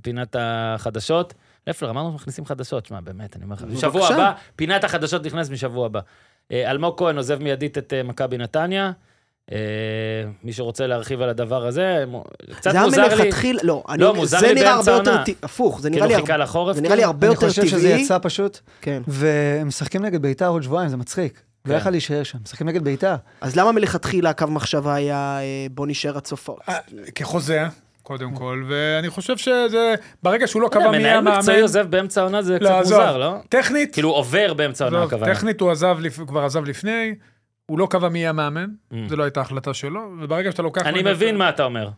פינת 0.01 0.35
החדשות. 0.39 1.33
לפלר, 1.67 1.89
אמרנו 1.89 2.11
שמכניסים 2.11 2.45
חדשות, 2.45 2.85
שמע, 2.85 2.99
באמת, 3.01 3.35
אני 3.35 3.43
אומר 3.43 3.55
לך. 3.55 3.61
בשבוע. 3.61 4.07
הבא, 4.07 4.31
פינת 4.55 4.83
החדשות 4.83 5.25
נכנס 5.25 5.49
משבוע 5.49 5.85
הבא. 5.85 5.99
אה, 6.51 6.71
אלמוג 6.71 6.97
כהן 6.97 7.17
עוזב 7.17 7.43
מיידית 7.43 7.77
את 7.77 7.93
אה, 7.93 8.03
מכבי 8.03 8.37
נתניה. 8.37 8.91
אה, 9.51 9.57
מי 10.43 10.53
שרוצה 10.53 10.87
להרחיב 10.87 11.21
על 11.21 11.29
הדבר 11.29 11.65
הזה, 11.65 12.03
קצת 12.55 12.71
זה 12.71 12.77
היה 12.77 12.85
מוזר 12.85 13.07
לי. 13.07 13.23
מלכתחילה, 13.23 13.59
לא, 13.63 13.83
אני- 13.89 14.01
לא, 14.03 14.15
מוזר 14.15 14.39
זה 14.39 14.47
לי 14.47 14.53
נראה 14.53 14.75
באמצע 14.75 14.91
הרבה 14.95 15.11
יותר, 15.11 15.31
הפוך, 15.43 15.81
זה 15.81 15.89
נראה 15.89 16.07
כאילו 16.07 16.25
לי 16.25 16.31
הרבה- 16.33 16.43
לחורף. 16.43 16.75
זה 16.75 16.81
נראה 16.81 16.95
לי 16.95 17.01
כאילו? 17.01 17.11
הרבה 17.11 17.27
אני 17.27 17.35
יותר 17.35 17.47
חושב 17.49 17.65
שזה 17.67 17.87
טבעי. 17.89 18.01
יצא 18.01 18.17
פשוט, 18.21 18.59
כן. 18.81 19.01
והם 19.07 19.67
משחקים 19.67 20.05
נגד 20.05 20.21
ביתר 20.21 20.47
עוד 20.47 20.63
שבועיים, 20.63 20.89
זה 20.89 20.97
מצחיק. 20.97 21.41
לא. 21.65 21.75
יכל 21.75 21.89
להישאר 21.89 22.23
שם, 22.23 22.37
משחקים 22.43 22.67
נגד 22.69 22.83
ביתר. 22.83 23.15
אז 23.41 23.55
למה 23.55 23.71
מלכתחילה 23.71 24.29
הקו 24.29 24.47
מחשבה 24.47 24.93
היה 24.95 25.39
בוא 25.71 25.87
נשאר 25.87 26.17
עד 26.17 26.25
סוף 26.27 26.49
כחוזה, 27.15 27.63
קודם 28.05 28.31
כל, 28.35 28.63
ואני 28.69 29.09
חושב 29.09 29.37
שזה, 29.37 29.95
ברגע 30.23 30.47
שהוא 30.47 30.61
לא 30.61 30.67
קבע 30.71 30.91
מי 30.91 30.97
מנהל 30.97 31.21
מקצועי 31.21 31.39
המאמן, 31.55 31.61
עוזב 31.61 31.87
באמצע 31.89 32.21
העונה, 32.21 32.41
זה 32.41 32.57
קצת. 32.59 32.71
מוזר, 32.77 33.17
לא? 33.17 33.35
טכנית, 33.49 33.93
כאילו 33.93 34.09
עובר 34.09 34.53
באמצע 34.53 34.85
העונה, 34.85 35.03
הכוונה. 35.03 35.33
טכנית 35.35 35.61
הוא 35.61 35.73
כבר 36.27 36.43
עזב 36.45 36.63
לפני, 36.65 37.15
הוא 37.65 37.79
לא 37.79 37.87
קבע 37.89 38.09
מי 38.09 38.27
המאמן, 38.27 38.65
Mm. 38.91 38.95
זו 39.07 39.15
לא 39.15 39.23
הייתה 39.23 39.41
החלטה 39.41 39.73
שלו, 39.73 40.11
וברגע 40.19 40.51
שאתה 40.51 40.61
לוקח... 40.61 40.81
אני 40.85 41.03
מבין 41.03 41.37
מה 41.37 41.49
אתה 41.49 41.63
אומר. 41.63 41.89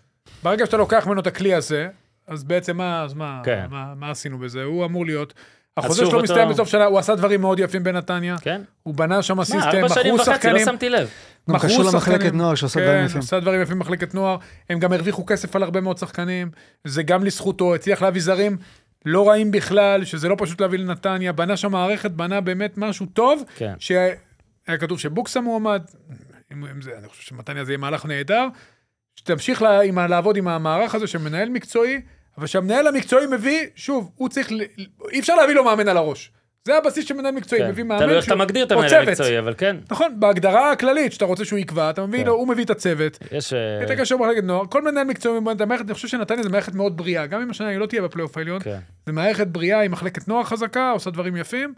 ברגע 0.44 0.66
שאתה 0.66 0.78
לוקח 0.78 1.08
ממנו 1.08 1.22
את 1.22 1.28
הכלי 1.28 1.54
הזה, 1.54 1.88
אז 2.28 2.44
בעצם 2.44 2.78
מה, 2.78 3.04
אז 3.04 3.14
מה, 3.14 3.42
כן. 3.44 3.66
מה, 3.70 3.86
מה 3.96 4.12
עשינו 4.12 4.38
בזה? 4.40 4.64
הוא 4.64 4.86
אמור 4.86 5.06
להיות... 5.06 5.34
החוזה 5.78 5.96
שלו 5.98 6.08
אותו- 6.08 6.24
מסתיים 6.24 6.50
בסוף 6.50 6.68
שנה, 6.70 6.86
הוא 6.86 7.00
עשה 7.00 7.16
דברים 7.16 7.42
מאוד 7.42 7.60
יפים 7.60 7.84
בנתניה, 7.84 8.36
כן? 8.42 8.62
הוא 8.84 8.94
בנה 8.96 9.22
שם 9.22 9.38
מה, 9.38 9.46
סיסטם, 9.46 9.60
ארבע 9.68 9.90
שנים 9.90 10.06
מכרו 10.16 10.16
וחצי, 10.16 10.30
לא 10.32 10.36
שחקנים, 10.36 10.66
שמתי 10.66 10.90
לב. 10.90 11.10
גם 11.50 11.60
קשור 11.60 11.84
למחלקת. 11.84 12.34
נוער 12.34 12.56
שעושה 12.56 12.80
דברים 12.80 13.00
כן, 13.00 13.06
יפים. 13.06 13.18
עושה 13.22 13.40
דברים 13.40 13.62
יפים 13.62 13.80
במחלקת 13.80 14.14
נוער. 14.14 14.38
הם 14.70 14.80
גם 14.80 14.94
הרוויחו 14.94 15.26
כסף 15.26 15.56
על 15.56 15.64
הרבה 15.64 15.82
מאוד 15.82 15.98
שחקנים. 15.98 16.52
זה 16.84 17.04
גם 17.04 17.24
לזכותו, 17.24 17.76
הצליח 17.76 18.02
להביא 18.02 18.22
זרים 18.22 18.58
לא 19.06 19.30
רעים 19.30 19.52
בכלל, 19.52 20.06
שזה 20.06 20.30
לא 20.30 20.36
פשוט 20.40 20.62
להביא 20.62 20.80
לנתניה. 20.80 21.32
בנה 21.32 21.58
שם 21.58 21.72
מערכת, 21.72 22.12
בנה 22.12 22.42
באמת 22.42 22.74
משהו 22.78 23.06
טוב. 23.06 23.44
כן. 23.56 23.74
שהיה 23.80 24.16
כתוב 24.80 25.00
שבוקסה 25.00 25.42
מועמד, 25.42 25.82
אם, 26.54 26.66
אם 26.66 26.82
זה, 26.82 26.92
אני 27.00 27.08
חושב 27.08 27.22
שמתניה 27.22 27.66
זה 27.66 27.72
יהיה 27.72 27.78
מהלך 27.78 28.06
נהדר, 28.06 28.48
שתמשיך 29.16 29.62
לה, 29.62 29.82
עם, 29.82 30.00
לעבוד 30.00 30.38
עם 30.38 30.48
המערך 30.48 30.96
הזה 30.96 31.08
של 31.08 31.18
מנהל 31.18 31.50
מקצועי, 31.50 32.02
אבל 32.38 32.48
שהמנהל 32.48 32.88
המקצועי 32.88 33.26
מביא, 33.32 33.66
שוב, 33.76 34.12
הוא 34.16 34.30
צריך, 34.30 34.52
ל- 34.52 34.62
אי 35.12 35.20
אפשר 35.20 35.36
להביא 35.36 35.56
לו 35.56 35.64
מאמן 35.64 35.88
על 35.88 35.98
הראש. 35.98 36.32
זה 36.68 36.78
הבסיס 36.78 37.06
של 37.06 37.14
מנהל 37.16 37.34
מקצועי, 37.34 37.62
כן. 37.62 37.70
מביא 37.70 37.84
מאמן 37.84 38.00
תלוי 38.02 38.16
איך 38.16 38.26
אתה 38.26 38.34
שהוא- 38.34 38.40
מגדיר 38.44 38.66
את 38.66 38.72
המנהל. 38.72 39.08
המקצועי, 39.08 39.40
אבל 39.40 39.54
כן, 39.58 39.76
נכון, 39.92 40.20
בהגדרה 40.20 40.72
הכללית 40.72 41.14
שאתה 41.14 41.26
רוצה 41.26 41.46
שהוא 41.46 41.60
יקבע, 41.60 41.90
אתה 41.90 42.06
מביא 42.06 42.20
כן. 42.20 42.26
לו, 42.26 42.34
הוא 42.34 42.48
מביא 42.48 42.64
את 42.66 42.70
הצוות, 42.70 43.18
יש... 43.32 43.54
אה, 43.54 43.84
את 43.84 43.90
הקשר 43.90 44.18
במחלקת 44.18 44.44
נוער, 44.44 44.66
כל 44.70 44.82
מנהל 44.82 45.04
מקצועי, 45.08 45.40
במערכת- 45.40 45.62
המערכת, 45.62 45.86
אני 45.86 45.94
חושב 45.94 46.08
שנתניה 46.08 46.44
זה 46.44 46.50
מערכת 46.50 46.74
מאוד 46.76 46.98
בריאה, 46.98 47.26
גם 47.26 47.42
אם 47.42 47.50
השנה 47.50 47.68
היא 47.68 47.78
לא 47.78 47.86
תהיה 47.86 48.02
בפלייאוף 48.02 48.38
העליון, 48.38 48.60
כן. 48.64 48.80
זה 49.06 49.12
מערכת 49.12 49.48
בריאה 49.48 49.82
עם 49.82 49.92
מחלקת 49.92 50.28
נוער 50.28 50.44
חזקה, 50.44 50.92
עושה 50.92 51.10
דברים 51.10 51.36
יפים, 51.38 51.74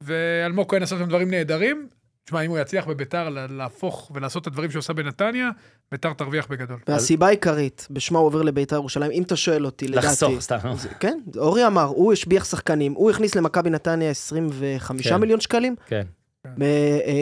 ואלמוג 0.00 0.70
כהן 0.70 0.82
עשה 0.82 0.98
שם 0.98 1.08
דברים 1.08 1.30
נהדרים. 1.30 1.88
תשמע, 2.24 2.40
אם 2.40 2.50
הוא 2.50 2.58
יצליח 2.58 2.86
בביתר 2.86 3.28
לה- 3.28 3.46
להפוך 3.50 4.10
ולעשות 4.14 4.42
את 4.42 4.46
הדברים 4.46 4.70
שהוא 4.70 4.78
עושה 4.78 4.92
בנתניה, 4.92 5.50
ביתר 5.92 6.12
תרוויח 6.12 6.46
בגדול. 6.46 6.78
והסיבה 6.88 7.26
העיקרית, 7.26 7.86
בשמה 7.90 8.18
הוא 8.18 8.26
עובר 8.26 8.42
לביתר 8.42 8.76
ירושלים, 8.76 9.10
אם 9.10 9.22
אתה 9.22 9.36
שואל 9.36 9.66
אותי, 9.66 9.88
לדעתי... 9.88 10.06
לחסוך, 10.06 10.40
סתם. 10.40 10.58
כן, 11.00 11.18
אורי 11.36 11.66
אמר, 11.66 11.84
הוא 11.84 12.12
השביח 12.12 12.44
שחקנים, 12.44 12.92
הוא 12.92 13.10
הכניס 13.10 13.34
למכבי 13.34 13.70
נתניה 13.70 14.10
25 14.10 15.08
כן. 15.08 15.16
מיליון 15.16 15.40
שקלים, 15.40 15.74
כן, 15.86 16.02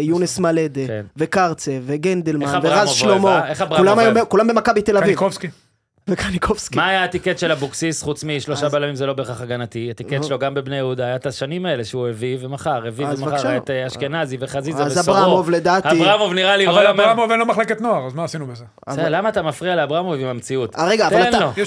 יונס 0.02 0.38
מלדה, 0.38 0.86
כן. 0.86 1.06
וקרצה, 1.16 1.78
וגנדלמן, 1.86 2.60
ורז 2.62 2.88
שלמה, 2.88 3.50
אה? 3.50 4.24
כולם 4.24 4.48
במכבי 4.48 4.82
תל 4.82 4.96
אביב, 4.96 5.08
קניקובסקי. 5.08 5.48
וקניקובסקי. 6.08 6.76
מה 6.76 6.88
היה 6.88 7.04
הטיקט 7.04 7.38
של 7.38 7.52
אבוקסיס, 7.52 8.02
חוץ 8.02 8.24
משלושה 8.24 8.66
אז- 8.66 8.72
בלמים 8.72 8.94
זה 8.94 9.06
לא 9.06 9.12
בהכרח 9.12 9.40
הגנתי, 9.40 9.88
הטיקט 9.90 10.24
שלו 10.24 10.38
גם 10.38 10.54
בבני 10.54 10.76
יהודה, 10.76 11.04
היה 11.04 11.16
את 11.16 11.26
השנים 11.26 11.66
האלה 11.66 11.84
שהוא 11.84 12.08
הביא 12.08 12.36
ומכר, 12.40 12.86
הביא 12.86 13.06
אז 13.06 13.22
ומכר. 13.22 13.56
את 13.56 13.70
אה, 13.70 13.86
אשכנזי 13.86 14.36
וחזיזה 14.40 14.82
אז 14.82 14.98
וסורו. 14.98 15.18
אברמוב 15.18 15.50
לדעתי, 15.50 15.88
אברמוב 16.02 16.32
נראה 16.32 16.56
לי 16.56 16.68
אבל 16.68 16.86
אברמוב 16.86 17.30
אין 17.30 17.38
לו 17.40 17.46
מחלקת 17.46 17.80
נוער, 17.80 18.06
אז 18.06 18.14
מה 18.14 18.24
עשינו 18.24 18.46
בזה? 18.46 18.64
בסדר, 18.88 19.08
למה 19.08 19.28
אתה 19.28 19.42
מפריע 19.42 19.76
לאברמוב 19.76 20.14
עם 20.14 20.26
המציאות? 20.26 20.76
אה, 20.76 20.86
רגע, 20.86 21.06
אבל 21.06 21.22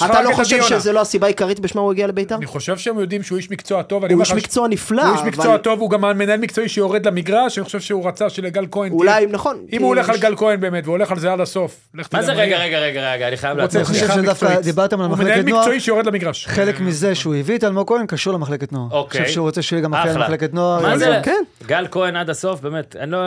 אתה- 0.06 0.22
לא 0.22 0.34
חושב. 0.34 0.64
שזה 0.64 0.92
לא 0.92 1.02
הסיבה 1.02 1.28
העיקרית 1.28 1.60
בשמה 1.60 1.82
הוא 1.82 1.92
הגיע 1.92 2.08
לביתר? 2.08 2.36
אני 2.36 2.46
חושב 2.46 2.78
שהם 2.78 3.00
יודעים 3.00 3.24
שהוא 3.24 3.38
איש 3.38 3.52
מקצוע 3.52 3.84
טוב, 3.84 4.06
הוא 4.06 4.22
איש 4.22 4.32
מקצוע 4.34 4.68
נפלא, 4.68 5.02
הוא 5.04 5.14
איש 5.14 5.22
מקצוע 5.22 5.58
טוב, 5.58 5.80
הוא 5.80 5.90
גם 5.90 6.02
מנהל 6.18 6.40
מקצועי 6.40 6.70
שיורד 6.70 7.06
למגרש, 7.08 7.58
אני 7.58 7.66
חושב 7.66 7.80
שהוא 7.80 8.08
רצה 8.08 8.30
שלגל 8.30 8.66
כהן 8.72 8.92
אולי, 8.92 9.26
נכון. 9.26 9.58
אם 9.74 9.82
הוא 9.82 9.88
הולך 9.88 10.10
על 10.10 10.18
גל 10.18 10.36
כהן 10.36 10.60
באמת, 10.60 10.84
והוא 10.84 10.94
הולך 10.98 11.12
על 11.12 11.20
זה 11.20 11.34
עד 11.34 11.40
הסוף, 11.40 11.88
לך 11.94 12.08
מה 12.14 12.24
זה 12.24 12.32
רגע. 12.34 12.58
רגע, 12.58 12.80
רגע, 12.80 13.12
רגע, 13.14 13.28
אני 13.28 13.38
חייב 13.38 13.58
לעצור. 13.58 13.82
מקצועית. 14.32 14.60
דיברתם 14.60 15.00
על 15.02 15.06
הוא 15.06 15.14
מחלקת 15.14 15.30
מנהל 15.30 15.50
נוער. 15.50 15.60
מקצועי 15.62 15.80
שיורד 15.80 16.06
למגרש. 16.06 16.48
חלק 16.48 16.80
מזה 16.80 17.16
שהוא 17.16 17.36
הביא 17.36 17.58
את 17.58 17.64
אלמוג 17.64 17.88
כהן 17.90 18.06
קשור 18.06 18.34
למחלקת 18.34 18.72
נוער. 18.74 18.88
אוקיי. 18.92 19.22
חושב 19.22 19.34
שהוא 19.34 19.46
רוצה 19.48 19.62
שיהיה 19.62 19.82
גם 19.82 19.94
אחראי 19.94 20.12
אחלה. 20.12 20.24
למחלקת 20.24 20.54
נוער. 20.54 20.82
מה 20.82 20.98
זה? 20.98 21.20
כן. 21.24 21.44
גל 21.68 21.88
כהן 21.92 22.16
עד 22.16 22.30
הסוף, 22.30 22.62
באמת, 22.62 22.96
אני 23.00 23.12
לא... 23.12 23.20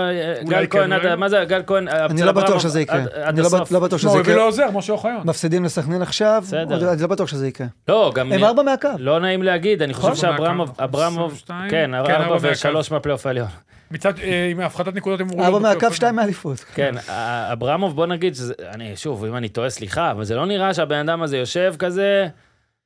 גל 0.45 0.67
כן, 0.67 0.79
כהן 0.79 0.93
עד... 0.93 1.05
אולי. 1.05 1.17
מה 1.17 1.29
זה 1.29 1.45
גל 1.49 1.63
כהן? 1.67 1.89
אני 1.89 2.23
לא 2.23 2.33
בטוח 2.33 2.61
שזה 2.61 2.81
יקרה. 2.81 2.97
עד- 2.97 3.09
עד 3.09 3.29
אני 3.29 3.41
לא 3.41 3.49
לא 3.71 3.81
בטוח 3.81 3.87
תשמע, 3.87 3.99
שזה 3.99 4.09
הוא 4.09 4.21
הביא 4.21 4.33
יקרה. 4.33 4.45
עוזר, 4.45 4.67
משה 4.75 4.93
אוחיון. 4.93 5.21
מפסידים 5.25 5.65
לסכנין 5.65 6.03
עכשיו, 6.03 6.45
אני 6.53 6.71
לא 7.03 7.07
בטוח 7.07 7.29
שזה 7.29 7.49
יקרה. 7.49 7.67
לא, 7.89 8.13
גם... 8.15 8.33
הם 8.33 8.45
ארבע 8.45 8.63
מהקו. 8.63 8.89
לא 8.99 9.21
נעים 9.21 9.43
להגיד, 9.43 9.83
אני 9.83 9.95
חושב 9.95 10.15
שאברמוב, 10.15 10.69
מהקו. 10.69 10.85
אברמוב, 10.85 11.33
22? 11.33 11.71
כן, 11.71 11.91
כן, 12.07 12.15
ארבע 12.23 12.37
ושלוש 12.41 12.91
מהפלייאוף 12.91 13.27
העליון. 13.27 13.49
מצד, 13.91 14.19
אה, 14.19 14.49
עם 14.51 14.61
הפחתת 14.61 14.95
נקודות 14.95 15.21
הם 15.21 15.27
אמורים... 15.29 15.45
ארבע 15.47 15.59
מהקו, 15.59 15.93
שתיים. 15.95 16.17
מאליפות. 16.17 16.59
כן, 16.75 16.95
א- 17.09 17.49
אברמוב, 17.53 17.97
בוא 17.97 18.07
נגיד 18.07 18.35
שזה, 18.35 18.55
אני, 18.69 18.97
שוב, 18.97 19.25
אם 19.25 19.37
אני 19.37 19.49
טועה, 19.49 19.71
סליחה, 19.71 20.11
אבל 20.11 20.25
זה 20.25 20.35
לא 20.37 20.47
נראה 20.47 20.75
שהבן 20.75 21.09
אדם 21.09 21.23
הזה 21.23 21.37
יושב 21.37 21.75
כזה, 21.79 22.29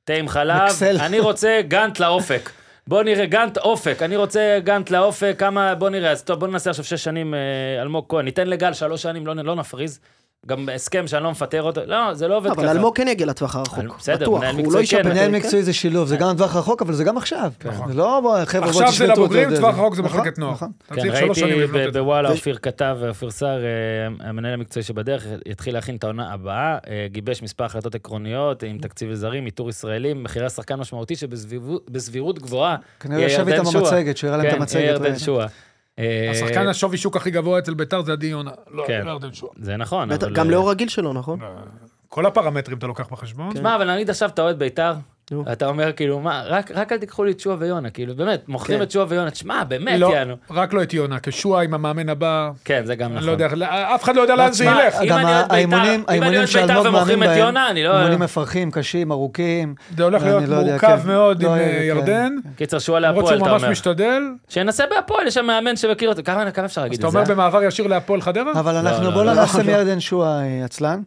תה 0.03 0.13
עם 0.13 0.27
חלב. 0.27 0.71
אני 0.99 1.19
רוצה 1.19 1.61
גאנט 1.67 1.99
לאופק. 1.99 2.49
בוא 2.87 3.03
נראה, 3.03 3.25
גאנט 3.25 3.57
אופק, 3.57 4.01
אני 4.01 4.15
רוצה 4.15 4.59
גאנט 4.63 4.89
לאופק, 4.89 5.35
כמה, 5.37 5.75
בוא 5.75 5.89
נראה, 5.89 6.11
אז 6.11 6.23
טוב, 6.23 6.39
בוא 6.39 6.47
ננסה 6.47 6.69
עכשיו 6.69 6.85
שש 6.85 7.03
שנים 7.03 7.33
אה, 7.33 7.39
אלמוג 7.81 8.05
כהן, 8.09 8.25
ניתן 8.25 8.47
לגל 8.47 8.73
שלוש 8.73 9.01
שנים, 9.01 9.27
לא, 9.27 9.35
לא 9.35 9.55
נפריז, 9.55 9.99
גם 10.47 10.69
הסכם 10.75 11.07
שאני 11.07 11.23
לא 11.23 11.31
מפטר 11.31 11.63
אותו, 11.63 11.81
לא, 11.85 12.13
זה 12.13 12.27
לא 12.27 12.37
עובד 12.37 12.51
ככה. 12.51 12.61
אבל 12.61 12.69
אלמוג 12.69 12.97
כן 12.97 13.07
יגיע 13.07 13.25
לטווח 13.25 13.55
הרחוק. 13.55 13.97
בסדר, 13.99 14.15
בטוח, 14.15 14.39
מנהל 14.39 14.55
הוא 14.55 14.63
לא 14.63 14.67
מקצועי 14.67 14.83
ישפר. 14.83 15.03
כן. 15.03 15.09
מנהל 15.09 15.27
כן. 15.27 15.35
מקצועי 15.35 15.63
זה 15.63 15.73
שילוב, 15.73 16.07
זה 16.07 16.17
גם 16.17 16.29
לטווח 16.29 16.55
רחוק, 16.55 16.81
אבל 16.81 16.93
זה 16.93 17.03
גם 17.03 17.17
עכשיו. 17.17 17.51
זה 17.87 17.93
לא, 17.93 18.21
חבר'ה, 18.45 18.69
עכשיו 18.69 18.91
זה 18.91 19.07
לבוגרים. 19.07 19.55
טווח 19.55 19.75
רחוק 19.75 19.95
זה 19.95 20.01
נכון, 20.01 20.19
מחלקת 20.19 20.39
נוער. 20.39 20.53
נכון. 20.53 20.71
כן, 20.93 21.01
ראיתי. 21.09 21.91
בוואלה, 21.93 22.31
אופיר 22.31 22.57
כתב, 22.61 22.97
אופיר 23.07 23.31
סער, 23.31 23.63
אה, 23.63 24.27
המנהל 24.29 24.53
המקצועי 24.53 24.83
שבדרך, 24.83 25.25
יתחיל 25.45 25.73
להכין 25.73 25.95
את 25.95 26.03
העונה 26.03 26.33
הבאה, 26.33 26.77
אה, 26.87 27.07
גיבש 27.11 27.43
מספר 27.43 27.63
החלטות 27.63 27.95
עקרוניות 27.95 28.63
עם 28.63 28.77
תקציב 28.77 29.09
לזרים, 29.09 29.45
איתור 29.45 29.69
ישראלים, 29.69 30.23
מחירי 30.23 30.49
שחקן 30.49 30.75
משמעותי 30.75 31.15
שבסבירות 31.15 32.39
גבוהה, 32.39 32.75
כנראה 32.99 33.21
יושב 33.21 33.47
איתם. 33.47 33.63
במצגת, 33.63 34.17
שיראה 34.17 34.37
להם 34.37 34.45
את 34.47 34.51
כן, 34.51 34.61
המצגת. 34.61 35.01
אה, 35.99 36.31
השחקן 36.31 36.67
השווי 36.67 36.97
שוק 36.97 37.15
הכי 37.15 37.31
גבוה 37.31 37.59
אצל 37.59 37.73
ביתר 37.73 38.01
זה 38.01 38.11
עדי 38.11 38.27
יונה. 38.27 38.51
לא 38.71 38.83
כן. 38.87 39.01
לא 39.05 39.11
ירדן. 39.11 39.29
זה 39.57 39.77
נכון, 39.77 40.11
אבל... 40.11 40.33
גם 40.33 40.45
אה, 40.45 40.51
לאור 40.51 40.71
הגיל 40.71 40.89
שלו, 40.89 41.13
נכון? 41.13 41.39
כל 42.09 42.25
הפרמטרים 42.25 42.77
אתה 42.77 42.87
לוקח 42.87 43.07
בחשבון. 43.11 43.53
תשמע, 43.53 43.75
אבל 43.75 43.93
נגיד 43.95 44.09
עכשיו 44.09 44.29
אתה 44.29 44.41
אוהד 44.41 44.59
בית"ר, 44.59 44.93
נו. 45.31 45.43
אתה 45.51 45.67
אומר 45.67 45.91
כאילו, 45.91 46.19
מה, 46.19 46.43
רק 46.45 46.71
רק 46.71 46.91
אל 46.91 46.97
תיקחו 46.97 47.23
לי 47.23 47.31
את 47.31 47.39
שועה 47.39 47.57
ויונה, 47.59 47.89
כאילו, 47.89 48.15
באמת, 48.15 48.49
מוכרים 48.49 48.77
כן. 48.77 48.83
את 48.83 48.91
שועה 48.91 49.05
ויונה, 49.09 49.31
תשמע, 49.31 49.63
באמת, 49.63 49.99
לא, 49.99 50.11
יענו. 50.13 50.35
רק 50.51 50.73
לא 50.73 50.83
את 50.83 50.93
יונה, 50.93 51.19
כשוע 51.23 51.63
עם 51.63 51.73
המאמן 51.73 52.09
הבא, 52.09 52.51
כן, 52.65 52.81
זה 52.85 52.95
גם 52.95 53.05
אני 53.11 53.15
נכון. 53.15 53.27
לא 53.27 53.31
יודע, 53.31 53.47
אף 53.95 54.03
אחד 54.03 54.15
לא 54.15 54.21
יודע 54.21 54.35
לאן 54.35 54.51
זה 54.51 54.65
ילך. 54.65 54.95
אם 55.01 55.07
גם 55.07 55.17
אני 55.17 55.25
אוהד 55.25 55.41
בית"ר- 55.43 55.53
האימונים, 55.53 56.03
האימונים 56.07 56.33
אוהד 56.39 56.47
בית"ר 56.47 56.59
שאלמוג 56.67 56.85
ומוכרים 56.85 57.19
מאמין 57.19 57.23
את 57.23 57.27
בהם, 57.29 57.37
יונה, 57.39 57.69
אני 57.69 57.83
לא... 57.83 57.97
אימונים 57.97 58.19
מפרכים, 58.19 58.71
קשים, 58.71 59.11
ארוכים. 59.11 59.75
זה 59.97 60.03
הולך 60.03 60.23
להיות 60.23 60.43
לא 60.47 60.61
מורכב 60.61 60.99
כן. 61.03 61.07
מאוד 61.07 61.43
לא 61.43 61.49
עם 61.55 61.59
אה, 61.59 61.65
כן. 61.65 61.81
ירדן, 61.83 62.35
קיצר, 62.55 62.79
שועה 62.79 62.99
למרות 62.99 63.15
להפועל, 63.23 63.37
שהוא 63.37 63.45
אתה 63.45 63.53
ממש 63.53 63.61
אומר. 63.61 63.71
משתדל. 63.71 64.23
שינסה 64.49 64.83
בהפועל, 64.89 65.27
יש 65.27 65.33
שם 65.33 65.45
מאמן 65.45 65.75
שמכיר 65.75 66.09
אותו. 66.09 66.21
כמה 66.25 66.43
אפשר 66.65 66.81
להגיד 66.81 66.99
אתה 66.99 67.07
את 67.07 67.11
זה? 67.11 67.17
אומר 67.17 67.29
אה? 67.29 67.35
במעבר 67.35 67.63
ישיר 67.63 67.87
להפועל 67.87 68.21
חדרה? 68.21 68.51
אבל 68.59 68.75
אנחנו, 68.75 69.03
לא, 69.03 69.09
בוא 69.09 69.23
לא, 69.23 69.25
לא 69.25 69.33
לא. 69.33 69.41
נעשה 69.41 69.63
מירדן 69.63 69.99
שועה 69.99 70.41
אה, 70.41 70.65
עצלן, 70.65 71.01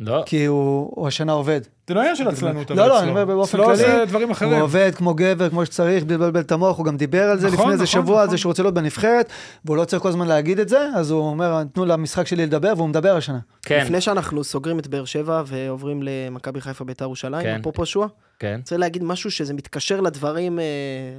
לא. 0.00 0.22
כי 0.26 0.44
הוא 0.44 0.90
הוא 0.94 1.08
השנה 1.08 1.32
עובד. 1.32 1.60
זה 1.88 1.94
לא 1.94 2.00
עניין 2.00 2.16
של 2.16 2.28
עצלנות. 2.28 2.70
לא, 2.70 2.74
אבל 2.74 2.88
לא, 2.88 2.94
אצלו. 2.96 3.02
אני 3.02 3.10
אומר 3.10 3.24
באופן 3.24 3.58
אצלו 3.58 3.64
כללי, 3.64 3.76
זה 3.76 4.04
דברים 4.08 4.28
הוא 4.28 4.32
אחרים. 4.32 4.60
עובד 4.60 4.92
כמו 4.94 5.14
גבר, 5.14 5.50
כמו 5.50 5.66
שצריך, 5.66 6.04
בלי 6.04 6.14
לבלבל 6.14 6.40
את 6.40 6.52
המוח, 6.52 6.78
הוא 6.78 6.86
גם 6.86 6.96
דיבר 6.96 7.22
על 7.22 7.38
זה 7.38 7.46
נכון, 7.46 7.58
לפני 7.58 7.72
איזה 7.72 7.84
נכון, 7.84 8.02
שבוע, 8.02 8.18
על 8.18 8.24
נכון. 8.24 8.36
זה 8.36 8.38
שהוא 8.38 8.50
רוצה 8.50 8.62
להיות 8.62 8.74
בנבחרת, 8.74 9.30
והוא 9.64 9.76
לא 9.76 9.84
צריך 9.84 10.02
כל 10.02 10.08
הזמן 10.08 10.28
להגיד 10.28 10.58
את 10.58 10.68
זה, 10.68 10.88
אז 10.94 11.10
הוא 11.10 11.20
אומר, 11.20 11.64
תנו 11.64 11.84
למשחק 11.84 12.26
שלי 12.26 12.46
לדבר, 12.46 12.72
והוא 12.76 12.88
מדבר 12.88 13.16
השנה. 13.16 13.38
כן, 13.62 13.80
לפני 13.84 14.00
שאנחנו 14.00 14.44
סוגרים 14.44 14.78
את 14.78 14.86
באר 14.86 15.04
שבע 15.04 15.42
ועוברים 15.46 16.02
למכבי 16.02 16.60
חיפה 16.60 16.84
ביתר 16.84 17.04
ירושלים, 17.04 17.42
כן. 17.42 17.58
אפרופו 17.60 17.86
שועה, 17.86 18.08
כן. 18.38 18.56
רוצה 18.60 18.76
להגיד 18.76 19.04
משהו 19.04 19.30
שזה 19.30 19.54
מתקשר 19.54 20.00
לדברים, 20.00 20.58
אה, 20.58 20.64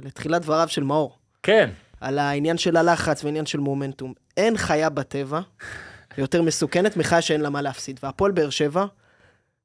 לתחילת 0.02 0.42
דבריו 0.42 0.68
של 0.68 0.82
מאור, 0.82 1.18
כן. 1.42 1.70
על 2.00 2.18
העניין 2.18 2.58
של 2.58 2.76
הלחץ 2.76 3.24
ועניין 3.24 3.46
של 3.46 3.60
מומנטום. 3.60 4.12
אין 4.36 4.56
חיה 4.56 4.90
בטבע 4.90 5.40
יותר 6.18 6.42
מסוכנת 6.42 6.96
מחיה 6.96 7.22
שאין 7.22 7.40
לה 7.40 7.50
מה 7.50 7.62
להפסיד. 7.62 8.00
והפועל 8.02 8.32
באר 8.32 8.50
שבע, 8.50 8.84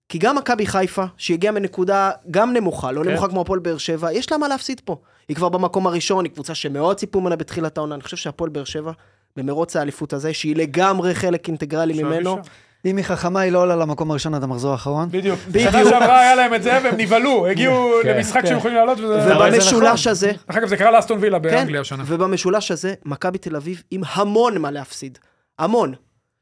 כי 0.10 0.18
גם 0.18 0.36
מכבי 0.36 0.66
חיפה, 0.66 1.04
שהגיעה 1.18 1.54
מנקודה 1.54 2.12
גם 2.32 2.54
נמוכה, 2.54 2.92
לא 2.92 3.04
כן. 3.04 3.10
נמוכה 3.10 3.28
כמו 3.28 3.42
הפועל 3.42 3.60
באר 3.60 3.78
שבע, 3.78 4.14
יש 4.14 4.32
לה 4.32 4.38
מה 4.38 4.48
להפסיד 4.48 4.82
פה. 4.86 4.98
היא 5.28 5.36
כבר 5.36 5.50
במקום 5.50 5.88
הראשון, 5.88 6.26
היא 6.26 6.34
קבוצה 6.34 6.56
שמאוד 6.56 6.98
ציפו 6.98 7.22
ממנה 7.22 7.36
בתחילת 7.36 7.78
העונה. 7.78 7.96
אני 7.96 8.04
חושב 8.04 8.18
שהפועל 8.18 8.50
באר 8.50 8.64
שבע, 8.64 8.92
במרוץ 9.36 9.76
האליפות 9.76 10.14
הזה, 10.14 10.34
שהיא 10.34 10.56
לגמרי 10.56 11.16
חלק 11.16 11.48
אינטגרלי 11.48 12.04
ממנו, 12.04 12.40
אפשר. 12.40 12.52
אם 12.86 12.98
היא 12.98 13.06
חכמה, 13.06 13.40
היא 13.40 13.52
לא 13.52 13.62
עולה 13.62 13.76
למקום 13.76 14.12
הראשון 14.12 14.34
עד 14.34 14.44
המחזור 14.44 14.72
האחרון. 14.72 15.10
בדיוק. 15.12 15.40
בדיוק. 15.48 15.72
שנה 15.72 15.84
שעברה 15.84 16.20
היה 16.20 16.36
להם 16.36 16.54
את 16.54 16.64
זה 16.64 16.80
והם 16.84 16.96
נבהלו, 16.98 17.46
הגיעו 17.52 17.92
כן. 18.04 18.18
למשחק 18.18 18.42
כן. 18.42 18.48
שהם 18.48 18.58
יכולים 18.58 18.78
לעלות 18.78 19.00
וזה... 19.00 19.38
ובמשולש 19.38 20.02
נכון. 20.02 20.12
הזה, 20.12 20.32
דרך 20.48 20.58
אגב, 20.58 20.68
זה 20.68 20.78
קרה 20.78 20.92
לאסטון 20.92 21.18
וילה 21.22 21.40
כן, 21.40 21.44
באנגליה 21.44 21.82
השנה. 21.82 22.04
ובמשולש 22.08 22.72
הזה, 22.72 22.94
מכבי 23.06 23.38
תל 23.38 23.56
אביב 23.56 23.84
עם 23.92 24.02
המון 24.14 24.58
מה 24.58 24.72
להפסיד. 24.72 25.18
המון. 25.60 25.94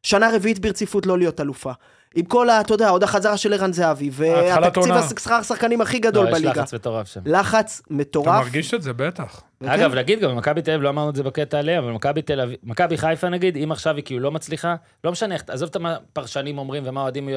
שנה 0.08 0.30
רביעית 0.34 0.60
ברציפות 0.60 1.05
לא 1.05 1.18
להיות 1.18 1.41
אלופה. 1.41 1.72
עם 2.16 2.26
כל 2.26 2.49
ה... 2.49 2.62
אתה 2.62 2.74
יודע, 2.74 2.89
עוד 2.89 3.03
החזרה 3.03 3.38
של 3.38 3.53
ערן 3.53 3.74
זהבי, 3.74 4.10
והתקציב. 4.14 4.91
השכר 4.93 5.34
השחקנים 5.34 5.82
הכי 5.82 5.99
גדול 5.99 6.26
לא, 6.26 6.30
יש 6.30 6.36
בליגה. 6.36 6.62
לחץ 6.62 6.74
מטורף 6.74 7.08
שם. 7.08 7.20
לחץ 7.26 7.82
אתה 7.86 7.93
מטורף. 7.93 8.28
מרגיש 8.43 8.74
את 8.74 8.82
זה, 8.82 8.93
בטח. 8.93 9.41
וכן, 9.62 9.72
אגב, 9.72 9.95
נגיד 9.95 10.20
גם 10.20 10.32
במכבי 10.32 10.62
תל 10.62 10.72
אביב, 10.72 10.84
לא 10.84 10.89
אמרנו 10.89 11.10
את 11.10 11.16
זה 11.16 11.24
בקטע 11.24 11.60
עליה, 11.60 11.80
אבל 11.80 11.91
מכבי 11.91 12.22
תל 12.22 12.41
אביב, 12.41 12.58
מכבי 12.64 12.97
חיפה 12.97 13.30
נגיד, 13.30 13.58
אם 13.58 13.72
עכשיו 13.72 13.95
היא 13.95 14.03
כאילו 14.03 14.20
לא 14.20 14.32
מצליחה, 14.32 14.76
לא 15.03 15.12
משנה 15.12 15.36
עזוב 15.47 15.70
את 15.70 15.78
מה 15.78 15.95
פרשנים 16.14 16.58
אומרים 16.58 16.84
ומה 16.86 17.01
אוהדים, 17.01 17.30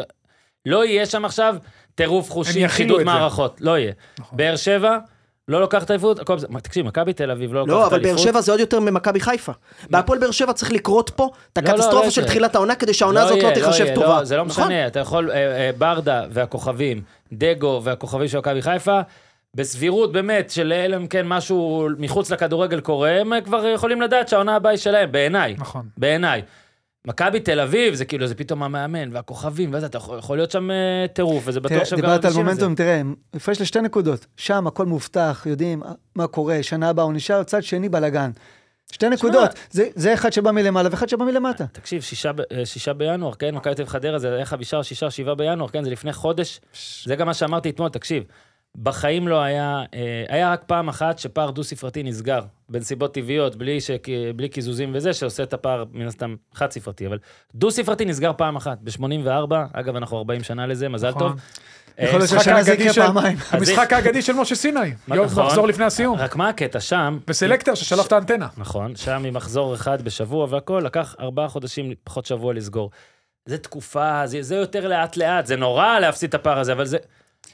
לא 0.67 0.85
יהיה 0.85 1.07
שם 1.07 1.25
עכשיו 1.25 1.57
טירוף 1.95 2.31
חושים, 2.31 2.65
יכילו 2.65 2.95
חידוד. 2.95 3.03
מערכות, 3.03 3.61
לא 3.61 3.79
יהיה. 3.79 3.93
נכון. 4.19 4.39
באר 4.39 4.57
שבע, 4.57 4.99
לא 5.51 5.61
לוקחת 5.61 5.91
אליפות, 5.91 6.19
הכל 6.19 6.37
בסדר. 6.37 6.61
תקשיב, 6.61 6.87
מכבי 6.87 7.13
תל 7.13 7.31
אביב 7.31 7.53
לא 7.55 7.67
לא, 7.67 7.75
לוקחת 7.75 7.93
אבל 7.93 8.03
באר. 8.03 8.17
שבע 8.17 8.41
זה 8.41 8.53
עוד 8.53 8.61
יותר 8.61 8.81
ממכבי 8.81 9.21
חיפה. 9.21 9.53
בהפועל 9.91 10.19
באר 10.19 10.31
שבע 10.31 10.53
צריך 10.53 10.73
לקרות 10.73 11.11
פה 11.11 11.31
את 11.53 11.59
לא, 11.59 11.65
לא 11.65 11.71
הקטסטרופה 11.71 12.11
של. 12.11 12.25
תחילת 12.25 12.55
העונה, 12.55 12.75
כדי 12.75 12.95
שהעונה 12.95 13.23
הזאת 13.23 13.43
לא 13.43 13.51
תיחשב 13.55 13.87
טובה. 13.95 14.07
לא, 14.19 14.25
זה 14.25 14.37
לא 14.37 14.45
נכון? 14.45 14.65
משנה, 14.65 14.87
אתה 14.87 15.01
יכול, 15.01 15.31
אה, 15.31 15.37
אה, 15.37 15.71
ברדה 15.79 16.25
והכוכבים, 16.31 17.03
דגו 17.33 17.81
והכוכבים 17.85 18.29
של 18.29 18.39
מכבי 18.39 18.63
חיפה, 18.63 19.01
בסבירות 19.55 20.13
באמת 20.13 20.51
של 20.51 20.73
אלא 20.73 20.97
אם 20.97 21.07
כן 21.07 21.27
משהו 21.27 21.89
מחוץ 21.99 22.31
לכדורגל 22.31 22.81
קורה, 22.81 23.11
הם 23.21 23.33
כבר 23.45 23.67
יכולים 23.67 24.03
לדעת 24.03 24.29
שהעונה 24.29 24.57
הבאה 24.57 24.73
היא 24.73 24.79
שלהם, 24.79 25.13
בעיניי. 25.13 25.55
נכון. 25.59 25.87
בעיניי. 25.99 26.43
מכבי 27.07 27.41
תל 27.41 27.61
אביב, 27.61 27.95
זה 27.95 28.05
כאילו, 28.05 28.27
זה 28.27 28.35
פתאום 28.35 28.63
המאמן 28.63 29.13
והכוכבים, 29.13 29.75
וזה, 29.75 29.87
אתה 29.87 29.99
יכול 29.99 30.19
יכול 30.19 30.37
להיות 30.37 30.51
שם 30.51 30.71
אה, 30.71 31.07
טירוף, 31.13 31.43
וזה 31.47 31.61
בטוח 31.61 31.73
תראה, 31.73 31.85
שהם 31.85 31.99
גם 31.99 32.07
דיברת 32.07 32.25
על. 32.25 32.33
מומנטום, 32.33 32.75
תראה, 32.75 33.03
הפרש 33.35 33.61
לשתי 33.61 33.81
נקודות. 33.81 34.27
שם 34.37 34.67
הכל 34.67 34.87
מובטח, 34.87 35.47
יודעים 35.47 35.83
מה 36.17 36.27
קורה, 36.27 36.63
שנה 36.63 36.89
הבאה 36.89 37.05
הוא 37.05 37.13
נשאר, 37.13 37.43
צד 37.43 37.63
שני 37.63 37.89
בלאגן. 37.89 38.31
שתי 38.93 39.09
נקודות, 39.09 39.51
זה, 39.71 39.89
זה 39.95 40.15
אחד 40.15 40.33
שבא 40.33 40.51
מלמעלה 40.51 40.89
ואחד 40.93 41.09
שבא 41.09 41.25
מלמטה. 41.25 41.67
תקשיב, 41.67 42.03
שישה, 42.03 42.31
אה, 42.53 42.67
שישה 42.67 42.93
בינואר, 42.93 43.35
כן, 43.35 43.55
מכבי 43.55 43.75
תל 43.75 43.83
אביב 43.83 43.93
חדרה, 43.93 44.19
זה 44.19 44.35
היה 44.35 44.45
חמישה 44.45 44.77
או 44.77 44.85
שישה 44.85 45.11
שבעה 45.11 45.35
בינואר, 45.35 45.69
כן, 45.69 45.85
זה 45.85 45.91
לפני 45.91 46.13
חודש. 46.13 46.61
זה 47.05 47.17
גם 47.17 47.27
מה 47.27 47.35
שאמרתי 47.35 47.71
אתמול, 47.71 47.89
תקשיב, 47.89 48.25
בחיים 48.77 49.29
לא 49.29 49.43
היה, 49.43 49.83
אה, 49.95 50.25
היה 50.29 50.53
רק 50.53 50.63
פעם 50.67 50.89
אחת 50.89 51.19
שפער 51.19 51.51
דו-ספרתי 51.51 52.03
נסגר, 52.03 52.41
בנסיבות 52.69 53.15
טבעיות, 53.15 53.57
בלי, 53.57 53.81
ש, 53.81 53.91
בלי 54.37 54.49
קיזוזים 54.49 54.91
וזה, 54.95 55.13
שעושה 55.13 55.43
את 55.43 55.53
הפער, 55.53 55.85
מן 55.93 56.07
הסתם, 56.07 56.35
חד-ספרתי, 56.55 57.07
אבל 57.07 57.19
דו-ספרתי 57.55 58.05
נסגר 58.05 58.33
פעם 58.37 58.57
אחת, 58.57 58.79
ב-84, 58.81 59.55
אגב, 59.73 59.97
אנחנו 59.97 60.19
40 60.19 60.43
שנה 60.43 60.67
לזה, 60.67 60.89
מזל 60.89 61.11
נכון. 61.11 61.21
טוב. 61.21 61.41
יכול 61.99 62.19
להיות 62.19 62.31
אה, 62.33 62.37
משחק 62.37 62.39
שהשנה 62.39 62.63
זה 62.63 62.73
יקרה 62.73 62.93
פעמיים. 62.93 63.37
המשחק 63.51 63.93
האגדי 63.93 64.23
של 64.23 64.33
משה 64.33 64.55
סיני. 64.55 64.81
יום 65.09 65.27
נכון. 65.27 65.47
מחזור 65.47 65.69
לפני 65.69 65.85
הסיום. 65.85 66.19
רק 66.19 66.37
מה 66.37 66.49
הקטע 66.49 66.81
שם? 66.81 67.19
וסלקטר 67.29 67.75
ששלף 67.75 68.07
את 68.07 68.13
האנטנה. 68.13 68.49
נכון, 68.57 68.97
שם 68.97 69.23
ממחזור 69.23 69.75
אחד 69.75 70.03
בשבוע 70.03 70.47
והכל, 70.51 70.83
לקח 70.87 71.15
ארבעה 71.21 71.49
חודשים, 71.49 71.93
פחות 72.05 72.27
שבוע 72.27 72.55
לסגור. 72.55 72.91
זה 73.47 73.59
תקופה, 73.59 74.23
זה 74.27 74.57
יותר 74.57 74.89
לאט-לאט, 74.89 75.47
זה 75.47 75.57
נורא 75.57 75.99
להפסיד 75.99 76.29
את 76.29 76.35
הפער 76.35 76.59
הזה, 76.59 76.73
אבל 76.73 76.85
זה... 76.85 76.99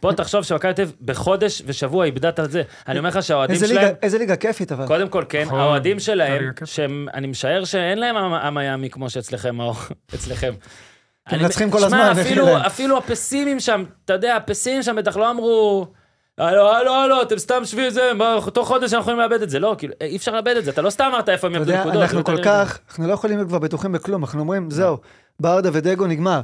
בוא 0.02 0.12
תחשוב 0.12 0.42
שמכבי 0.42 0.74
תל 0.74 0.82
אביב 0.82 0.94
בחודש 1.04 1.62
ושבוע 1.66 2.04
איבדת 2.04 2.40
את 2.40 2.50
זה. 2.50 2.62
אני 2.88 2.98
אומר 2.98 3.08
לך 3.08 3.22
שהאוהדים 3.22 3.56
שלהם, 3.56 3.70
ליגה, 3.84 3.90
איזה 4.02 4.18
ליגה 4.18 4.36
כיפית 4.36 4.72
אבל. 4.72 4.86
קודם 4.86 5.08
כל 5.08 5.24
כן, 5.28 5.42
נכון, 5.46 5.60
האוהדים 5.60 5.98
שלהם, 6.00 6.40
ליגה 6.42 6.52
כיפית. 6.52 6.68
שהם, 6.68 7.06
אני 7.14 7.26
משער 7.26 7.64
שאין 7.64 7.98
להם 7.98 8.16
עם- 8.16 8.34
המיאמי 8.34 8.90
כמו 8.90 9.10
שאצלכם, 9.10 9.56
מאור, 9.56 9.76
אצלכם. 10.14 10.52
הם 11.26 11.34
אני- 11.34 11.42
מנצחים 11.42 11.70
כל 11.70 11.78
שמע, 11.78 11.86
הזמן, 11.86 12.08
איך 12.10 12.18
אפילו, 12.26 12.44
יהיה 12.46 12.56
להם? 12.58 12.66
אפילו 12.66 12.98
הפסימים 12.98 13.60
שם, 13.60 13.84
אתה 14.04 14.12
יודע, 14.12 14.36
הפסימים 14.36 14.82
שם 14.82 14.96
בטח 14.96 15.16
לא 15.16 15.30
אמרו, 15.30 15.86
הלו, 16.38 16.68
הלו, 16.72 16.92
הלו, 16.94 17.22
אתם 17.22 17.38
סתם 17.38 17.64
שבי 17.64 17.90
זה, 17.90 18.10
תוך 18.52 18.68
חודש 18.68 18.92
אנחנו 18.94 19.12
יכולים 19.12 19.30
לאבד 19.30 19.42
את 19.42 19.50
זה. 19.50 19.58
לא, 19.58 19.74
כאילו, 19.78 19.94
אי 20.00 20.16
אפשר 20.16 20.32
לאבד 20.34 20.56
את 20.56 20.64
זה, 20.64 20.70
אתה 20.70 20.82
לא 20.82 20.90
סתם 20.90 21.04
אמרת 21.14 21.28
איפה 21.28 21.46
הם 21.46 21.52
אתה 21.52 21.58
יאבדו 21.60 21.72
יודע, 21.72 21.80
נקודות. 21.84 22.02
אנחנו 22.02 22.18
לא 22.18 22.24
כל. 22.24 22.42
כך, 22.44 22.78
אנחנו 22.88 23.06
לא 23.08 23.12
יכולים 23.12 23.36
להיות 23.36 23.48
כבר 23.48 23.58
בטוחים 23.58 23.92
בכלום, 23.92 24.24
אנחנו 24.24 24.40
אומרים, 24.40 24.70
זהו, 24.70 24.98
ברדה 25.40 25.70
ודגו 25.72 26.06
נגמר. 26.06 26.40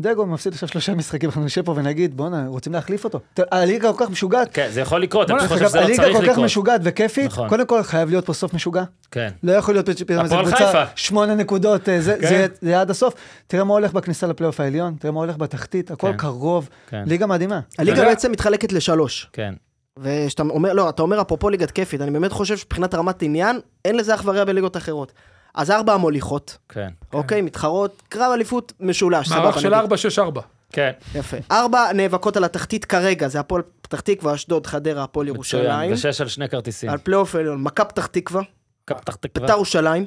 דגו 0.00 0.26
מפסיד 0.26 0.52
עכשיו 0.52 0.68
שלושה 0.68 0.94
משחקים, 0.94 1.28
אנחנו 1.28 1.44
נשב 1.44 1.62
פה 1.62 1.72
ונגיד, 1.76 2.16
בואנה, 2.16 2.46
רוצים 2.48 2.72
להחליף 2.72 3.04
אותו. 3.04 3.20
הליגה 3.52 3.92
כל 3.92 4.04
כך 4.04 4.10
משוגעת. 4.10 4.48
כן, 4.52 4.68
זה 4.70 4.80
יכול 4.80 5.02
לקרות, 5.02 5.30
אני 5.30 5.48
חושב 5.48 5.68
שזה 5.68 5.78
לא 5.80 5.84
הליגה 5.84 6.02
צריך 6.02 6.16
כל 6.16 6.22
כך 6.22 6.28
לקרות. 6.28 6.44
משוגעת 6.44 6.80
וכיפית, 6.84 7.26
נכון. 7.26 7.48
קודם 7.48 7.66
כל 7.66 7.82
חייב 7.82 8.08
להיות 8.10 8.26
פה 8.26 8.32
סוף 8.32 8.54
משוגע. 8.54 8.84
כן. 9.10 9.28
לא 9.42 9.52
יכול 9.52 9.74
להיות 9.74 9.88
פתאום 10.06 10.20
איזה 10.24 10.36
קבוצה. 10.42 10.84
שמונה 10.94 11.34
נקודות, 11.34 11.88
אה, 11.88 12.00
זה- 12.00 12.16
כן. 12.20 12.46
זה 12.60 12.68
יהיה 12.70 12.80
עד 12.80 12.90
הסוף. 12.90 13.14
תראה 13.46 13.64
מה 13.64 13.74
הולך 13.74 13.92
בכניסה 13.92 14.26
לפלייאוף 14.26 14.60
העליון, 14.60 14.94
תראה 15.00 15.12
מה 15.12 15.20
הולך 15.20 15.36
בתחתית, 15.36 15.90
הכל 15.90 16.10
כן. 16.12 16.16
קרוב, 16.16 16.68
כן. 16.88 17.02
ליגה 17.06 17.26
מדהימה. 17.26 17.60
הליגה 17.78 18.04
בעצם 18.04 18.32
מתחלקת 18.32 18.72
לשלוש. 18.72 19.28
כן. 19.32 19.54
ושאתה 19.98 20.42
אומר, 20.42 20.72
לא, 20.72 20.88
אתה 20.88 21.02
אומר 21.02 21.20
אפרופו 21.20 21.50
ליגת 21.50 21.70
כיפית, 21.70 22.00
אני 22.00 22.10
באמת 22.10 22.32
חושב 22.32 22.56
שמבחינת 22.56 22.94
רמת 22.94 23.22
עניין, 23.22 23.60
אין 23.84 23.96
לזה 23.96 24.14
אח 24.14 24.22
ורע 24.24 24.44
בליגות 24.44 24.76
אחרות. 24.76 25.12
אז 25.56 25.70
ארבע 25.70 25.94
המוליכות, 25.94 26.58
כן. 26.68 26.88
אוקיי, 27.12 27.42
מתחרות, 27.42 28.02
קרב 28.08 28.32
אליפות 28.32 28.72
משולש, 28.80 29.28
סבבה, 29.28 29.40
מערך 29.40 29.60
של 29.60 29.76
נגיד. 29.76 29.92
4-6-4. 30.38 30.40
כן. 30.72 30.90
יפה. 31.14 31.36
ארבע 31.50 31.92
נאבקות 31.94 32.36
על 32.36 32.44
התחתית 32.44 32.84
כרגע, 32.84 33.28
זה 33.28 33.40
הפועל 33.40 33.62
פתח 33.82 34.00
תקווה, 34.00 34.34
אשדוד, 34.34 34.66
חדרה, 34.66 35.04
הפועל 35.04 35.26
מצוין. 35.26 35.64
ירושלים. 35.64 35.92
ושש 35.92 36.20
על 36.20 36.28
שני 36.28 36.48
כרטיסים. 36.48 36.90
על 36.90 36.98
פלייאוף 36.98 37.34
עליון, 37.34 37.62
מכבי 37.62 37.88
פתח 37.88 38.06
תקווה, 38.06 38.42
פתח 38.84 39.14
תקווה. 39.14 39.46
ביתר 39.46 39.52
ירושלים, 39.52 40.06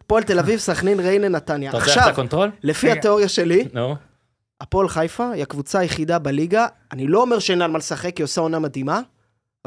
הפועל 0.00 0.22
תל 0.22 0.38
אביב, 0.38 0.58
סכנין, 0.58 1.00
ריינה, 1.00 1.28
נתניה. 1.28 1.70
אתה 1.70 1.78
עכשיו, 1.78 2.08
לקונטרול? 2.08 2.50
לפי. 2.62 2.90
התיאוריה 2.90 3.28
שלי. 3.28 3.68
הפועל 4.60 4.88
חיפה 4.88 5.30
היא 5.30 5.42
הקבוצה 5.42 5.78
היחידה 5.78 6.18
בליגה, 6.18 6.66
אני 6.92 7.06
לא 7.06 7.20
אומר 7.20 7.38
שאין 7.38 7.62
על 7.62 7.70
מה 7.70 7.78
לשחק, 7.78 8.16
היא 8.16 8.24
עושה 8.24 8.40
עונה 8.40 8.58
מדהימה, 8.58 9.00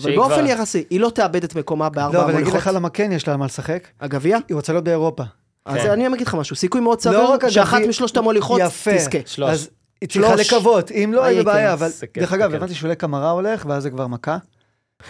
אבל 0.03 0.15
באופן 0.15 0.35
כבר- 0.35 0.45
יחסי, 0.45 0.83
היא 0.89 0.99
לא 0.99 1.09
תאבד 1.09 1.43
את 1.43 1.55
מקומה 1.55 1.89
בארבע 1.89 2.17
לא, 2.17 2.23
אבל 2.23 2.33
אני 2.33 2.41
אגיד. 2.43 2.53
לך 2.53 2.69
למה 2.73 2.89
כן 2.89 3.11
יש 3.11 3.27
לה 3.27 3.37
מה 3.37 3.45
לשחק, 3.45 3.87
הגביע? 4.01 4.37
היא 4.49 4.55
רוצה 4.55 4.73
להיות 4.73 4.83
באירופה. 4.85 5.23
אז 5.65 5.81
כן. 5.81 5.91
אני 5.91 6.07
אגיד 6.07 6.27
לך 6.27 6.35
משהו, 6.35 6.55
סיכוי 6.55 6.81
מאוד 6.81 6.97
לא 6.97 7.01
סביר 7.03 7.31
רק 7.31 7.49
שאחת 7.49 7.81
משלושת 7.89 8.17
המוליכות 8.17 8.61
יפה. 8.63 8.95
תזכה. 8.97 9.17
שלוש. 9.25 9.49
אז 9.51 9.69
היא 10.01 10.09
צריכה. 10.09 10.35
לקוות, 10.35 10.91
אם 10.91 11.11
לא, 11.15 11.23
היא 11.25 11.41
בבעיה, 11.41 11.67
כן? 11.67 11.71
אבל 11.73 11.89
כיף, 12.13 12.17
דרך 12.23 12.33
אגב, 12.33 12.51
כיף. 12.51 12.55
הבנתי 12.55 12.73
שאולי 12.75 12.95
קמרה 12.95 13.31
הולך, 13.31 13.65
ואז 13.69 13.83
זה 13.83 13.89
כבר 13.89 14.07
מכה. 14.07 14.37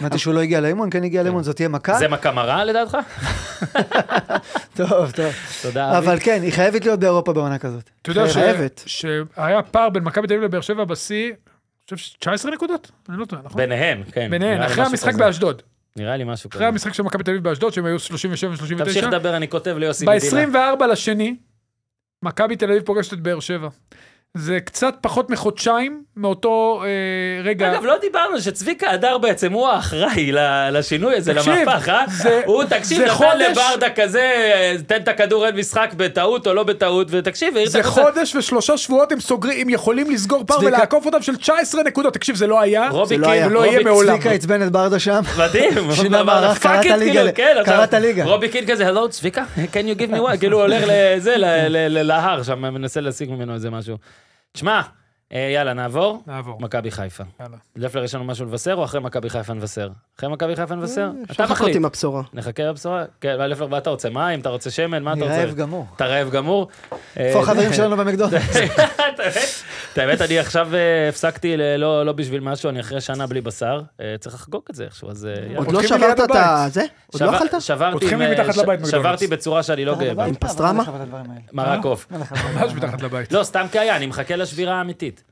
הבנתי 0.00 0.18
שהוא 0.18 0.34
לא 0.34 0.40
הגיע 0.40 0.60
לאימון, 0.60 0.90
כן 0.90 1.04
הגיע 1.04 1.22
לאימון, 1.22 1.42
זאת 1.42 1.56
תהיה 1.56 1.68
מכה. 1.68 1.98
זה 1.98 2.08
מכה 2.08 2.32
מרה 2.32 2.64
לדעתך? 2.64 2.96
טוב, 4.76 5.10
טוב. 5.10 5.32
תודה, 5.62 5.98
אבי. 5.98 6.06
אבל 6.06 6.18
כן, 6.20 6.42
היא 6.42 6.52
חייבת 6.52 6.84
להיות 6.84 7.00
באירופה 7.00 7.32
בעונה 7.32 7.58
כזאת. 7.58 7.90
אתה 8.02 8.10
יודע. 8.10 8.22
שהיה 8.86 9.62
פער 9.70 9.88
בין 9.90 10.04
מכבי 10.04 10.26
תל 10.26 10.34
אביב 10.34 10.44
לבאר 10.44 10.60
שבע 10.60 10.84
בשיא, 10.84 11.32
חושב 11.96 12.16
19 12.18 12.50
נקודות? 12.50 12.90
אני 13.08 13.18
לא 13.18 13.24
טועה, 13.24 13.42
נכון? 13.42 13.60
ביניהם, 13.60 14.02
כן. 14.12 14.30
לי 14.30 14.66
אחרי 14.66 14.84
המשחק 14.84 15.08
כזה. 15.08 15.18
באשדוד. 15.18 15.62
נראה 15.96 16.16
לי 16.16 16.24
משהו 16.24 16.48
אחרי 16.48 16.58
כזה. 16.58 16.68
המשחק 16.68 16.94
של 16.94 17.02
מכבי 17.02 17.24
תל 17.24 17.30
אביב 17.30 17.44
באשדוד, 17.44 17.72
שהם 17.72 17.84
היו 17.84 17.96
37-39. 17.96 18.84
תמשיך 18.84 19.04
לדבר, 19.04 19.36
אני 19.36 19.48
כותב 19.48 19.76
ליוסי 19.78 20.06
מדינה. 20.06 20.76
ב-24 20.78 20.86
לשני, 20.86 21.36
מכבי 22.22 22.56
תל 22.56 22.70
אביב 22.70 22.82
פוגשת 22.82 23.12
את 23.12 23.20
באר 23.20 23.40
שבע. 23.40 23.68
זה 24.36 24.58
קצת 24.60 24.94
פחות 25.00 25.30
מחודשיים 25.30 26.02
מאותו 26.16 26.82
אה, 26.84 26.88
רגע. 27.44 27.72
אגב, 27.72 27.84
לא 27.84 27.94
דיברנו 28.00 28.40
שצביקה 28.40 28.90
הדר 28.90 29.18
בעצם 29.18 29.52
הוא 29.52 29.68
האחראי 29.68 30.32
ל- 30.32 30.38
לשינוי 30.78 31.16
הזה, 31.16 31.34
תקשיב, 31.34 31.52
למהפך, 31.52 31.88
אה? 31.88 32.04
זה- 32.08 32.42
הוא, 32.46 32.64
תקשיב, 32.64 32.98
זה 32.98 33.04
נתן 33.04 33.14
חודש- 33.14 33.56
לברדה 33.58 33.90
כזה, 33.90 34.32
תן 34.86 34.96
את 35.02 35.08
הכדור 35.08 35.46
אין 35.46 35.56
משחק 35.56 35.90
בטעות 35.96 36.46
או 36.46 36.54
לא 36.54 36.62
בטעות, 36.62 37.06
ותקשיב, 37.10 37.56
העיר 37.56 37.66
את 37.66 37.72
זה. 37.72 37.82
חודש 37.82 38.34
ושלושה 38.36 38.76
שבועות 38.76 39.12
הם 39.12 39.20
סוגרים, 39.20 39.60
הם 39.60 39.68
יכולים 39.68 40.10
לסגור 40.10 40.44
פער 40.46 40.56
צביקה- 40.58 40.66
ולעקוף 40.76 41.06
אותם 41.06 41.22
של 41.22 41.36
19 41.36 41.82
נקודות. 41.82 42.14
תקשיב, 42.14 42.36
זה 42.36 42.46
לא 42.46 42.60
היה, 42.60 42.88
רובי 42.88 43.06
זה 43.08 43.16
לא 43.16 43.30
היה. 43.30 43.46
ולא 43.46 43.58
יהיה 43.60 43.70
רובי- 43.78 43.84
מעולם. 43.84 44.14
צביקה 44.14 44.30
עצבן 44.30 44.62
את 44.62 44.72
ברדה 44.72 44.98
שם. 44.98 45.20
מדהים. 45.38 45.92
שינה 46.02 46.22
מערך, 46.22 46.58
Fuck 46.58 46.62
קרא 46.62 46.80
את 46.80 46.84
it, 46.84 46.92
הליגה, 46.92 47.12
כאילו, 47.12 47.30
כן, 47.34 47.62
קרא 47.64 47.74
אתה- 47.74 47.84
את 47.84 47.94
הליגה. 47.94 48.24
רובי 48.24 48.48
קין 48.48 48.66
כזה, 48.66 48.88
הלו 48.88 49.08
צביקה, 49.08 49.44
can 49.56 49.96
you 49.96 50.00
give 50.00 50.14
me 50.14 50.32
one, 50.32 50.36
כאילו 50.38 50.56
הוא 50.56 50.62
הולך 50.62 50.82
לזה, 50.86 51.34
להר 51.88 52.42
שם, 52.42 52.60
מנסה 52.60 53.00
להשיג 53.00 53.30
ממנו 53.30 53.54
איזה 53.54 53.70
משהו. 53.70 53.96
תשמע, 54.52 54.80
אה, 55.32 55.50
יאללה, 55.54 55.72
נעבור. 55.72 56.22
נעבור. 56.26 56.60
מכבי 56.60 56.90
חיפה. 56.90 57.24
יאללה. 57.40 57.56
לפלר 57.76 58.04
יש 58.04 58.14
לנו 58.14 58.24
משהו 58.24 58.46
לבשר, 58.46 58.74
או 58.74 58.84
אחרי 58.84 59.00
מכבי 59.00 59.30
חיפה 59.30 59.54
נבשר? 59.54 59.88
אחרי 60.18 60.28
מכבי 60.28 60.56
חיפה 60.56 60.74
נבשר? 60.74 61.02
אה, 61.02 61.22
אפשר 61.22 61.34
אתה 61.34 61.42
לחכות 61.42 61.60
מחליט. 61.60 61.76
עם 61.76 61.84
הבשורה. 61.84 62.22
נחכה 62.32 62.62
לבשורה? 62.62 63.04
כן, 63.20 63.38
מה, 63.38 63.46
לפלר, 63.46 63.66
מה 63.66 63.78
אתה 63.78 63.90
רוצה? 63.90 64.10
מים? 64.10 64.40
אתה 64.40 64.48
רוצה 64.48 64.70
שמן? 64.70 65.02
מה 65.02 65.12
אתה 65.12 65.20
אני 65.20 65.28
רוצה? 65.28 65.44
רעב 65.44 65.54
גמור. 65.54 65.86
אתה 65.96 66.06
רעב 66.06 66.30
גמור? 66.30 66.68
איפה 67.16 67.38
אה, 67.38 67.42
החברים 67.42 67.72
שלנו 67.72 67.96
במקדונלדס? 67.96 68.56
את 69.92 69.98
האמת- 69.98 70.20
אני 70.22 70.38
עכשיו 70.38 70.74
אה, 70.74 71.08
הפסקתי, 71.08 71.56
לא 71.78 72.06
לא 72.06 72.12
בשביל 72.12 72.40
משהו, 72.40 72.68
אני 72.70 72.80
אחרי 72.80 73.00
שנה 73.00 73.26
בלי 73.26 73.40
בשר, 73.40 73.80
אה, 74.00 74.14
צריך 74.20 74.34
לחגוג 74.34 74.62
את 74.70 74.74
זה 74.74 74.84
איכשהו, 74.84 75.10
אז 75.10 75.26
אה. 75.26 75.56
עוד 75.58 75.72
לא 75.72 75.82
שברת 75.82 76.20
את 76.20 76.30
ה... 76.30 76.66
זה? 76.68 76.84
עוד 77.06 77.22
לא 77.22 77.36
אכלת? 77.36 77.54
שברתי. 77.62 79.26
בצורה 79.26 79.62
שאני 79.62 79.84
לא 79.84 79.94
גאה 79.98 80.14
בה. 80.14 80.24
עם 80.24 80.34
פסטרמה? 80.34 80.84
מרק 81.52 81.84
עוף. 81.84 82.06
ממש 82.54 82.72
מתחת 82.72 83.02
לבית. 83.02 83.32
לא, 83.32 83.42
סתם 83.42 83.66
כי 83.72 83.78
היה, 83.78 83.96
אני 83.96 84.06
מחכה 84.06 84.36
לשבירה 84.36 84.74
האמיתית. 84.74 85.24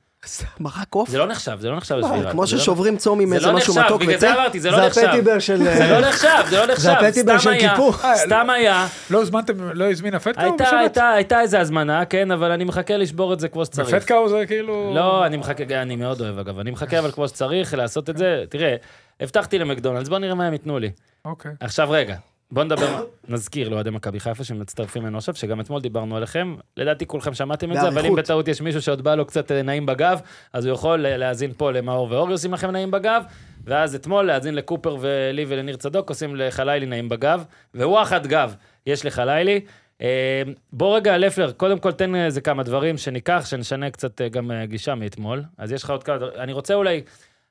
מרק 0.60 0.86
עוף? 0.94 1.08
זה 1.08 1.18
לא 1.18 1.26
נחשב, 1.26 1.56
זה 1.60 1.70
לא 1.70 1.76
נחשב 1.76 1.94
לשבירה. 1.94 2.30
כמו 2.30 2.46
זה 2.46 2.56
לא- 2.56 2.62
ששוברים 2.62 2.96
צום 2.96 3.20
עם 3.20 3.28
זה 3.28 3.34
איזה 3.34 3.46
לא 3.46 3.52
משהו 3.52 3.74
נחשב, 3.74 3.86
מתוק 3.86 4.02
בגלל 4.02 4.18
זה 4.18 4.30
ותה? 4.30 4.40
אמרתי, 4.40 4.60
זה 4.60 4.70
לא 4.70 4.76
זה 4.80 4.86
נחשב. 4.86 5.00
הפטיבר 5.04 5.38
של... 5.38 5.64
זה 5.64 5.88
לא 5.90 6.08
נחשב, 6.08 6.28
זה 6.50 6.56
לא 6.58 6.66
נחשב. 6.72 6.88
הפטיבר 6.88 7.38
סתם 7.38 7.52
של 7.52 7.58
כיפור. 7.68 7.92
סתם 8.14 8.50
היה. 8.50 8.86
לא 9.10 9.22
הזמנתם, 9.22 9.54
לא 9.72 9.90
הזמינה 9.90 10.18
פטקאו 10.18 10.42
הייתה, 10.42 10.64
בשבת? 10.64 10.78
הייתה, 10.80 11.10
הייתה 11.10 11.40
איזה 11.40 11.60
הזמנה, 11.60 12.04
כן, 12.04 12.30
אבל 12.30 12.50
אני 12.50 12.64
מחכה 12.64 12.96
לשבור 12.96 13.32
את 13.32 13.40
זה 13.40 13.48
כמו 13.48 13.64
שצריך. 13.64 13.88
ופטקאו 13.92 14.28
זה 14.28 14.44
כאילו... 14.46 14.92
לא, 14.94 15.26
אני 15.26 15.36
מחכה, 15.36 15.82
אני 15.82 15.96
מאוד 15.96 16.20
אוהב 16.20 16.38
אגב, 16.38 16.58
אני 16.58 16.70
מחכה 16.70 16.98
אבל 16.98 17.10
כמו 17.10 17.28
שצריך 17.28 17.74
לעשות 17.74 18.10
את 18.10 18.16
זה. 18.16 18.44
תראה, 18.48 18.74
הבטחתי 19.20 19.58
למקדונלדס, 19.58 20.08
בוא 20.08 20.18
נראה 20.18 20.34
מה 20.34 20.46
הם 20.46 20.52
ייתנו 20.52 20.78
לי. 20.78 20.90
אוקיי. 21.24 21.52
עכשיו 21.60 21.90
רגע, 21.90 22.16
בוא 22.52 22.64
נדבר, 22.64 23.04
נזכיר 23.28 23.68
לאוהדי 23.68 23.90
מכבי 23.90 24.20
חיפה 24.20 24.44
שמצטרפים 24.44 25.02
אלינו 25.02 25.18
עכשיו, 25.18 25.34
שגם 25.34 25.60
אתמול 25.60 25.80
דיברנו 25.80 26.16
עליכם, 26.16 26.56
לדעתי 26.76 27.06
כולכם 27.06 27.34
שמעתם 27.34 27.72
את 27.72 27.80
זה, 27.80 27.88
אבל 27.88 28.06
אם. 28.06 28.16
בטעות 28.16 28.48
יש 28.48 28.60
מישהו 28.60 28.82
שעוד 28.82 29.02
בא 29.02 29.14
לו 29.14 29.26
קצת 29.26 29.52
אה, 29.52 29.62
נעים 29.62 29.86
בגב, 29.86 30.20
אז 30.52 30.66
הוא 30.66 30.74
יכול 30.74 31.06
אה, 31.06 31.16
להאזין 31.16 31.52
פה 31.56 31.70
למאור 31.70 32.08
ואורי 32.10 32.32
עושים 32.32 32.52
לכם 32.52 32.70
נעים 32.70 32.90
בגב, 32.90 33.22
ואז 33.64 33.94
אתמול 33.94 34.26
להאזין 34.26 34.54
לקופר 34.54 34.96
ולי 35.00 35.44
ולניר 35.48 35.76
צדוק 35.76 36.08
עושים 36.08 36.36
לחלילי 36.36 36.86
נעים 36.86 37.08
בגב, 37.08 37.44
וואחד 37.74 38.26
גב 38.26 38.54
יש 38.86 39.06
לחלילי. 39.06 39.60
אה, 40.02 40.42
בוא 40.72 40.96
רגע, 40.96 41.18
לפלר, 41.18 41.52
קודם 41.52 41.78
כל 41.78 41.92
תן 41.92 42.14
איזה 42.14 42.40
כמה 42.40 42.62
דברים 42.62 42.96
שניקח, 42.98 43.46
שנשנה 43.46 43.90
קצת 43.90 44.20
גם 44.22 44.50
גישה 44.64 44.94
מאתמול. 44.94 45.42
אז 45.58 45.72
יש 45.72 45.82
לך 45.82 45.90
עוד 45.90 46.02
כמה 46.02 46.16
דברים, 46.16 46.34
אני 46.38 46.52
רוצה 46.52 46.74
אולי, 46.74 47.02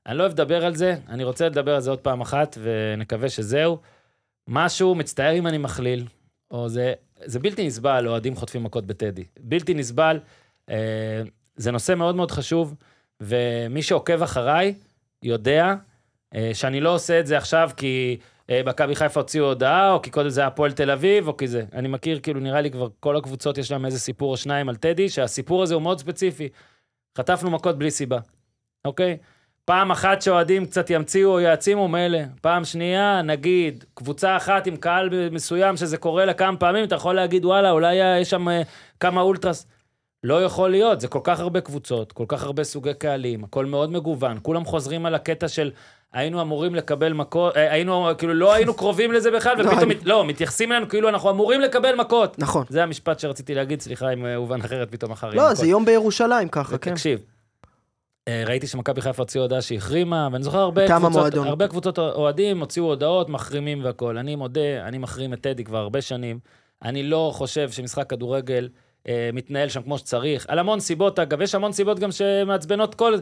אני 0.05 0.17
לא 0.17 0.23
אוהב 0.23 0.31
לדבר 0.33 0.65
על 0.65 0.75
זה, 0.75 0.95
אני 1.09 1.23
רוצה 1.23 1.45
לדבר 1.45 1.75
על 1.75 1.81
זה 1.81 1.89
עוד 1.89 1.99
פעם 1.99 2.21
אחת, 2.21 2.57
ונקווה 2.61 3.29
שזהו. 3.29 3.77
משהו, 4.47 4.95
מצטער 4.95 5.33
אם 5.37 5.47
אני 5.47 5.57
מכליל, 5.57 6.05
או 6.51 6.69
זה, 6.69 6.93
זה 7.25 7.39
בלתי 7.39 7.67
נסבל, 7.67 8.07
אוהדים 8.07 8.35
חוטפים 8.35 8.63
מכות 8.63 8.85
בטדי. 8.85 9.23
בלתי 9.39 9.73
נסבל, 9.73 10.19
אה, 10.69 11.21
זה 11.55 11.71
נושא 11.71 11.95
מאוד 11.95 12.15
מאוד 12.15 12.31
חשוב, 12.31 12.75
ומי 13.21 13.81
שעוקב 13.81 14.21
אחריי 14.21 14.73
יודע 15.23 15.75
אה, 16.35 16.51
שאני 16.53 16.81
לא 16.81 16.93
עושה 16.93 17.19
את 17.19 17.27
זה 17.27 17.37
עכשיו 17.37 17.69
כי 17.77 18.17
אה, 18.49 18.61
מכבי 18.65 18.95
חיפה 18.95 19.19
הוציאו 19.19 19.45
הודעה, 19.45 19.91
או 19.91 20.01
כי 20.01 20.09
קודם 20.09 20.29
זה 20.29 20.41
היה 20.41 20.47
הפועל 20.47 20.71
תל 20.71 20.91
אביב, 20.91 21.27
או 21.27 21.37
כי 21.37 21.47
זה. 21.47 21.65
אני 21.73 21.87
מכיר, 21.87 22.19
כאילו, 22.19 22.39
נראה 22.39 22.61
לי 22.61 22.71
כבר 22.71 22.87
כל 22.99 23.17
הקבוצות 23.17 23.57
יש 23.57 23.71
להם 23.71 23.85
איזה 23.85 23.99
סיפור 23.99 24.31
או 24.31 24.37
שניים 24.37 24.69
על 24.69 24.75
טדי, 24.75 25.09
שהסיפור 25.09 25.63
הזה 25.63 25.73
הוא 25.73 25.81
מאוד 25.81 25.99
ספציפי. 25.99 26.49
חטפנו 27.17 27.51
מכות 27.51 27.77
בלי 27.77 27.91
סיבה, 27.91 28.19
אוקיי? 28.85 29.17
פעם 29.67 29.91
אחת 29.91 30.21
שאוהדים 30.21 30.65
קצת 30.65 30.89
ימציאו 30.89 31.29
או 31.29 31.39
יעצימו, 31.39 31.87
מילא. 31.87 32.19
פעם 32.41 32.65
שנייה, 32.65 33.21
נגיד, 33.21 33.83
קבוצה 33.93 34.37
אחת 34.37 34.67
עם 34.67 34.75
קהל 34.75 35.09
מסוים 35.31 35.77
שזה 35.77 35.97
קורה 35.97 36.25
לה 36.25 36.33
כמה 36.33 36.57
פעמים, 36.57 36.83
אתה 36.83 36.95
יכול 36.95 37.15
להגיד, 37.15 37.45
וואלה, 37.45 37.71
אולי 37.71 37.95
יש 38.21 38.29
שם 38.29 38.49
אה, 38.49 38.61
כמה 38.99 39.21
אולטרס. 39.21 39.67
לא 40.23 40.43
יכול 40.43 40.69
להיות, 40.69 41.01
זה 41.01 41.07
כל 41.07 41.19
כך 41.23 41.39
הרבה 41.39 41.61
קבוצות, 41.61 42.11
כל 42.11 42.25
כך 42.27 42.43
הרבה 42.43 42.63
סוגי 42.63 42.93
קהלים, 42.93 43.43
הכל 43.43 43.65
מאוד 43.65 43.91
מגוון, 43.91 44.37
כולם 44.41 44.65
חוזרים 44.65 45.05
על 45.05 45.15
הקטע 45.15 45.47
של 45.47 45.71
היינו 46.13 46.41
אמורים 46.41 46.75
לקבל 46.75 47.13
מכות, 47.13 47.57
אה, 47.57 47.71
היינו, 47.71 48.07
כאילו 48.17 48.33
לא 48.33 48.53
היינו 48.53 48.73
קרובים 48.73 49.11
לזה 49.11 49.31
בכלל, 49.31 49.57
לא, 49.57 49.69
ופתאום, 49.71 49.91
לא, 50.03 50.25
מתייחסים 50.25 50.71
אלינו 50.71 50.89
כאילו 50.89 51.09
אנחנו 51.09 51.29
אמורים 51.29 51.61
לקבל 51.61 51.95
מכות. 51.95 52.39
נכון. 52.39 52.65
זה 52.69 52.83
המשפט 52.83 53.19
שרציתי 53.19 53.55
להגיד, 53.55 53.81
סליחה 53.81 54.13
אם 54.13 54.25
אה, 54.25 54.35
הובן 54.35 54.61
אחרת 54.61 54.91
פתאום 54.91 55.11
אחר. 55.11 55.29
לא, 55.29 55.53
זה 55.53 55.67
יום 55.67 55.85
בירושלים 55.85 56.47
ככה, 56.47 56.77
כן. 56.77 56.91
תקשיב, 56.91 57.19
אה, 57.19 57.36
ראיתי 58.45 58.67
שמכבי 58.67 59.01
חיפה 59.01 59.23
הוציאו 59.23 59.43
הודעה 59.43 59.61
שהחרימה, 59.61 60.29
ואני 60.31 60.43
זוכר 60.43 60.57
הרבה 60.59 60.87
קבוצות, 60.87 61.15
המועדון. 61.15 61.47
הרבה 61.47 61.67
קבוצות 61.67 61.99
אוהדים 61.99 62.59
הוציאו 62.59 62.85
הודעות, 62.85 63.29
מחרימים 63.29 63.83
והכול. 63.83 64.17
אני 64.17 64.35
מודה, 64.35 64.87
אני 64.87 64.97
מחרים 64.97 65.33
את 65.33 65.41
טדי 65.41 65.63
כבר 65.63 65.77
הרבה 65.77 66.01
שנים. 66.01 66.39
אני 66.83 67.03
לא 67.03 67.31
חושב 67.33 67.71
שמשחק 67.71 68.09
כדורגל 68.09 68.69
אה, 69.07 69.29
מתנהל 69.33 69.69
שם 69.69 69.81
כמו 69.81 69.97
שצריך. 69.97 70.45
על 70.49 70.59
המון 70.59 70.79
סיבות, 70.79 71.19
אגב, 71.19 71.41
יש 71.41 71.55
המון 71.55 71.71
סיבות 71.71 71.99
גם 71.99 72.11
שמעצבנות 72.11 72.95
כל... 72.95 73.17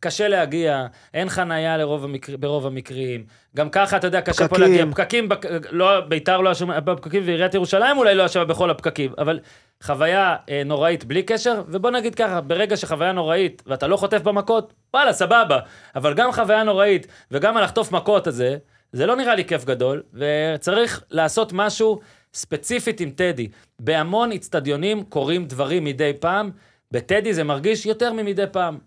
קשה 0.00 0.28
להגיע, 0.28 0.86
אין 1.14 1.28
חנייה 1.28 1.76
לרוב 1.76 2.04
המקר... 2.04 2.36
ברוב 2.36 2.66
המקרים. 2.66 3.24
גם 3.56 3.70
ככה, 3.70 3.96
אתה 3.96 4.06
יודע, 4.06 4.20
קשה 4.20 4.48
פה. 4.48 4.58
להגיע. 4.58 4.86
פקקים, 4.90 5.28
בק... 5.28 5.46
לא, 5.70 6.00
ביתר 6.00 6.40
לא 6.40 6.52
אשמה 6.52 6.80
בפקקים, 6.80 7.22
ועיריית 7.26 7.54
ירושלים 7.54 7.98
אולי 7.98 8.14
לא 8.14 8.26
אשמה 8.26 8.44
בכל 8.44 8.70
הפקקים, 8.70 9.12
אבל 9.18 9.40
חוויה 9.82 10.36
אה, 10.48 10.62
נוראית 10.64 11.04
בלי 11.04 11.22
קשר, 11.22 11.62
ובוא 11.68 11.90
נגיד 11.90 12.14
ככה, 12.14 12.40
ברגע 12.40 12.76
שחוויה 12.76 13.12
נוראית, 13.12 13.62
ואתה 13.66 13.86
לא 13.86 13.96
חוטף 13.96 14.22
במכות, 14.22 14.74
וואלה, 14.94 15.12
סבבה. 15.12 15.58
אבל 15.96 16.14
גם 16.14 16.32
חוויה 16.32 16.62
נוראית, 16.62 17.06
וגם 17.30 17.56
הלחטוף 17.56 17.92
מכות 17.92 18.26
הזה, 18.26 18.56
זה 18.92 19.06
לא 19.06 19.16
נראה 19.16 19.34
לי 19.34 19.44
כיף 19.44 19.64
גדול, 19.64 20.02
וצריך 20.14 21.02
לעשות 21.10 21.52
משהו 21.52 22.00
ספציפית 22.34 23.00
עם 23.00 23.10
טדי. 23.10 23.48
בהמון 23.80 24.32
אצטדיונים 24.32 25.04
קורים 25.04 25.46
דברים 25.46 25.84
מדי 25.84 26.12
פעם, 26.20 26.50
בטדי 26.92 27.34
זה 27.34 27.44
מרגיש 27.44 27.86
יותר 27.86 28.12
ממדי 28.12 28.44
פעם. 28.52 28.78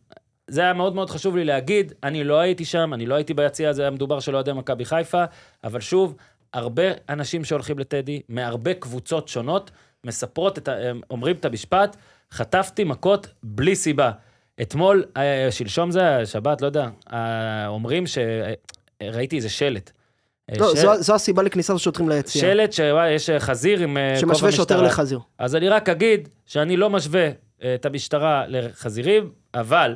זה 0.51 0.61
היה 0.61 0.73
מאוד 0.73 0.95
מאוד 0.95 1.09
חשוב 1.09 1.35
לי 1.37 1.45
להגיד, 1.45 1.93
אני 2.03 2.23
לא 2.23 2.39
הייתי 2.39 2.65
שם, 2.65 2.93
אני 2.93 3.05
לא 3.05 3.15
הייתי 3.15 3.33
ביציע 3.33 3.69
הזה, 3.69 3.81
היה 3.81 3.91
מדובר 3.91 4.19
של 4.19 4.35
אוהדי 4.35 4.53
מכבי 4.53 4.85
חיפה, 4.85 5.23
אבל 5.63 5.79
שוב, 5.79 6.15
הרבה 6.53 6.83
אנשים 7.09 7.43
שהולכים 7.43 7.79
לטדי, 7.79 8.21
מהרבה 8.29 8.73
קבוצות 8.73 9.27
שונות, 9.27 9.71
מספרות, 10.05 10.57
את 10.57 10.67
ה, 10.67 10.75
אומרים 11.09 11.35
את 11.35 11.45
המשפט, 11.45 11.95
חטפתי 12.31 12.83
מכות 12.83 13.27
בלי 13.43 13.75
סיבה. 13.75 14.11
אתמול, 14.61 15.03
אה, 15.17 15.47
שלשום 15.51 15.91
זה 15.91 15.99
היה, 16.01 16.25
שבת, 16.25 16.61
לא 16.61 16.65
יודע, 16.65 16.87
אה, 17.13 17.67
אומרים 17.67 18.03
שראיתי 18.07 19.35
איזה 19.35 19.49
שלט. 19.49 19.91
אה, 20.51 20.55
לא, 20.59 20.75
של- 20.75 20.81
זו- 20.81 21.01
זו 21.01 21.15
הסיבה 21.15 21.43
לכניסת 21.43 21.73
השוטרים 21.73 22.09
ליציאה. 22.09 22.41
שלט 22.53 22.73
שיש 22.73 23.29
חזיר 23.39 23.79
עם 23.79 23.97
אה, 23.97 24.15
שמשווה 24.19 24.51
שוטר. 24.51 24.81
לחזיר. 24.81 25.19
אז 25.37 25.55
אני 25.55 25.69
רק 25.69 25.89
אגיד 25.89 26.29
שאני 26.45 26.77
לא 26.77 26.89
משווה 26.89 27.29
אה, 27.63 27.75
את 27.75 27.85
המשטרה 27.85 28.43
לחזירים, 28.47 29.31
אבל 29.53 29.95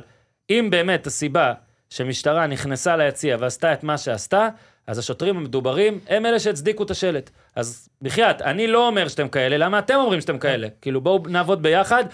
אם 0.50 0.68
באמת 0.70 1.06
הסיבה 1.06 1.52
שמשטרה 1.90 2.46
נכנסה 2.46 2.96
ליציע 2.96 3.36
ועשתה 3.40 3.72
את 3.72 3.84
מה 3.84 3.98
שעשתה, 3.98 4.48
אז 4.86 4.98
השוטרים 4.98 5.36
המדוברים 5.36 6.00
הם 6.08 6.26
אלה 6.26 6.40
שהצדיקו 6.40 6.82
את 6.82 6.90
השלט. 6.90 7.30
אז 7.56 7.88
בחייאת, 8.02 8.42
אני 8.42 8.66
לא 8.66 8.86
אומר 8.86 9.08
שאתם 9.08 9.28
כאלה, 9.28 9.56
למה 9.56 9.78
אתם 9.78 9.94
אומרים 9.94 10.20
שאתם 10.20 10.38
כאלה? 10.38 10.68
כאילו 10.80 11.00
בואו 11.00 11.22
נעבוד 11.28 11.62
ביחד, 11.62 12.04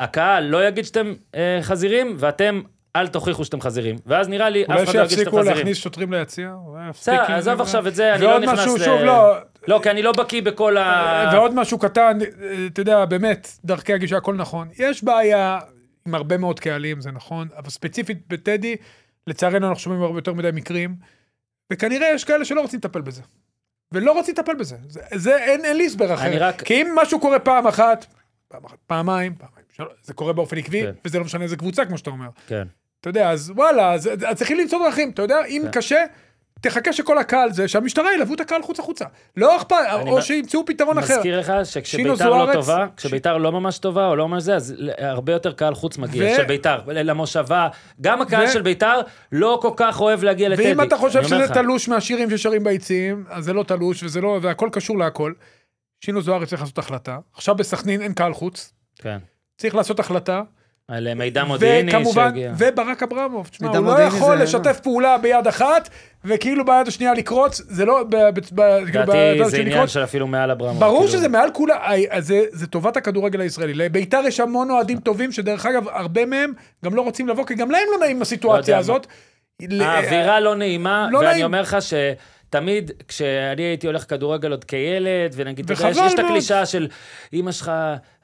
הקהל 0.00 0.44
לא 0.44 0.68
יגיד 0.68 0.84
שאתם 0.84 1.14
אה, 1.34 1.58
חזירים, 1.62 2.14
ואתם 2.18 2.60
אל 2.96 3.08
תוכיחו 3.08 3.44
שאתם 3.44 3.60
חזירים. 3.60 3.96
ואז 4.06 4.28
נראה 4.28 4.48
לי, 4.50 4.64
אולי 4.64 4.82
אף 4.82 4.88
אחד 4.88 4.94
לא 4.94 5.00
יגיד 5.00 5.10
שאתם 5.10 5.18
שיפסיקו 5.18 5.38
חזירים. 5.38 5.56
להכניס 5.56 5.78
שוטרים 5.78 6.12
ליציע? 6.12 6.52
אולי 6.66 6.82
בסדר, 6.90 7.22
עזוב. 7.22 7.60
עכשיו 7.60 7.88
את 7.88 7.94
זה, 7.94 8.14
אני 8.14 8.22
לא 8.22 8.28
ועוד 8.28 8.42
נכנס 8.42 8.58
משהו, 8.58 8.76
ל... 8.76 8.78
שוב, 8.78 9.00
לא, 9.00 9.34
לא, 9.68 9.80
כי 9.82 9.90
אני 9.90 10.02
לא 10.02 10.12
בקיא 10.12 10.42
בכל 10.42 10.76
ה... 10.76 11.30
ועוד 11.32 11.54
משהו 11.54 11.78
קטן, 11.78 12.18
אתה 12.66 12.80
יודע, 12.80 13.04
באמת, 13.04 13.48
דרכי 13.64 13.92
הגישה, 13.92 14.16
הכל 14.16 14.34
נכון. 14.34 14.68
יש 14.78 15.04
בעיה 15.04 15.58
עם 16.08 16.14
הרבה 16.14 16.38
מאוד 16.38 16.60
קהלים, 16.60 17.00
זה 17.00 17.10
נכון, 17.10 17.48
אבל 17.56 17.70
ספציפית 17.70 18.18
בטדי, 18.28 18.76
לצערנו 19.26 19.68
אנחנו 19.68 19.80
שומעים 19.80 20.02
הרבה 20.02 20.18
יותר 20.18 20.32
מדי 20.32 20.50
מקרים, 20.52 20.96
וכנראה 21.72 22.08
יש 22.14 22.24
כאלה 22.24 22.44
שלא 22.44 22.60
רוצים 22.60 22.78
לטפל 22.78 23.00
בזה. 23.00 23.22
ולא 23.92 24.12
רוצים 24.12 24.34
לטפל 24.38 24.54
בזה. 24.54 24.76
זה, 24.88 25.00
זה 25.14 25.36
אין, 25.36 25.64
אין 25.64 25.76
לי 25.76 25.86
הסבר 25.86 26.14
אחר. 26.14 26.42
רק- 26.42 26.62
כי 26.62 26.74
אם 26.82 26.92
משהו 27.02 27.20
קורה 27.20 27.38
פעם 27.38 27.66
אחת, 27.66 28.06
פעם 28.48 28.64
אחת, 28.64 28.76
פעמיים, 28.86 29.34
פעמיים, 29.34 29.64
שלוש, 29.72 29.92
זה 30.02 30.14
קורה 30.14 30.32
באופן 30.32 30.56
עקבי, 30.58 30.82
כן. 30.82 30.92
וזה 31.04 31.18
לא 31.18 31.24
משנה 31.24 31.44
איזה 31.44 31.56
קבוצה, 31.56 31.84
כמו 31.86 31.98
שאתה 31.98 32.10
אומר. 32.10 32.28
כן. 32.46 32.66
אתה 33.00 33.08
יודע, 33.08 33.30
אז 33.30 33.50
וואלה, 33.50 33.92
אז, 33.92 34.10
אז 34.28 34.36
צריכים 34.36 34.58
למצוא 34.58 34.78
דרכים, 34.86 35.10
אתה 35.10 35.22
יודע, 35.22 35.44
אם 35.44 35.62
כן. 35.64 35.70
קשה, 35.70 36.04
תחכה 36.60 36.92
שכל 36.92 37.18
הקהל 37.18 37.52
זה, 37.52 37.68
שהמשטרה 37.68 38.14
ילוו 38.14 38.34
את 38.34 38.40
הקהל 38.40 38.62
חוץ 38.62 38.78
החוצה. 38.78 39.04
לא 39.36 39.56
אכפת, 39.56 39.76
אני 40.00 40.10
או 40.10 40.18
מ- 40.18 40.20
שימצאו 40.22 40.66
פתרון 40.66 40.98
אחר. 40.98 41.16
מזכיר 41.16 41.38
לך 41.40 41.52
שכשביתר 41.64 42.30
לא 42.30 42.52
טובה, 42.52 42.86
ש- 42.86 43.00
כשביתר 43.00 43.36
לא 43.38 43.52
ממש 43.52 43.78
טובה 43.78 44.06
או 44.06 44.16
לא 44.16 44.28
ממש 44.28 44.42
זה, 44.42 44.54
אז 44.56 44.74
הרבה 44.98 45.32
יותר 45.32 45.52
קהל 45.52 45.74
חוץ 45.74 45.98
מגיע, 45.98 46.32
ו- 46.32 46.36
של 46.36 46.44
ביתר, 46.44 46.80
למושבה. 46.86 47.68
גם 48.00 48.22
הקהל 48.22 48.44
ו- 48.44 48.52
של 48.52 48.62
ביתר 48.62 49.00
לא 49.32 49.58
כל 49.62 49.70
כך 49.76 50.00
אוהב 50.00 50.24
להגיע 50.24 50.48
לטדי. 50.48 50.68
ואם 50.68 50.82
אתה 50.82 50.96
חושב 50.96 51.18
אני 51.18 51.28
שזה 51.28 51.36
לך. 51.38 51.50
תלוש 51.52 51.88
מהשירים 51.88 52.30
ששרים 52.30 52.64
ביציעים, 52.64 53.24
אז 53.28 53.44
זה 53.44 53.52
לא 53.52 53.62
תלוש, 53.62 54.02
וזה 54.02 54.20
לא, 54.20 54.38
והכל 54.42 54.68
קשור 54.72 54.98
להכל. 54.98 55.32
שינו 56.04 56.22
זוארץ 56.22 56.48
צריך 56.48 56.60
לעשות 56.62 56.78
החלטה. 56.78 57.18
עכשיו 57.34 57.54
בסכנין 57.54 58.02
אין 58.02 58.12
קהל 58.14 58.34
חוץ, 58.34 58.72
כן. 58.98 59.18
צריך 59.56 59.74
לעשות 59.74 60.00
החלטה. 60.00 60.42
על 60.88 61.14
מידע 61.14 61.44
מודיעיני 61.44 61.90
וכמובן, 61.96 62.28
שהגיע. 62.28 62.52
וברק 62.58 63.02
אברמוב, 63.02 63.48
תשמע, 63.48 63.68
הוא 63.76 63.86
לא 63.86 64.00
יכול 64.00 64.36
זה- 64.38 64.42
לשתף 64.44 64.80
פעולה 64.82 65.18
ביד 65.18 65.46
אחת, 65.46 65.88
וכאילו 66.24 66.64
ביד 66.64 66.88
השנייה 66.88 67.14
לקרוץ, 67.14 67.60
זה 67.68 67.84
לא, 67.84 68.02
ב- 68.02 68.16
ב- 68.16 68.38
ב- 68.54 68.84
כאילו 68.84 69.02
לדעתי 69.02 69.12
זה 69.38 69.44
השנייה 69.44 69.62
עניין 69.62 69.66
לקרוץ. 69.76 69.90
של 69.90 70.04
אפילו 70.04 70.26
מעל 70.26 70.50
אברמוב. 70.50 70.80
ברור 70.80 70.98
כאילו. 71.04 71.12
שזה 71.18 71.28
מעל 71.28 71.50
כולה, 71.52 71.92
אי, 71.92 72.06
אז 72.10 72.26
זה, 72.26 72.44
זה 72.52 72.66
טובת 72.66 72.96
הכדורגל 72.96 73.40
הישראלי. 73.40 73.74
לביתר 73.74 74.20
יש 74.26 74.40
המון 74.40 74.70
אוהדים 74.70 74.98
טובים, 74.98 75.32
שדרך 75.32 75.66
אגב, 75.66 75.88
הרבה 75.88 76.26
מהם 76.26 76.52
גם 76.84 76.94
לא 76.94 77.02
רוצים 77.02 77.28
לבוא, 77.28 77.44
כי 77.46 77.54
גם 77.54 77.70
להם 77.70 77.82
לא 77.92 78.06
נעים 78.06 78.22
הסיטואציה 78.22 78.72
יודע 78.72 78.78
הזאת. 78.78 79.06
האווירה 79.80 80.40
לא 80.40 80.54
נעימה, 80.54 81.08
לא 81.10 81.18
ואני 81.18 81.30
נעים. 81.30 81.44
אומר 81.44 81.60
לך 81.62 81.76
שתמיד 82.48 82.90
כשאני 83.08 83.62
הייתי 83.62 83.86
הולך 83.86 84.10
כדורגל 84.10 84.50
עוד 84.50 84.64
כילד, 84.64 85.32
ונגיד, 85.34 85.70
אתה 85.70 85.88
יודע, 85.88 86.06
יש 86.06 86.14
את. 86.14 86.18
הקלישאה 86.18 86.66
של 86.66 86.88
אמא 87.32 87.52
שלך, 87.52 87.72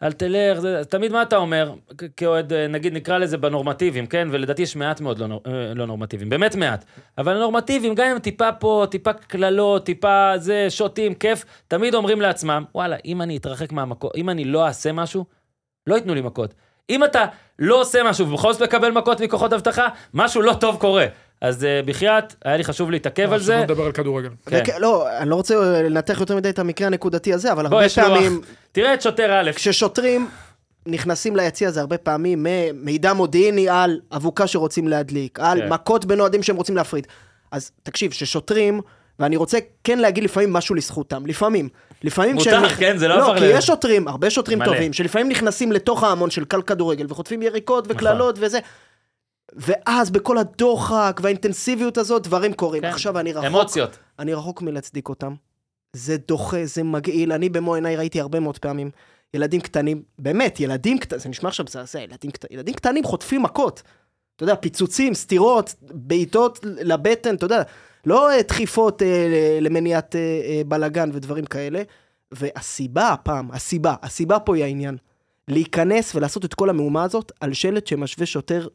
אל 0.02 0.12
תלך, 0.12 0.60
זה- 0.60 0.82
תמיד 0.84 1.12
מה 1.12 1.22
אתה 1.22 1.36
אומר, 1.36 1.72
כאוהד, 2.16 2.52
אה, 2.52 2.66
נגיד 2.66 2.92
נקרא 2.94 3.18
לזה 3.18 3.38
בנורמטיביים, 3.38 4.06
כן? 4.06 4.28
ולדעתי 4.30 4.62
יש 4.62 4.76
מעט 4.76 5.00
מאוד 5.00 5.18
לא, 5.18 5.26
נור- 5.26 5.42
אה, 5.46 5.74
לא 5.74 5.86
נורמטיביים, 5.86 6.30
באמת 6.30 6.54
מעט. 6.56 6.84
אבל 7.18 7.38
נורמטיביים, 7.38 7.94
גם 7.94 8.06
אם 8.06 8.18
טיפה 8.18 8.52
פה, 8.52 8.86
טיפה 8.90 9.12
קללות, 9.12 9.84
טיפה 9.86 10.32
זה, 10.36 10.66
שוטים, 10.70 11.14
כיף, 11.14 11.44
תמיד 11.68 11.94
אומרים 11.94 12.20
לעצמם, 12.20 12.64
וואלה, 12.74 12.96
אם 13.04 13.22
אני 13.22 13.36
אתרחק 13.36 13.72
מהמקום, 13.72 14.10
אם 14.16 14.30
אני 14.30 14.44
לא 14.44 14.66
אעשה 14.66 14.92
משהו, 14.92 15.24
לא 15.86 15.94
ייתנו 15.94 16.14
לי 16.14 16.20
מכות. 16.20 16.54
אם 16.90 17.04
אתה 17.04 17.24
לא 17.58 17.80
עושה 17.80 18.02
משהו 18.02 18.28
ובכל 18.28 18.52
זאת 18.52 18.62
מקבל 18.62 18.90
מכות 18.90 19.20
מכוחות 19.20 19.52
אבטחה, 19.52 19.88
משהו 20.14 20.42
לא 20.42 20.52
טוב 20.60 20.76
קורה. 20.80 21.06
אז 21.44 21.62
uh, 21.62 21.86
בחייאת, 21.86 22.34
היה 22.44 22.56
לי 22.56 22.64
חשוב 22.64 22.90
להתעכב 22.90 23.22
על 23.22 23.32
עכשיו 23.32 23.46
זה. 23.46 23.56
נדבר 23.56 23.84
על 23.86 23.92
כדורגל. 23.92 24.28
כן. 24.46 24.62
לא, 24.78 25.18
אני 25.18 25.30
לא 25.30 25.34
רוצה 25.34 25.54
אה, 25.54 25.82
לנתח 25.82 26.16
יותר 26.20 26.36
מדי 26.36 26.48
את 26.48 26.58
המקרה 26.58 26.86
הנקודתי 26.86 27.32
הזה, 27.32 27.52
אבל 27.52 27.66
הרבה. 27.66 27.88
פעמים, 27.88 28.40
תראה 28.72 28.94
את 28.94 29.02
שוטר 29.02 29.40
א', 29.40 29.50
כששוטרים 29.52 30.28
נכנסים 30.86 31.36
ליציע 31.36 31.70
זה 31.70 31.80
הרבה 31.80 31.98
פעמים 31.98 32.46
מידע 32.74 33.12
מודיעיני 33.12 33.68
על 33.68 34.00
אבוקה 34.16 34.46
שרוצים 34.46 34.88
להדליק, 34.88 35.38
על 35.40 35.60
כן. 35.60 35.68
מכות 35.68 36.04
בין 36.04 36.20
אוהדים 36.20 36.42
שהם 36.42 36.56
רוצים 36.56 36.76
להפריד. 36.76 37.06
אז 37.50 37.70
תקשיב, 37.82 38.12
ששוטרים, 38.12 38.80
ואני 39.18 39.36
רוצה 39.36 39.58
כן 39.84 39.98
להגיד 39.98 40.24
לפעמים 40.24 40.52
משהו 40.52 40.74
לזכותם, 40.74 41.26
לפעמים. 41.26 41.68
לפעמים 42.02 42.34
מותר, 42.34 42.50
כשהם- 42.66 42.76
כן? 42.78 42.96
זה 42.98 43.08
לא 43.08 43.18
לא, 43.18 43.34
כי 43.38 43.44
ל- 43.44 43.50
יש 43.50 43.66
שוטרים, 43.66 44.08
הרבה 44.08 44.30
שוטרים 44.30 44.58
מלא. 44.58 44.66
טובים, 44.66 44.92
שלפעמים 44.92 45.28
נכנסים 45.28 45.72
לתוך 45.72 46.02
ההמון 46.04 46.30
של 46.30 46.44
קל 46.44 46.62
כדורגל 46.62 47.06
וחוטפים 47.08 47.42
יריקות 47.42 47.84
נכון. 47.84 47.96
וקללות 47.96 48.36
וזה. 48.40 48.58
ואז 49.56 50.10
בכל 50.10 50.38
הדוחק 50.38 51.20
והאינטנסיביות 51.22 51.98
הזאת 51.98 52.22
דברים 52.22 52.52
קורים. 52.52 52.82
כן. 52.82 52.88
עכשיו 52.88 53.18
אני 53.18 53.32
רחוק, 53.32 53.46
אמוציות. 53.46 53.98
אני 54.18 54.34
רחוק 54.34 54.62
מלהצדיק 54.62 55.08
אותם. 55.08 55.34
זה 55.92 56.16
דוחה, 56.16 56.64
זה 56.64 56.82
מגעיל. 56.82 57.32
אני 57.32 57.48
במו 57.48 57.74
עיניי 57.74 57.96
ראיתי 57.96 58.20
הרבה 58.20 58.40
מאוד 58.40 58.58
פעמים 58.58 58.90
ילדים 59.34 59.60
קטנים, 59.60 60.02
באמת, 60.18 60.60
ילדים 60.60 60.98
קטנים, 60.98 61.20
זה 61.20 61.28
נשמע 61.28 61.48
עכשיו 61.48 61.66
מזעזע, 61.68 62.00
ילדים, 62.00 62.30
קט... 62.30 62.44
ילדים 62.50 62.74
קטנים 62.74 63.04
חוטפים 63.04 63.42
מכות. 63.42 63.82
אתה 64.36 64.44
יודע, 64.44 64.54
פיצוצים, 64.54 65.14
סטירות, 65.14 65.74
בעיטות 65.82 66.58
לבטן, 66.62 67.34
אתה 67.34 67.44
יודע, 67.44 67.62
לא 68.06 68.30
אה, 68.30 68.42
דחיפות 68.42 69.02
אה, 69.02 69.58
למניעת 69.60 70.16
אה, 70.16 70.20
אה, 70.20 70.62
בלאגן 70.66 71.10
ודברים 71.12 71.44
כאלה. 71.44 71.82
והסיבה 72.32 73.08
הפעם, 73.08 73.50
הסיבה, 73.52 73.94
הסיבה 74.02 74.38
פה 74.38 74.56
היא 74.56 74.64
העניין. 74.64 74.96
להיכנס 75.48 76.14
ולעשות 76.14 76.44
את 76.44 76.54
כל 76.54 76.70
המהומה 76.70 77.02
הזאת 77.02 77.32
על 77.40 77.52
שלט 77.52 77.86
שמשווה 77.86 78.26
שוטר 78.26 78.68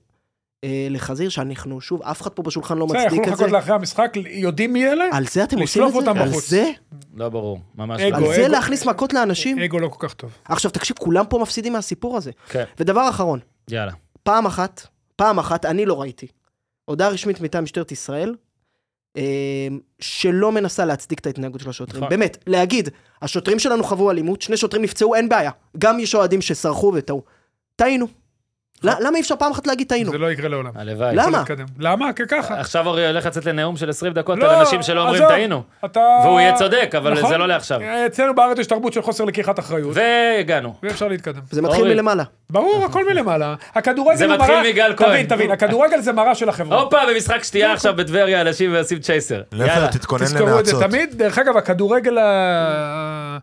לחזיר, 0.90 1.30
שאנחנו, 1.30 1.82
שוב, 1.82 2.02
אף 2.02 2.22
אחד 2.22 2.30
פה 2.30 2.44
בשולחן 2.44 2.78
לא 2.78 2.88
מצדיק 2.88 3.06
יכלו 3.06 3.20
את 3.22 3.26
זה. 3.26 3.32
לחכות 3.32 3.52
לאחרי 3.52 3.76
המשחק, 3.76 4.14
יודעים 4.26 4.74
מי 4.74 4.88
אלה? 4.88 5.06
על 5.12 5.28
זה 5.28 5.44
אתם 5.44 5.60
עושים 5.60 5.84
את 5.84 5.92
זה? 5.92 5.98
אותם 5.98 6.18
על. 6.18 6.30
זה? 6.30 6.72
לא 7.16 7.30
ברור, 7.30 7.60
ממש 7.76 8.02
לא. 8.02 8.18
על 8.18 8.34
זה. 8.36 8.48
להכניס 8.48 8.86
מכות 8.86 9.14
לאנשים? 9.14 9.60
אגו 9.60 9.80
לא 9.80 9.88
כל 9.88 10.08
כך 10.08 10.14
טוב. 10.14 10.32
עכשיו, 10.46 10.72
תקשיב, 10.72 10.98
כולם 11.00 11.26
פה 11.30 11.40
מפסידים 11.40 11.74
מהסיפור 11.74 12.18
הזה. 12.18 12.32
כן, 12.50 12.64
ודבר 12.80 13.10
אחרון, 13.10 13.40
יאללה. 13.70 13.92
פעם 14.24 14.46
אחת, 14.46 14.88
פעם 15.16 15.40
אחת, 15.40 15.66
אני 15.66 15.86
לא 15.86 16.02
ראיתי. 16.02 16.28
הודעה 16.86 17.10
רשמית 17.10 17.42
מטעם 17.42 17.64
משטרת 17.64 17.92
ישראל, 17.92 18.36
אה, 19.18 19.68
שלא 20.00 20.52
מנסה 20.52 20.86
להצדיק 20.86 21.20
את 21.20 21.26
ההתנהגות 21.28 21.62
של 21.62 21.70
השוטרים. 21.70 21.98
נכון. 22.04 22.10
באמת, 22.10 22.38
להגיד, 22.48 22.90
השוטרים 23.22 23.60
שלנו 23.60 23.84
חוו 23.84 24.12
אלימות, 24.12 24.42
שני 24.42 24.58
שוטרים 24.58 24.84
נפצעו, 24.84 25.16
אין 25.16 25.30
בעיה. 25.30 25.52
גם 25.78 26.00
יש 26.00 26.16
אוהדים 26.16 26.42
שסרחו 26.42 26.92
וטעו. 26.96 27.24
טעינו. 27.76 28.08
ל- 28.84 28.90
למה 29.08 29.16
אי 29.18 29.22
אפשר 29.22 29.36
פעם 29.40 29.52
אחת 29.52 29.68
להגיד 29.68 29.88
טעינו? 29.88 30.12
זה 30.12 30.18
לא 30.18 30.32
יקרה 30.32 30.50
לעולם. 30.50 30.72
הלוואי. 30.76 31.16
למה? 31.16 31.44
למה? 31.80 32.14
ככה. 32.14 32.60
עכשיו 32.60 32.88
אורי 32.88 33.08
הולך 33.08 33.26
לצאת 33.26 33.46
לנאום 33.46 33.78
של 33.78 33.90
20 33.90 34.14
דקות 34.14 34.40
לא, 34.40 34.52
על 34.52 34.60
אנשים 34.60 34.84
שלא 34.84 35.02
אומרים. 35.02 35.28
טעינו. 35.28 35.64
והוא 35.96 36.40
יהיה 36.40 36.56
צודק, 36.56 36.94
אבל 36.98 37.14
נכון. 37.14 37.30
זה 37.30 37.38
לא 37.38 37.48
לעכשיו. 37.48 37.80
אצלנו 38.06 38.36
בארץ 38.36 38.60
יש 38.60 38.68
תרבות 38.68 38.94
של 38.94 39.02
חוסר 39.02 39.26
לקיחת 39.26 39.60
אחריות, 39.60 39.92
והגענו. 39.94 40.74
ואפשר 40.84 41.08
להתקדם. 41.08 41.42
זה 41.52 41.62
מתחיל. 41.62 41.84
מלמעלה. 41.84 42.24
ברור, 42.50 42.86
הכל 42.86 43.06
מלמעלה. 43.14 43.56
הכדורגל 43.76 44.18
זה 44.18 44.26
הוא 44.26 44.34
מתחיל 44.34 44.56
מראה... 44.56 44.70
מגל 44.70 44.94
כהן. 44.98 45.10
תבין, 45.10 45.26
תבין, 45.26 45.52
הכדורגל 45.52 46.02
זה 46.02 46.14
מראה 46.14 46.36
של 46.36 46.50
החברה. 46.50 46.82
הופה, 46.82 46.98
במשחק 47.14 47.44
שתייה 47.44 47.74
עכשיו 47.74 47.94
בטבריה, 47.96 48.42
אנשים 48.42 48.76
עושים 48.76 49.00
צ'ייסר. 49.00 49.42
יאללה. 49.54 49.88
תתכונן 49.88 50.26
תזכרו 50.26 50.60
את 50.60 50.66
זה 50.66 50.74
לנאצות. 50.74 50.84
תמיד. 50.92 51.18
דרך 51.18 51.40
אגב, 51.40 51.58
הכדורגל 51.58 52.18
ה- 52.18 53.38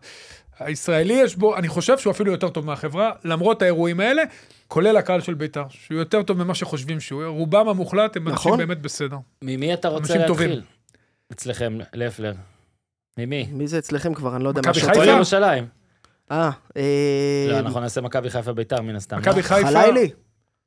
הישראלי 0.59 1.13
יש 1.13 1.35
בו, 1.35 1.55
אני 1.55 1.67
חושב 1.67 1.97
שהוא 1.97 2.11
אפילו 2.11 2.31
יותר 2.31 2.49
טוב 2.49 2.65
מהחברה, 2.65 3.11
למרות 3.25 3.61
האירועים 3.61 3.99
האלה, 3.99 4.23
כולל 4.67 4.97
הקהל 4.97 5.21
של 5.21 5.33
בית"ר, 5.33 5.63
שהוא 5.69 5.97
יותר 5.97 6.23
טוב 6.23 6.43
ממה 6.43 6.55
שחושבים 6.55 6.99
שהוא. 6.99 7.25
רובם 7.25 7.67
המוחלט 7.67 8.17
הם 8.17 8.27
אנשים 8.27 8.51
נכון. 8.51 8.57
באמת 8.57 8.81
בסדר. 8.81 9.17
ממי 9.41 9.73
אתה 9.73 9.87
רוצה 9.87 10.13
אנשים 10.13 10.27
טובים. 10.27 10.49
להתחיל? 10.49 10.65
אצלכם, 11.31 11.77
לפלר. 11.93 12.33
ממי? 13.17 13.47
מי 13.51 13.67
זה 13.67 13.77
אצלכם 13.77 14.13
כבר? 14.13 14.35
אני 14.35 14.43
לא 14.43 14.49
יודע 14.49 14.61
מה 14.65 14.69
מכבי 14.69 14.81
השם. 14.81 14.93
חיפה? 14.93 15.05
ירושלים. 15.05 15.67
אה, 16.31 16.49
אה, 16.77 17.47
לא, 17.49 17.59
אנחנו 17.59 17.79
נעשה 17.79 18.01
מכבי 18.01 18.29
חיפה 18.29 18.53
ביתר 18.53 18.81
מן 18.81 18.95
הסתם. 18.95 19.17
מכבי 19.17 19.35
לא? 19.35 19.41
חיפה, 19.41 19.67
חלילי. 19.67 20.09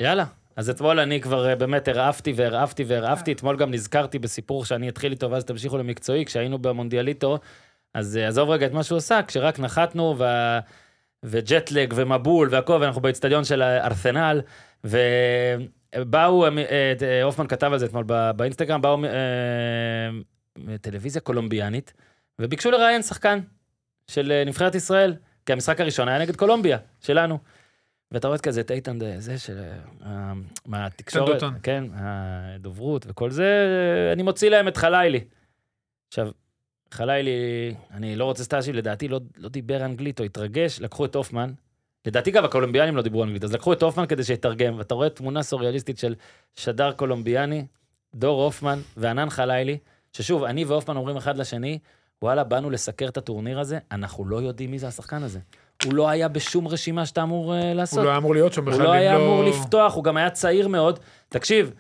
יאללה. 0.03 0.25
אז 0.57 0.71
אתמול 0.71 1.01
אני 1.01 1.21
כבר 1.21 1.49
אה, 1.49 1.57
באמת 1.57 1.89
הרעפתי 1.89 2.33
והרעפתי 2.37 2.85
והרעפתי. 2.85 3.33
אתמול 3.33 3.57
גם 3.57 3.71
נזכרתי 3.71 4.19
בסיפור 4.19 4.65
שאני 4.65 4.89
אתחיל 4.89 5.13
איתו 5.13 5.31
ואז 5.31 5.45
תמשיכו 5.45 5.79
למקצועי. 5.79 6.25
כשהיינו 6.25 6.59
במונדיאליטו, 6.59 7.39
אז 7.95 8.17
אה, 8.17 8.29
עזוב 8.29 8.51
רגע 8.51 8.67
את 8.67 8.73
מה 8.73 8.83
שהוא 8.83 8.99
עשה, 8.99 9.21
כשרק 9.27 9.59
נחתנו 9.59 10.15
וה... 10.19 10.61
וג'טלג 11.25 11.93
ומבול 11.97 12.49
והכל, 12.51 12.79
ואנחנו 12.81 13.01
באצטדיון 13.01 13.45
של 13.45 13.63
הארסנל, 13.63 14.41
ובאו, 14.85 16.45
אה, 16.47 16.49
אה, 17.03 17.23
הופמן 17.23 17.47
כתב 17.47 17.73
על 17.73 17.79
זה 17.79 17.87
אתמול 17.87 18.05
בא- 18.05 18.33
באינסטגרם, 18.33 18.83
באו 18.83 19.05
אה, 19.05 20.79
טלוויזיה 20.81 21.21
קולומביאנית, 21.23 21.93
וביקשו 22.39 22.71
לראיין 22.71 23.03
שחקן 23.03 23.41
של 24.07 24.43
נבחרת 24.47 24.75
ישראל, 24.75 25.15
כי 25.47 25.53
המשחק 25.53 25.81
הראשון 25.81 26.09
היה 26.09 26.19
נגד 26.19 26.37
קולומביה, 26.37 26.79
שלנו. 27.01 27.39
ואתה 28.13 28.29
רואה 28.29 28.39
כזה 28.39 28.61
את 28.61 28.71
איתן, 28.71 28.99
זה 29.19 29.39
של... 29.39 29.63
מהתקשורת. 30.67 31.43
כן, 31.63 31.85
הדוברות 31.95 33.07
וכל 33.09 33.31
זה, 33.31 33.67
אני 34.13 34.23
מוציא 34.23 34.51
להם 34.51 34.69
את 34.69 34.77
חלילי. 34.77 35.25
עכשיו, 36.09 36.31
חלילי, 36.95 37.75
אני 37.91 38.17
לא 38.17 38.25
רוצה 38.25 38.45
סטאז'י, 38.45 38.73
לדעתי 38.73 39.09
לא, 39.09 39.21
לא 39.37 39.49
דיבר 39.49 39.85
אנגלית 39.85 40.21
או 40.21 40.25
התרגש, 40.25 40.81
לקחו 40.81 41.05
את 41.05 41.15
הופמן. 41.15 41.53
לדעתי 42.07 42.31
גם 42.31 42.45
הקולומביאנים 42.45 42.97
לא 42.97 43.03
דיברו 43.03 43.25
אנגלית, 43.25 43.45
אז 43.45 43.53
לקחו 43.53 43.73
את 43.73 43.83
הופמן 43.83 44.07
כדי 44.07 44.25
שיתרגם, 44.25 44.79
ואתה 44.79 44.95
רואה 44.95 45.11
תמונה 45.11 45.43
סוריאליסטית 45.43 45.99
של 45.99 46.15
שדר 46.55 46.93
קולומביאני, 46.93 47.67
דור 48.15 48.45
הופמן 48.45 48.81
וענן 48.97 49.31
חלילי, 49.31 49.79
ששוב, 50.13 50.45
אני 50.45 50.65
והופמן 50.65 50.97
אומרים 50.97 51.17
אחד 51.17 51.37
לשני, 51.37 51.79
וואלה, 52.23 52.45
באנו 52.45 52.71
לסקר 52.71 53.09
את 53.09 53.17
הטורניר 53.17 53.61
הזה, 53.61 53.79
אנחנו 53.93 54.25
לא 54.25 54.37
יודעים 54.37 54.71
מי 54.71 54.79
זה 54.79 54.89
השחקן 54.89 55.23
הזה. 55.23 55.39
הוא 55.85 55.95
לא 55.95 56.09
היה 56.09 56.29
בשום 56.29 56.69
רשימה 56.69 57.07
שאתה 57.07 57.23
אמור 57.23 57.55
uh, 57.55 57.75
לעשות. 57.75 57.99
הוא 57.99 58.05
לא 58.05 58.11
היה 58.11 58.19
אמור 58.19 58.35
להיות 58.35 58.53
שם 58.53 58.65
בכלל. 58.65 58.75
הוא 58.75 58.85
לא 58.85 58.93
היה 58.93 59.17
אמור 59.17 59.45
לפתוח, 59.45 59.95
הוא 59.95 60.05
גם 60.05 60.17
היה 60.17 60.31
צעיר 60.31 60.69
מאוד. 60.69 60.99
תקשיב, 61.29 61.73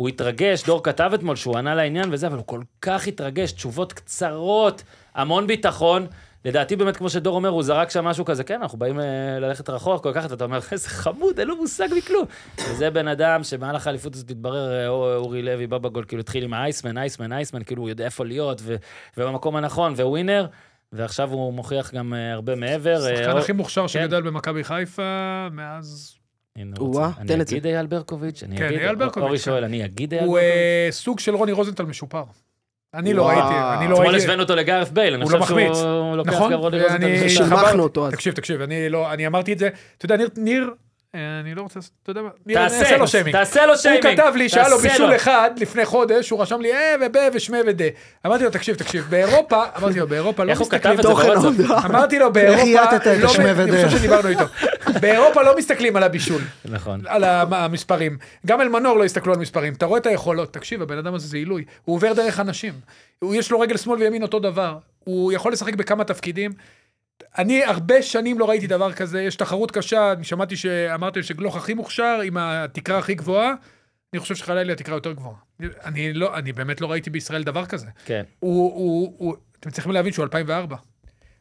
הוא 0.00 0.08
התרגש, 0.08 0.64
דור 0.64 0.82
כתב 0.82 1.10
אתמול 1.14 1.36
שהוא 1.36 1.56
ענה 1.58 1.74
לעניין 1.74 2.08
וזה, 2.12 2.26
אבל 2.26 2.36
הוא 2.36 2.46
כל 2.46 2.60
כך 2.82 3.06
התרגש, 3.06 3.52
תשובות 3.52 3.92
קצרות, 3.92 4.82
המון 5.14 5.46
ביטחון. 5.46 6.06
לדעתי 6.44 6.76
באמת, 6.76 6.96
כמו 6.96 7.10
שדור 7.10 7.34
אומר, 7.36 7.48
הוא 7.48 7.62
זרק 7.62 7.90
שם 7.90 8.04
משהו 8.04 8.24
כזה, 8.24 8.44
כן, 8.44 8.60
אנחנו 8.62 8.78
באים 8.78 9.00
אה, 9.00 9.04
ללכת 9.40 9.70
רחוק, 9.70 10.02
כל 10.02 10.12
כך, 10.14 10.26
ואתה 10.30 10.44
אומר, 10.44 10.58
איזה 10.72 10.88
חמוד, 10.88 11.38
אין 11.38 11.48
לו 11.48 11.56
מושג 11.56 11.88
מכלום. 11.96 12.24
וזה 12.58 12.90
בן 12.90 13.08
אדם 13.08 13.42
שבמהלך 13.42 13.86
האליפות 13.86 14.14
הזאת 14.14 14.30
התברר, 14.30 14.72
אה, 14.72 14.88
אור- 14.88 15.14
אורי 15.14 15.42
לוי 15.42 15.66
בא 15.66 15.78
בגול, 15.78 16.04
כאילו 16.08 16.20
התחיל 16.20 16.44
עם 16.44 16.54
אייסמן, 16.54 16.98
אייסמן, 16.98 17.32
אייסמן, 17.32 17.62
כאילו 17.64 17.82
הוא 17.82 17.88
יודע 17.88 18.04
איפה 18.04 18.24
להיות, 18.24 18.62
ובמקום 19.16 19.56
הנכון, 19.56 19.92
וווינר, 19.92 20.46
ועכשיו 20.92 21.30
הוא 21.30 21.52
מוכיח 21.52 21.94
גם 21.94 22.14
אה, 22.14 22.32
הרבה 22.32 22.54
מעבר. 22.54 23.06
אה, 23.06 23.12
השחקן 23.12 23.30
אור- 23.30 23.38
הכי 23.38 23.52
מוכשר 23.52 23.82
כן. 23.82 23.88
שגדל 23.88 24.22
במכבי 24.22 24.64
חיפה 24.64 25.02
מאז... 25.52 26.16
הוא 26.78 26.88
רוצה. 26.88 27.10
תן 27.26 27.32
אני 27.32 27.42
את 27.42 27.48
זה. 27.48 27.54
אגיד 27.56 27.66
אייל 27.66 27.86
ברקוביץ', 27.86 28.42
אני 28.42 28.56
כן, 28.56 28.64
אגיד, 28.66 28.78
אייל 28.78 28.94
ברקוביץ', 28.94 29.24
אורי 29.26 29.38
כן. 29.38 29.44
שואל, 29.44 29.64
אני 29.64 29.84
אגיד 29.84 30.12
אייל 30.14 30.24
הוא 30.24 30.34
ברקוביץ'? 30.34 30.52
אה, 30.86 30.88
סוג 30.90 31.20
של 31.20 31.34
רוני 31.34 31.52
רוזנטל 31.52 31.82
משופר. 31.84 32.22
אני 32.94 33.12
לא. 33.14 33.28
ראיתי, 33.28 33.40
אני 33.42 33.88
לא 33.88 33.94
אתמול 33.94 34.06
ראיתי... 34.06 34.16
השווינו 34.22 34.42
אותו 34.42 34.56
לגארף 34.56 34.90
בייל, 34.90 35.14
אני 35.14 35.22
הוא 35.22 35.32
לא 35.32 35.38
חושב 35.38 35.54
מחמיץ. 35.54 35.76
שהוא 35.76 36.16
לוקח 36.16 36.32
נכון, 36.32 36.52
גם 36.52 36.58
רוני 36.58 36.82
רוזנטל. 36.82 37.28
שימחנו 37.28 37.56
חבל- 37.56 37.80
אותו 37.80 38.06
אז. 38.06 38.12
תקשיב, 38.12 38.34
תקשיב, 38.34 38.60
אני 38.60 38.88
לא, 38.88 39.12
אני 39.12 39.26
אמרתי 39.26 39.52
את 39.52 39.58
זה, 39.58 39.68
אתה 39.98 40.04
יודע, 40.04 40.16
ניר, 40.36 40.64
אה, 40.66 40.72
אני 41.14 41.54
לא 41.54 41.62
רוצה, 41.62 41.80
אתה 42.02 42.10
יודע 42.10 42.22
מה, 42.22 42.28
תעשה, 42.54 42.80
אעשה 42.80 42.96
לו 42.96 43.08
שיימינג. 43.08 43.36
תעשה 43.36 43.66
לו 43.66 43.72
הוא 43.72 43.76
שיימינג. 43.76 44.20
כתב 44.20 44.32
לי 44.36 44.48
שהיה 44.48 44.68
לו 44.68 44.78
בישול 44.78 45.16
אחד 45.16 45.50
לפני 45.56 45.84
חודש, 45.84 46.30
הוא 46.30 46.42
רשם 46.42 46.60
לי 46.60 46.72
אה 46.72 46.94
וב 47.00 47.16
ושמי 47.34 47.58
ודה. 47.66 47.84
אמרתי 48.26 48.44
לו, 48.44 48.50
תקשיב, 48.50 48.76
תקשיב, 48.76 49.06
באירופה, 49.10 49.62
אמרתי 49.78 49.98
לו, 49.98 50.06
באירופה 50.06 50.44
לא 50.44 50.50
איך 50.50 50.58
הוא 50.58 50.64
מסתכלים... 50.64 50.82
כתב 50.82 50.98
את 50.98 51.02
זה 51.02 51.08
תוכן 51.08 51.34
בוואטסאפ? 51.34 51.84
אמרתי 51.84 52.18
לו, 52.18 52.32
באירופה, 52.32 52.64
לא, 52.64 52.98
אני? 53.60 53.84
חושב 53.84 53.98
שדיברנו 53.98 54.28
איתו. 54.28 54.44
באירופה 55.00 55.42
לא 55.42 55.56
מסתכלים 55.58 55.96
על 55.96 56.02
הבישול, 56.02 56.40
נכון. 56.64 57.00
על 57.06 57.24
המ- 57.24 57.54
המספרים. 57.54 58.18
גם 58.46 58.60
אלמנור 58.60 58.98
לא 58.98 59.04
הסתכלו 59.04 59.32
על 59.32 59.38
מספרים. 59.38 59.72
אתה 59.72 59.86
רואה 59.86 60.00
את 60.00 60.06
היכולות, 60.06 60.52
תקשיב, 60.52 60.82
הבן 60.82 60.98
אדם 60.98 61.14
הזה 61.14 61.26
זה 61.28 61.36
עילוי. 61.36 61.64
הוא 61.84 61.96
עובר 61.96 62.12
דרך 62.12 62.40
אנשים. 62.40 62.72
הוא, 63.18 63.34
יש 63.34 63.50
לו 63.50 63.60
רגל 63.60 63.76
שמאל 63.76 63.98
וימין 63.98 64.22
אותו 64.22 64.38
דבר. 64.38 64.76
הוא 65.04 65.32
יכול 65.32 65.52
לשחק 65.52 65.74
בכמה 65.74 66.04
תפקידים. 66.04 66.50
אני 67.38 67.64
הרבה 67.64 68.02
שנים 68.02 68.38
לא 68.38 68.48
ראיתי 68.48 68.66
דבר 68.66 68.92
כזה, 68.92 69.22
יש 69.22 69.36
תחרות 69.36 69.70
קשה, 69.70 70.12
אני 70.12 70.24
שמעתי 70.24 70.56
שאמרתם 70.56 71.22
שגלוך 71.22 71.56
הכי 71.56 71.74
מוכשר 71.74 72.20
עם 72.24 72.36
התקרה 72.36 72.98
הכי 72.98 73.14
גבוהה, 73.14 73.54
אני 74.12 74.20
חושב 74.20 74.34
שחלילי 74.34 74.72
התקרה 74.72 74.96
יותר 74.96 75.12
גבוהה. 75.12 75.36
אני 75.84 76.12
לא, 76.12 76.36
אני 76.38 76.52
באמת 76.52 76.80
לא 76.80 76.90
ראיתי 76.90 77.10
בישראל 77.10 77.42
דבר 77.42 77.66
כזה. 77.66 77.86
כן. 78.04 78.22
הוא, 78.40 78.74
הוא, 78.74 79.14
הוא, 79.18 79.36
אתם 79.60 79.70
צריכים 79.70 79.92
להבין 79.92 80.12
שהוא 80.12 80.22
2004. 80.22 80.76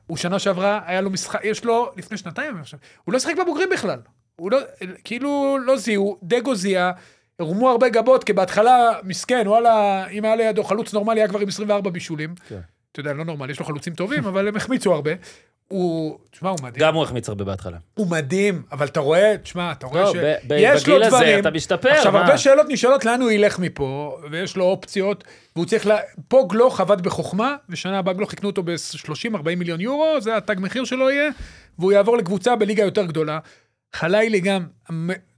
הוא 0.07 0.17
שנה 0.17 0.39
שעברה, 0.39 0.81
היה 0.85 1.01
לו 1.01 1.09
משחק, 1.09 1.39
יש 1.43 1.65
לו, 1.65 1.91
לפני 1.97 2.17
שנתיים 2.17 2.57
עכשיו, 2.57 2.79
הוא 3.05 3.13
לא 3.13 3.19
שיחק 3.19 3.33
בבוגרים 3.41 3.69
בכלל. 3.69 3.99
הוא 4.35 4.51
לא, 4.51 4.59
כאילו, 5.03 5.57
לא 5.65 5.77
זיהו, 5.77 6.19
דגו 6.23 6.55
זיהה, 6.55 6.91
הורמו 7.39 7.69
הרבה 7.69 7.89
גבות, 7.89 8.23
כי 8.23 8.33
בהתחלה, 8.33 8.91
מסכן, 9.03 9.43
וואלה, 9.47 10.07
אם 10.07 10.25
היה 10.25 10.35
לידו 10.35 10.63
חלוץ 10.63 10.93
נורמלי, 10.93 11.19
היה 11.19 11.27
כבר 11.27 11.39
עם 11.39 11.47
24 11.47 11.89
בישולים. 11.89 12.35
כן. 12.47 12.59
אתה 12.91 12.99
יודע, 12.99 13.13
לא 13.13 13.25
נורמלי, 13.25 13.51
יש 13.51 13.59
לו 13.59 13.65
חלוצים 13.65 13.93
טובים, 13.93 14.25
אבל 14.25 14.47
הם 14.47 14.55
החמיצו 14.55 14.93
הרבה. 14.93 15.11
הוא, 15.73 16.19
תשמע, 16.31 16.49
הוא 16.49 16.57
מדהים. 16.63 16.81
גם 16.85 16.95
הוא 16.95 17.03
החמיץ 17.03 17.29
הרבה 17.29 17.43
בהתחלה. 17.45 17.77
הוא 17.93 18.07
מדהים, 18.07 18.63
אבל 18.71 18.85
אתה 18.87 18.99
רואה, 18.99 19.35
תשמע, 19.43 19.71
אתה 19.71 19.87
רואה 19.87 20.01
לא, 20.03 20.13
יש 20.57 20.87
לו 20.87 20.93
בגיל 20.95 21.03
הזה 21.03 21.17
דברים- 21.17 21.39
אתה 21.39 21.51
משתפר, 21.51 21.89
עכשיו, 21.89 22.11
מה? 22.11 22.19
הרבה 22.21 22.37
שאלות 22.37 22.65
נשאלות 22.69 23.05
לאן 23.05 23.21
הוא 23.21 23.31
ילך 23.31 23.59
מפה, 23.59 24.17
ויש 24.31 24.57
לו 24.57 24.65
אופציות, 24.65 25.23
והוא 25.55 25.65
צריך 25.65 25.87
ל... 25.87 25.91
פה 26.27 26.45
גלוך 26.49 26.79
עבד 26.81 27.01
בחוכמה, 27.01 27.55
ושנה 27.69 27.99
הבאה 27.99 28.13
גלוך 28.13 28.33
יקנו 28.33 28.49
אותו 28.49 28.63
ב-30-40 28.63 29.55
מיליון 29.57 29.81
יורו, 29.81 30.21
זה 30.21 30.37
התג 30.37 30.55
מחיר 30.59 30.83
שלו 30.85 31.09
יהיה, 31.09 31.29
והוא 31.79 31.91
יעבור 31.91 32.17
לקבוצה 32.17 32.55
בליגה 32.55 32.83
יותר 32.83 33.05
גדולה. 33.05 33.39
חלילי 33.93 34.39
גם, 34.39 34.65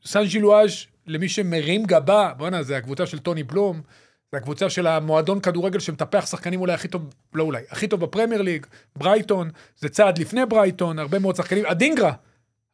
סן 0.05 0.23
ג'ילואז' 0.23 0.71
למי 1.07 1.29
שמרים 1.29 1.83
גבה, 1.83 2.31
בואנה, 2.37 2.63
זה 2.63 2.77
הקבוצה 2.77 3.05
של 3.05 3.19
טוני 3.19 3.43
בלום, 3.43 3.81
הקבוצה 4.37 4.69
של 4.69 4.87
המועדון 4.87 5.39
כדורגל 5.39 5.79
שמטפח 5.79 6.25
שחקנים 6.25 6.61
אולי 6.61 6.73
הכי 6.73 6.87
טוב, 6.87 7.13
לא 7.33 7.43
אולי, 7.43 7.61
הכי 7.69 7.87
טוב 7.87 7.99
בפרמייר 7.99 8.41
ליג, 8.41 8.65
ברייטון, 8.95 9.49
זה 9.77 9.89
צעד 9.89 10.17
לפני 10.17 10.45
ברייטון, 10.45 10.99
הרבה 10.99 11.19
מאוד 11.19 11.35
שחקנים, 11.35 11.65
הדינגרה, 11.65 12.11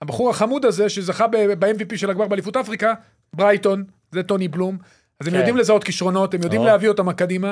הבחור 0.01 0.29
החמוד 0.29 0.65
הזה 0.65 0.89
שזכה 0.89 1.27
ב-MVP 1.27 1.97
של 1.97 2.09
הגמר 2.09 2.27
באליפות 2.27 2.57
אפריקה, 2.57 2.93
ברייטון, 3.33 3.83
זה 4.11 4.23
טוני 4.23 4.47
בלום, 4.47 4.77
אז 5.19 5.27
הם 5.27 5.33
כן. 5.33 5.37
יודעים 5.39 5.57
לזהות 5.57 5.83
כישרונות, 5.83 6.33
הם 6.33 6.41
יודעים 6.43 6.61
או. 6.61 6.65
להביא 6.65 6.89
אותם 6.89 7.11
קדימה, 7.11 7.51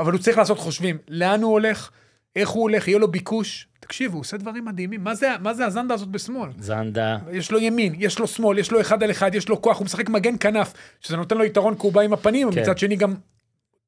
אבל 0.00 0.12
הוא 0.12 0.20
צריך 0.20 0.38
לעשות 0.38 0.58
חושבים, 0.58 0.98
לאן 1.08 1.42
הוא 1.42 1.52
הולך, 1.52 1.90
איך 2.36 2.48
הוא 2.48 2.62
הולך, 2.62 2.88
יהיה 2.88 2.98
לו 2.98 3.10
ביקוש. 3.10 3.68
תקשיב, 3.80 4.12
הוא 4.12 4.20
עושה 4.20 4.36
דברים 4.36 4.64
מדהימים, 4.64 5.04
מה 5.04 5.14
זה, 5.14 5.28
מה 5.40 5.54
זה 5.54 5.66
הזנדה 5.66 5.94
הזאת 5.94 6.08
בשמאל? 6.08 6.50
זנדה. 6.58 7.18
יש 7.32 7.50
לו 7.50 7.58
ימין, 7.58 7.94
יש 7.98 8.18
לו 8.18 8.26
שמאל, 8.26 8.58
יש 8.58 8.70
לו 8.70 8.80
אחד 8.80 9.02
על 9.02 9.10
אחד, 9.10 9.34
יש 9.34 9.48
לו 9.48 9.62
כוח, 9.62 9.78
הוא 9.78 9.84
משחק 9.84 10.08
מגן 10.08 10.34
כנף, 10.40 10.72
שזה 11.00 11.16
נותן 11.16 11.38
לו 11.38 11.44
יתרון 11.44 11.74
כי 11.74 11.80
הוא 11.80 11.92
בא 11.92 12.00
עם 12.00 12.12
הפנים, 12.12 12.52
כן. 12.52 12.60
מצד 12.60 12.78
שני 12.78 12.96
גם 12.96 13.14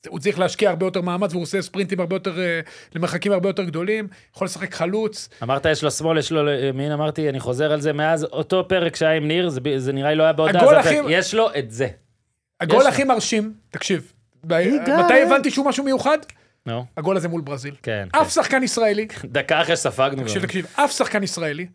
הוא 0.06 0.18
צריך 0.20 0.38
להשקיע 0.38 0.70
הרבה 0.70 0.86
יותר 0.86 1.00
מאמץ, 1.00 1.32
והוא 1.32 1.42
עושה 1.42 1.62
ספרינטים 1.62 2.00
הרבה 2.00 2.16
יותר, 2.16 2.40
אה, 2.40 2.60
למרחקים 2.94 3.32
הרבה 3.32 3.48
יותר 3.48 3.64
גדולים, 3.64 4.08
יכול 4.34 4.44
לשחק 4.44 4.74
חלוץ. 4.74 5.28
אמרת 5.42 5.66
יש 5.66 5.84
לו 5.84 5.90
שמאל, 5.90 6.18
יש 6.18 6.32
לו 6.32 6.50
ימין, 6.50 6.92
אמרתי, 6.92 7.28
אני 7.28 7.40
חוזר 7.40 7.72
על 7.72 7.80
זה 7.80 7.92
מאז 7.92 8.24
אותו 8.24 8.68
פרק 8.68 8.96
שהיה 8.96 9.12
עם 9.12 9.28
ניר, 9.28 9.48
זה 9.48 9.60
זה 9.76 9.92
נראה 9.92 10.10
לי 10.10 10.16
לא 10.16 10.22
היה 10.22 10.32
בהודעה, 10.32 10.62
הגול 10.62 10.74
זה 10.74 10.80
הכי-. 10.80 10.96
יש 11.08 11.34
לו 11.34 11.48
את 11.58 11.70
זה. 11.70 11.88
הגול. 12.60 12.86
הכי 12.86 13.04
מרשים, 13.04 13.52
תקשיב, 13.70 14.12
ב- 14.44 14.52
ליגה. 14.52 15.04
מתי 15.04 15.22
הבנתי 15.22 15.50
שהוא 15.50 15.66
משהו 15.66 15.84
מיוחד? 15.84 16.18
נו, 16.66 16.84
הגול 16.96 17.16
הזה 17.16 17.28
מול 17.28 17.40
ברזיל. 17.40 17.74
כן. 17.82 18.08
אף 18.12 18.32
שחקן 18.34 18.62
ישראלי, 18.62 19.08
כן. 19.08 19.28
דקה 19.28 19.62
אחרי 19.62 19.76
שספגנו. 19.76 20.22
תקשיב. 20.22 20.42
תקשיב, 20.42 20.66
אף 20.74 20.92
שחקן 20.92 21.22
ישראלי, 21.22 21.66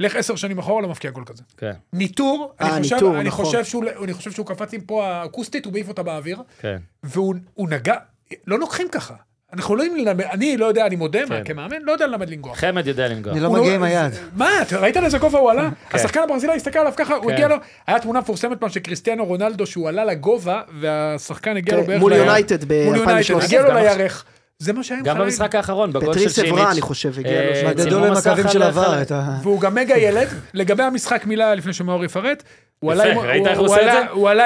לך 0.00 0.16
עשר 0.16 0.36
שנים 0.36 0.58
אחורה, 0.58 0.82
לא 0.82 0.88
מבקיע 0.88 1.10
גול 1.10 1.24
כזה. 1.24 1.42
כן, 1.56 1.72
ניטור, 1.92 2.52
אה, 2.60 2.76
אני 2.76 2.82
חושב- 2.82 2.94
ניטור, 2.94 3.16
אני 3.20 3.28
נכון. 3.28 3.44
חושב 3.44 3.64
שהוא- 3.64 3.84
אני 4.04 4.12
חושב 4.14 4.30
שהוא 4.30 4.46
קפץ 4.46 4.74
עם 4.74 4.80
פה 4.80 5.06
האקוסטית, 5.06 5.64
הוא 5.64 5.72
מעיף 5.72 5.88
אותה 5.88 6.02
באוויר, 6.02 6.38
כן. 6.60 6.76
והוא 7.02 7.34
הוא 7.54 7.68
נגע, 7.68 7.94
לא 8.46 8.58
לוקחים 8.58 8.88
ככה. 8.92 9.14
אנחנו 9.52 9.76
לא 9.76 9.82
יודעים 9.82 10.06
ללמד, 10.06 10.20
אני 10.24 10.56
לא 10.56 10.66
יודע, 10.66 10.86
אני 10.86 10.96
מודה, 10.96 11.18
כן. 11.28 11.44
כמאמן, 11.44 11.76
לא 11.82 11.92
יודע 11.92 12.06
ללמד 12.06 12.30
לנגוח. 12.30 12.58
חמד 12.58 12.86
יודע 12.86 13.08
לנגוע. 13.08 13.32
אני 13.32 13.40
לא 13.40 13.46
הוא 13.46 13.58
מגיע 13.58 13.74
עם 13.74 13.82
היד. 13.82 14.12
מה, 14.36 14.62
אתה 14.62 14.78
ראית 14.78 14.96
לאיזה 14.96 15.18
גובה 15.18 15.38
הוא 15.38 15.50
עלה? 15.50 15.70
כן. 15.90 15.98
השחקן 15.98 16.20
הברזילאי 16.20 16.56
הסתכל 16.56 16.78
עליו 16.78 16.92
ככה, 16.96 17.14
הוא 17.14 17.26
כן. 17.26 17.32
הגיע 17.32 17.48
לו, 17.48 17.56
היה 17.86 17.98
תמונה 18.00 18.20
מפורסמת 18.20 18.60
פעם 18.60 18.68
של 18.68 18.80
קריסטיאנו 18.80 19.24
רונלדו, 19.26 19.66
שהוא 19.66 19.88
עלה 19.88 20.04
לגובה, 20.04 20.62
והשחקן 20.80 21.56
הגיע 21.56 21.76
לו 21.76 21.84
בערך... 21.84 22.00
מול. 22.00 22.12
יונייטד 22.12 22.64
מול 22.72 22.96
יונייטד, 22.96 23.34
ב-2013. 23.38 23.44
הגיע 23.44 23.62
לו 23.62 23.74
לירך. 23.74 24.24
זה 24.58 24.72
מה 24.72 24.82
שהיה 24.82 24.98
עם 25.00 25.04
גם 25.04 25.14
חלילי. 25.16 25.30
במשחק 25.30 25.54
האחרון, 25.54 25.92
בגול 25.92 26.02
של 26.04 26.12
פטריס 26.20 26.34
שימיץ'. 26.34 26.52
אברה, 26.52 26.72
אני 26.72 26.80
חושב, 26.80 27.18
הגיע 27.18 27.42
לו 27.50 27.54
שם. 27.56 27.66
מדדו 27.68 28.04
הקווים 28.18 28.48
של 28.48 28.62
VAR. 28.62 29.02
והוא 29.42 29.60
גם 29.60 29.74
מגה 29.74 29.96
ילד. 29.96 30.28
לגבי 30.54 30.82
המשחק 30.82 31.26
מילה 31.26 31.54
לפני 31.54 31.72
שמאור 31.72 32.04
יפרט, 32.04 32.42
הוא 32.78 32.92
עלה 32.92 33.04
עם- 33.04 33.44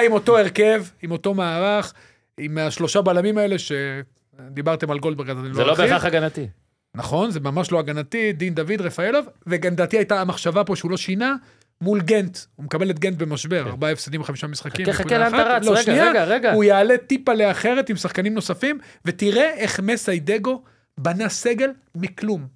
זה? 0.09 0.13
אותו 0.13 0.39
הרכב, 0.39 0.85
עם 1.03 1.11
אותו 1.11 1.35
מערך, 1.35 1.93
עם 2.39 2.59
השלושה 2.59 3.01
בלמים 3.03 3.39
האלה 3.39 3.57
שדיברתם 3.59 4.91
על 4.91 4.99
גולדברג, 4.99 5.31
אז 5.31 5.39
אני 5.39 5.55
זה 5.55 5.61
לא 5.61 5.67
לא 5.67 5.71
ארחיב. 5.71 5.85
בהכרח 5.85 6.05
הגנתי. 6.05 6.47
נכון, 6.95 7.31
זה 7.31 7.41
ממש 7.41 7.73
לא 7.73 7.79
הגנתי, 7.79 8.33
דין 8.33 8.55
דוד, 8.55 8.81
רפאלוב, 8.81 9.27
וגם 9.47 9.73
לדעתי 9.73 9.97
הייתה 9.97 10.21
המחשבה 10.21 10.65
פה 10.65 10.77
שהוא 10.77 10.91
לא 10.91 10.97
שינה, 10.97 11.35
מול 11.83 12.01
גנט. 12.01 12.39
הוא 12.57 12.65
מקבל 12.65 12.91
את 12.91 12.99
גנט 12.99 13.19
במשבר, 13.19 13.69
ארבעה 13.69 13.93
הפסדים 13.93 14.21
בחמישה 14.21 14.47
משחקים. 14.47 14.87
כן. 14.87 14.93
חכה, 14.93 15.05
חכה, 15.05 15.19
לאן 15.19 15.35
אתה. 15.35 15.43
רץ? 15.43 15.65
לא, 15.65 15.71
רגע, 15.71 15.83
שנייה, 15.83 16.11
רגע, 16.11 16.25
רגע. 16.25 16.53
הוא 16.53 16.65
יעלה 16.65 16.99
טיפה 16.99 17.35
לאחרת 17.35 17.89
עם 17.89 17.97
שחקנים 17.97 18.35
נוספים, 18.35 18.79
ותראה 19.05 19.55
איך 19.55 19.81
מסאי 19.81 20.28
דגו 20.28 20.63
בנה 20.99 21.29
סגל 21.29 21.71
מכלום. 21.95 22.47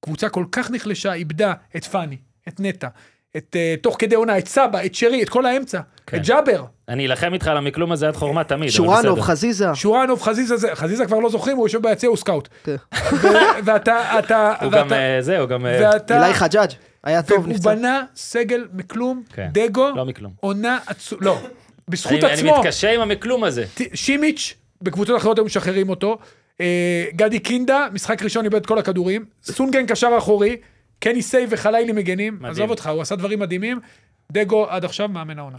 קבוצה 0.00 0.28
כל 0.28 0.44
כך 0.52 0.70
נחלשה, 0.70 1.12
איבדה 1.12 1.52
את 1.76 1.84
פאני, 1.84 2.16
את 2.48 2.60
נטע, 2.60 2.88
את 3.36 3.56
אה, 3.58 3.74
תוך 3.82 3.96
כדי 3.98 4.14
עונה, 4.14 4.38
את 4.38 4.48
סבא, 4.48 4.84
את 4.86 4.94
שרי, 4.94 5.22
את 5.22 5.28
כל 5.28 5.46
האמצע, 5.46 5.80
כן. 6.06 6.16
את 6.16 6.26
ג'אבר, 6.26 6.64
אני 6.88 7.06
אלחם 7.06 7.34
איתך 7.34 7.46
על 7.46 7.56
המקלום 7.56 7.92
הזה 7.92 8.08
עד 8.08 8.16
חורמה 8.16 8.44
תמיד. 8.44 8.70
שורנוב. 8.70 9.20
חזיזה. 9.20 9.74
שורנוב, 9.74 10.22
חזיזה, 10.22 10.56
זה, 10.56 10.68
חזיזה 10.74 11.06
כבר 11.06 11.18
לא 11.18 11.30
זוכרים, 11.30 11.56
הוא 11.56 11.66
יושב 11.66 11.82
ביציע, 11.82 12.08
הוא 12.08 12.16
סקאוט. 12.16 12.48
כן. 12.64 12.76
ואתה, 13.64 14.18
אתה, 14.18 14.54
הוא 14.62 14.72
גם, 14.72 14.92
אה, 14.92 15.16
זה, 15.20 15.38
הוא 15.38 15.48
גם... 15.48 15.66
אה, 15.66 15.80
ואתה, 15.82 16.22
אילי 16.24 16.34
חג'אג', 16.34 16.70
היה 17.04 17.22
טוב, 17.22 17.38
והוא 17.38 17.52
נפצע. 17.52 17.74
בנה 17.74 18.04
סגל 18.16 18.68
מכלום, 18.72 19.22
כן. 19.32 19.48
דגו, 19.52 19.90
לא 19.96 20.04
מכלום. 20.04 20.32
עונה 20.40 20.78
עצום, 20.86 21.18
לא, 21.22 21.38
בזכות 21.88 22.12
אני 22.12 22.26
אני 22.26 22.32
עצמו, 22.32 22.58
מתקשה 22.58 22.94
עם 22.94 23.00
המכלום 23.00 23.44
הזה. 23.44 23.64
שימיץ', 23.94 24.54
בקבוצות 24.82 25.16
אחרות 25.16 25.38
היו 25.38 25.44
משחררים 25.44 25.88
אותו, 25.88 26.18
אה, 26.60 27.04
גדי 27.16 27.38
קינדה, 27.38 27.86
משחק 27.92 28.22
ראשון 28.22 28.44
איבד 28.44 28.54
את 28.56 28.66
כל 28.66 28.78
הכדורים, 28.78 29.24
סונגן 29.42 29.86
קשר 29.86 30.10
אחורי, 30.18 30.56
קני 30.98 31.22
סייב 31.22 31.48
וחלילי 31.52 31.92
מגנים, 31.92 32.34
מדהים. 32.34 32.50
עזוב 32.50 32.70
אותך, 32.70 32.86
הוא 32.86 33.02
עשה 33.02 33.16
דברים 33.16 33.38
מדהימים, 33.38 33.80
דגו 34.32 34.66
עד 34.68 34.84
עכשיו 34.84 35.08
מאמן 35.08 35.38
העונה. 35.38 35.58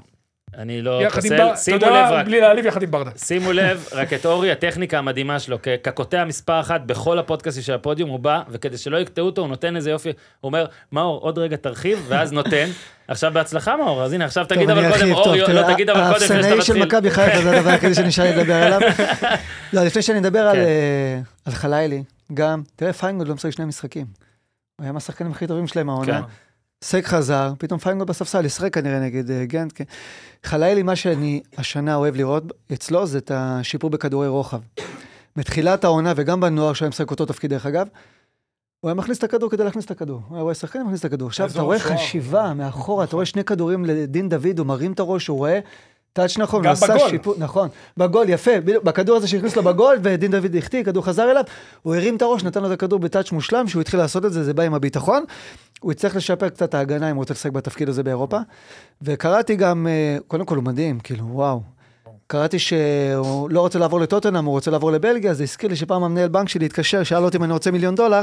אני 0.57 0.81
לא 0.81 1.07
אתה 1.07 1.21
שימו 1.55 1.75
יודע 1.75 1.89
לב? 1.89 2.11
רק. 2.11 2.25
בלי 2.25 2.41
להעליב 2.41 2.65
יחד 2.65 2.83
עם 2.83 2.91
ברדה. 2.91 3.11
שימו 3.17 3.51
לב, 3.51 3.87
רק 3.91 4.13
את 4.13 4.25
אורי, 4.25 4.51
הטכניקה 4.51 4.97
המדהימה 4.97 5.39
שלו, 5.39 5.57
כקוטע 5.83 6.23
מספר 6.25 6.59
אחת 6.59 6.81
בכל 6.81 7.19
הפודקאסטים 7.19 7.63
של 7.63 7.73
הפודיום, 7.73 8.09
הוא 8.09 8.19
בא, 8.19 8.41
וכדי 8.49 8.77
שלא 8.77 8.97
יקטעו 8.97 9.25
אותו, 9.25 9.41
הוא 9.41 9.49
נותן 9.49 9.75
איזה 9.75 9.91
יופי, 9.91 10.09
הוא 10.09 10.15
אומר, 10.43 10.65
מאור, 10.91 11.19
עוד 11.21 11.37
רגע 11.37 11.55
תרחיב, 11.55 12.05
ואז 12.07 12.33
נותן. 12.33 12.67
עכשיו 13.07 13.31
בהצלחה, 13.33 13.77
מאור, 13.77 14.03
אז 14.03 14.13
הנה, 14.13 14.25
עכשיו 14.25 14.45
תגיד 14.45 14.69
אבל 14.69 14.91
קודם, 14.91 15.11
אורי, 15.11 15.39
לא 15.53 15.73
תגיד 15.73 15.89
אבל 15.89 16.13
קודם, 16.13 16.15
לפני 16.15 16.43
שאתה 16.43 16.55
האפסנאי 16.55 16.61
של. 16.61 16.85
מכבי 16.85 17.11
חיפה 17.11 17.41
זה 17.41 17.57
הדבר 17.57 17.69
היחידי 17.69 17.95
שנשאר 17.95 18.37
לדבר 18.37 18.53
עליו. 18.55 18.79
לא, 19.73 19.83
לפני 19.83 20.01
שאני 20.01 20.19
אדבר 20.19 20.39
על, 20.39 20.55
כן. 20.55 20.61
אה, 20.61 21.19
על 21.45 21.53
חלילי, 21.53 22.03
גם, 22.33 22.61
תראה, 22.75 22.93
פיינגולד 22.93 23.27
לא 23.27 23.35
משחק 23.35 23.51
שני 23.51 23.65
משחקים. 23.65 24.05
הוא 24.75 24.83
היה 24.83 24.91
מהשחקנים 24.91 25.31
הכי 25.31 25.47
טובים 25.47 25.67
שלהם 25.67 25.89
העונה. 25.89 26.21
סק 26.83 27.05
חזר, 27.05 27.53
פתאום 27.57 27.79
פיינגולד 27.79 28.09
בספסל, 28.09 28.45
ישחק 28.45 28.73
כנראה 28.73 28.99
נגד 28.99 29.31
אה, 29.31 29.45
גנט. 29.45 29.71
כן. 29.75 29.83
חלילי, 30.43 30.83
מה 30.83 30.95
שאני 30.95 31.41
השנה 31.57 31.95
אוהב 31.95 32.15
לראות 32.15 32.43
אצלו, 32.73 33.07
זה 33.07 33.17
את 33.17 33.31
השיפור 33.33 33.89
בכדורי 33.89 34.27
רוחב. 34.27 34.59
בתחילת 35.35 35.83
העונה, 35.83 36.13
וגם 36.15 36.39
בנוער 36.39 36.73
שהוא 36.73 36.85
היה 36.85 36.89
משחק 36.89 37.11
אותו 37.11 37.25
תפקיד, 37.25 37.49
דרך 37.49 37.65
אגב, 37.65 37.87
הוא 38.79 38.89
היה 38.89 38.95
מכניס 38.95 39.17
את 39.17 39.23
הכדור 39.23 39.49
כדי 39.49 39.63
להכניס 39.63 39.85
את 39.85 39.91
הכדור. 39.91 40.21
הוא 40.27 40.35
היה 40.35 40.43
רואה 40.43 40.53
שחקן, 40.53 40.81
מכניס 40.81 40.99
את 40.99 41.05
הכדור. 41.05 41.27
עכשיו 41.27 41.49
אתה 41.51 41.61
רואה 41.61 41.77
השוער. 41.77 41.97
חשיבה 41.97 42.53
מאחורה, 42.53 43.03
אתה 43.03 43.15
רואה 43.15 43.25
שני 43.25 43.43
כדורים 43.43 43.85
לדין 43.85 44.29
דוד, 44.29 44.59
הוא 44.59 44.67
מרים 44.67 44.91
את 44.91 44.99
הראש, 44.99 45.27
הוא 45.27 45.37
רואה 45.37 45.59
טאץ' 46.13 46.37
נכון, 46.37 46.65
הוא 46.65 46.71
עשה. 46.71 46.99
שיפור, 47.09 47.35
נכון, 47.37 47.69
בגול, 47.97 48.29
יפה, 48.29 48.51
בכדור 48.65 49.17
הזה 49.17 49.27
שהכניס 49.27 49.55
לו 49.55 49.63
בגול, 49.63 49.97
ודין 50.03 50.31
דוד 50.31 50.55
החטיא, 50.55 50.83
כדור 50.83 51.05
חזר 51.05 51.31
אליו, 51.31 51.43
הוא 51.81 51.95
הרים 51.95 52.15
את 52.15 52.21
הראש, 52.21 52.43
נתן 52.43 52.61
לו 52.61 52.67
את 52.67 52.71
הכדור 52.71 52.99
בטאץ' 52.99 53.31
מושלם, 53.31 53.67
שהוא 53.67 53.81
התחיל 53.81 53.99
לעשות 53.99 54.25
את 54.25 54.33
זה, 54.33 54.43
זה 54.43 54.53
בא 54.53 54.63
עם 54.63 54.73
הביטחון. 54.73 55.23
הוא 55.81 55.91
יצטרך 55.91 56.15
לשפר 56.15 56.49
קצת 56.49 56.69
את 56.69 56.73
ההגנה 56.73 57.09
אם 57.11 57.15
הוא 57.15 57.21
רוצה 57.21 57.33
לשחק 57.33 57.51
בתפקיד 57.51 57.89
הזה 57.89 58.03
באירופה. 58.03 58.37
וקראתי 59.01 59.55
גם, 59.55 59.87
אה, 59.87 60.17
קודם 60.27 60.45
כל 60.45 60.55
הוא 60.55 60.63
מדהים, 60.63 60.99
כאילו, 60.99 61.25
וואו. 61.27 61.61
קראתי 62.33 62.59
שהוא 62.59 63.49
לא 63.49 63.59
רוצה 63.59 63.79
לעבור 63.79 63.99
לטוטנאם, 63.99 64.45
הוא 64.45 64.53
רוצה 64.53 64.71
לעבור 64.71 64.91
לבלגיה, 64.91 65.33
זה 65.33 65.43
הזכיר 65.43 65.69
לי 65.69 65.75
שפעם 65.75 66.03
המנהל 66.03 66.27
בנק 66.27 66.49
שלי 66.49 66.65
התקשר, 66.65 67.03
שאל 67.03 67.23
אותי 67.23 67.37
אם 67.37 67.43
אני 67.43 67.53
רוצה 67.53 67.71
מיליון 67.71 67.95
דולר, 67.95 68.21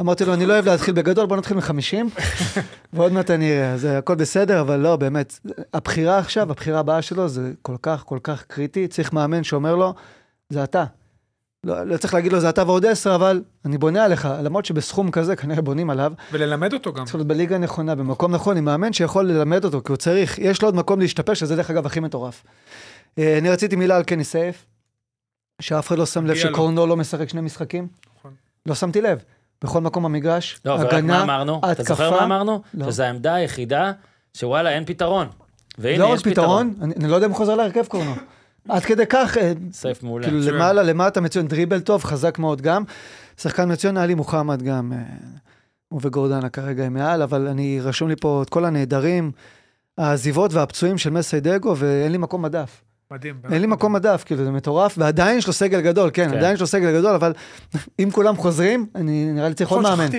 אמרתי 0.00 0.24
לו, 0.24 0.34
אני 0.34 0.46
לא 0.46 0.52
אוהב 0.52 0.68
להתחיל 0.68 0.94
בגדול, 0.94 1.26
בוא 1.26 1.36
נתחיל 1.36 1.56
מ-50, 1.56 2.20
ועוד 2.92 3.12
מעט 3.12 3.30
אני 3.30 3.52
אראה, 3.52 3.72
אז 3.72 3.86
אה, 3.86 3.98
הכל 3.98 4.14
בסדר, 4.14 4.60
אבל 4.60 4.76
לא, 4.76 4.96
באמת, 4.96 5.38
הבחירה 5.74 6.18
עכשיו, 6.18 6.50
הבחירה 6.50 6.80
הבאה 6.80 7.02
שלו, 7.02 7.28
זה 7.28 7.52
כל 7.62 7.76
כך, 7.82 8.02
כל 8.06 8.18
כך 8.22 8.44
קריטי, 8.46 8.88
צריך 8.88 9.12
מאמן 9.12 9.44
שאומר 9.44 9.76
לו, 9.76 9.94
זה 10.50 10.64
אתה. 10.64 10.84
לא, 11.64 11.86
לא 11.86 11.96
צריך 11.96 12.14
להגיד 12.14 12.32
לו, 12.32 12.40
זה 12.40 12.48
אתה 12.48 12.62
ועוד 12.66 12.86
עשר, 12.86 13.14
אבל 13.14 13.42
אני 13.64 13.78
בונה 13.78 14.04
עליך, 14.04 14.28
למרות 14.42 14.64
שבסכום 14.64 15.10
כזה 15.10 15.36
כנראה 15.36 15.62
בונים 15.62 15.90
עליו, 15.90 16.12
וללמד 16.32 16.72
אותו 16.72 16.92
גם. 16.92 17.04
צריך 17.04 17.14
להיות 17.14 17.26
בליגה 17.26 17.58
נכונה, 17.58 17.94
במקום 17.94 18.34
נכון, 18.34 18.56
עם 18.56 18.64
מאמן 18.64 18.92
שיכול 18.92 19.24
ללמד 19.24 19.64
אותו, 19.64 19.80
כי 19.84 19.92
הוא 19.92 19.96
צריך, 19.96 20.38
יש 20.38 20.62
לו 20.62 20.68
עוד 20.68 20.74
מקום 20.74 21.00
להשתפר, 21.00 21.34
שזה 21.34 21.56
דרך 21.56 21.70
אגב 21.70 21.86
הכי 21.86 22.00
מטורף. 22.00 22.42
אה, 23.18 23.38
אני 23.38 23.50
רציתי 23.50 23.76
מילה 23.76 23.96
על 23.96 24.02
קני 24.02 24.24
סייף, 24.24 24.66
שאף 25.60 25.88
אחד 25.88 25.98
לא 25.98 26.06
שם 26.06 26.26
לב. 26.26 26.34
שקורנו 26.34 26.86
לא 26.86 26.96
משחק 26.96 27.28
שני 27.28 27.40
משחקים. 27.40 27.88
נכון. 28.18 28.32
לא 28.66 28.74
שמתי 28.74 29.00
לב. 29.00 29.18
בכל 29.64 29.80
מקום 29.80 30.02
במגרש, 30.02 30.60
לא, 30.64 30.72
ורק 30.72 30.92
מה 30.92 30.98
הגנה, 30.98 31.22
אמרנו? 31.22 31.60
אתה 31.72 31.82
זוכר 31.82 32.04
התקפה. 32.04 32.10
מה 32.10 32.24
אמרנו? 32.24 32.62
לא. 32.74 32.90
שזו 32.90 33.02
העמדה 33.02 33.34
היחידה 33.34 33.92
שוואלה, 34.34 34.70
אין 34.70 34.84
פתרון. 34.84 35.28
והנה, 35.78 35.98
לא 35.98 36.14
יש 36.14 36.22
פתרון. 36.22 36.70
פתרון, 36.72 36.82
אני 36.82 36.94
אני 36.96 37.10
לא 37.10 37.14
יודע 37.14 37.26
אם 37.26 37.30
הוא 37.30 37.38
חוזר 37.38 37.54
להרכב 37.54 37.86
קורנו. 37.86 38.14
עד 38.68 38.82
כדי 38.82 39.06
כך, 39.06 39.36
אה, 39.36 39.52
סייף 39.72 40.02
מעולה. 40.02 40.26
כאילו. 40.26 40.40
למעלה, 40.40 40.82
למטה 40.82 41.20
מצוין, 41.20 41.48
דריבל 41.48 41.80
טוב, 41.80 42.04
חזק 42.04 42.38
מאוד 42.38 42.62
גם. 42.62 42.84
שחקן 43.40 43.72
מצוין, 43.72 43.96
עלי 43.96 44.14
מוחמד 44.14 44.62
גם, 44.62 44.92
אה, 44.92 44.98
הוא 45.88 46.00
וגורדנה 46.02 46.48
כרגע 46.48 46.84
הם 46.84 46.94
מעל, 46.94 47.22
אבל 47.22 47.48
אני, 47.48 47.80
רשום 47.80 48.08
לי 48.08 48.16
פה 48.16 48.42
את 48.42 48.50
כל 48.50 48.64
הנעדרים, 48.64 49.30
העזיבות 49.98 50.54
והפצועים 50.54 50.98
של 50.98 51.10
מסיידגו, 51.10 51.74
ואין 51.76 52.12
לי 52.12 52.18
מקום 52.18 52.42
מדף. 52.42 52.82
מדהים. 53.12 53.40
אין 53.52 53.60
לי 53.60 53.66
מקום 53.66 53.92
מדף, 53.92 54.22
כאילו 54.26 54.44
זה 54.44 54.50
מטורף, 54.50 54.94
ועדיין 54.98 55.38
יש 55.38 55.46
לו 55.46 55.52
סגל 55.52 55.80
גדול, 55.80 56.10
כן, 56.12 56.30
כן. 56.30 56.36
עדיין 56.36 56.54
יש 56.54 56.60
לו 56.60 56.66
סגל 56.66 56.98
גדול, 56.98 57.14
אבל 57.14 57.32
אם 57.98 58.08
כולם 58.12 58.36
חוזרים, 58.36 58.86
אני 58.94 59.32
נראה 59.32 59.48
לי 59.48 59.54
צריך 59.54 59.70
עוד 59.70 59.82
נכון, 59.82 59.98
מאמן. 59.98 60.10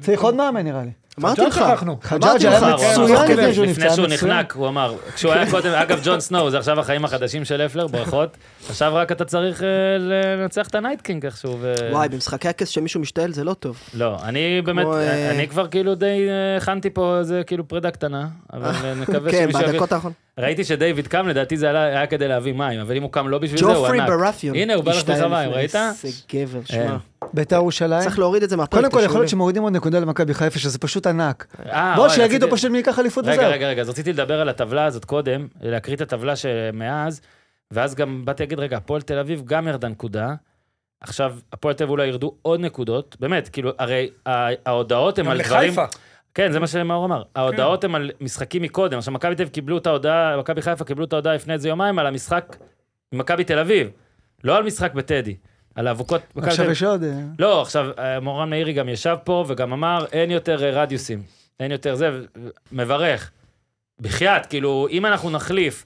צריך 0.00 0.22
עוד 0.22 0.34
מאמן 0.34 0.64
נראה 0.64 0.82
לי. 0.82 0.90
אמרתי 1.20 1.40
לך. 1.40 1.64
חג'אג' 2.02 2.46
היה 2.46 2.60
לך, 2.60 2.62
הוא 2.62 3.04
מצוין 3.04 3.16
אמר, 3.16 3.24
לפני 3.24 3.54
שהוא 3.54 3.66
לפני 3.66 3.84
נפצע, 3.84 3.94
שהוא 3.94 4.06
מצוין. 4.06 4.30
נחנק, 4.30 4.52
הוא 4.52 4.68
אמר, 4.68 4.94
כשהוא 5.14 5.32
היה 5.32 5.50
קודם, 5.50 5.72
אגב, 5.72 6.00
ג'ון 6.04 6.20
סנואו, 6.20 6.50
זה 6.50 6.58
עכשיו 6.58 6.80
החיים 6.80 7.04
החדשים 7.04 7.44
של 7.44 7.60
אפלר, 7.60 7.86
ברכות. 7.86 8.36
עכשיו 8.68 8.94
רק 8.94 9.12
אתה 9.12 9.24
צריך 9.24 9.62
אה, 9.62 9.68
לנצח 9.98 10.68
את 10.68 10.74
ה 10.74 10.79
Night 10.79 11.04
King 11.04 11.24
איכשהו. 11.26 11.58
וואי, 11.90 12.08
במשחקי 12.08 12.48
הכס 12.48 12.68
שמישהו 12.68 13.00
משתעל 13.00 13.32
זה 13.32 13.44
לא 13.44 13.54
טוב. 13.54 13.78
לא, 13.94 14.16
אני 14.22 14.62
באמת, 14.64 14.86
אה, 14.86 15.30
אני 15.30 15.48
כבר 15.48 15.66
כאילו 15.66 15.94
די 15.94 16.28
אה, 16.28 16.56
הכנתי 16.56 16.90
פה 16.90 17.18
איזה 17.18 17.42
כאילו 17.46 17.68
פרידה 17.68 17.90
קטנה, 17.90 18.28
אבל 18.52 18.72
נקווה 19.00 19.30
כן, 19.30 19.42
שמישהו 19.42 19.60
יביא... 19.60 19.72
בדקות 19.72 19.92
האחרונות. 19.92 20.16
ראיתי 20.38 20.64
שדייוויד 20.64 21.06
קם, 21.06 21.28
לדעתי 21.28 21.56
זה 21.56 21.70
היה 21.70 22.06
כדי 22.06 22.28
להביא 22.28 22.52
מים, 22.52 22.80
אבל 22.80 22.96
אם 22.96 23.02
הוא 23.02 23.12
קם 23.12 23.28
לא 23.28 23.38
בשביל 23.38 23.58
זה, 23.58 23.66
הוא 23.66 23.74
ג'ופרי 23.74 24.00
ענק. 24.00 24.08
ברפיון. 24.08 24.56
הנה, 24.56 24.74
הוא 24.74 24.84
בא 24.84 24.92
מים, 24.92 25.32
לפני. 25.32 25.54
ראית? 25.54 25.74
איזה 25.74 26.08
גבר, 26.34 26.60
שמע. 26.64 26.96
בית"ר 27.34 27.56
ירושלים. 27.56 28.02
צריך 28.02 28.18
להוריד 28.18 28.42
את 28.42 28.50
זה 28.50 28.56
מהפרק. 28.56 28.80
קודם 28.80 28.92
כל, 28.92 29.00
יכול 29.04 29.20
להיות. 29.20 29.28
שמורידים 29.28 29.62
עוד 29.62 29.72
נקודה 29.72 30.00
למכבי 30.00 30.34
חיפה, 30.34 30.58
שזה 30.58 30.78
פשוט 30.78 31.01
ענק. 31.06 31.46
אה, 31.66 31.92
בוא, 31.96 32.08
שיגידו 32.08 32.46
פשוט 32.50 32.70
מי 32.70 32.78
ייקח 32.78 32.98
אליפות 32.98 33.24
רגע, 33.24 33.34
וזהו. 33.34 33.52
רגע, 33.52 33.68
רגע, 33.68 33.82
אז 33.82 33.88
רציתי 33.88 34.12
לדבר 34.12 34.40
על 34.40 34.48
הטבלה 34.48 34.84
הזאת 34.84 35.04
קודם, 35.04 35.48
להקריא 35.60 35.96
את 35.96 36.00
הטבלה 36.00 36.36
שמאז, 36.36 37.20
ואז 37.70 37.94
גם 37.94 38.24
באתי 38.24 38.42
להגיד, 38.42 38.58
רגע, 38.58 38.76
הפועל 38.76 39.02
תל 39.02 39.18
אביב 39.18 39.42
גם 39.44 39.68
ירדה 39.68 39.88
נקודה. 39.88 40.34
עכשיו, 41.00 41.36
הפועל 41.52 41.74
תל 41.74 41.84
אביב 41.84 41.90
אולי 41.90 42.06
ירדו 42.06 42.34
עוד 42.42 42.60
נקודות, 42.60 43.16
באמת, 43.20 43.48
כאילו, 43.48 43.70
הרי 43.78 44.10
ה- 44.28 44.68
ההודעות 44.68 45.18
הן 45.18 45.24
גם 45.24 45.30
על 45.30 45.42
דברים... 45.42 45.72
לחיפה. 45.72 45.84
כן, 46.34 46.52
זה 46.52 46.60
מה 46.60 46.66
שמאור 46.66 47.04
אמר. 47.04 47.22
ההודעות 47.36 47.84
הן 47.84 47.94
על 47.94 48.10
משחקים 48.20 48.62
מקודם. 48.62 48.98
עכשיו, 48.98 49.14
מכבי 49.14 49.34
תל 49.34 49.42
אביב 49.42 49.52
קיבלו 49.54 49.78
את 49.78 49.86
ההודעה, 49.86 50.36
מכבי 50.36 50.62
חיפה 50.62 50.84
קיבלו 50.84 51.04
את 51.04 51.12
ההודעה 51.12 51.34
לפני 51.34 51.54
איזה 51.54 51.68
יומיים 51.68 51.98
על 51.98 52.06
המשחק 52.06 52.56
עם 53.12 53.18
מכבי 53.18 53.44
תל 53.44 53.58
אביב. 53.58 53.90
לא 54.44 54.56
על 54.56 54.62
משחק 54.62 54.94
בטדי. 54.94 55.36
על 55.74 55.86
האבוקות... 55.86 56.20
עכשיו. 56.36 56.70
יש 56.70 56.82
עוד... 56.82 57.04
אה, 57.04 57.10
לא, 57.38 57.62
עכשיו, 57.62 57.86
אה, 57.98 58.20
מורן 58.20 58.50
מאירי 58.50 58.72
גם 58.72 58.88
ישב 58.88 59.16
פה 59.24 59.44
וגם 59.48 59.72
אמר, 59.72 60.06
אין 60.12 60.30
יותר 60.30 60.64
אה, 60.64 60.70
רדיוסים. 60.82 61.22
אין 61.60 61.72
יותר 61.72 61.94
זה, 61.94 62.10
מברך. 62.72 63.30
בחייאת, 64.00 64.46
כאילו, 64.46 64.86
אם 64.90 65.06
אנחנו 65.06 65.30
נחליף 65.30 65.84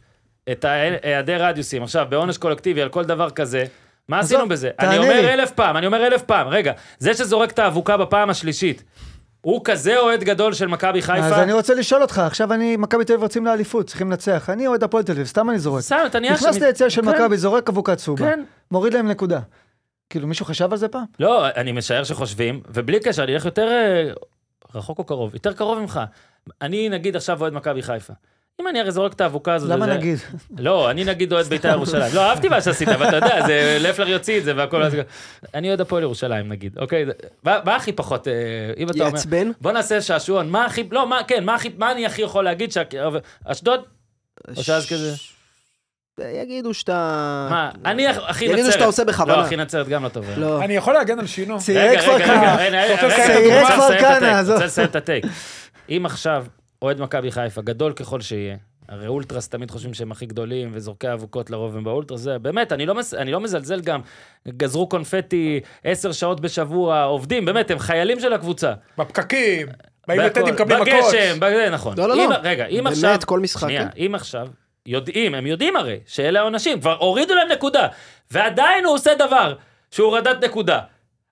את 0.53 0.65
היעדר 1.03 1.45
רדיוסים, 1.45 1.83
עכשיו, 1.83 2.07
בעונש 2.09 2.39
קולקטיבי 2.39 2.83
על 2.83 2.89
כל 2.89 3.05
דבר 3.05 3.31
כזה, 3.31 3.65
מה 4.09 4.19
עשינו 4.19 4.49
בזה? 4.49 4.71
אני 4.81 4.99
אומר. 4.99 5.33
אלף 5.35 5.51
פעם, 5.51 5.77
אני 5.77 5.87
אומר 5.87 6.07
אלף 6.07 6.23
פעם, 6.23 6.49
רגע, 6.49 6.73
זה 6.99 7.15
שזורק 7.15 7.51
את 7.51 7.59
האבוקה 7.59 7.97
בפעם 7.97 8.31
השלישית, 8.31 8.83
הוא 9.41 9.61
כזה 9.65 9.99
אוהד 9.99 10.25
גדול 10.25 10.53
של 10.53 10.67
מכבי 10.67 10.99
אז 10.99 11.05
חיפה? 11.05 11.43
אני 11.43 11.53
רוצה 11.53 11.75
לשאול 11.75 12.03
אותך, 12.03 12.19
עכשיו 12.19 12.53
אני, 12.53 12.77
מכבי 12.77 13.05
תל 13.05 13.13
אביב 13.13 13.23
רוצים 13.23 13.47
לאליפות, 13.47 13.87
צריכים 13.87 14.11
לנצח. 14.11 14.51
אני 14.51 14.67
אוהד 14.67 14.83
הפועל 14.83 15.03
תל 15.03 15.13
אביב, 15.13 15.27
סתם 15.27 15.51
אני 15.51 15.59
זורק. 15.59 15.81
סתם, 15.81 15.99
אתה 16.07 16.21
נהיה... 16.21 16.33
נכנס 16.33 16.59
ליציאה 16.59 16.91
של 16.91 17.03
כן, 17.03 17.09
מכבי, 17.09 17.37
זורק 17.37 17.69
אבוקת 17.69 17.97
צהובה. 17.97 18.27
כן. 18.27 18.45
מוריד 18.71 18.95
להם 18.95 19.09
נקודה. 19.09 19.41
כאילו, 20.11 20.27
מישהו 20.27 20.47
חשב 20.47 20.73
על 20.73 20.79
זה 20.79 20.89
פעם? 20.89 21.05
לא, 21.21 21.49
אני 21.49 21.73
משער 21.73 22.05
שחושבים, 22.05 22.61
ובלי 22.69 23.01
קשר, 23.01 23.25
אני 23.25 23.35
אלך 23.35 23.45
יותר 23.45 23.69
אה, 23.69 24.13
רחוק 24.75 24.99
או 24.99 25.05
קרוב, 25.05 25.35
יותר 25.35 25.53
קרוב 25.53 25.79
ממך. 25.79 26.01
אני 26.63 26.89
נגיד 26.89 27.17
עכשיו 27.17 27.41
אוהד 27.41 27.53
מכבי 27.53 27.83
חיפה. 27.83 28.13
אם 28.61 28.69
אני 28.69 28.81
הרי 28.81 28.91
זורק 28.91 29.13
את 29.13 29.21
האבוקה 29.21 29.55
הזאת... 29.55 29.71
למה 29.71 29.87
נגיד? 29.87 30.19
לא, 30.59 30.91
אני 30.91 31.05
נגיד 31.05 31.33
אוהד 31.33 31.47
בית"ר 31.47 31.69
ירושלים. 31.69 32.15
לא, 32.15 32.21
אהבתי 32.31 32.49
מה 32.49 32.61
שעשית, 32.61 32.89
אבל 32.89 33.09
אתה 33.09 33.17
יודע, 33.17 33.47
זה 33.47 33.79
לפלר 33.81 34.09
יוציא 34.09 34.39
את 34.39 34.45
זה 34.45 34.57
והכל. 34.57 34.83
אני 35.55 35.69
אוהד 35.69 35.81
הפועל 35.81 36.03
ירושלים 36.03 36.49
נגיד, 36.49 36.79
אוקיי? 36.79 37.05
מה 37.45 37.77
הכי 37.77 37.93
פחות, 37.93 38.29
אה, 38.29 38.33
אם 38.77 38.91
אתה 38.91 38.99
אומר... 38.99 39.17
יעצבן. 39.17 39.51
בוא 39.61 39.73
נעשה 39.73 40.01
שעשועון, 40.01 40.51
מה 40.51 40.65
הכי, 40.65 40.85
לא, 40.91 41.09
מה, 41.09 41.21
כן, 41.29 41.45
מה 41.79 41.93
אני 41.93 42.07
הכי 42.07 42.23
יכול 42.23 42.45
להגיד, 42.45 42.71
אשדוד? 43.45 43.81
או 44.57 44.63
שאז 44.63 44.87
כזה, 44.89 45.15
יגידו 46.25 46.75
שאתה... 46.75 47.47
מה, 47.51 47.71
אני 47.85 48.09
הכי 48.09 48.45
נצרת. 48.45 48.59
יגידו 48.59 48.73
שאתה 48.73 48.85
עושה 48.85 49.05
בכוונה. 49.05 49.37
לא, 49.37 49.43
הכי 49.43 49.57
נצרת 49.57 49.89
גם 49.89 50.05
לא 50.05 50.09
טוב. 50.09 50.25
לא. 50.37 50.65
אני 50.65 50.77
יכול 50.77 50.95
להגן 50.95 51.19
על 51.19 51.27
שינו. 51.27 51.59
צעירי 51.59 51.99
כפר 51.99 52.19
כנא. 52.19 52.57
צעירי 52.57 53.59
אני 53.59 53.67
כפר 53.67 53.99
כנא, 53.99 54.27
עזוב. 54.27 54.55
רוצה 54.55 54.67
לסיים 54.67 54.89
את 54.89 54.97
הטייק. 54.97 55.25
אם 55.89 56.03
עכשיו 56.07 56.47
אוהד 56.83 57.01
מכבי 57.01 57.31
חיפה, 57.31 57.63
גדול 57.63 57.93
ככל 57.93 58.21
שיהיה, 58.21 58.57
הרי 58.89 59.07
אולטרס 59.07 59.49
תמיד 59.49 59.71
חושבים 59.71 59.95
שהם 59.95 60.13
הכי 60.13 60.27
גדולים, 60.27 60.71
וזורקי 60.73 61.09
האבוקות 61.09 61.51
לרוב 61.51 61.77
הם 61.77 61.85
באולטרס, 61.85 62.21
זה 62.21 62.39
באמת, 62.39 62.73
אני 62.73 62.87
לא, 62.87 62.95
מס, 62.95 63.15
אני 63.15 63.33
לא 63.33 63.41
מזלזל 63.41 63.81
גם, 63.81 64.01
גזרו 64.49 64.89
קונפטי 64.89 65.61
עשר 65.85 66.13
שעות 66.13 66.41
בשבוע, 66.41 67.03
עובדים, 67.03 67.45
באמת, 67.45 67.71
הם 67.71 67.79
חיילים 67.79 68.21
של 68.21 68.33
הקבוצה. 68.33 68.73
בפקקים, 68.99 69.67
באים 70.09 70.21
בהכל, 70.21 70.41
לטדי 70.41 70.53
מקבלים 70.53 70.83
מכות. 70.83 71.13
בגשם, 71.13 71.41
בזה, 71.41 71.69
נכון. 71.73 71.99
לא, 71.99 72.09
לא, 72.09 72.15
אם, 72.15 72.31
לא. 72.31 72.37
רגע, 72.43 72.67
אם 72.67 72.85
באמת, 72.85 72.93
עכשיו... 72.93 73.17
כל 73.27 73.41
משחק, 73.41 73.69
שנייה, 73.69 73.89
כן. 73.89 74.05
אם 74.07 74.15
עכשיו, 74.15 74.49
יודעים, 74.87 75.35
הם 75.35 75.47
יודעים 75.47 75.77
הרי, 75.77 75.99
שאלה 76.07 76.41
העונשים, 76.41 76.81
כבר 76.81 76.97
הורידו 76.99 77.35
להם 77.35 77.49
נקודה, 77.49 77.89
ועדיין 78.31 78.85
הוא 78.85 78.95
עושה 78.95 79.15
דבר, 79.15 79.55
שהוא 79.91 80.07
הורדת 80.07 80.45
נקודה. 80.45 80.81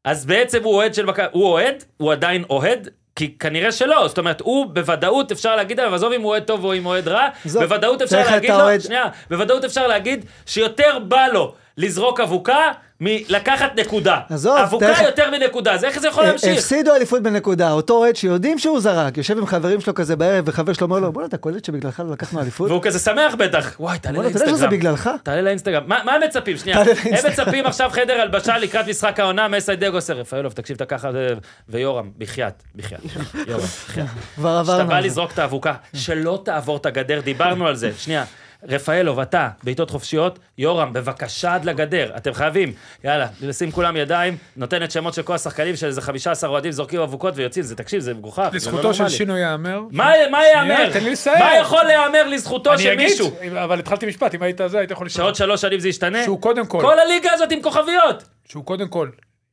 אז 0.04 0.26
בעצם 0.26 0.62
הוא 0.62 0.74
אוהד 0.74 0.94
של 0.94 1.06
מכבי, 1.06 1.26
הוא 1.32 1.46
אוהד, 1.46 1.84
הוא 1.96 2.12
עדיין 2.12 2.44
אוהד, 2.50 2.88
כי 3.16 3.38
כנראה 3.38 3.72
שלא, 3.72 4.08
זאת 4.08 4.18
אומרת, 4.18 4.40
הוא 4.40 4.66
בוודאות 4.66 5.32
אפשר 5.32 5.56
להגיד 5.56 5.80
עליו, 5.80 5.94
עזוב 5.94 6.12
אם 6.12 6.20
הוא 6.22 6.30
אוהד 6.30 6.42
טוב 6.44 6.64
או 6.64 6.74
אם 6.74 6.84
הוא 6.84 6.92
אוהד 6.92 7.08
רע, 7.08 7.28
בוודאות 7.54 8.02
אפשר 8.02 8.16
להגיד 8.30 8.50
לו, 8.50 8.80
שנייה, 8.80 9.04
בוודאות 9.30 9.64
אפשר 9.64 9.86
להגיד 9.86 10.24
שיותר 10.46 10.98
בא 10.98 11.26
לו 11.26 11.54
לזרוק 11.78 12.20
אבוקה 12.20 12.58
מלקחת 13.00 13.78
נקודה. 13.78 14.20
עזוב, 14.30 14.56
אבוקה 14.56 14.86
תכף- 14.94 15.02
יותר 15.04 15.30
מנקודה, 15.30 15.72
אז 15.72 15.84
איך 15.84 15.98
זה 15.98 16.08
יכול 16.08 16.24
להמשיך? 16.24 16.58
הפסידו 16.58 16.94
אליפות 16.94 17.22
בנקודה, 17.22 17.70
אותו 17.72 17.94
אוהד 17.94 18.16
שיודעים 18.16 18.58
שהוא 18.58 18.80
זרק, 18.80 19.16
יושב 19.16 19.38
עם 19.38 19.46
חברים 19.46 19.80
שלו 19.80 19.94
כזה 19.94 20.16
בערב, 20.16 20.44
וחבר 20.48 20.72
שלו 20.72 20.86
אומר 20.86 20.98
לו, 20.98 21.12
בוא'נה, 21.12 21.28
אתה 21.28 21.36
קולט 21.36 21.64
שבגללך 21.64 22.00
לא 22.00 22.12
לקחנו 22.12 22.40
אליפות? 22.40 22.70
והוא 22.70 22.82
כזה 22.82 22.98
שמח 22.98 23.34
בטח. 23.34 23.74
וואי, 23.80 23.98
תעלה 23.98 24.14
בוא'נה, 24.14 24.30
אתה 24.30 24.38
יודע 24.38 24.46
שזה 24.52 24.66
לאינסטגרם. 24.66 24.80
בגללך? 24.80 25.10
תעלה 25.22 25.42
לאינסטגרם. 25.42 25.82
מה 25.86 25.98
מה 26.04 26.12
הם 26.12 26.22
מצפים? 26.22 26.56
שנייה. 26.56 26.80
הם 26.80 26.86
לאינסטגרם. 26.86 27.32
מצפים 27.46 27.66
עכשיו 27.66 27.90
חדר 27.92 28.20
הלבשה 28.20 28.58
לקראת 28.58 28.88
משחק 28.88 29.20
העונה, 29.20 29.48
מסיידגו 29.48 29.96
עושה 29.96 30.12
רפאלוב, 30.12 30.52
תקשיב, 30.52 30.74
אתה 30.76 30.84
ככה, 30.84 31.12
זה- 31.12 31.28
ויורם, 31.68 32.10
בחייאת, 32.18 32.62
בחייאת. 32.76 33.00
יורם, 33.48 33.60
בחייאת. 33.64 34.08
כבר 34.34 34.48
עברנו. 34.50 34.88
בא 34.88 34.96
על 34.96 35.02
זה. 35.02 35.08
לזרוק 35.08 35.32
את 35.32 35.38
האבוקה, 35.38 35.74
שלא 35.94 36.42
תעבור 36.44 36.76
את 36.76 36.86
הגדר, 36.86 37.20
דיברנו 37.20 37.66
על 37.66 37.74
זה. 37.76 37.90
שנייה. 37.98 38.24
רפאלוב, 38.68 39.20
אתה, 39.20 39.48
בעיטות 39.62 39.90
חופשיות, 39.90 40.38
יורם, 40.58 40.92
בבקשה 40.92 41.54
עד 41.54 41.64
לגדר, 41.64 42.12
אתם 42.16 42.32
חייבים. 42.32 42.72
יאללה, 43.04 43.26
לשים 43.40 43.72
כולם 43.72 43.96
ידיים, 43.96 44.36
נותנת 44.56 44.90
שמות 44.90 45.14
של 45.14 45.22
כל 45.22 45.34
השחקנים, 45.34 45.76
של 45.76 45.86
איזה 45.86 46.00
15 46.00 46.50
אוהדים 46.50 46.72
זורקים 46.72 47.00
אבוקות 47.00 47.34
ויוצאים, 47.36 47.64
זה, 47.64 47.76
תקשיב, 47.76 48.00
זה 48.00 48.14
מגוחך. 48.14 48.42
זה 48.42 48.70
לא 48.70 48.76
לזכותו 48.76 48.94
של. 48.94 49.08
שינו 49.08 49.36
ייאמר. 49.36 49.80
מה 49.90 50.12
ייאמר? 50.46 50.92
תן 50.92 51.04
לי 51.04 51.10
לסיים. 51.10 51.38
מה 51.38 51.56
יכול 51.56 51.82
להיאמר 51.84 52.26
לזכותו 52.28 52.78
של 52.78 52.96
מישהו? 52.96 53.30
אבל 53.64 53.78
התחלתי 53.78 54.06
משפט, 54.06 54.34
אם 54.34 54.42
היית 54.42 54.60
זה, 54.66 54.78
היית 54.78 54.90
יכול 54.90 55.06
לשאול. 55.06 55.24
שעוד 55.24 55.34
שלוש 55.34 55.60
שנים 55.60 55.80
זה 55.80 55.88
ישתנה? 55.88 56.24
שהוא 56.24 56.40
קודם 56.40 56.66
כל, 56.66 56.80
כל 56.80 56.98
הליגה 56.98 57.32
הזאת 57.32 57.52
עם 57.52 57.62
כוכביות. 57.62 58.24
שהוא 58.48 58.64
קודם 58.64 58.88
כל 58.88 59.08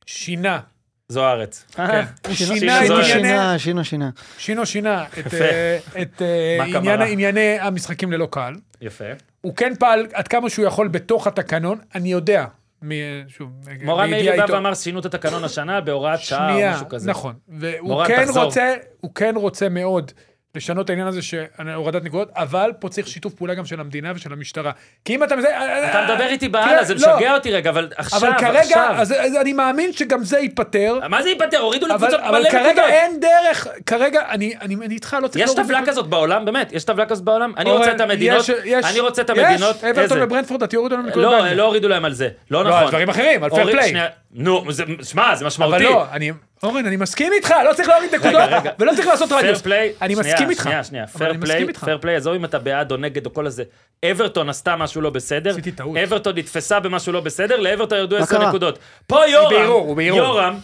שינה, 0.06 0.58
זוארץ. 1.08 1.64
כן, 1.74 2.04
הוא 2.26 2.34
שינו 2.34 2.56
שינה 2.56 2.84
את. 2.84 2.90
ענייני, 2.90 3.58
שינו, 3.58 3.84
שינה. 3.84 4.10
שינו 4.38 4.66
שינה 4.66 5.04
את. 5.18 5.34
אה, 5.34 5.78
את 6.02 6.22
אה? 6.22 7.04
ענייני 7.04 7.58
המשחקים 7.60 8.12
ללא 8.12 8.28
קהל. 8.30 8.54
יפה. 8.80 9.04
הוא 9.40 9.56
כן 9.56 9.72
פעל 9.78 10.06
עד 10.12 10.28
כמה 10.28 10.50
שהוא 10.50 10.66
יכול 10.66 10.88
בתוך 10.88 11.26
התקנון, 11.26 11.78
אני 11.94 12.12
יודע, 12.12 12.44
מ- 12.84 13.28
שוב, 13.28 13.50
מורן 13.82 14.10
מאירי 14.10 14.38
בא. 14.38 14.46
ואמר 14.52 14.74
שינו 14.74 15.00
את 15.00 15.04
התקנון 15.04 15.44
השנה 15.44 15.80
בהוראת 15.80 16.20
שעה 16.20 16.48
או 16.48 16.52
שנייה, 16.52 16.74
משהו 16.74 16.88
כזה. 16.88 17.10
נכון. 17.10 17.34
והוא 17.48 18.04
כן. 18.04 18.26
רוצה, 18.34 18.74
הוא 19.00 19.14
כן 19.14 19.34
רוצה 19.36 19.68
מאוד 19.68 20.12
לשנות 20.54 20.84
את 20.84 20.90
העניין 20.90 21.08
הזה 21.08 21.22
של 21.22 21.44
הורדת 21.74 22.04
נקודות, 22.04 22.30
אבל 22.36 22.72
פה 22.78 22.88
צריך 22.88 23.08
שיתוף 23.08 23.34
פעולה 23.34 23.54
גם 23.54 23.66
של 23.66 23.80
המדינה 23.80 24.12
ושל 24.14 24.32
המשטרה. 24.32 24.72
כי 25.04 25.14
אם 25.14 25.24
אתה... 25.24 25.34
אתה 25.90 26.06
מדבר 26.08 26.26
איתי 26.26 26.48
תראה, 26.48 26.66
באללה, 26.66 26.84
זה 26.84 26.94
לא. 26.94 27.16
משגע 27.16 27.34
אותי 27.34 27.50
רגע, 27.50 27.70
אבל 27.70 27.88
עכשיו, 27.96 28.20
אבל 28.20 28.38
כרגע, 28.38 28.60
עכשיו. 28.60 28.94
אז, 28.98 29.12
אני 29.40 29.52
מאמין 29.52 29.92
שגם 29.92 30.24
זה 30.24 30.38
ייפתר. 30.38 30.98
מה 31.08 31.22
זה 31.22 31.28
ייפטר? 31.28 31.58
הורידו 31.58 31.86
אבל, 31.86 31.94
לקבוצות 31.94 32.20
אבל 32.20 32.38
מלא 32.40 32.50
כרגע 32.50 32.70
נקודות. 32.70 32.90
אין 32.90 33.20
דרך, 33.20 33.66
כרגע, 33.86 34.22
אני, 34.30 34.54
איתך, 34.90 35.16
לא 35.22 35.28
צריך... 35.28 35.48
יש 35.48 35.54
טבלה. 35.54 35.80
כזאת 35.86 36.06
בעולם, 36.06 36.44
באמת? 36.44 36.72
יש 36.72 36.84
טבלה 36.84 37.06
כזאת 37.06 37.24
בעולם? 37.24 37.52
אני 37.56 37.70
רוצה 37.70 37.92
את 37.92 38.00
המדינות, 38.00 38.46
אני 38.84 39.00
רוצה 39.00 39.22
את 39.22 39.30
המדינות, 39.30 39.76
יש, 39.76 39.84
אברטון? 39.84 40.22
וברנדפורד, 40.22 40.62
אתה 40.62 40.76
יורידו 40.76 40.96
להם 40.96 41.06
נקודות. 41.06 41.32
לא. 41.32 41.52
לא 41.52 41.62
הורידו 41.62 41.88
להם 41.88 42.04
על 42.04 42.12
זה, 42.12 42.28
לא 42.50 42.64
לא, 42.64 42.70
נכון. 42.70 42.82
על 42.82 42.88
דברים 42.88 43.08
אחרים, 43.08 43.44
על 43.44 43.50
פייר 43.50 43.70
פליי. 43.70 43.92
נו, 44.32 44.64
שמע, 45.02 45.34
זה 45.34 45.44
אבל 45.44 45.46
משמעותי. 45.46 45.84
לא, 45.84 46.06
אני... 46.12 46.32
אורן, 46.62 46.86
אני 46.86 46.96
מסכים 46.96 47.32
איתך, 47.32 47.54
לא 47.68 47.72
צריך 47.74 47.88
להוריד 47.88 48.14
נקודות. 48.14 48.50
ולא 48.78 48.92
צריך 48.96 49.06
לעשות 49.06 49.28
פייר 49.28 49.40
רדיוס. 49.40 49.60
פליי, 49.62 49.92
אני 50.02 50.14
מסכים 50.14 50.50
איתך. 50.50 50.62
שנייה, 50.62 50.84
שנייה, 50.84 51.06
פייר 51.06 51.30
אני 51.30 51.40
פליי. 51.40 51.66
פייר 51.84 51.98
פליי, 52.00 52.16
עזוב 52.16 52.34
אם 52.34 52.44
אתה 52.44 52.58
בעד 52.58 52.92
או 52.92 52.96
נגד 52.96 53.26
או 53.26 53.34
כל 53.34 53.46
הזה. 53.46 53.62
אברטון 54.10 54.48
עשתה 54.48 54.76
משהו 54.76 55.00
לא 55.00 55.10
בסדר, 55.10 55.50
עשיתי 55.50 55.72
טעות. 55.72 55.96
אברטון 55.96 56.38
נתפסה 56.38 56.80
במשהו 56.80 57.12
לא 57.12 57.20
בסדר, 57.20 57.60
לאברטון 57.60 57.98
ירדו 57.98 58.16
מה 58.16 58.22
10 58.22 58.36
קרה? 58.38 58.48
נקודות. 58.48 58.78
פה 59.06 59.26
יורם. 59.26 60.00
יורם. 60.00 60.58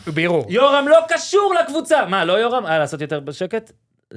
יורם 0.49 0.89
לא 0.89 0.99
קשור 1.09 1.55
לקבוצה. 1.63 2.07
מה, 2.07 2.25
לא 2.25 2.33
יורם? 2.33 2.67
אה, 2.67 2.79
לעשות 2.79 3.01
יותר 3.01 3.21
בשקט? 3.21 3.73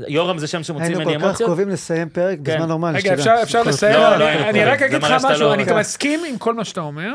יורם 0.07 0.37
זה 0.37 0.47
שם 0.47 0.63
שמוציא 0.63 0.85
היינו 0.87 0.99
ממני 1.01 1.13
כל 1.13 1.19
כך 1.19 1.25
אמוציות? 1.25 1.47
קרובים 1.47 1.69
לסיים 1.69 2.09
פרק 2.09 2.39
בזמן 2.39 2.67
נורמלי, 2.67 2.99
רגע. 2.99 3.13
אפשר, 3.13 3.35
אפשר 3.43 3.63
לסיים? 3.63 3.93
לא, 3.95 4.09
אני- 4.11 4.19
לא 4.19 4.25
היינו 4.25 4.49
אני. 4.49 4.65
רק 4.65 4.81
אגיד 4.81 5.03
לך 5.03 5.11
משהו, 5.25 5.43
לא- 5.47 5.53
אני 5.53 5.65
כן. 5.65 5.77
מסכים 5.77 6.19
עם 6.29 6.37
כל 6.37 6.53
מה 6.53 6.65
שאתה 6.65 6.81
אומר. 6.81 7.13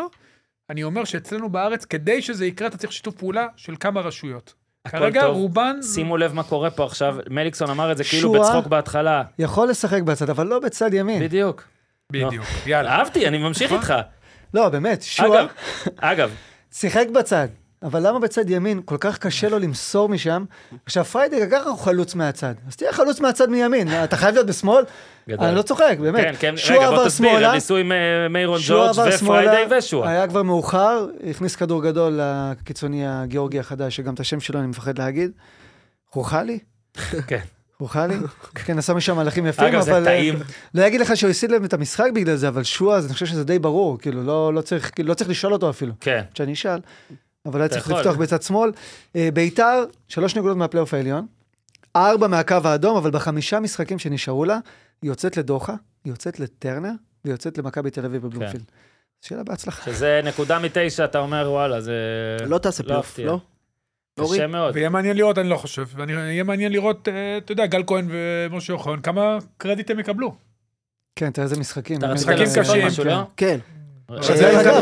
אני 0.70 0.82
אומר 0.82 1.05
שאצלנו 1.05 1.48
בארץ, 1.48 1.84
כדי 1.84 2.22
שזה 2.22 2.47
יקרה, 2.47 2.68
אתה 2.68 2.76
צריך 2.76 2.93
שיתוף 2.93 3.14
פעולה 3.14 3.47
של 3.56 3.74
כמה 3.80 4.01
רשויות. 4.01 4.55
כרגע 4.88 5.20
טוב. 5.20 5.36
רובן... 5.36 5.76
שימו 5.82 6.16
לב 6.16 6.32
מה 6.32 6.43
קורה 6.43 6.70
פה 6.70 6.84
עכשיו, 6.84 7.16
מליקסון 7.30 7.70
אמר 7.70 7.93
את 7.93 7.97
זה 7.97 8.05
כאילו. 8.05 8.32
בצחוק 8.32 8.66
בהתחלה. 8.66 9.22
יכול 9.38 9.68
לשחק 9.68 10.02
בצד, 10.02 10.30
אבל 10.30 10.47
לא 10.47 10.59
בצד 10.59 10.94
ימין. 10.94 11.22
בדיוק. 11.22 11.64
בדיוק, 12.12 12.44
יאללה. 12.66 12.90
אהבתי, 12.90 13.28
אני 13.28 13.38
ממשיך 13.38 13.72
נכון. 13.72 13.78
איתך. 13.78 13.94
לא, 14.55 14.68
באמת, 14.68 15.02
שועה 15.02 15.40
אגב, 15.40 15.48
אגב, 15.97 16.30
שיחק 16.72 17.06
בצד. 17.14 17.48
אבל 17.82 18.07
למה 18.07 18.19
בצד 18.19 18.51
ימין 18.51 18.81
כל 18.85 18.97
כך 19.01 19.19
קשה 19.19 19.48
לו 19.48 19.59
למסור 19.59 20.09
משם? 20.09 20.44
עכשיו 20.86 21.05
פריידי 21.05 21.40
ככה 21.51 21.69
הוא 21.69 21.78
חלוץ 21.78 22.15
מהצד. 22.15 22.55
אז 22.69 22.77
תהיה 22.77 22.93
חלוץ 22.93 23.20
מהצד 23.20 23.48
מימין. 23.51 23.89
אתה 24.05 24.16
חייב 24.16 24.35
להיות 24.35 24.47
בשמאל? 24.47 24.85
גדול. 25.28 25.47
אני 25.47 25.57
לא 25.57 25.62
צוחק, 25.62 25.97
באמת. 26.01 26.24
כן, 26.24 26.35
כן, 26.39 26.57
שועה 26.57 26.78
רגע, 26.78 26.90
בוא 26.90 27.07
תסביר, 27.07 27.47
הם 27.47 27.55
ניסו 27.55 27.77
עם 27.77 27.93
מיירון 28.31 28.61
ג'ורג' 28.66 28.97
ופריידי 29.15 29.74
ושועה. 29.78 30.11
היה 30.11 30.27
כבר 30.27 30.43
מאוחר, 30.43 31.07
הכניס 31.31 31.57
כדור 31.57 31.82
גדול 31.82 32.20
לקיצוני 32.23 33.07
הגיאורגי 33.07 33.59
החדש, 33.59 33.97
שגם 33.97 34.15
את 34.15 34.20
השם 34.20 34.40
שלו 34.40 34.59
אני 34.59 34.66
מפחד 34.66 34.98
להגיד. 34.98 35.31
חוכלי? 36.12 36.59
כן. 37.27 37.40
חוכלי? 37.78 38.16
כן, 38.55 38.78
עשה 38.78 38.94
משם 38.94 39.16
מהלכים 39.16 39.47
יפים, 39.47 39.65
אגב, 39.65 39.81
זה 39.81 39.90
אבל... 39.90 40.01
אה, 40.01 40.05
טעים. 40.05 40.35
לא 40.74 40.86
אגיד 40.86 41.01
לך 41.01 41.16
שהוא 41.16 41.31
הפסיד 41.31 41.51
להם 41.51 41.65
את 41.65 41.73
המשחק 41.73 42.09
בגלל 42.15 42.36
זה, 42.36 42.48
אבל 42.48 42.62
שועה, 42.62 42.98
אני 42.98 43.12
חושב 43.12 43.27
שזה 43.27 43.44
די 43.44 43.59
ברור, 43.59 43.98
כאילו, 43.98 44.23
לא, 44.23 44.55
לא, 44.55 44.61
צריך, 44.61 44.90
כאילו, 44.94 45.09
לא 45.09 45.15
צריך 45.15 45.31
לשאול 45.31 45.53
אותו 45.53 45.70
אפילו. 45.70 45.93
כן. 46.01 46.23
שאני 46.35 46.53
אשאל, 46.53 46.78
אבל 47.47 47.60
היה 47.60 47.68
צריך 47.68 47.86
יכול. 47.86 47.98
לפתוח 47.98 48.16
בצד 48.16 48.43
שמאל. 48.43 48.70
אה, 49.16 49.28
ביתר, 49.35 49.85
שלוש 50.09 50.36
נקודות 50.36 50.56
מהפלייאוף 50.56 50.94
העליון, 50.94 51.27
ארבע 51.97 52.27
מהקו 52.27 52.56
האדום, 52.64 52.97
אבל 52.97 53.10
בחמישה 53.10 53.60
משחקים 53.60 53.98
שנשארו 53.98 54.44
לה, 54.44 54.59
היא 55.02 55.10
יוצאת 55.10 55.36
לדוחה, 55.36 55.74
היא 56.05 56.12
יוצאת 56.12 56.40
לטרנר, 56.40 56.93
והיא 57.24 57.35
יוצאת 57.35 57.59
למכבי 57.59 57.90
תל 57.90 58.05
אביב 58.05 58.23
בבלומפילד. 58.23 58.64
שיהיה 59.20 59.39
לה 59.39 59.44
בהצלחה. 59.44 59.93
שזה 59.93 60.20
נקודה 60.24 60.59
מתשע, 60.59 61.05
אתה 61.05 61.18
אומר, 61.18 61.47
וואלה, 61.51 61.81
זה... 61.81 61.93
לא 62.47 62.59
תעשה 62.59 62.82
פלייאוף, 62.82 63.06
אפתיע. 63.06 63.27
לא? 63.27 63.39
קשה 64.20 64.47
מאוד. 64.47 64.74
ויהיה 64.74 64.89
מעניין 64.89 65.16
לראות, 65.16 65.39
אני 65.39 65.48
לא 65.48 65.56
חושב. 65.56 65.86
ויהיה 65.97 66.44
מעניין 66.44 66.73
לראות, 66.73 67.09
אה, 67.09 67.39
אתה 67.39 67.52
יודע, 67.52 67.66
גל 67.66 67.82
כהן 67.86 68.09
ומשה 68.10 68.73
אוחיון, 68.73 69.01
כמה 69.01 69.39
קרדיט 69.56 69.90
הם 69.90 70.01
יקבלו. 70.01 70.35
כן, 71.16 71.31
תראה 71.31 71.44
איזה 71.44 71.60
משחקים. 71.60 71.98
אתה. 71.98 72.06
רצית 72.06 72.28
משחקים 72.28 72.44
להוסיף 72.44 72.68
עוד 72.68 72.86
משהו, 72.86 73.05
כן. 73.05 73.10
לא? 73.10 73.23
כן. 73.36 73.59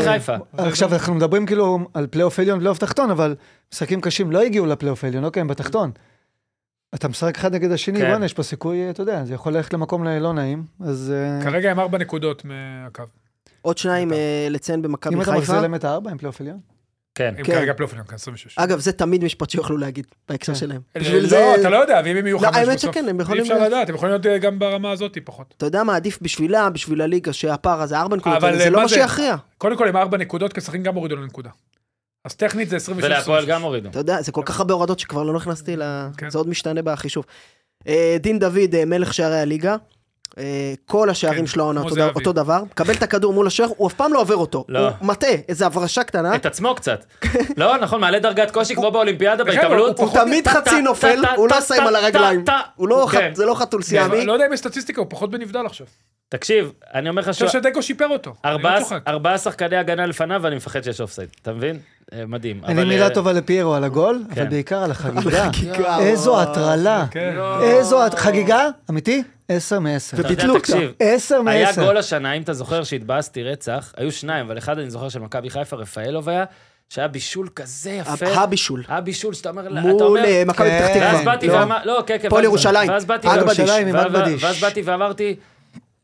חיפה. 0.03 0.35
עכשיו 0.57 0.93
אנחנו 0.93 1.13
מדברים 1.13 1.45
כאילו 1.45 1.79
על 1.93 2.07
פלייאוף 2.07 2.39
עליון, 2.39 2.59
פלייאוף 2.59 2.77
תחתון, 2.77 3.11
אבל 3.11 3.35
משחקים 3.73 4.01
קשים 4.01 4.31
לא 4.31 4.41
הגיעו 4.41 4.65
לפלייאוף 4.65 5.03
העליון, 5.03 5.25
אוקיי, 5.25 5.41
הם 5.41 5.47
בתחתון. 5.47 5.91
אתה 6.95 7.07
משחק 7.07 7.37
אחד 7.37 7.55
נגד 7.55 7.71
השני, 7.71 7.99
כן. 7.99 8.09
בואנה, 8.09 8.25
יש 8.25 8.33
פה 8.33 8.43
סיכוי, 8.43 8.89
אתה 8.89 9.01
יודע, 9.01 9.25
זה 9.25 9.33
יכול 9.33 9.53
ללכת 9.53 9.73
למקום 9.73 10.03
לא 10.03 10.33
נעים, 10.33 10.63
אז 10.79 11.13
אה, 11.15 11.43
כרגע 11.43 11.71
הם 11.71 11.79
ארבע 11.79 11.97
נקודות 11.97 12.45
מהקו. 12.45 13.03
עוד 13.61 13.77
שניים 13.77 14.13
אה, 14.13 14.47
לציין 14.49 14.81
במכבי 14.81 15.15
אם 15.15 15.21
אתה 15.21 15.31
מחזיר 15.31 15.45
חיפה. 15.45 15.61
להם 15.61 15.75
את 15.75 15.83
הארבע 15.83 16.11
עם 16.11 16.17
פלייאוף 16.17 16.41
עליון. 16.41 16.74
כן. 17.15 17.33
הם 17.37 17.43
כן. 17.43 17.53
כרגע 17.53 17.73
פלייאוף 17.73 17.91
עליון, 17.93 18.07
כאן 18.07 18.15
26. 18.15 18.57
אגב, 18.57 18.79
זה 18.79 18.91
תמיד 18.91 19.23
משפט 19.23 19.49
שיוכלו 19.49 19.77
להגיד 19.77 20.07
בהקשר 20.29 20.53
כן. 20.53 20.59
שלהם. 20.59 20.81
לא, 20.95 21.01
בשביל 21.01 21.27
זה, 21.27 21.55
אתה 21.59 21.69
לא 21.69 21.77
יודע, 21.77 22.01
ואם 22.05 22.17
הם 22.17 22.27
יהיו 22.27 22.37
לא, 22.37 22.47
חמש 22.47 22.55
האמת 22.55 22.77
בסוף, 22.77 22.91
שכן, 22.91 23.09
הם 23.09 23.19
אי 23.19 23.23
יכולים... 23.23 23.43
אפשר 23.43 23.63
לדעת, 23.63 23.89
הם 23.89 23.95
יכולים 23.95 24.11
להיות 24.11 24.25
אה, 24.25 24.37
גם 24.37 24.59
ברמה 24.59 24.91
הזאת 24.91 25.17
פחות. 25.23 25.53
אתה 25.57 25.65
יודע 25.65 25.83
מה 25.83 25.95
עדיף 25.95 26.19
בשבילה, 26.21 26.69
בשביל 26.69 27.01
הליגה, 27.01 27.33
שהפער 27.33 27.81
הזה, 27.81 27.99
ארבע 27.99 28.15
נקודות, 28.15 28.41
זה 28.41 28.63
אה, 28.63 28.69
לא 28.69 28.81
מה? 28.81 28.89
שיכריע. 28.89 29.35
קודם 29.57 29.77
כל 29.77 29.87
עם 29.87 29.97
ארבע 29.97 30.17
נקודות, 30.17 30.53
כי 30.53 30.61
סכנין 30.61 30.83
גם 30.83 30.95
הורידו 30.95 31.15
לו 31.15 31.25
נקודה. 31.25 31.49
אז 32.25 32.35
טכנית 32.35 32.69
זה 32.69 32.75
26. 32.75 33.05
ולהפועל 33.05 33.45
גם 33.45 33.61
הורידו. 33.61 33.89
אתה 33.89 33.99
יודע, 33.99 34.21
זה 34.21 34.31
כל 34.31 34.41
כך 34.45 34.59
הרבה 34.59 34.73
הורדות 34.73 34.99
שכבר 34.99 35.23
לא 35.23 35.33
נכנסתי 35.33 35.75
ל... 35.75 35.83
כן. 36.17 36.29
זה 36.29 36.37
עוד 36.37 36.49
משתנה 36.49 36.81
בחישוב. 36.81 37.25
אה, 37.87 38.17
דין 38.19 38.39
דוד, 38.39 38.75
אה, 38.75 38.85
מלך 38.85 39.13
שערי 39.13 39.39
הליגה. 39.39 39.75
אה, 40.37 40.43
כל 40.85 41.09
השערים 41.09 41.39
כן, 41.39 41.47
שלו 41.47 41.63
העונה 41.63 41.81
אותו, 42.15 42.33
דבר, 42.33 42.63
מקבל 42.63 42.93
את 42.93 43.03
הכדור 43.03 43.33
מול 43.33 43.47
השוער, 43.47 43.69
הוא 43.77 43.87
אף 43.87 43.93
פעם 43.93 44.13
לא 44.13 44.21
עובר 44.21 44.35
אותו, 44.35 44.65
לא. 44.69 44.79
הוא 44.99 45.07
מטעה, 45.07 45.29
איזה 45.49 45.65
הברשה 45.65 46.03
קטנה, 46.03 46.35
את 46.35 46.45
עצמו 46.45 46.75
קצת. 46.75 47.05
לא, 47.57 47.77
נכון, 47.77 48.01
מעלה 48.01 48.19
דרגת 48.19 48.51
קושי 48.51 48.75
כמו 48.75 48.91
באולימפיאדה, 48.91 49.43
כן, 49.45 49.49
בהתעמלות. 49.51 49.99
הוא 49.99 50.09
תמיד 50.13 50.47
חצי 50.47 50.81
נופל, 50.81 51.19
הוא 51.35 51.47
לא 51.49 51.55
עם 51.81 51.87
על 51.87 51.95
הרגליים, 51.95 52.43
לא, 52.79 53.07
כן. 53.11 53.29
ח- 53.33 53.35
זה 53.35 53.45
לא 53.45 53.55
חתול 53.55 53.81
סיאמי, 53.81 54.25
לא 54.25 54.33
יודע 54.33 54.45
אם 54.45 54.53
יש 54.53 54.59
סטטיסטיקה, 54.59 55.01
הוא 55.01 55.07
פחות 55.09 55.31
בנבדל 55.31 55.65
עכשיו. 55.65 55.87
תקשיב, 56.29 56.71
אני 56.93 57.09
אומר 57.09 57.21
לך 57.21 57.27
אני 57.27 57.33
חושב. 57.33 57.47
שדגו 57.47 57.81
שיפר 57.83 58.07
אותו. 58.07 58.33
לא 58.45 58.49
ארבעה- 59.07 59.37
שחקני 59.37 59.75
הגנה 59.77 60.05
לפניו 60.05 60.39
ואני 60.43 60.55
מפחד 60.55 60.83
שיש 60.83 61.01
אופסייד, 61.01 61.29
אתה 61.41 61.53
מבין? 61.53 61.79
אה, 62.13 62.23
מדהים. 62.27 62.61
אני 62.65 62.83
מילה 62.83 63.05
אה, 63.05 63.09
טובה 63.09 63.33
לפיירו 63.33 63.73
על 63.73 63.83
הגול, 63.83 64.23
אבל 64.27 64.35
כן. 64.35 64.49
בעיקר 64.49 64.83
על 64.83 64.91
החגיגה. 64.91 65.51
חגיגה, 65.53 65.99
איזו. 65.99 66.41
הטרלה. 66.41 67.05
כן. 67.11 67.35
איזו 67.61 67.99
חגיגה, 68.15 68.67
אמיתי? 68.89 69.23
עשר 69.49 69.79
מעשר. 69.79 70.17
וביטלו 70.19 70.55
אותה. 70.55 70.73
עשר 70.99 71.41
היה 71.47 71.65
מעשר. 71.65 71.85
גול 71.85 71.97
השנה, 71.97 72.33
אם 72.33 72.41
אתה 72.41 72.53
זוכר 72.53 72.83
שהתבאסתי 72.83 73.43
רצח, 73.43 73.93
היו 73.97 74.11
שניים, 74.11 74.45
אבל 74.45 74.57
אחד 74.57 74.79
אני 74.79 74.89
זוכר 74.89 75.09
של 75.09 75.19
מכבי 75.19 75.49
חיפה, 75.49 75.75
רפאלוב 75.75 76.29
היה, 76.29 76.45
שהיה 76.89 77.07
בישול 77.07 77.49
כזה 77.55 77.91
יפה. 77.91 78.27
הבישול, 78.27 78.83
היה 78.87 79.01
בישול 79.01 79.33
שאתה 79.33 79.49
אומר, 79.49 79.61
אתה 79.67 79.81
מול 79.81 80.03
אומר, 80.03 80.25
אה, 80.25 80.43
מכבי. 80.45 80.67
פתח 80.69 80.87
ואז 81.01 81.17
תקווה, 81.17 81.25
באתי 81.25 81.47
לא? 81.47 81.53
ואמרתי, 81.53 81.87
לא, 81.87 82.03
כן, 82.07 82.17
כן. 82.21 82.27
הפועל 82.27 82.43
ואז- 82.45 82.51
ירושלים. 82.51 82.89
ואז 82.89 83.05
באתי. 83.05 83.27
ואז 84.39 84.59
באתי 84.61 84.81
ואמרתי, 84.85 85.35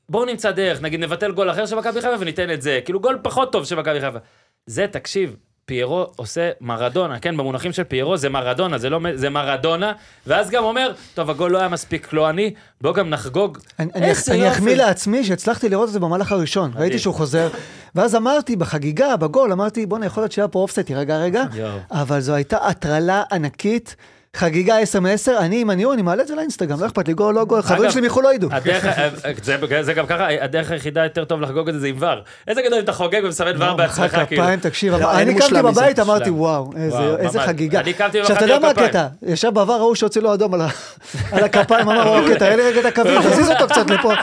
בואו 0.10 0.26
נמצא 0.26 0.52
דרך, 0.52 0.82
נגיד 0.82 1.00
נבטל 1.00 1.32
גול 1.32 1.52
אחר 1.52 1.66
של 1.66 1.76
מכבי 1.76 2.02
חיפה 2.02 2.16
וניתן 2.20 2.52
את 2.52 2.62
זה, 2.62 2.80
כאילו 2.86 3.00
גול 3.00 3.20
פחות 3.22 3.52
טוב 3.52 3.66
של 3.66 3.76
מכבי 3.76 4.02
חיפה. 4.02 4.18
זה, 4.66 4.86
תקשיב, 4.92 5.36
פיירו 5.72 6.08
עושה 6.16 6.50
מרדונה, 6.62 7.20
כן, 7.20 7.38
במונחים 7.38 7.72
של 7.74 7.84
פיירו 7.84 8.18
זה 8.18 8.30
מרדונה, 8.30 8.78
זה 8.78 8.90
לא, 8.90 9.00
זה 9.14 9.30
מרדונה, 9.30 9.92
ואז 10.28 10.50
גם 10.50 10.64
אומר, 10.64 10.92
טוב, 11.14 11.30
הגול 11.30 11.52
לא 11.52 11.58
היה 11.58 11.68
מספיק 11.68 12.06
קלועני, 12.06 12.54
בואו 12.82 12.94
גם 12.94 13.10
נחגוג. 13.10 13.58
אני- 13.80 13.92
אני 13.96 14.02
אני 14.06 14.10
יופי. 14.38 14.50
אחמיא 14.52 14.76
לעצמי 14.76 15.24
שהצלחתי 15.24 15.70
לראות 15.70 15.88
את 15.88 15.94
זה 15.94 16.00
במהלך 16.00 16.32
הראשון. 16.32 16.72
ראיתי 16.76 17.00
שהוא 17.00 17.14
חוזר, 17.14 17.50
ואז 17.96 18.16
אמרתי, 18.16 18.56
בחגיגה, 18.56 19.18
בגול, 19.18 19.52
אמרתי, 19.52 19.86
בואנה, 19.86 20.06
יכול 20.06 20.24
להיות 20.24 20.32
שהיה 20.32 20.48
פה 20.48 20.60
אופסייט, 20.60 20.92
רגע, 20.92 21.18
רגע. 21.18 21.44
אבל 21.92 22.20
זו 22.20 22.34
הייתה 22.34 22.58
הטרלה 22.58 23.24
ענקית. 23.32 23.96
חגיגה 24.36 24.78
10 24.80 25.00
מ-10, 25.00 25.08
אני, 25.40 25.62
אם 25.62 25.72
אני 25.72 25.84
הוא, 25.84 25.94
אני 25.94 26.02
מעלה 26.02 26.24
את 26.24 26.28
זה 26.28 26.36
לאינסטגרם, 26.36 26.82
לא 26.82 26.86
אכפת 26.86 27.08
לי, 27.08 27.14
גול, 27.14 27.36
לא 27.36 27.46
גול, 27.46 27.62
חברים 27.62 27.82
אגב, 27.84 27.92
שלי 27.92 28.02
מחו"ל 28.02 28.24
לא 28.24 28.34
ידעו. 28.34 28.50
אה, 28.52 29.10
זה, 29.44 29.58
זה 29.82 29.94
גם 29.94 30.06
ככה, 30.06 30.28
הדרך 30.42 30.72
היחידה 30.72 31.04
יותר 31.04 31.26
טוב 31.26 31.42
לחגוג 31.42 31.68
את 31.68 31.74
זה 31.74 31.80
זה 31.80 31.88
עם 31.88 31.96
VAR. 32.00 32.10
איזה 32.48 32.62
גדול 32.62 32.78
אם 32.78 32.84
אתה 32.84 32.94
חוגג 32.94 33.22
ומסמן 33.24 33.48
VAR 33.62 33.74
מחא 33.74 33.76
בעצמך, 33.76 34.22
כאילו. 34.28 34.44
כפיים, 34.44 34.60
תקשיב, 34.60 34.94
לא, 34.96 35.12
אני 35.12 35.36
קמתי. 35.36 35.54
בבית, 35.62 36.00
אמרתי. 36.00 36.30
וואו, 36.30 36.72
איזה-. 37.20 37.40
חגיגה. 37.40 37.80
אני 37.80 37.94
קמתי 37.94 38.20
עכשיו, 38.20 38.36
אתה 38.36 38.46
יודע 38.46 38.60
מה. 38.60 38.70
הקטע? 38.70 39.08
ישב 39.22 39.50
ב 39.50 39.56
VAR 39.56 39.74
ההוא 39.74 39.96
שהוציא 39.96 40.22
לו 40.22 40.34
אדום 40.34 40.54
על 40.54 40.62
הכפיים, 41.32 41.90
אמר, 41.90 42.20
אוקיי, 42.20 42.40
תראה 42.40 42.56
לי 42.56 42.64
רגע 42.64 42.80
את 42.80 42.86
הקווים, 42.86 43.22
תזיז 43.32 43.50
אותו 43.50 43.68
קצת 43.68 43.90
לפה. 43.90 44.14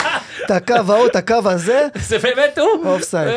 את 0.46 0.50
הקו 0.50 0.74
ההוא, 0.88 1.06
את 1.06 1.16
הקו 1.16 1.34
הזה, 1.44 1.86
זה 1.94 2.18
באמת 2.18 2.58
הוא? 2.58 2.92
אופסייד. 2.92 3.34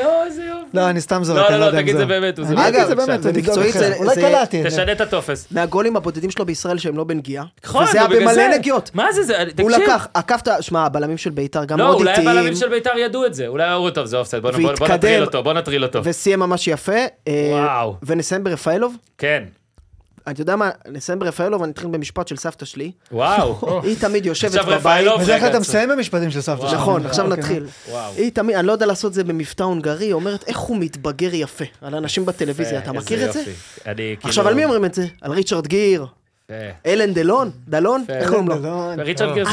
לא, 0.74 0.90
אני 0.90 1.02
סתם 1.02 1.24
זורק, 1.24 1.38
לא, 1.40 1.48
אני 1.48 1.54
לא, 1.54 1.60
לא 1.60 1.66
לא, 1.66 1.66
יודע 1.66 1.78
אם 1.80 1.84
תגיד 1.84 1.94
זה... 1.96 2.00
זה 2.00 2.06
באמת, 2.06 2.38
הוא, 2.40 2.46
זה 2.48 2.54
אני 2.54 2.62
באמת. 2.62 2.70
אגיד 2.76 2.82
את 2.82 2.88
זה 2.88 2.96
בבקשה. 2.96 3.08
באמת, 3.18 3.22
תבדוק 3.22 3.38
ומקצועית 3.48 3.76
אחרת. 3.76 3.88
זה- 3.92 3.96
אולי 3.98 4.16
קלעתי. 4.16 4.64
תשנה 4.64 4.92
את 4.92 5.02
הטופס. 5.02 5.48
מהגולים 5.52 5.96
הבודדים 5.96 6.32
שלו 6.32 6.46
בישראל 6.46 6.61
שהם 6.78 6.98
לא 6.98 7.04
בנגיעה, 7.04 7.46
נכון, 7.66 7.84
וזה 7.84 8.00
היה 8.00 8.08
במלא 8.08 8.48
נגיעות, 8.58 8.92
מה 8.94 9.12
זה, 9.12 9.24
זה, 9.24 9.38
הוא 9.40 9.46
תקשיב. 9.46 9.70
לקח, 9.70 10.08
עקפת, 10.14 10.48
שמע, 10.62 10.86
הבלמים 10.86 11.18
של 11.18 11.30
בית"ר 11.30 11.66
גם 11.66 11.80
לא, 11.80 11.86
מאוד 11.86 11.98
אולי 11.98 12.12
איטיים, 12.12 12.28
הבלמים 12.28 12.56
של 12.56 12.70
בית"ר 12.70 12.98
ידעו 12.98 13.26
את 13.26 13.34
זה. 13.34 13.48
אולי 13.48 13.74
אמרו, 13.74 13.92
טוב, 13.92 14.06
זה 14.06 14.18
אופסייד, 14.18 14.44
בוא. 14.44 14.52
נטריל 14.90 15.24
אותו, 15.24 15.44
בוא 15.44 15.54
נטריל 15.54 15.84
אותו. 15.84 16.00
וסיים 16.04 16.40
ממש 16.40 16.68
יפה, 16.68 17.06
אה, 17.28 17.50
וואו. 17.52 17.96
ונסיים 18.04 18.44
ברפאלוב, 18.44 18.96
כן. 19.18 19.44
אתה 20.30 20.42
יודע 20.42 20.56
מה, 20.56 20.70
נסיים 20.88 21.20
ברפאלוב, 21.20 21.64
אני 21.64 21.72
אתחיל 21.72 21.90
במשפט 21.90 22.28
של 22.28 22.36
סבתא 22.36 22.66
שלי, 22.66 22.92
וואו. 23.12 23.60
היא 23.84 23.96
תמיד 24.00 24.26
יושבת 24.26 24.50
עכשיו 24.50 24.66
בבית, 24.66 24.80
רפאלוב, 24.80 25.22
בדרך 25.22 25.28
כלל 25.28 25.36
רגע, 25.36 25.50
אתה 25.50 25.60
מסיים 25.60 25.90
במשפטים 25.90 26.32
של 26.32 26.42
סבתא 26.42 26.68
שלך. 26.68 26.80
נכון, 26.80 27.06
עכשיו 27.06 27.26
אוקיי. 27.26 27.40
נתחיל. 27.40 27.66
וואו. 27.90 28.14
היא 28.14 28.32
תמיד, 28.32 28.56
אני 28.56 28.68
לא 28.68 28.72
יודע 28.72 28.86
לעשות 28.86 29.10
את 29.10 29.14
זה 29.14 29.24
במבטא 29.24 29.64
הונגרי, 29.64 30.06
היא 30.06 30.14
אומרת 30.14 30.44
איך 30.48 30.58
הוא 30.58 30.78
מתבגר 30.78 31.30
יפה, 31.34 31.66
על 31.82 31.96
אנשים 31.96 32.26
בטלוויזיה, 32.26 32.80
אתה 32.80 32.92
מכיר 32.92 33.26
את 33.26 33.34
זה? 33.34 33.44
אני 33.86 33.96
כאילו... 33.96 34.18
עכשיו, 34.24 34.48
על 34.48 34.54
מי 34.54 34.64
אומרים 34.66 34.86
את 34.86 34.94
זה? 34.94 35.06
על 35.22 35.32
ריצ'רד 35.32 35.68
גיר. 35.68 36.06
אלן 36.86 37.14
דלון? 37.14 37.52
דלון? 37.68 38.04
איך 38.10 38.30
קוראים 38.30 38.48
לו? 38.48 38.56
לא, 38.60 38.94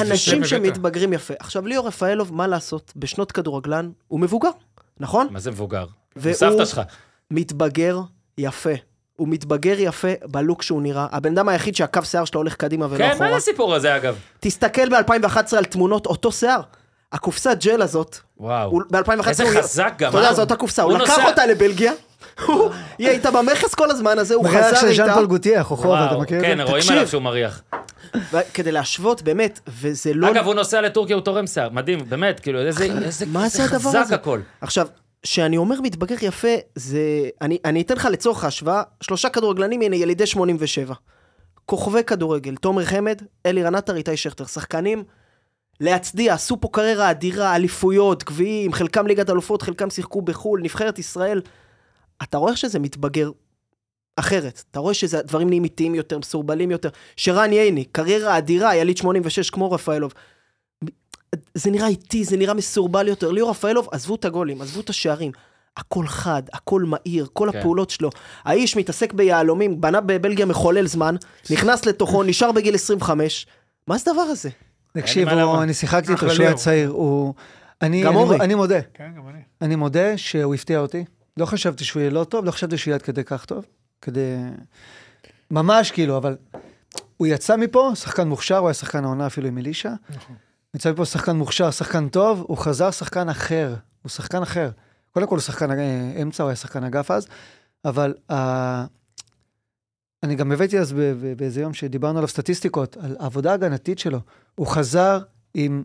אנשים. 0.00 0.44
שמתבגרים 0.44 1.12
יפה. 1.12 1.34
עכשיו, 1.38 1.66
ליאור 1.66 1.86
רפאלוב, 1.86 2.34
מה 2.34 2.46
לעשות? 2.46 2.92
בשנות 2.96 3.32
כדורגלן, 3.32 3.90
הוא 4.08 4.20
מבוגר, 4.20 4.50
נכון? 5.00 5.26
מה 5.30 5.40
זה 5.40 5.50
מבוגר? 5.50 5.86
והוא- 6.16 6.34
סבתא 6.34 6.64
שלך. 6.64 6.80
מתבגר 7.30 7.98
יפה. 8.38 8.70
הוא 9.16 9.28
מתבגר 9.28 9.74
יפה 9.78 10.08
בלוק 10.24 10.62
שהוא 10.62 10.82
נראה. 10.82 11.06
הבן 11.12 11.32
אדם 11.32 11.48
היחיד 11.48 11.74
שהקו 11.74 12.02
שיער 12.04 12.24
שלו 12.24 12.40
הולך 12.40 12.54
קדימה 12.54 12.86
ולא 12.90 12.98
כן, 12.98 13.10
אחורה. 13.10 13.26
מה 13.26 13.32
זה 13.32 13.36
הסיפור 13.36 13.74
הזה 13.74 13.96
אגב? 13.96 14.16
תסתכל 14.40 14.88
ב-2011 14.88 15.36
על 15.56 15.64
תמונות 15.64 16.06
אותו 16.06 16.32
שיער. 16.32 16.60
הקופסת 17.12 17.58
ג'ל 17.64 17.82
הזאת, 17.82 18.16
וואו. 18.38 18.70
הוא- 18.70 18.82
ב-2011 18.90 19.28
איזה 19.28 19.42
הוא... 19.44 19.52
חזק 19.62 19.92
גם, 19.98 20.10
אתה 20.10 20.18
יודע? 20.18 20.32
זו 20.32 20.42
אותה 20.42 20.56
קופסה, 20.56 20.82
הוא 20.82 20.92
הוא 20.92 20.98
לקח 20.98 21.10
נוסע- 21.18 21.28
אותה 21.28 21.46
לבלגיה, 21.46 21.92
היא 22.98 23.08
הייתה 23.08 23.30
במכס 23.30 23.74
כל 23.74 23.90
הזמן 23.90 24.18
הזה, 24.18 24.34
הוא 24.34 24.44
מריח 24.44 24.66
חזר 24.66 24.76
של 24.80 24.94
ז'אן 24.96 25.04
איתה, 25.04 25.14
פול 25.14 25.26
גוטייה, 25.26 25.64
חוכוב, 25.64 25.92
אתה. 25.92 26.16
מכיר 26.18 26.38
את 26.38 26.44
כן, 26.44 26.56
זה? 26.56 26.62
רואים 26.62 26.80
תקשיב. 26.80 26.92
עליו 26.96 27.08
שהוא 27.08 27.22
מריח. 27.22 27.62
כדי 28.54 28.72
להשוות, 28.72 29.22
באמת, 29.22 29.60
וזה 29.68 30.14
לא... 30.14 30.30
אגב, 30.30 30.46
הוא 30.46 30.54
נוסע 30.54 30.80
לטורקיה, 30.80 31.16
הוא 31.16 31.22
תורם 31.24 31.46
שיער. 31.46 31.68
מדהים, 31.70 31.98
באמת, 32.08 32.40
כאילו, 32.40 32.60
איזה 32.60 32.84
איזה- 32.84 33.26
מה 33.26 33.48
זה 33.48 33.64
הדבר 33.64 33.78
חזק 33.78 33.98
הזה? 34.00 34.14
הכל. 34.14 34.40
עכשיו, 34.60 34.86
כשאני 35.22 35.56
אומר 35.56 35.80
מתבגר 35.80 36.16
יפה, 36.22 36.48
זה... 36.74 37.00
אני, 37.40 37.58
אני 37.64 37.80
אתן 37.82 37.94
לך 37.94 38.08
לצורך 38.12 38.44
ההשוואה, 38.44 38.82
שלושה 39.00 39.28
כדורגלנים, 39.28 39.80
הנה, 39.80 39.96
ילידי 39.96 40.26
87. 40.26 40.94
כוכבי 41.66 42.04
כדורגל, 42.04 42.54
תומר 42.56 42.84
חמד, 42.84 43.22
אלירן 43.46 43.74
עטר, 43.74 43.96
איתי 43.96 44.16
שכטר, 44.16 44.46
שחקנים, 44.46 45.04
להצדיע, 45.80 46.34
עשו 46.34 46.60
פה 46.60 46.68
קריירה 46.72 47.10
אדירה, 47.10 47.56
אליפויות, 47.56 48.24
גביעים, 48.24 48.72
חלקם 48.72 49.06
ליגת 49.06 49.30
אלופות, 49.30 49.62
חלקם 49.62 49.90
שיחקו 49.90 50.22
בחו"ל, 50.22 50.60
נבחרת 50.62 50.98
ישראל. 50.98 51.40
אתה 52.22 52.38
רואה 52.38 52.56
שזה 52.56 52.78
מתבגר 52.78 53.30
אחרת. 54.16 54.62
אתה 54.70 54.80
רואה 54.80 54.94
שהדברים 54.94 55.48
נהיים 55.48 55.64
איטיים 55.64 55.94
יותר, 55.94 56.18
מסורבלים 56.18 56.70
יותר. 56.70 56.88
שרן 57.16 57.52
ייני, 57.52 57.84
קריירה 57.84 58.38
אדירה, 58.38 58.74
יליד 58.76 58.96
86 58.96 59.50
כמו 59.50 59.70
רפאלוב. 59.72 60.12
זה 61.54 61.70
נראה 61.70 61.86
איטי, 61.88 62.24
זה 62.24 62.36
נראה 62.36 62.54
מסורבל 62.54 63.08
יותר. 63.08 63.30
ליאור 63.30 63.50
רפאלוב, 63.50 63.88
עזבו 63.92 64.14
את 64.14 64.24
הגולים, 64.24 64.62
עזבו 64.62 64.80
את 64.80 64.90
השערים. 64.90 65.32
הכל 65.76 66.06
חד, 66.06 66.42
הכל 66.52 66.82
מהיר, 66.82 67.26
כל 67.32 67.48
כן. 67.52 67.58
הפעולות 67.58 67.90
שלו. 67.90 68.10
האיש 68.44 68.76
מתעסק 68.76 69.12
ביהלומים, 69.12 69.80
בנה 69.80 70.00
בבלגיה 70.00 70.46
מחולל 70.46 70.86
זמן, 70.86 71.14
נכנס 71.50 71.86
לתוכו, 71.86 72.22
נשאר 72.22 72.52
בגיל 72.52 72.74
25. 72.74 73.46
מה 73.86 73.98
זה 73.98 74.10
הדבר 74.10 74.22
הזה? 74.22 74.48
תקשיב. 74.92 75.28
אני 75.28 75.74
שיחקתי 75.74 76.12
איתו 76.12 76.26
כשהוא 76.28 76.44
היה. 76.46 76.54
צעיר, 76.54 76.88
הוא... 76.90 77.34
אני 77.82 78.02
גם 78.02 78.12
אני- 78.12 78.22
אורי. 78.22 78.36
אני 78.40 78.54
מודה, 78.54 78.80
כן, 78.94 79.10
גם 79.16 79.28
אני. 79.28 79.38
אני 79.62 79.76
מודה 79.76 80.18
שהוא 80.18 80.54
הפתיע 80.54 80.78
אותי. 80.78 81.04
לא 81.38 81.46
חשבתי 81.46 81.84
שהוא 81.84 82.00
יהיה 82.00 82.10
לא 82.10 82.24
טוב, 82.24 82.44
לא 82.44 82.50
חשבתי 82.50 82.78
שהוא 82.78 82.90
יהיה 82.90 82.96
עד 82.96 83.02
כדי 83.02 83.24
כך 83.24 83.44
טוב. 83.44 83.64
כדי... 84.02 84.36
ממש 85.50 85.90
כאילו, 85.90 86.16
אבל... 86.16 86.36
הוא 87.16 87.26
יצא 87.26 87.56
מפה, 87.56 87.92
שחקן 87.94 88.28
מוכשר, 88.28 88.58
הוא 88.58 88.68
היה 88.68 88.74
שחקן 88.74 89.04
העונה 89.04 89.26
אפילו 89.26 89.48
עם 89.48 89.58
אלישע. 89.58 89.92
נכון. 90.10 90.36
יצא 90.74 90.92
מפה 90.92 91.04
שחקן 91.04 91.36
מוכשר, 91.36 91.70
שחקן 91.70 92.08
טוב, 92.08 92.44
הוא 92.48 92.56
חזר 92.56 92.90
שחקן 92.90 93.28
אחר. 93.28 93.74
הוא 94.02 94.10
שחקן 94.10 94.42
אחר. 94.42 94.70
קודם 95.10 95.26
כל 95.26 95.34
הוא 95.34 95.42
שחקן 95.42 95.70
אה, 95.70 96.22
אמצע, 96.22 96.42
הוא 96.42 96.48
היה 96.48 96.56
שחקן 96.56 96.84
אגף 96.84 97.10
אז, 97.10 97.26
אבל 97.84 98.14
אה, 98.30 98.84
אני 100.22 100.34
גם 100.34 100.52
הבאתי 100.52 100.78
אז 100.78 100.92
באיזה 101.36 101.60
יום 101.60 101.74
שדיברנו 101.74 102.18
עליו 102.18 102.28
סטטיסטיקות, 102.28 102.96
על 102.96 103.16
העבודה 103.20 103.50
ההגנתית 103.50 103.98
שלו. 103.98 104.20
הוא 104.54 104.66
חזר 104.66 105.20
עם 105.54 105.82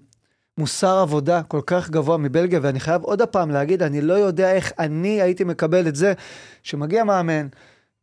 מוסר 0.57 0.97
עבודה 0.97 1.43
כל 1.43 1.61
כך 1.65 1.89
גבוה 1.89 2.17
מבלגיה, 2.17 2.59
ואני 2.63 2.79
חייב 2.79 3.03
עוד 3.03 3.21
הפעם 3.21 3.51
להגיד, 3.51 3.83
אני 3.83 4.01
לא 4.01 4.13
יודע 4.13 4.51
איך 4.51 4.71
אני 4.79 5.21
הייתי 5.21 5.43
מקבל 5.43 5.87
את 5.87 5.95
זה, 5.95 6.13
שמגיע 6.63 7.03
מאמן, 7.03 7.47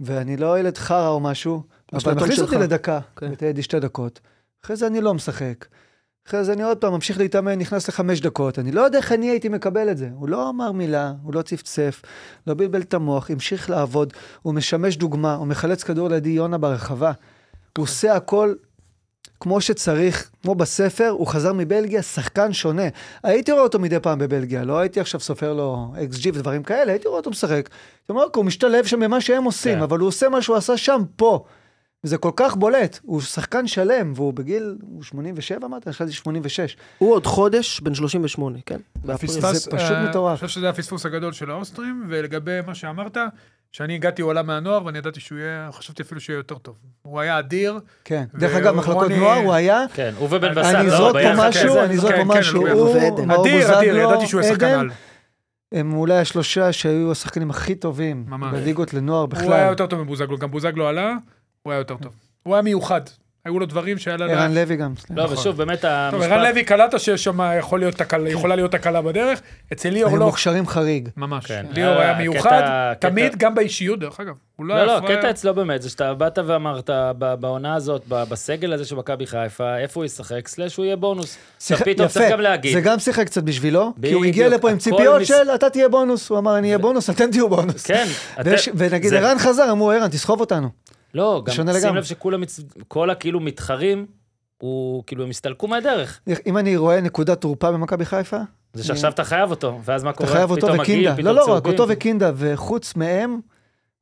ואני 0.00 0.36
לא 0.36 0.58
ילד 0.58 0.78
חרא 0.78 1.08
או 1.08 1.20
משהו, 1.20 1.62
אבל 1.92 2.14
מכניס 2.14 2.38
אותי. 2.38 2.56
לדקה, 2.56 3.00
כן. 3.16 3.30
וטדי 3.32 3.62
שתי 3.62 3.80
דקות. 3.80 4.20
אחרי 4.64 4.76
זה 4.76 4.86
אני 4.86 5.00
לא 5.00 5.14
משחק. 5.14 5.66
אחרי 6.28 6.44
זה 6.44 6.52
אני 6.52 6.62
עוד 6.62 6.78
פעם 6.78 6.92
ממשיך 6.92 7.18
להתאמן, 7.18 7.58
נכנס 7.58 7.88
לחמש 7.88 8.20
דקות. 8.20 8.58
אני 8.58 8.72
לא 8.72 8.80
יודע 8.80 8.98
איך 8.98 9.12
אני 9.12 9.30
הייתי 9.30 9.48
מקבל 9.48 9.90
את 9.90 9.96
זה. 9.96 10.08
הוא 10.14 10.28
לא 10.28 10.50
אמר 10.50 10.72
מילה, 10.72 11.12
הוא 11.22 11.34
לא 11.34 11.42
צפצף, 11.42 12.02
לא 12.46 12.54
בלבל 12.54 12.80
את 12.80 12.94
המוח, 12.94 13.30
המשיך 13.30 13.70
לעבוד, 13.70 14.12
הוא 14.42 14.54
משמש 14.54 14.96
דוגמה, 14.96 15.34
הוא 15.34 15.46
מחלץ 15.46 15.82
כדור 15.82 16.08
לידי 16.08 16.28
יונה 16.28 16.58
ברחבה. 16.58 17.12
הוא 17.78 17.82
עושה 17.82 18.14
הכל 18.14 18.54
כמו 19.40 19.60
שצריך, 19.60 20.30
כמו 20.42 20.54
בספר, 20.54 21.08
הוא 21.08 21.26
חזר 21.26 21.52
מבלגיה, 21.52 22.02
שחקן 22.02 22.52
שונה. 22.52 22.82
הייתי 23.22 23.52
רואה 23.52 23.62
אותו 23.62 23.78
מדי 23.78 24.00
פעם 24.00 24.18
בבלגיה, 24.18 24.64
לא 24.64 24.78
הייתי 24.78 25.00
עכשיו 25.00 25.20
סופר 25.20 25.52
לו 25.52 25.92
XG 26.12 26.28
ודברים 26.34 26.62
כאלה, 26.62 26.92
הייתי 26.92 27.08
רואה 27.08 27.18
אותו 27.18 27.30
משחק. 27.30 27.68
"אוקיי, 28.08 28.30
הוא 28.40 28.44
משתלב 28.44 28.84
שם 28.86 29.00
במה 29.00 29.20
שהם 29.20 29.44
עושים, 29.44 29.76
כן. 29.76 29.82
אבל 29.82 29.98
הוא 29.98 30.08
עושה 30.08 30.28
מה 30.28 30.42
שהוא 30.42 30.56
עשה 30.56 30.76
שם, 30.76 31.02
פה. 31.16 31.44
וזה 32.04 32.18
כל 32.18 32.30
כך 32.36 32.56
בולט, 32.56 32.98
הוא 33.02 33.20
שחקן 33.20 33.66
שלם, 33.66 34.12
והוא 34.16 34.34
בגיל, 34.34 34.76
הוא 34.82 35.02
87 35.02 35.66
אמרת? 35.66 35.86
אני 35.86 35.92
חשבתי 35.94 36.12
86. 36.12 36.76
הוא 36.98 37.12
עוד 37.12 37.26
חודש 37.26 37.80
בן 37.80 37.94
38, 37.94 38.58
כן? 38.66 38.80
באפריל. 39.04 39.30
פספס, 39.32 39.64
זה 39.64 39.70
פשוט 39.70 39.90
אה, 39.90 40.08
מטורף. 40.08 40.30
אני 40.42 40.48
חושב 40.48 40.60
שזה 40.60 40.68
הפספוס 40.68 41.06
הגדול 41.06 41.32
של 41.32 41.50
האוסטרים, 41.50 42.06
ולגבי 42.08 42.60
מה 42.66 42.74
שאמרת, 42.74 43.16
שאני 43.72 43.94
הגעתי, 43.94 44.22
הוא 44.22 44.30
עלה 44.30 44.42
מהנוער, 44.42 44.84
ואני 44.84 44.98
ידעתי 44.98 45.20
שהוא 45.20 45.38
יהיה, 45.38 45.68
חשבתי 45.72 46.02
אפילו 46.02 46.20
שהוא 46.20 46.34
יהיה 46.34 46.38
יותר 46.40 46.58
טוב. 46.58 46.76
הוא 47.02 47.20
היה 47.20 47.38
אדיר. 47.38 47.80
כן. 48.04 48.24
דרך 48.34 48.56
אגב, 48.56 48.74
מחלקות 48.74 49.10
נוער 49.10 49.38
הוא 49.38 49.52
היה, 49.52 49.84
כן, 49.94 50.12
הוא 50.18 50.28
ובן 50.30 50.54
בסט, 50.54 50.74
אני 50.74 50.86
לא, 50.86 50.94
אזרוק 50.94 51.12
ביחד 51.12 51.36
פה 51.36 51.48
משהו, 51.48 51.68
כזה. 51.70 51.84
אני 51.84 51.94
אזרוק 51.94 52.12
כן, 52.12 52.26
פה 52.26 52.32
כן, 52.32 52.38
משהו, 52.38 52.60
הוא 52.66 52.70
הוא, 52.70 52.96
ועדן. 52.96 53.28
מאור 53.28 53.46
אדיר, 53.46 53.78
אדיר, 53.78 53.92
בוזגלו, 53.92 54.10
ידעתי 54.10 54.26
שהוא 54.26 54.40
יהיה 54.40 54.52
שחקן 54.52 54.66
עדן, 54.66 54.78
על. 54.80 54.90
הם 55.72 55.94
אולי 55.94 56.18
השלושה 56.18 56.72
שהיו 56.72 57.12
השחקנים 57.12 57.50
הכי 57.50 57.74
טובים 57.74 58.24
ממש. 58.28 58.52
בליגות 58.54 58.94
לנוער 58.94 59.26
בכלל. 59.26 59.46
הוא 59.46 59.54
היה 59.54 59.66
יותר 59.66 59.86
טוב 59.86 60.02
מבוזגלו, 60.02 60.38
גם 60.38 60.50
בוזגלו 60.50 60.88
עלה, 60.88 61.14
הוא 61.62 61.72
היה 61.72 61.78
יותר 61.78 61.96
טוב. 61.96 62.12
הוא 62.42 62.54
היה 62.54 62.62
מיוחד. 62.62 63.00
היו 63.44 63.58
לו 63.58 63.66
דברים 63.66 63.98
שהיה 63.98 64.16
לה... 64.16 64.24
ערן 64.24 64.54
לוי 64.54 64.76
גם. 64.76 64.92
לא, 65.10 65.24
נכון. 65.24 65.36
ושוב, 65.36 65.56
באמת 65.56 65.80
טוב, 65.80 65.90
המשפט... 65.90 66.30
ערן 66.30 66.42
לוי 66.50 66.64
קלטת 66.64 67.00
שיש 67.00 67.24
שם 67.24 67.40
יכולה 68.32 68.56
להיות 68.56 68.72
תקלה 68.72 69.02
בדרך. 69.02 69.40
אצל 69.72 69.88
ליאור 69.88 70.10
היו 70.10 70.18
לא, 70.18 70.26
מוכשרים 70.26 70.66
חריג. 70.66 71.08
ממש. 71.16 71.46
כן. 71.46 71.66
ליאור 71.70 71.96
אה, 71.96 72.02
היה 72.02 72.18
מיוחד, 72.18 72.92
תמיד 72.98 73.36
גם 73.36 73.54
באישיות, 73.54 73.98
דרך 73.98 74.20
אגב. 74.20 74.34
לא 74.58 74.76
לא, 74.76 74.84
לא. 74.84 74.96
הקטע 74.96 75.30
אצלו 75.30 75.54
באמת, 75.54 75.82
זה 75.82 75.90
שאתה 75.90 76.14
באת 76.14 76.38
ואמרת, 76.46 76.90
ב- 76.92 77.34
בעונה 77.34 77.74
הזאת, 77.74 78.02
ב- 78.08 78.24
בסגל 78.28 78.72
הזה 78.72 78.84
של 78.84 78.96
מכבי 78.96 79.26
חיפה, 79.26 79.78
איפה 79.78 80.00
הוא 80.00 80.04
ישחק, 80.04 80.48
סלאש 80.48 80.76
הוא 80.76 80.84
יהיה 80.84 80.96
בונוס. 80.96 81.36
פתאום 81.84 82.08
צריך 82.08 82.24
יפה. 82.26 82.32
גם 82.32 82.40
להגיד. 82.40 82.72
זה 82.72 82.80
גם 82.80 82.98
שיחק 82.98 83.26
קצת 83.26 83.42
בשבילו, 83.42 83.92
כי 84.02 84.12
הוא 84.12 84.24
הגיע 84.24 84.48
לפה 84.48 84.70
עם 84.70 84.78
ציפיות 84.78 85.26
של 85.26 85.50
אתה 85.54 85.70
תהיה 85.70 85.88
בונוס, 85.88 86.30
הוא 86.30 86.38
אמר 86.38 86.58
אני 86.58 86.66
אהיה 86.66 86.78
בונוס, 86.78 87.10
אתם 87.10 87.30
תהיו 87.30 87.48
בונוס. 87.48 87.86
כן, 87.86 88.06
ונגיד 88.74 89.14
ערן 89.14 89.38
חזר, 89.38 89.72
אמרו 89.72 89.90
ערן 89.90 90.08
תסחוב 90.08 90.40
אותנו. 90.40 90.68
לא, 91.14 91.42
גם 91.46 91.54
שים 91.54 91.64
לגמרי. 91.68 91.98
לב 91.98 92.04
שכולם, 92.04 92.40
מצ- 92.40 92.60
כל 92.88 93.10
הכאילו 93.10 93.40
מתחרים, 93.40 94.06
הוא 94.58 95.04
כאילו, 95.06 95.24
הם 95.24 95.30
הסתלקו 95.30 95.68
מהדרך. 95.68 96.20
אם 96.46 96.58
אני 96.58 96.76
רואה 96.76 97.00
נקודת 97.00 97.40
תורפה 97.40 97.72
במכבי 97.72 98.04
חיפה, 98.04 98.36
זה 98.74 98.84
שעכשיו 98.84 99.10
אתה 99.12 99.24
חייב 99.24 99.50
אותו, 99.50 99.78
ואז 99.84 100.04
מה 100.04 100.10
אתה 100.10 100.18
קורה? 100.18 100.30
חייב 100.30 100.50
אותו 100.50 100.66
וקינדה. 100.80 101.14
לא, 101.22 101.34
לא 101.34 101.52
רק. 101.52 101.66
אותו 101.66 101.84
וקינדה, 101.88 102.32
וחוץ 102.36 102.96
מהם, 102.96 103.40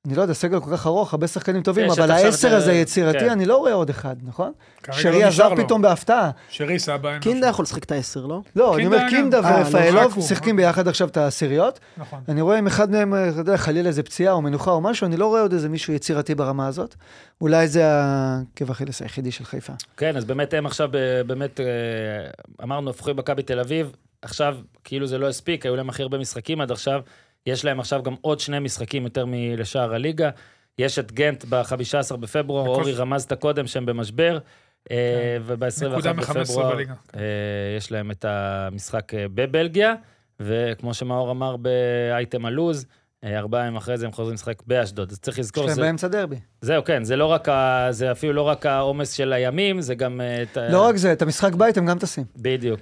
אני 0.06 0.14
לא 0.14 0.22
יודע, 0.22 0.34
סגל 0.34 0.60
כל 0.60 0.70
כך 0.72 0.86
ארוך, 0.86 1.12
הרבה 1.12 1.26
שחקנים 1.26 1.62
טובים, 1.62 1.90
אבל 1.90 2.10
העשר 2.10 2.54
הזה 2.54 2.72
יצירתי, 2.72 3.18
כן. 3.18 3.30
אני 3.30 3.46
לא 3.46 3.56
רואה 3.56 3.72
עוד 3.72 3.90
אחד, 3.90 4.16
נכון? 4.22 4.52
שרי 4.92 5.22
לא 5.22 5.26
עזב 5.26 5.50
לו. 5.50 5.64
פתאום 5.64 5.82
בהפתעה. 5.82 6.30
שרי 6.48 6.78
סבא. 6.78 7.12
אין 7.12 7.20
קינדה. 7.20 7.46
יכול 7.46 7.62
לשחק 7.62 7.84
את 7.84 7.92
העשר, 7.92 8.26
לא? 8.26 8.40
לא, 8.56 8.76
אני 8.76 8.86
אומר. 8.86 8.98
קינדה 9.08 9.40
אה, 9.44 9.60
לא, 9.60 9.66
ורפאלוב 9.66 10.12
הוא. 10.14 10.24
שיחקים 10.24 10.56
ביחד 10.56 10.88
עכשיו 10.88 11.08
את 11.08 11.16
העשיריות. 11.16 11.80
נכון. 11.96 12.20
אני 12.28 12.40
רואה 12.40 12.58
אם 12.58 12.66
אחד 12.66 12.90
מהם, 12.90 13.14
אתה 13.14 13.40
יודע, 13.40 13.56
חלילה 13.56 13.88
איזה 13.88 14.02
פציעה 14.02 14.32
או 14.32 14.42
מנוחה 14.42 14.70
או 14.70 14.80
משהו, 14.80 15.06
אני 15.06 15.16
לא 15.16 15.26
רואה 15.26 15.40
עוד 15.40 15.52
איזה 15.52 15.68
מישהו 15.68 15.92
יצירתי 15.92 16.34
ברמה 16.34 16.66
הזאת. 16.66 16.94
אולי 17.40 17.68
זה 17.68 17.86
העקב 17.86 18.70
אכילס 18.70 19.02
היחידי 19.02 19.30
של 19.30 19.44
חיפה. 19.44 19.72
כן, 19.96 20.16
אז 20.16 20.24
באמת 20.24 20.54
הם 20.54 20.66
עכשיו, 20.66 20.90
אה, 20.94 21.24
באמת, 21.24 21.60
אה, 21.60 21.66
אמרנו, 22.62 22.90
הפכו 22.90 23.14
מכבי 23.14 23.42
תל 23.42 23.60
אביב, 23.60 23.92
עכשיו, 24.22 24.56
כאילו 24.84 25.06
זה 25.06 25.18
לא 25.18 25.28
הספיק, 25.28 25.66
היו 25.66 25.76
להם 25.76 25.88
הכי 25.88 26.02
הרבה 26.02 26.18
משחקים 26.18 26.60
עד 26.60 26.70
עכשיו, 26.70 27.00
יש 27.46 27.64
להם 27.64 27.80
עכשיו 27.80 28.02
גם 28.02 28.14
עוד 28.20 28.40
שני 28.40 28.58
משחקים 28.58 29.04
יותר 29.04 29.24
מלשאר 29.28 29.94
הליגה. 29.94 30.30
יש 30.78 30.98
את 30.98 31.12
גנט 31.12 31.44
ב-15 31.48 32.16
בפברואר, 32.16 32.62
בכל- 32.62 32.72
אורי 32.72 32.92
רמזת 32.92 33.32
קודם 33.32 33.66
שהם 33.66 33.86
במשבר, 33.86 34.38
כן. 34.88 34.94
וב-21 35.44 35.86
נקודה 35.92 36.12
מ-15 36.12 36.38
בפברואר 36.40 36.70
בליגה. 36.74 36.94
אה, 37.16 37.20
יש 37.76 37.92
להם 37.92 38.10
את 38.10 38.24
המשחק 38.28 39.14
אה, 39.14 39.26
בבלגיה, 39.34 39.94
וכמו 40.40 40.94
שמאור 40.94 41.30
אמר 41.30 41.56
באייטם 41.56 42.46
הלוז, 42.46 42.86
אה, 43.24 43.38
ארבעה 43.38 43.62
ימים 43.64 43.76
אחרי 43.76 43.98
זה 43.98 44.06
הם 44.06 44.12
חוזרים 44.12 44.34
לשחק 44.34 44.62
באשדוד. 44.66 45.10
אז 45.12 45.20
צריך 45.20 45.38
יש 45.38 45.44
לזכור, 45.44 45.64
להם 45.66 45.74
זה, 45.74 45.82
באמצע 45.82 46.08
דרבי. 46.08 46.36
זהו, 46.60 46.84
כן, 46.84 47.04
זה 47.04 47.16
לא 47.16 47.26
רק, 47.26 47.48
ה, 47.48 47.86
זה 47.90 48.12
אפילו 48.12 48.32
לא 48.32 48.42
רק 48.42 48.66
העומס 48.66 49.12
של 49.12 49.32
הימים, 49.32 49.80
זה 49.80 49.94
גם... 49.94 50.20
אה, 50.20 50.42
את 50.42 50.56
ה- 50.56 50.68
לא 50.68 50.86
רק 50.86 50.96
זה, 50.96 51.12
את 51.12 51.22
המשחק 51.22 51.54
בית 51.54 51.76
הם 51.78 51.86
גם 51.86 51.98
טסים. 51.98 52.24
בדיוק. 52.36 52.80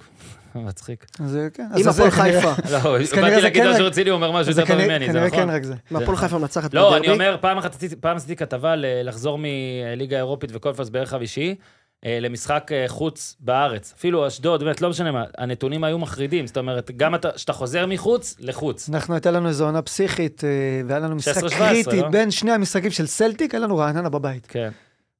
מצחיק. 0.62 1.07
אז 1.24 1.31
זה 1.31 1.49
כן. 1.55 1.66
זה 1.83 1.91
הפועל 1.91 2.11
כנראה- 2.11 2.41
חיפה. 2.41 2.49
לא, 2.73 2.78
כנראה 3.07 3.31
באתי 3.31 3.43
להגיד 3.43 3.62
כן 3.62 3.83
רציני, 3.83 4.11
הוא 4.11 4.16
אומר 4.16 4.33
משהו 4.33 4.51
יותר 4.53 4.62
טוב 4.62 4.69
כנראה 4.69 4.87
ממני, 4.87 5.07
זה 5.07 5.12
כנראה 5.12 5.27
נכון? 5.27 5.39
כן 5.41 5.51
רק 5.51 5.62
זה. 5.65 5.74
אם 5.93 5.97
הפועל 5.97 6.16
חיפה 6.16 6.39
מנצחת 6.39 6.74
לא, 6.74 6.91
בדרבי. 6.91 7.07
אני 7.07 7.15
אומר, 7.15 7.37
פעם 7.41 7.59
אחת 7.59 7.74
עשיתי- 7.74 7.97
פעם 7.97 8.16
כתבה 8.37 8.74
לחזור 8.77 9.39
מליגה 9.39 10.16
אירופית 10.16 10.51
וקונפרנס 10.55 10.89
בערך 10.89 11.11
חמישי, 11.11 11.55
אה, 12.07 12.19
למשחק 12.20 12.70
אה, 12.73 12.85
חוץ 12.89 13.37
בארץ. 13.41 13.93
אפילו 13.99 14.27
אשדוד, 14.27 14.65
באמת, 14.65 14.81
לא 14.81 14.91
משנה 14.91 15.11
מה, 15.12 15.24
הנתונים 15.39 15.85
היו 15.85 15.99
מחרידים. 15.99 16.47
זאת 16.47 16.57
אומרת, 16.59 16.91
גם 16.97 17.15
אתה- 17.15 17.31
כשאתה 17.37 17.53
חוזר 17.53 17.87
מחוץ, 17.87 18.37
לחוץ. 18.41 18.89
אנחנו, 18.89 19.15
הייתה 19.15 19.31
לנו 19.31 19.49
איזו 19.49 19.65
עונה 19.65 19.83
פסיכית, 19.83 20.45
אה, 20.45 20.49
והיה 20.87 21.01
לנו 21.01 21.16
משחק 21.16 21.43
16-17, 21.45 21.49
קריטי 21.59 22.01
לא? 22.03 22.09
בין 22.09 22.31
שני 22.31 22.53
המשחקים 22.53 22.91
של 22.91 23.07
סלטיק, 23.07 23.55
היה 23.55 23.61
לנו 23.62 23.77
רעננה 23.78 24.09
בבית. 24.09 24.47
כן. 24.51 24.70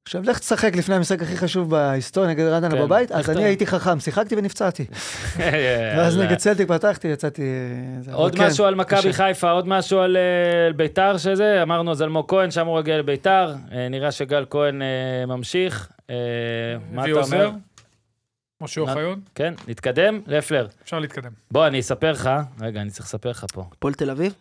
עכשיו, 0.07 0.23
לך 0.25 0.39
תשחק 0.39 0.75
לפני 0.75 0.95
המשחק 0.95 1.21
הכי 1.21 1.37
חשוב 1.37 1.69
בהיסטוריה 1.69 2.29
נגד 2.29 2.45
רעננה 2.45 2.75
כן. 2.75 2.81
בבית, 2.81 3.11
אז 3.11 3.29
אני 3.29 3.43
הייתי 3.43 3.67
חכם, 3.67 3.99
שיחקתי 3.99 4.35
ונפצעתי. 4.35 4.85
ואז. 5.97 6.17
נגד 6.17 6.39
סלטיק 6.39 6.67
פתחתי, 6.67 7.07
יצאתי... 7.07 7.41
אה, 8.07 8.13
עוד 8.13 8.35
כן, 8.35 8.47
משהו 8.47 8.65
על 8.65 8.75
מכבי. 8.75 9.13
חיפה, 9.13 9.51
עוד 9.51 9.67
משהו 9.67 9.99
על 9.99 10.17
אה, 10.17 10.73
ביתר 10.73 11.17
שזה, 11.17 11.63
אמרנו 11.63 11.91
אז 11.91 12.01
אלמוג 12.01 12.29
כהן, 12.29 12.51
שם 12.51 12.67
הוא 12.67 12.79
רגיל 12.79 12.95
לביתר, 12.95 13.55
אה, 13.71 13.89
נראה 13.89 14.11
שגל 14.11 14.45
כהן 14.49 14.81
ממשיך. 15.27 15.89
מה 16.91 17.05
אתה. 17.05 17.11
אומר? 17.11 17.51
משה 18.61 18.81
אוחיון, 18.81 19.21
כן, 19.35 19.53
נתקדם? 19.67 20.21
לפלר. 20.27 20.67
אפשר 20.83 20.99
להתקדם. 20.99 21.31
בוא, 21.51 21.67
אני 21.67 21.79
אספר 21.79 22.11
לך, 22.11 22.29
רגע, 22.61 22.81
אני 22.81 22.89
צריך 22.89 23.05
לספר 23.05 23.29
לך 23.29 23.45
פה. 23.53 23.65
הפועל 23.71 23.93
תל 23.93 24.09
אביב? 24.09 24.33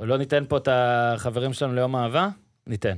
לא 0.00 0.18
ניתן 0.18 0.44
פה 0.48 0.56
את 0.56 0.68
החברים 0.72 1.52
שלנו 1.52 1.74
ליום 1.74 1.96
אהבה? 1.96 2.28
ניתן. 2.66 2.96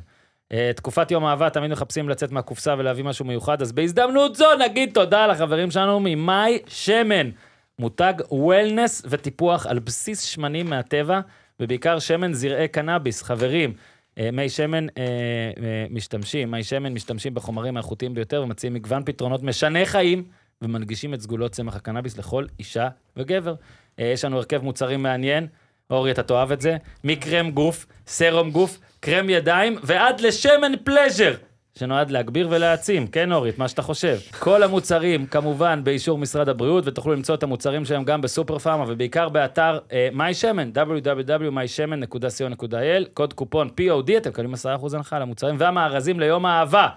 אה, 0.52 0.70
תקופת 0.76 1.10
יום 1.10 1.24
אהבה, 1.24 1.50
תמיד 1.50 1.70
מחפשים 1.70 2.08
לצאת 2.08 2.32
מהקופסה 2.32 2.74
ולהביא 2.78 3.04
משהו 3.04 3.24
מיוחד, 3.24 3.62
אז 3.62 3.72
בהזדמנות 3.72 4.36
זו 4.36 4.46
נגיד 4.60 4.90
תודה 4.94 5.26
לחברים 5.26 5.70
שלנו 5.70 6.00
ממאי 6.00 6.58
שמן. 6.66 7.30
מותג 7.78 8.14
וולנס 8.30 9.02
וטיפוח 9.10 9.66
על 9.66 9.78
בסיס 9.78 10.20
שמנים 10.20 10.70
מהטבע, 10.70 11.20
ובעיקר 11.60 11.98
שמן 11.98 12.32
זרעי 12.32 12.68
קנאביס. 12.68 13.22
חברים, 13.22 13.72
אה, 14.18 14.30
מי 14.32 14.48
שמן 14.48 14.86
אה, 14.88 15.84
משתמשים, 15.90 16.50
מי 16.50 16.64
שמן 16.64 16.92
משתמשים 16.92 17.34
בחומרים 17.34 17.76
האיכותיים 17.76 18.14
ביותר 18.14 18.42
ומציעים 18.42 18.74
מגוון 18.74 19.02
פתרונות 19.04 19.42
משני 19.42 19.86
חיים 19.86 20.24
ומנגישים 20.62 21.14
את 21.14 21.20
סגולות 21.20 21.52
צמח 21.52 21.76
הקנאביס 21.76 22.18
לכל 22.18 22.46
אישה 22.58 22.88
וגבר. 23.16 23.54
יש 23.98 24.24
לנו 24.24 24.36
הרכב 24.36 24.62
מוצרים 24.62 25.02
מעניין, 25.02 25.46
אורי, 25.94 26.10
אתה 26.10 26.22
תאהב 26.22 26.52
את 26.52 26.60
זה, 26.60 26.76
מקרם 27.04 27.50
גוף, 27.50 27.86
סרום 28.06 28.50
גוף, 28.50 28.78
קרם 29.00 29.30
ידיים 29.30 29.78
ועד 29.82 30.20
לשמן 30.20 30.72
פלז'ר. 30.84 31.34
שנועד 31.78 32.10
להגביר 32.10 32.48
ולהעצים, 32.50 33.06
כן 33.06 33.32
אורי, 33.32 33.50
את 33.50 33.58
מה 33.58 33.68
שאתה 33.68 33.82
חושב. 33.82 34.18
כל 34.38 34.62
המוצרים, 34.62 35.26
כמובן, 35.26 35.84
באישור 35.84 36.18
משרד 36.18 36.48
הבריאות, 36.48 36.86
ותוכלו 36.86 37.12
למצוא 37.12 37.34
את 37.34 37.42
המוצרים 37.42 37.84
שלהם 37.84 38.04
גם 38.04 38.20
בסופר 38.20 38.58
פארמה, 38.58 38.84
ובעיקר 38.88 39.28
באתר 39.28 39.78
אה, 39.92 40.08
מי 40.12 40.34
שמן, 40.34 40.70
www.mysמן.co.il, 40.74 43.04
קוד 43.14 43.32
קופון 43.32 43.68
POD, 43.68 44.16
אתם 44.16 44.30
מקבלים 44.30 44.54
10% 44.54 44.56
הנחה 44.94 45.16
על 45.16 45.22
המוצרים, 45.22 45.56
והמארזים 45.58 46.20
ליום 46.20 46.46
האהבה. 46.46 46.88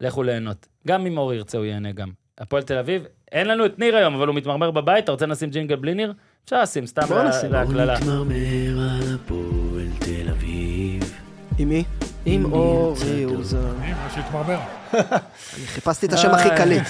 לכו 0.00 0.22
ליהנות. 0.22 0.66
גם 0.86 1.06
אם 1.06 1.18
אורי 1.18 1.36
ירצה, 1.36 1.58
הוא 1.58 1.66
ייהנה 1.66 1.92
גם. 1.92 2.08
הפועל 2.38 2.62
תל 2.62 2.78
אביב, 2.78 3.06
אין 3.32 3.48
לנו 3.48 3.66
את 3.66 3.78
ניר 3.78 3.96
היום, 3.96 4.14
אבל 4.14 4.26
הוא 4.26 4.36
מתמרמר 4.36 4.70
בבית, 4.70 5.04
אתה 5.04 5.12
רוצה 5.12 5.26
לשים 5.26 5.50
ג'ינגל 5.50 5.76
בלי 5.76 5.94
ניר? 5.94 6.12
אפשר 6.44 6.62
לשים, 6.62 6.86
סתם. 6.86 7.02
להקלה. 7.50 7.98
מתמרמר 7.98 8.80
על 8.80 9.14
הפועל 9.14 9.88
תל 9.98 10.28
אביב. 10.30 11.18
עם 11.58 11.68
מי? 11.68 11.84
עם 12.24 12.52
אורי 12.52 13.24
אוזן. 13.24 13.58
אני 13.80 13.92
ממש 13.92 14.12
להתמרמר. 14.16 14.58
אני 15.56 15.66
חיפשתי 15.66 16.06
את 16.06 16.12
השם 16.12 16.30
הכי 16.30 16.48
קליט. 16.56 16.82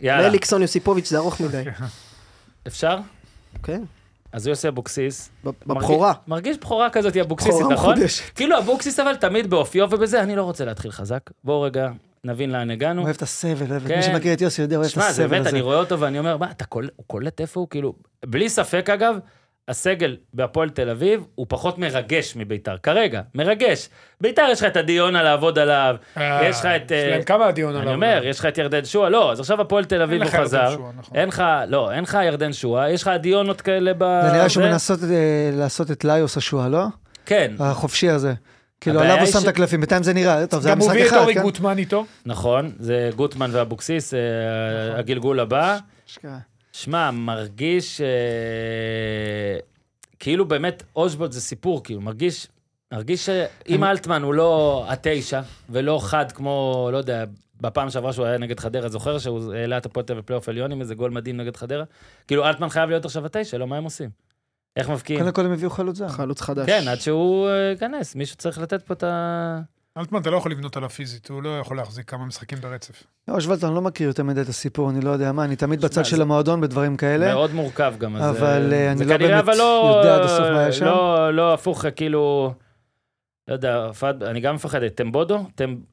יאללה, 0.00 0.22
לאליקסון 0.22 0.62
יוסיפוביץ' 0.62 1.08
זה 1.08 1.18
ארוך 1.18 1.40
מדי. 1.40 1.62
אפשר? 2.66 2.98
כן. 3.62 3.82
אז 4.32 4.46
יוסי 4.46 4.68
אבוקסיס. 4.68 5.30
בבכורה. 5.44 6.08
מרגיש, 6.08 6.28
מרגיש 6.28 6.58
בכורה 6.58 6.90
כזאת, 6.90 7.14
היא 7.14 7.22
אבוקסיסית, 7.22 7.54
בכורה 7.60 7.74
נכון? 7.74 7.92
מחודשת. 7.92 8.24
כאילו 8.34 8.58
אבוקסיס 8.58 9.00
אבל 9.00 9.16
תמיד 9.16 9.50
באופיו 9.50 9.86
ובזה, 9.90 10.22
אני 10.22 10.36
לא 10.36 10.42
רוצה 10.42 10.64
להתחיל 10.64 10.90
חזק. 10.90 11.20
בואו 11.44 11.60
רגע 11.62 11.88
נבין 12.24 12.50
לאן 12.50 12.70
הגענו. 12.70 13.02
אוהב 13.02 13.16
את 13.16 13.22
הסבל, 13.22 13.70
אוהב 13.70 13.82
את 13.82 13.88
כן. 13.88 13.96
מי 13.96 14.02
שמכיר 14.02 14.32
את 14.32 14.40
יוסי 14.40 14.62
יודע, 14.62 14.76
אוהב 14.76 14.86
את 14.86 14.92
שמע, 14.92 15.02
זה 15.02 15.08
הסבל 15.08 15.26
באמת, 15.26 15.40
הזה. 15.40 15.50
אני 15.50 15.60
רואה 15.60 15.76
אותו 15.76 16.00
ואני 16.00 16.18
אומר, 16.18 16.36
מה, 16.36 16.50
אתה 16.50 16.64
קולט, 16.64 16.90
הוא 16.96 17.04
קולט 17.06 17.40
איפה 17.40 17.60
הוא? 17.60 17.68
כאילו, 17.70 17.94
בלי 18.26 18.48
ספק 18.48 18.90
אגב, 18.90 19.18
הסגל 19.68 20.16
בהפועל 20.34 20.70
תל 20.70 20.90
אביב 20.90 21.26
הוא 21.34 21.46
פחות 21.48 21.78
מרגש 21.78 22.36
מביתר, 22.36 22.76
כרגע, 22.82 23.22
מרגש. 23.34 23.88
ביתר 24.20 24.46
יש 24.50 24.60
לך 24.60 24.66
את 24.66 24.76
הדיונה 24.76 25.22
לעבוד 25.22 25.58
עליו, 25.58 25.96
אה, 26.16 26.48
יש 26.48 26.60
לך 26.60 26.66
את... 26.66 26.90
יש 26.90 27.10
להם 27.10 27.20
אה, 27.20 27.24
כמה 27.24 27.52
דיון 27.52 27.70
עליו. 27.70 27.82
אני 27.82 27.94
אומר, 27.94 28.20
יש 28.24 28.38
לך 28.38 28.46
את 28.46 28.58
ירדן 28.58 28.84
שועה, 28.84 29.08
לא, 29.08 29.32
אז 29.32 29.40
עכשיו 29.40 29.60
הפועל 29.60 29.84
תל 29.84 30.02
אביב 30.02 30.22
אין 30.22 30.22
הוא 30.22 30.28
לך 30.28 30.34
ירדן 30.34 30.46
חזר. 30.46 30.76
שועה, 30.76 30.92
נכון. 30.98 31.16
אין 31.16 31.28
לך, 31.28 31.44
לא, 31.68 31.92
אין 31.92 32.02
לך 32.02 32.18
ירדן 32.24 32.52
שועה, 32.52 32.90
יש 32.90 33.02
לך 33.02 33.10
דיונות 33.20 33.60
כאלה 33.60 33.92
ב... 33.98 34.20
זה 34.22 34.32
נראה 34.32 34.48
שהוא. 34.48 34.64
מנסות 34.64 35.00
אה, 35.02 35.50
לעשות 35.52 35.90
את 35.90 36.04
ליוס 36.04 36.36
השואה, 36.36 36.68
לא? 36.68 36.84
כן, 37.26 37.52
החופשי 37.58 38.08
הזה. 38.08 38.34
כאילו, 38.80 39.00
עליו 39.00 39.18
הוא 39.18 39.26
שם 39.26 39.38
את 39.42 39.48
הקלפים, 39.48 39.80
בינתיים 39.80 40.02
זה 40.02 40.12
נראה, 40.12 40.46
טוב, 40.46 40.60
זה 40.60 40.68
היה 40.68 40.74
גם 40.74 40.80
הוא 40.80 40.88
משחק 40.88 40.96
הביא 40.96 41.06
את 41.06 41.12
אחד, 41.12 41.20
אורי 41.20 41.34
כן? 41.34 41.42
גוטמן 41.42 41.78
איתו. 41.78 42.06
נכון, 42.26 42.72
זה 42.78 43.10
גוטמן 43.16 43.50
ואבוקסיס, 43.52 44.14
אה, 44.14 44.20
נכון. 44.86 44.98
הגלגול 44.98 45.40
הבא. 45.40 45.78
שמע, 46.72 47.10
מרגיש 47.10 48.00
אה, 48.00 48.06
כאילו 50.18 50.48
באמת 50.48 50.82
אושבולט 50.96 51.32
זה 51.32 51.40
סיפור, 51.40 51.84
כאילו, 51.84 52.00
מרגיש, 52.00 52.48
מרגיש 52.92 53.26
שאם 53.26 53.84
אלטמן 53.84 54.22
הוא 54.22 54.34
לא 54.34 54.84
התשע, 54.88 55.40
ולא 55.70 55.98
חד 56.02 56.32
כמו, 56.32 56.88
לא 56.92 56.96
יודע, 56.96 57.24
בפעם 57.60 57.90
שעברה 57.90 58.12
שהוא 58.12 58.26
היה 58.26 58.38
נגד 58.38 58.60
חדרה, 58.60 58.88
זוכר 58.88 59.18
שהוא 59.18 59.54
העלה 59.54 59.76
את 59.78 59.86
הפועל 59.86 60.06
תל 60.06 60.12
אביב 60.12 60.24
בפלייאוף 60.24 60.48
עליון 60.48 60.72
עם 60.72 60.80
איזה 60.80 60.94
גול 60.94 61.10
מדהים 61.10 61.36
נגד 61.36 61.56
חדרה? 61.56 61.84
כאילו, 62.28 62.46
אלטמן 62.46 62.68
חייב 62.68 62.88
להיות 62.88 63.04
עכשיו 63.04 63.26
התשע, 63.26 63.58
לא, 63.58 63.66
מה 63.66 63.76
הם 63.76 63.84
עושים? 63.84 64.23
איך 64.76 64.90
מבקיעים? 64.90 65.20
קודם 65.20 65.32
כל 65.32 65.44
הם 65.46 65.52
הביאו 65.52 65.70
חלוץ 65.70 65.96
זר. 65.96 66.08
חלוץ 66.08 66.40
חדש. 66.40 66.66
כן, 66.66 66.88
עד 66.88 67.00
שהוא 67.00 67.48
אה, 67.48 67.52
ייכנס, 67.70 68.14
מישהו 68.14 68.36
צריך 68.36 68.58
לתת 68.58 68.82
פה 68.82 68.94
את 68.94 69.02
ה... 69.02 69.58
אלטמן, 69.98 70.20
אתה 70.20 70.30
לא 70.30 70.36
יכול 70.36 70.52
לבנות 70.52 70.76
עליו 70.76 70.88
פיזית, 70.90 71.28
הוא 71.28 71.42
לא 71.42 71.58
יכול 71.58 71.76
להחזיק 71.76 72.10
כמה 72.10 72.26
משחקים 72.26 72.58
ברצף. 72.60 73.02
לא, 73.28 73.40
שוולט, 73.40 73.64
אני 73.64 73.74
לא 73.74 73.82
מכיר 73.82 74.06
יותר 74.08 74.22
מדי 74.22 74.40
את 74.40 74.48
הסיפור, 74.48 74.90
אני 74.90 75.00
לא 75.00 75.10
יודע 75.10 75.32
מה, 75.32 75.44
אני 75.44 75.56
תמיד 75.56 75.80
בצד 75.80 76.04
של 76.04 76.16
זה- 76.16 76.22
המועדון 76.22 76.60
בדברים 76.60 76.96
כאלה. 76.96 77.34
מאוד 77.34 77.52
מורכב 77.54 77.94
גם, 77.98 78.16
אז... 78.16 78.36
אבל, 78.38 78.72
אה, 78.72 78.78
אה, 78.78 78.88
אני 78.90 78.98
זה 78.98 79.04
לא 79.04 79.16
כנראה, 79.18 79.30
באמת 79.32 79.44
אבל 79.44 79.56
לא, 79.58 79.94
יודע 79.98 80.14
עד 80.16 80.20
הסוף 80.24 80.40
מה 80.40 80.60
היה 80.60 80.72
שם. 80.72 80.84
לא, 80.84 81.30
לא 81.34 81.54
הפוך, 81.54 81.84
כאילו... 81.96 82.52
לא 83.48 83.52
יודע, 83.52 83.92
פאד, 83.92 84.22
אני 84.22 84.40
גם 84.40 84.54
מפחד, 84.54 84.88
טמבודו? 84.88 85.38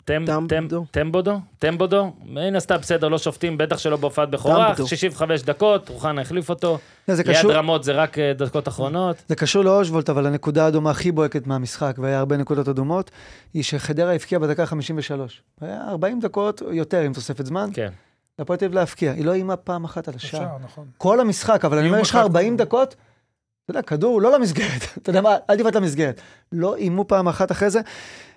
טמבודו. 0.05 0.85
טמבודו? 0.91 1.39
טמבודו? 1.59 2.13
מן 2.25 2.55
הסתם 2.55 2.75
בסדר, 2.77 3.07
לא 3.07 3.17
שופטים, 3.17 3.57
בטח 3.57 3.77
שלא 3.77 3.97
בהופעת 3.97 4.29
בכורה, 4.29 4.67
טמבודו. 4.67 4.87
65 4.87 5.41
דקות, 5.43 5.89
רוחנה 5.89 6.21
החליף 6.21 6.49
אותו, 6.49 6.77
לא, 7.07 7.15
זה 7.15 7.23
ליד 7.25 7.45
רמות 7.45 7.83
זה 7.83 7.91
רק 7.91 8.19
אה, 8.19 8.33
דקות 8.33 8.67
אחרונות. 8.67 9.15
זה 9.27 9.35
קשור 9.35 9.63
לאושוולט, 9.63 10.09
אבל 10.09 10.25
הנקודה 10.25 10.65
האדומה 10.65 10.91
הכי 10.91 11.11
בוהקת 11.11 11.47
מהמשחק, 11.47 11.95
והיה 11.99 12.19
הרבה 12.19 12.37
נקודות 12.37 12.67
אדומות, 12.67 13.11
היא 13.53 13.63
שחדרה 13.63 14.13
הבקיעה 14.13 14.39
בדקה 14.41 14.65
53. 14.65 15.41
היה 15.61 15.81
40 15.89 16.19
דקות 16.19 16.61
יותר 16.71 16.99
עם 17.01 17.13
תוספת 17.13 17.45
זמן, 17.45 17.69
כן. 17.73 17.89
להפועל 18.39 18.59
תל 18.59 18.65
אביב 18.65 18.75
להבקיע. 18.75 19.11
היא 19.11 19.25
לא 19.25 19.33
איימה 19.33 19.55
פעם 19.55 19.83
אחת 19.83 20.07
על 20.07 20.13
השער. 20.15 20.47
נכון. 20.63 20.85
כל 20.97 21.19
המשחק, 21.19 21.65
אבל 21.65 21.77
אני 21.77 21.87
אומר, 21.87 21.99
יש 21.99 22.09
לך 22.09 22.15
אחד 22.15 22.23
40 22.23 22.57
כל- 22.57 22.63
דקות, 22.63 22.95
אתה 23.71 23.79
יודע, 23.79 23.87
כדור 23.87 24.21
לא 24.21 24.31
למסגרת, 24.31 24.81
אתה 24.97 25.09
יודע 25.09 25.21
מה, 25.21 25.35
אל 25.49 25.57
תבעט 25.57 25.75
למסגרת. 25.75 26.21
לא 26.51 26.75
איימו 26.75 27.07
פעם 27.07 27.27
אחת 27.27 27.51
אחרי 27.51 27.69
זה. 27.69 27.79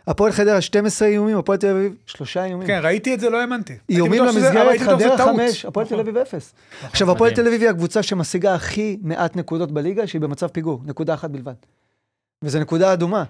הפועל 0.07 0.33
חדרה 0.33 0.61
12 0.61 1.09
איומים, 1.09 1.39
הפועל 1.39 1.59
תל 1.59 1.71
אביב 1.71 1.95
שלושה 2.07 2.45
איומים. 2.45 2.67
כן, 2.67 2.81
ראיתי 2.83 3.15
את 3.15 3.21
זה, 3.21 3.31
לא 3.31 3.41
האמנתי. 3.41 3.75
איומים 3.91 4.25
למסגרת, 4.25 4.81
חדרה 4.81 5.17
טעות. 5.17 5.37
חמש, 5.37 5.65
הפועל 5.65 5.87
תל 5.87 5.95
נכון. 5.95 6.07
אביב 6.07 6.17
אפס. 6.17 6.55
עכשיו, 6.83 7.11
הפועל. 7.11 7.35
תל 7.35 7.47
אביב 7.47 7.61
היא 7.61 7.71
הקבוצה 7.71 8.03
שמשיגה 8.03 8.55
הכי 8.55 8.99
מעט 9.03 9.37
נקודות 9.37 9.73
בליגה, 9.73 10.07
שהיא 10.07 10.21
במצב 10.21 10.47
פיגור, 10.47 10.81
נקודה 10.85 11.15
אחת 11.15 11.31
בלבד. 11.31 11.53
וזו 12.43 12.61
נקודה 12.61 12.93
אדומה. 12.93 13.25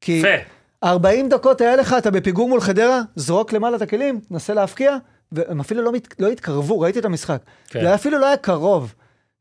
כי 0.00 0.12
יפה. 0.12 0.42
40 0.84 1.28
דקות 1.28 1.60
היה 1.60 1.76
לך, 1.76 1.94
אתה 1.98 2.10
בפיגור 2.10 2.48
מול 2.48 2.60
חדרה, 2.60 3.00
זרוק 3.16 3.52
למעלה 3.52 3.76
את 3.76 3.82
הכלים, 3.82 4.20
נסה 4.30 4.54
להפקיע, 4.54 4.96
והם 5.32 5.60
אפילו 5.60 5.82
לא, 5.82 5.92
מת, 5.92 6.20
לא 6.20 6.28
התקרבו, 6.28 6.80
ראיתי 6.80 6.98
את 6.98 7.04
המשחק. 7.04 7.40
כן. 7.68 7.80
זה 7.80 7.94
אפילו 7.94 8.18
לא 8.18 8.26
היה 8.26 8.36
קרוב. 8.36 8.94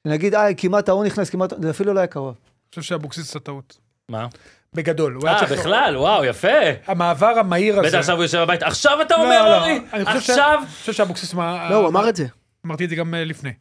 נגיד, 0.06 0.36
אה, 0.36 0.54
כמעט 0.54 0.90
ההוא 0.90 1.06
נכנס, 1.06 1.30
כמעט, 1.30 1.54
זה 1.62 1.70
אפילו 1.70 1.94
לא 1.94 2.00
היה 2.00 2.08
קרוב. 2.08 2.36
אני 2.46 2.70
חושב 2.70 2.82
שאבוקסיס 2.82 3.30
עשה 3.30 3.40
טעות. 3.40 3.78
מה? 4.10 4.28
בגדול. 4.74 5.20
אה, 5.28 5.46
בכלל, 5.46 5.98
וואו, 5.98 6.26
יפה. 6.26 6.48
המעבר 6.88 7.26
המהיר 7.40 7.80
הזה. 7.80 7.88
בטח 7.88 7.98
עכשיו 7.98 8.16
הוא 8.16 8.24
יושב 8.24 8.40
בבית, 8.42 8.64
עכשיו 8.64 9.02
אתה 9.02 9.18
לא, 9.18 9.24
אומר, 9.24 9.50
לא, 9.50 9.58
אורי? 9.58 9.80
אני 9.94 10.06
חושב 10.06 10.20
ש- 10.22 10.30
עכשיו? 10.30 10.60
אני 10.62 10.68
חושב 10.72 10.94
שאבוקסיס... 10.94 11.34
מה- 11.34 11.70
לא, 11.70 11.76
הוא 11.76 11.88
אמר 11.88 12.10
את 12.10 12.16
זה. 12.16 12.26
אמרתי 12.66 12.86
את 12.86 12.90
זה 12.90 12.96
גם 12.96 13.16
אה, 13.16 13.24
לפני. 13.26 13.52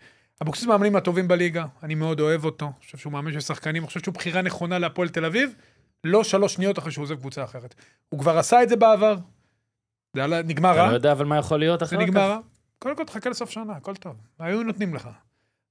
אבוקסיס 0.42 0.66
מאמנים 0.66 0.96
הטובים 0.96 1.28
בליגה, 1.28 1.64
אני 1.82 1.94
מאוד 1.94 2.20
אוהב 2.20 2.44
אותו. 2.44 2.64
אני 2.66 2.84
חושב 2.84 2.98
שהוא 2.98 3.12
מאמן 3.12 3.32
של 3.32 3.40
שחקנים, 3.40 3.82
אני 3.82 3.86
חושב 3.86 4.00
שהוא 4.00 4.14
בחירה 4.14 4.42
נכונה 4.42 4.78
להפועל 4.78 5.08
תל 5.08 5.24
אביב, 5.24 5.54
לא 6.04 6.24
שלוש 6.24 6.54
שניות 6.54 6.78
אחרי 6.78 6.92
שהוא 6.92 7.02
עוזב 7.02 7.14
קבוצה 7.14 7.44
אחרת. 7.44 7.74
הוא 8.08 8.20
כבר 8.20 8.38
עשה 8.38 8.62
את 8.62 8.68
זה 8.68 8.76
בעבר. 8.76 9.16
זה 10.16 10.26
נגמר 10.26 10.72
אתה 10.72 10.80
רע, 10.82 10.88
לא 10.88 10.94
יודע 10.94 11.12
אבל 11.12 11.24
מה 11.24 11.38
יכול 11.38 11.58
להיות 11.58 11.80
זה 11.80 11.84
אחר 11.84 11.96
נגמר 11.98 12.20
כך? 12.20 12.28
רע. 12.30 12.38
קודם 12.78 12.96
כל 12.96 13.04
תחכה 13.04 13.30
לסוף 13.30 13.50
שנה, 13.50 13.72
הכל 13.76 13.94
טוב. 13.96 14.16
היו 14.38 14.62
נותנים 14.62 14.94
לך. 14.94 15.08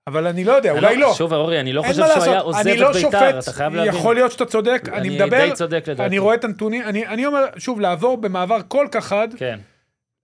אבל 0.08 0.28
אני 0.28 0.44
לא 0.44 0.52
יודע, 0.52 0.72
אני 0.72 0.80
אולי 0.80 0.98
לא. 0.98 1.14
שוב, 1.14 1.34
אורי, 1.34 1.60
אני 1.60 1.74
לא 1.74 1.82
חושב 1.82 1.94
שהוא 1.94 2.06
היה 2.06 2.16
לעשות, 2.16 2.38
עוזב 2.38 2.60
אני 2.60 2.78
לא 2.78 2.90
את 2.90 2.96
ביתר, 2.96 3.10
שופט, 3.10 3.44
אתה 3.44 3.52
חייב 3.52 3.76
להבין. 3.76 3.94
יכול 3.94 4.16
להיות 4.16 4.32
שאתה 4.32 4.46
צודק, 4.46 4.82
אני 4.88 4.98
אני 4.98 5.10
מדבר, 5.10 5.50
די 5.50 5.54
צודק 5.54 5.84
לדעתי. 5.88 6.08
אני 6.08 6.18
רואה 6.18 6.36
את 6.36 6.44
הנתונים, 6.44 6.84
אני 6.84 7.08
אני 7.08 7.26
אומר, 7.26 7.46
שוב, 7.58 7.80
לעבור 7.80 8.18
במעבר 8.18 8.60
כל 8.68 8.88
כך 8.92 9.06
חד, 9.06 9.28
כן. 9.38 9.60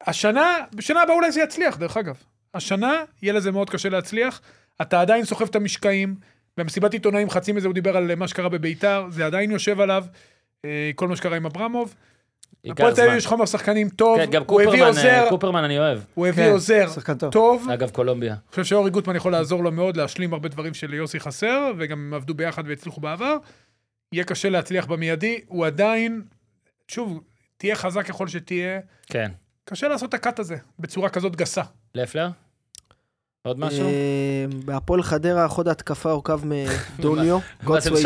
השנה, 0.08 0.58
בשנה 0.76 1.02
הבאה 1.02 1.16
אולי 1.16 1.32
זה 1.32 1.42
יצליח, 1.42 1.78
דרך 1.78 1.98
אגב. 1.98 2.16
השנה, 2.54 3.04
יהיה 3.22 3.34
לזה 3.34 3.52
מאוד 3.52 3.70
קשה 3.70 3.90
להצליח. 3.90 4.42
אתה 4.82 5.02
עדיין 5.02 5.26
סוחב 5.26 5.46
את 5.46 5.56
המשקעים. 5.56 6.16
במסיבת 6.58 6.94
עיתונאים 6.94 7.30
חצי 7.30 7.52
מזה 7.52 7.68
הוא 7.68 7.74
דיבר 7.74 7.98
על 7.98 8.16
מה 8.16 8.28
שקרה 8.28 8.50
בביתר, 8.50 9.06
זה 9.10 9.26
עדיין 9.26 9.52
יושב 9.52 9.80
עליו. 9.80 10.06
אה, 10.66 10.92
כל 10.96 11.08
מה 11.08 11.16
שקרה 11.16 11.38
עם 11.38 11.46
אברמוב. 11.46 11.96
הפועל 12.66 12.96
תל 12.96 13.02
אביב. 13.02 13.18
יש 13.18 13.28
חומר 13.28 13.46
שחקנים 13.46 13.90
טוב, 13.90 14.18
כן, 14.18 14.32
גם 14.32 14.44
הוא 14.48 14.62
הביא 14.62 14.72
קופרמן, 14.72 14.88
עוזר, 14.88 15.24
אה, 15.24 15.30
קופרמן 15.30 15.64
אני 15.64 15.80
אוהב. 15.80 16.00
הוא 16.14 16.28
הביא 16.28 16.46
כן, 16.46 16.52
עוזר 16.52 16.90
שחקן 16.90 17.18
טוב. 17.18 17.32
טוב. 17.32 17.68
אגב, 17.74 17.90
קולומביה. 17.90 18.32
אני 18.32 18.40
חושב 18.50 18.64
שאורי 18.64 18.90
גוטמן 18.90 19.16
יכול 19.16 19.32
לעזור 19.32 19.64
לו 19.64 19.72
מאוד 19.72 19.98
להשלים 19.98 20.34
הרבה 20.34 20.50
דברים 20.50 20.74
שליוסי 20.74 21.20
חסר, 21.20 21.72
וגם 21.78 21.98
הם 21.98 22.14
עבדו 22.14 22.34
ביחד 22.34 22.64
והצליחו 22.68 23.02
בעבר. 23.02 23.38
יהיה 24.14 24.24
קשה 24.24 24.50
להצליח 24.50 24.86
במיידי, 24.86 25.40
הוא 25.48 25.66
עדיין, 25.66 26.22
שוב, 26.88 27.22
תהיה 27.58 27.76
חזק 27.76 28.06
ככל 28.06 28.28
שתהיה, 28.28 28.80
כן. 29.08 29.32
קשה 29.66 29.88
לעשות 29.88 30.10
את 30.10 30.14
הקאט 30.14 30.40
הזה 30.40 30.56
בצורה 30.80 31.10
כזאת 31.10 31.36
גסה. 31.36 31.64
לפלר? 31.96 32.30
עוד 33.42 33.60
משהו? 33.60 33.88
אה, 33.88 34.46
בהפועל 34.66 35.04
חדרה 35.04 35.48
חוד 35.48 35.68
ההתקפה 35.68 36.12
הורכב 36.12 36.40
מדוניו, 37.00 37.40
מה 37.64 37.80
זה 37.80 37.90
גוטסווי 37.90 38.04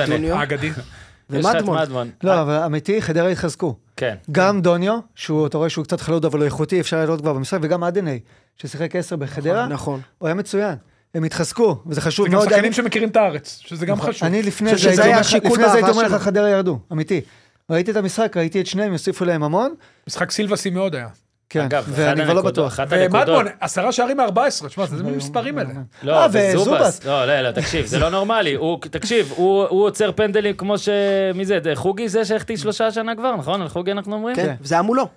יש 1.29 1.45
לך 1.45 1.51
את 1.51 1.55
ומדמון. 1.55 1.77
מדמון. 1.81 2.09
לא, 2.23 2.41
אבל 2.41 2.53
אמיתי, 2.53 3.01
חדרה 3.01 3.29
התחזקו. 3.29 3.75
כן. 3.97 4.15
גם 4.31 4.61
דוניו, 4.61 4.99
שהוא, 5.15 5.47
אתה 5.47 5.57
רואה 5.57 5.69
שהוא 5.69 5.85
קצת 5.85 6.01
חלוד 6.01 6.25
אבל 6.25 6.39
הוא 6.39 6.45
איכותי, 6.45 6.79
אפשר 6.79 6.99
לראות 7.05 7.21
כבר 7.21 7.33
במשחק, 7.33 7.59
וגם 7.61 7.83
אדני, 7.83 8.19
ששיחק 8.57 8.95
10 8.95 9.15
בחדרה, 9.15 9.67
נכון. 9.67 10.01
הוא 10.17 10.27
היה 10.27 10.35
מצוין. 10.35 10.75
הם 11.15 11.23
התחזקו, 11.23 11.81
וזה 11.85 12.01
חשוב 12.01 12.25
זה 12.25 12.31
גם 12.31 12.37
מאוד. 12.37 12.49
שחקנים 12.49 12.73
שמכירים 12.73 13.09
את 13.09 13.15
הארץ, 13.15 13.59
שזה 13.65 13.85
גם 13.85 13.97
נכון. 13.97 14.11
חשוב. 14.11 14.27
אני 14.27 14.43
לפני 14.43 14.77
זה 14.77 14.89
הייתי 14.89 15.01
אומר 15.01 15.11
לך- 15.13 15.19
השיקול 15.19 15.51
לפני 15.51 15.63
זה 15.63 15.71
הייתי 15.73 15.81
באהבה 15.81 15.91
אומר 15.91 16.03
לך 16.03 16.09
שלו. 16.09 16.19
חדרה 16.19 16.49
ירדו, 16.49 16.79
אמיתי. 16.91 17.21
ראיתי 17.69 17.91
את 17.91 17.95
המשחק, 17.95 18.37
ראיתי 18.37 18.61
את 18.61 18.67
שניהם, 18.67 18.91
יוסיפו 18.91 19.25
להם 19.25 19.43
המון. 19.43 19.73
משחק 20.07 20.31
סילבסי 20.31 20.69
מאוד 20.69 20.95
היה. 20.95 21.07
כן, 21.53 21.67
ואני 21.87 22.23
כבר 22.23 22.33
לא 22.33 22.41
בטוח. 22.41 22.79
הנקודות... 22.79 23.13
ומדמון, 23.13 23.45
עשרה 23.59 23.91
שערים 23.91 24.17
מ-14, 24.17 24.67
תשמע, 24.67 24.85
זה 24.85 25.03
מספרים 25.03 25.57
האלה. 25.57 25.69
לא, 26.03 26.13
אה, 26.21 26.27
וזובס. 26.31 27.05
לא, 27.05 27.25
לא, 27.25 27.41
לא, 27.41 27.51
תקשיב, 27.51 27.85
זה 27.85 27.99
לא 27.99 28.09
נורמלי. 28.09 28.53
הוא, 28.53 28.79
תקשיב, 28.81 29.33
הוא 29.35 29.65
הוא 29.67 29.85
עוצר 29.85 30.11
פנדלים 30.11 30.55
כמו 30.55 30.77
ש... 30.77 30.89
מי 31.35 31.45
זה? 31.45 31.59
זה 31.63 31.71
חוגי 31.75 32.09
זה 32.09 32.25
שהחטיא 32.25 32.57
שלושה 32.57 32.91
שנה 32.91 33.15
כבר, 33.15 33.35
נכון? 33.35 33.61
על 33.61 33.67
חוגי 33.67 33.91
אנחנו 33.91 34.15
אומרים? 34.15 34.35
כן, 34.35 34.55
וזה 34.61 34.75
היה 34.75 34.81
מולו. 34.81 35.07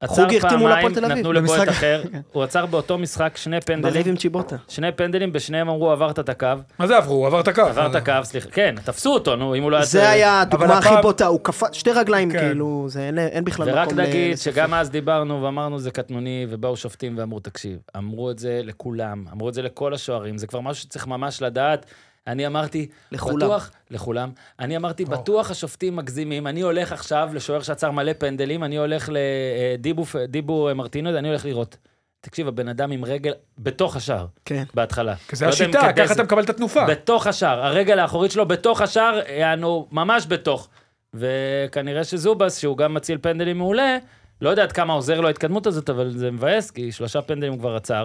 עצר 0.00 0.14
חוגי 0.24 0.36
החתימו 0.36 0.50
פעמיים, 0.62 0.68
להפועל 0.76 0.94
תל 0.94 1.04
אביב. 1.04 1.18
נתנו 1.18 1.32
לבועט 1.32 1.68
אחר. 1.68 2.02
הוא 2.32 2.42
עצר 2.42 2.66
באותו 2.66 2.98
משחק 2.98 3.36
שני 3.36 3.50
בריב 3.50 3.62
פנדלים. 3.82 4.02
עם 4.06 4.16
צ'יבוטה. 4.16 4.56
שני 4.68 4.92
פנדלים, 4.92 5.32
בשניהם 5.32 5.68
אמרו 5.68 5.90
עברת 5.90 6.18
את 6.18 6.28
הקו. 6.28 6.46
מה 6.78 6.86
זה 6.86 6.96
עברו? 6.96 7.14
הוא 7.14 7.26
עבר 7.26 7.40
את 7.40 7.48
הקו. 7.48 7.62
עבר 7.62 7.86
את 7.86 7.94
הקו, 7.94 8.12
סליחה. 8.22 8.48
כן, 8.50 8.74
תפסו 8.84 9.14
אותו, 9.14 9.36
נו, 9.36 9.54
אם 9.54 9.62
הוא 9.62 9.70
לא 9.70 9.76
היה... 9.76 9.84
זה 9.86 10.10
היה 10.10 10.40
הדוגמה 10.40 10.78
הכי 10.78 10.94
בוטה, 11.02 11.26
הוא 11.26 11.40
קפץ, 11.42 11.74
שתי 11.74 11.90
רגליים 11.92 12.30
כן. 12.32 12.38
כאילו, 12.38 12.86
זה 12.88 13.00
אין- 13.06 13.18
אין 13.18 13.44
בכלל 13.44 13.68
ורק 13.70 13.86
מקום 13.86 13.98
ל- 13.98 14.02
נגיד. 14.02 14.38
שגם 14.38 14.74
אז 14.74 14.90
דיברנו 14.90 15.42
ואמרנו 15.42 15.78
זה 15.78 15.90
קטנוני, 15.90 16.46
ובאו 16.50 16.76
שופטים 16.76 17.18
ואמרו, 17.18 17.40
תקשיב, 17.40 17.78
אמרו 17.96 18.30
את 18.30 18.38
זה 18.38 18.60
לכולם, 18.64 19.24
אמרו 19.32 19.48
את 19.48 19.54
זה 19.54 19.62
לכל 19.62 19.94
השוערים, 19.94 20.38
זה 20.38 20.46
כבר 20.46 20.60
משהו 20.60 20.82
שצריך 20.82 21.06
ממש 21.06 21.42
לדעת. 21.42 21.86
אני 22.28 22.46
אמרתי, 22.46 22.86
לכולם. 23.12 23.36
בטוח, 23.36 23.70
לכולם, 23.90 24.30
אני 24.60 24.76
אמרתי, 24.76 25.04
וואו. 25.04 25.20
בטוח 25.20 25.50
השופטים 25.50 25.96
מגזימים, 25.96 26.46
אני 26.46 26.60
הולך 26.60 26.92
עכשיו 26.92 27.30
לשוער 27.34 27.62
שעצר 27.62 27.90
מלא 27.90 28.12
פנדלים, 28.18 28.64
אני 28.64 28.76
הולך 28.76 29.10
לדיבו 29.12 30.04
דיבו 30.28 30.68
מרטינוז, 30.74 31.14
אני 31.16 31.28
הולך 31.28 31.44
לראות. 31.44 31.76
תקשיב, 32.20 32.48
הבן 32.48 32.68
אדם 32.68 32.90
עם 32.92 33.04
רגל 33.04 33.32
בתוך 33.58 33.96
השער, 33.96 34.26
כן. 34.44 34.64
בהתחלה. 34.74 35.14
כי 35.28 35.36
זה 35.36 35.44
לא 35.44 35.50
השיטה, 35.50 35.92
ככה 35.96 36.06
זה- 36.06 36.14
אתה 36.14 36.22
מקבל 36.22 36.42
את 36.42 36.50
התנופה. 36.50 36.84
בתוך 36.86 37.26
השער, 37.26 37.64
הרגל 37.66 37.98
האחורית 37.98 38.30
שלו 38.32 38.46
בתוך 38.48 38.80
השער, 38.80 39.20
יענו, 39.38 39.88
ממש 39.92 40.26
בתוך. 40.28 40.68
וכנראה 41.14 42.04
שזובס, 42.04 42.58
שהוא 42.58 42.76
גם 42.76 42.94
מציל 42.94 43.18
פנדלים 43.22 43.58
מעולה, 43.58 43.96
לא 44.40 44.50
יודע 44.50 44.62
עד 44.62 44.72
כמה 44.72 44.92
עוזר 44.92 45.20
לו 45.20 45.26
ההתקדמות 45.28 45.66
הזאת, 45.66 45.90
אבל 45.90 46.10
זה 46.10 46.30
מבאס, 46.30 46.70
כי 46.70 46.92
שלושה 46.92 47.22
פנדלים 47.22 47.52
הוא 47.52 47.60
כבר 47.60 47.76
עצר, 47.76 48.04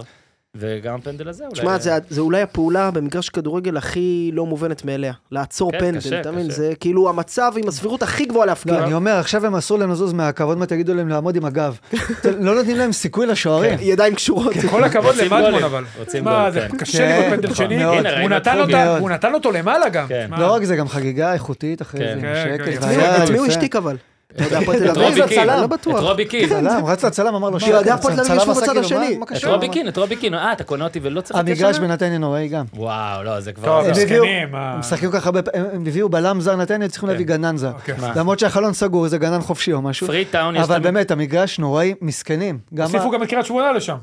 וגם 0.57 0.95
הפנדל 0.95 1.29
הזה 1.29 1.43
אולי... 1.43 1.53
תשמע, 1.53 1.77
זה, 1.77 1.97
זה 2.09 2.21
אולי 2.21 2.41
הפעולה 2.41 2.91
במגרש 2.91 3.29
כדורגל 3.29 3.77
הכי 3.77 4.31
לא 4.33 4.45
מובנת 4.45 4.85
מאליה. 4.85 5.13
לעצור 5.31 5.71
כן, 5.71 5.79
פנדל, 5.79 5.99
קשה, 5.99 6.21
אתה 6.21 6.31
מבין? 6.31 6.51
זה 6.51 6.73
כאילו 6.79 7.09
המצב 7.09 7.51
עם 7.57 7.67
הסבירות 7.67 8.03
הכי 8.03 8.25
גבוהה 8.25 8.45
להפקיע. 8.45 8.73
לא, 8.73 8.83
אני 8.83 8.93
אומר, 8.93 9.11
עכשיו 9.11 9.45
הם 9.45 9.55
אסור 9.55 9.79
להם 9.79 9.91
לזוז 9.91 10.13
מהקו, 10.13 10.43
עוד 10.43 10.57
מעט 10.57 10.71
יגידו 10.71 10.93
להם 10.93 11.07
לעמוד 11.09 11.35
עם 11.35 11.45
הגב. 11.45 11.77
לא 12.39 12.55
נותנים 12.55 12.77
להם 12.77 12.91
סיכוי 12.91 13.25
לשוערים. 13.25 13.79
ידיים 13.81 14.15
קשורות. 14.15 14.53
כל 14.69 14.83
הכבוד 14.83 15.15
למדמון 15.15 15.41
גולים, 15.41 15.63
אבל. 15.63 15.83
רוצים 15.99 16.23
מה, 16.23 16.41
גול, 16.43 16.51
זה 16.51 16.67
כן. 16.71 16.77
קשה 16.77 16.97
כן, 16.97 17.19
לראות 17.19 17.33
פנדל 17.33 17.53
שני. 17.53 17.77
מאוד. 17.77 18.05
הנה, 18.05 18.97
הוא 18.99 19.09
נתן 19.09 19.33
אותו 19.33 19.51
למעלה 19.51 19.89
גם. 19.89 20.07
כן. 20.07 20.29
לא 20.37 20.53
רק 20.53 20.63
זה, 20.63 20.75
גם 20.75 20.87
חגיגה 20.87 21.33
איכותית 21.33 21.81
אחרי 21.81 21.99
כן. 21.99 22.15
זה, 22.15 22.21
כן, 22.21 22.65
כן, 22.65 23.23
את 23.23 23.29
מי 23.29 23.37
הוא-. 23.37 23.47
השתיק 23.47 23.75
אבל? 23.75 23.97
אתה 24.35 24.43
יודע, 24.43 24.59
הפועל 24.59 24.77
תל 24.79 24.83
את 24.85 24.89
אביב 24.97 25.03
רובי 25.03 25.21
זה 25.21 25.27
קין, 25.27 25.39
הצלם, 25.39 25.59
לא 25.59 25.65
את 25.65 25.69
בטוח. 25.69 25.99
רובי 25.99 26.25
קין. 26.25 26.49
צלם, 26.49 26.85
רץ 26.85 27.05
לצלם, 27.05 27.35
אמר 27.35 27.49
לו, 27.49 27.59
כי 27.59 27.73
אוהדי 27.73 27.89
הפועל 27.91 28.15
תל 28.15 28.21
אביב 28.21 28.37
ישבו 28.37 28.53
בצד 28.53 28.77
השני. 28.77 29.17
את? 29.37 29.45
רובי 29.45 29.69
קין, 29.69 29.87
את 29.87 29.97
רובי 29.97 30.15
קין. 30.15 30.33
אה, 30.33 30.51
אתה 30.53 30.63
קונה 30.63 30.83
אותי 30.83 30.99
ולא 31.03 31.21
צריך 31.21 31.39
לתת 31.39 31.47
המגרש 31.49 31.75
שנה? 31.75 31.87
בנתניה 31.87 32.17
נוראי 32.17 32.47
גם. 32.47 32.65
וואו, 32.75 33.23
לא, 33.23 33.39
זה 33.39 33.51
כבר... 33.53 33.65
טוב, 33.67 33.85
הם 33.85 33.91
הביאו- 33.91 34.23
מסכנים. 34.23 34.55
אה. 34.55 34.73
הם 34.73 34.79
משחקים 34.79 35.11
ככה 35.11 35.29
הם 35.53 35.83
הביאו 35.87 36.09
בלם 36.09 36.41
זר 36.41 36.55
נתניה, 36.55 36.87
צריכים 36.89 37.09
להביא 37.09 37.25
גנן 37.25 37.57
זר. 37.57 37.71
אוקיי. 37.71 37.95
למרות 38.15 38.39
שהחלון 38.39 38.73
סגור, 38.73 39.07
זה 39.07 39.17
גנן 39.17 39.41
חופשי 39.41 39.73
או 39.73 39.81
משהו. 39.81 40.07
פרי 40.07 40.25
טאון 40.25 40.55
יש 40.55 40.61
אבל 40.61 40.79
באמת, 40.79 41.11
המגרש 41.11 41.59
נוראי, 41.59 41.93
מסכנים. 42.01 42.57
גם 42.73 42.85
הוסיפו 42.85 43.11
גם 43.11 43.23
את 43.23 43.29
קריית 43.29 43.45
שמונה 43.45 43.71
לשם. 43.71 43.95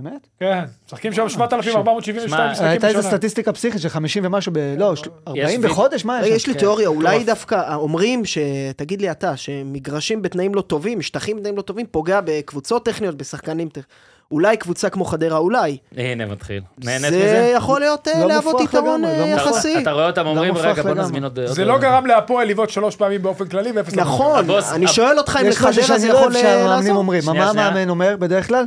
באמת? 0.00 0.26
כן, 0.40 0.64
משחקים 0.86 1.12
שם 1.12 1.28
7,472 1.28 2.28
שמע, 2.28 2.50
משחקים 2.52 2.68
הייתה 2.70 2.88
איזה 2.88 2.98
בשנה. 2.98 3.10
סטטיסטיקה 3.10 3.52
פסיכית 3.52 3.80
של 3.80 3.88
50 3.88 4.24
ומשהו 4.26 4.52
ב... 4.52 4.58
לא, 4.78 4.96
של- 4.96 5.10
40 5.28 5.46
וידאו. 5.60 5.70
בחודש? 5.70 6.04
מה 6.04 6.18
רגע, 6.22 6.26
יש 6.26 6.42
יש? 6.42 6.46
לי 6.48 6.54
תיאוריה, 6.54 6.88
אולי 6.88 7.08
מטורף. 7.16 7.26
דווקא 7.26 7.74
אומרים, 7.74 8.24
ש- 8.24 8.38
תגיד 8.76 9.00
לי 9.00 9.10
אתה, 9.10 9.36
שמגרשים 9.36 10.22
בתנאים 10.22 10.54
לא 10.54 10.60
טובים, 10.60 10.98
משטחים 10.98 11.36
בתנאים 11.36 11.56
לא 11.56 11.62
טובים, 11.62 11.86
פוגע 11.90 12.20
בקבוצות 12.24 12.84
טכניות, 12.84 13.14
בשחקנים 13.16 13.68
טכניים. 13.68 13.86
אולי 14.30 14.56
קבוצה 14.56 14.90
כמו 14.90 15.04
חדרה, 15.04 15.38
אולי. 15.38 15.76
הנה, 15.96 16.26
מתחיל. 16.26 16.62
נהנית 16.84 17.00
זה 17.10 17.16
מזה? 17.18 17.52
יכול 17.56 17.80
להיות 17.80 18.08
אה, 18.08 18.20
לא 18.20 18.26
להוות 18.28 18.60
יתרון 18.60 19.04
אה, 19.04 19.18
לא 19.18 19.26
מופרך. 19.26 19.46
יחסי. 19.46 19.78
אתה 19.82 19.92
רואה 19.92 20.06
אותם 20.06 20.26
אומרים, 20.26 20.52
מופרך 20.54 20.78
רגע, 20.78 20.82
בוא. 20.82 20.94
נזמין 21.02 21.24
עוד... 21.24 21.38
זה 21.46 21.64
לא 21.64 21.78
גרם 21.78 22.06
להפועל 22.06 22.48
לבעוט 22.48 22.70
שלוש 22.70 22.96
פעמים 22.96 23.22
באופן 23.22 23.46
כללי 23.48 23.70
ואפס... 23.74 23.94
נכון, 23.94 24.44
אני 24.74 24.88
שואל 24.88 25.18
אותך 25.18 25.38
אם 25.42 25.46
יש 25.46 25.54
משהו 25.56 25.68
לחדרה 25.68 25.82
זה 25.98 25.98
שאני 25.98 26.08
לא 26.08 26.18
יכול 26.18 26.24
אוהב 26.32 26.36
אה, 26.36 26.40
שהמאמנים 26.42 26.70
לעזור. 26.76 26.96
אומרים. 26.96 27.22
מה. 27.26 27.50
המאמן 27.50 27.88
אומר 27.88 28.16
בדרך 28.18 28.46
כלל? 28.48 28.64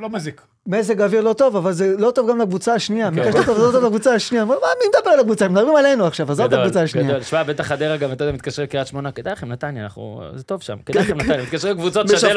לא 0.00 0.08
מזיק. 0.10 0.40
מזג 0.68 1.00
האוויר 1.00 1.20
לא 1.20 1.32
טוב, 1.32 1.56
אבל 1.56 1.72
זה 1.72 1.94
לא 1.98 2.10
טוב 2.10 2.30
גם 2.30 2.38
לקבוצה 2.38 2.74
השנייה. 2.74 3.10
כן. 3.10 3.20
מגרש 3.20 3.34
לא 3.34 3.42
טוב, 3.42 3.58
זה 3.58 3.66
לא 3.66 3.72
טוב 3.72 3.84
לקבוצה 3.84 4.14
השנייה. 4.14 4.44
מה, 4.44 4.54
מי 4.54 4.98
מדבר 4.98 5.10
על 5.10 5.20
הקבוצה? 5.20 5.44
הם 5.44 5.52
מדברים 5.52 5.76
עלינו 5.76 6.06
עכשיו, 6.06 6.32
עזוב 6.32 6.46
את 6.46 6.52
הקבוצה 6.52 6.82
השנייה. 6.82 7.08
גדול. 7.08 7.22
שמע, 7.22 7.42
בטח 7.42 7.66
חדרה 7.66 7.96
גם, 7.96 8.12
אתה 8.12 8.24
יודע, 8.24 8.34
מתקשר 8.34 8.62
לקריית 8.62 8.86
שמונה, 8.86 9.12
כדאי 9.12 9.32
לכם, 9.32 9.48
נתניה, 9.48 9.84
אנחנו... 9.84 10.22
זה 10.34 10.42
טוב 10.44 10.62
שם, 10.62 10.76
כדאי 10.86 11.02
לכם, 11.02 11.16
נתניה. 11.16 11.42
מתקשר 11.42 11.70
לקבוצות, 11.70 12.10
לשדל 12.10 12.34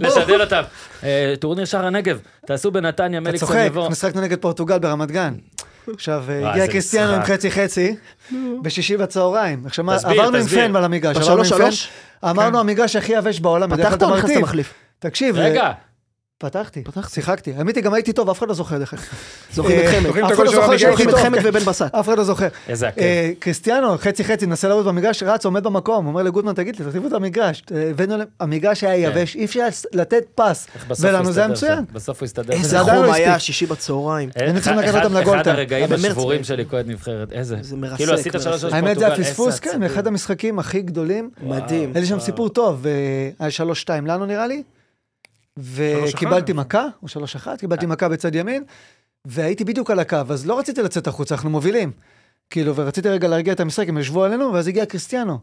משווקים 0.00 0.36
את 0.36 0.40
אותם. 0.40 0.62
אה, 1.04 1.34
טורניר 1.40 1.64
שער 1.64 1.86
הנגב, 1.86 2.18
תעשו 2.46 2.70
בנתניה, 2.70 3.20
אתה 3.20 3.28
מליקסון 3.28 3.48
צוחק, 3.48 3.62
יבוא. 3.66 3.80
אנחנו 3.80 3.92
משחקנו 3.92 4.20
נגד 4.20 4.38
פורטוגל 4.38 4.78
ברמת 4.78 5.10
גן. 5.10 5.34
עכשיו, 5.94 6.24
אה, 6.28 6.50
הגיע 6.50 6.66
קריסטיאנו 6.66 7.12
עם 7.12 7.20
משחק. 7.20 7.32
חצי 7.32 7.50
חצי, 7.50 7.96
בשישי 8.62 8.96
בצהריים. 8.96 9.66
עכשיו, 9.66 9.90
עברנו 9.90 10.36
עם. 10.36 10.46
פן 10.46 10.76
על 10.76 10.84
המגרש, 10.84 11.16
עברנו 11.16 11.38
עם 11.38 11.48
פן, 11.48 11.56
שלוש? 11.56 11.88
אמרנו 12.24 12.60
המגרש 12.60 12.96
הכי 12.96 13.12
יבש 13.12 13.40
בעולם, 13.40 13.74
אתה 13.74 13.82
נכנסת 13.82 14.02
מרטיב. 14.02 14.40
מחליף? 14.40 14.74
תקשיב, 14.98 15.36
רגע, 15.38 15.72
פתחתי, 16.38 16.82
שיחקתי. 17.08 17.52
האמת 17.56 17.76
היא, 17.76 17.84
גם 17.84 17.94
הייתי 17.94 18.12
טוב, 18.12 18.30
אף 18.30 18.38
אחד 18.38 18.48
לא 18.48 18.54
זוכר 18.54 18.78
דרך 18.78 18.94
אגב. 18.94 19.02
זוכרים 19.54 19.80
את 19.80 19.84
אה, 19.84 19.92
חמד. 20.00 20.06
אף 20.24 20.32
אחד 20.32 20.44
לא 20.44 20.50
של 20.50 20.56
זוכר 20.56 20.76
זוכרים 20.78 21.08
את 21.08 21.14
טוב, 21.14 21.22
חמד. 21.22 21.38
ובן 21.44 21.60
בסט. 21.60 21.82
אף 21.82 22.08
אחד 22.08 22.18
לא 22.18 22.24
זוכר. 22.24 22.48
איזה 22.68 22.88
עקב. 22.88 23.00
אה, 23.00 23.30
קריסטיאנו, 23.38 23.98
חצי 23.98 24.24
חצי, 24.24 24.46
נסה 24.46 24.68
לעבוד 24.68 24.86
במגרש, 24.86 25.22
רץ, 25.22 25.44
עומד 25.44 25.64
במקום, 25.64 26.06
אומר 26.06 26.22
לגוטמן, 26.22 26.52
תגיד 26.52 26.76
לי, 26.78 26.84
תרטיבו 26.84 27.08
את 27.08 27.12
המגרש. 27.12 27.62
אה, 27.74 27.90
הבאנו 27.90 28.16
להם, 28.16 28.26
המגרש 28.40 28.84
היה 28.84 29.10
כן. 29.12 29.18
יבש, 29.18 29.36
אי 29.36 29.44
אפשר 29.44 29.60
לתת 29.92 30.24
פס. 30.34 30.66
ולנו 31.00 31.32
זה 31.32 31.40
היה 31.40 31.48
מצוין. 31.48 31.84
בסוף 31.92 32.20
הוא 32.20 32.24
הסתדר. 32.26 32.52
זה 32.52 32.52
איזה 32.52 32.78
חום 32.80 32.92
לא 32.92 33.14
היה. 33.14 33.38
שישי 33.38 33.66
בצהריים. 33.66 34.28
היינו 34.34 34.60
צריכים 34.60 34.78
אחד- 34.78 34.88
לקחת 34.88 35.04
אותם 35.04 35.16
אחד 35.16 35.22
לגולדטר. 35.26 35.50
הרגעים 35.50 35.92
השבורים. 35.92 36.44
שלי 36.44 36.64
כהן 36.70 36.90
נבחרת, 36.90 37.32
איזה. 37.32 37.56
זה 37.60 37.76
מרסק, 37.76 37.96
כאילו 37.96 38.14
עשית 38.14 38.34
מרסק. 38.34 38.44
שלוש 38.48 38.60
שלוש 38.60 38.72
האמת 38.72 38.98
זה 38.98 39.06
פורטוגל, 39.06 39.22
הפספוס, 39.22 39.48
איזה 39.48 39.60
כן, 39.60 39.68
עצבים. 39.70 39.88
מאחד 39.88 40.06
המשחקים 40.06 40.58
הכי 40.58 40.82
גדולים. 40.82 41.30
מדהים. 41.42 41.90
היה 41.94 42.00
לי 42.00 42.06
שם 42.06 42.14
וואו. 42.14 42.24
סיפור 42.26 42.48
טוב, 42.48 42.86
אה, 42.86 42.92
היה 43.38 43.50
שלוש 43.50 43.80
שתיים 43.80 44.06
לנו 44.06 44.26
נראה 44.26 44.46
לי, 44.46 44.62
וקיבלתי? 45.58 46.52
מכה, 46.52 46.86
או 47.02 47.08
שלוש 47.08 47.36
אחת, 47.36 47.60
קיבלתי 47.60 47.86
מכה 47.86 48.08
בצד 48.08 48.34
ימין, 48.34 48.64
והייתי 49.24 49.64
בדיוק 49.64 49.90
על 49.90 49.98
הקו, 49.98 50.16
אז 50.30 50.46
לא 50.46 50.58
רציתי 50.58 50.82
לצאת 50.82 51.06
החוצה, 51.06 51.34
אנחנו 51.34 51.50
מובילים. 51.50 51.92
כאילו, 52.50 52.76
ורציתי 52.76 53.08
רגע 53.08 53.28
להרגיע 53.28 53.52
את 53.52 53.60
המשחק, 53.60 53.88
הם 53.88 53.98
ישבו 53.98 54.24
עלינו, 54.24 54.52
ואז 54.52 54.68
הגיע 54.68 54.86
קריסטיאנו. 54.86 55.38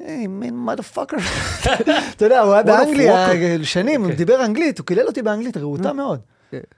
היי, 0.00 0.26
מין 0.26 0.56
מודפאקר. 0.56 1.16
אתה 2.16 2.24
יודע, 2.24 2.40
הוא 2.40 2.52
היה 2.52 2.62
באנגליה 2.62 3.30
אה, 3.32 3.56
שנים, 3.62 4.04
הוא 4.04 4.12
דיבר 4.12 4.44
אנגלית, 4.44 4.78
הוא 4.78 4.86
קילל 4.86 5.06
אותי 5.06 5.22
באנגלית, 5.22 5.56
רהוטה 5.56 5.92
מאוד. 5.92 6.20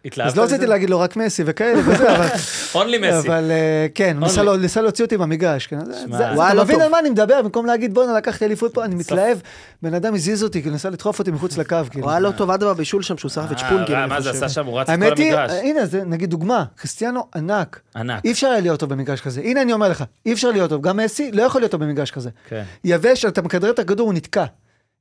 התלהבת 0.05 0.31
אז 0.31 0.36
לא 0.36 0.43
רציתי? 0.43 0.66
להגיד 0.66 0.90
לו 0.90 1.01
רק 1.01 1.16
מסי 1.16 1.43
וכאלה 1.47 1.81
וזה, 1.81 2.16
אבל... 2.16 2.27
אונלי 2.74 2.99
מסי. 2.99 3.28
אבל 3.28 3.51
אה, 3.51 3.86
כן, 3.95 4.16
הוא 4.23 4.57
ניסה 4.57 4.82
להוציא 4.82 5.05
אותי 5.05 5.16
מהמגרש. 5.16 5.66
כן, 5.66 5.78
אתה 5.81 6.55
לא 6.55 6.65
מבין. 6.65 6.81
על 6.81 6.90
מה 6.90 6.99
אני 6.99 7.11
מדבר, 7.11 7.43
במקום 7.43 7.66
להגיד 7.66 7.95
בואנה 7.95 8.12
לקחתי 8.12 8.45
אליפות 8.45 8.74
פה, 8.74 8.85
אני 8.85 8.95
מתלהב, 8.95 9.39
בן 9.82 9.95
אדם 9.95 10.15
הזיז 10.15 10.45
אותי, 10.45 10.61
כאילו 10.61 10.73
ניסה 10.73 10.90
לדחוף 10.90 11.19
אותי 11.19 11.31
מחוץ 11.31 11.59
לקו. 11.59 11.77
כאילו. 11.90 12.05
הוא 12.05 12.11
היה 12.11 12.20
לא 12.20 12.31
טוב 12.31 12.51
עד 12.51 12.65
בבישול 12.65 13.03
שם 13.03 13.16
שהוא 13.19 13.31
שרף 13.31 13.53
את 13.53 13.62
אה, 13.62 14.05
אני 14.05 14.07
מה 14.07 14.20
זה. 14.20 14.31
עשה 14.31 14.49
שם? 14.49 14.66
הוא 14.66 14.81
רץ 14.81 14.90
את 14.90 14.97
כל 14.97 15.03
האמת 15.05 15.19
היא, 15.19 15.32
המגרש. 15.35 15.51
הנה, 15.62 15.86
זה 15.86 16.05
נגיד 16.05 16.31
דוגמה, 16.31 16.65
קריסטיאנו 16.77 17.27
ענק, 17.35 17.81
ענק. 17.97 18.24
אי 18.24 18.32
אפשר 18.32 18.47
היה 18.47 18.61
להיות 18.61 18.81
טוב 18.81 18.90
במגרש 18.90 19.20
כזה. 19.20 19.40
הנה 19.40 19.62
אני 19.62 19.73
אומר 19.73 19.89
לך, 19.89 20.05
אי 20.27 20.32
אפשר 20.32 20.51
להיות 20.51 20.70
טוב, 20.70 20.82
גם 20.82 20.97
מסי 20.97 21.32
לא 21.32 21.43
יכול 21.43 21.61
להיות 21.61 21.73
טוב 21.73 21.85
במגרש 21.85 22.11
כזה. 22.11 22.31
כן. 22.49 22.62
יבש, 22.85 23.24
אתה 23.24 23.43
מכדרר 23.43 23.70
את 23.70 23.78
הכדור, 23.78 24.07
הוא 24.07 24.15
נתקע. 24.15 24.45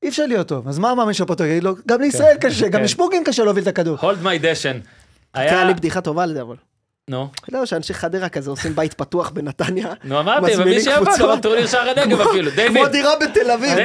אי 0.04 0.10
אפשר 0.10 0.26
להיות 0.26 0.48
טוב, 0.48 0.68
אז 0.68 0.80
מה 0.80 0.92
המאמן 0.92 1.14
של 1.14 1.24
הפוטו 1.24 1.44
יגיד 1.44 1.64
לו? 1.64 1.76
גם 1.88 2.02
לישראל 2.02 2.38
קשה, 2.38 2.66
גם 2.66 2.72
כן. 2.72 2.84
לשפוגין 2.84 3.24
קשה 3.24 3.44
להוביל 3.44 3.64
את 3.64 3.68
הכדור. 3.68 3.98
הולד 4.02 4.24
מי 4.24 4.40
דשן. 4.40 4.80
היה. 5.34 5.64
לי 5.66 5.74
בדיחה 5.74 6.02
טובה 6.02 6.24
על 6.24 6.34
זה, 6.34 6.42
אבל. 6.42 6.56
נו, 7.10 7.30
לא, 7.52 7.66
שאנשי 7.66 7.94
חדרה 7.94 8.30
כזה 8.30 8.50
עושים 8.50 8.76
בית 8.76 8.94
פתוח 8.94 9.30
בנתניה. 9.30 9.94
נו 10.04 10.20
אמרתי, 10.20 10.52
ומי 10.58 10.82
שיבוא. 10.82 11.18
גם 11.20 11.42
טורניר 11.42 11.68
שער 11.68 11.90
הנגב 11.90 12.22
אפילו. 12.22 12.52
כמו 12.52 12.62
דיוויד, 12.64 12.88
דירה 12.92 13.12
בתל 13.22 13.52
אביב. 13.52 13.78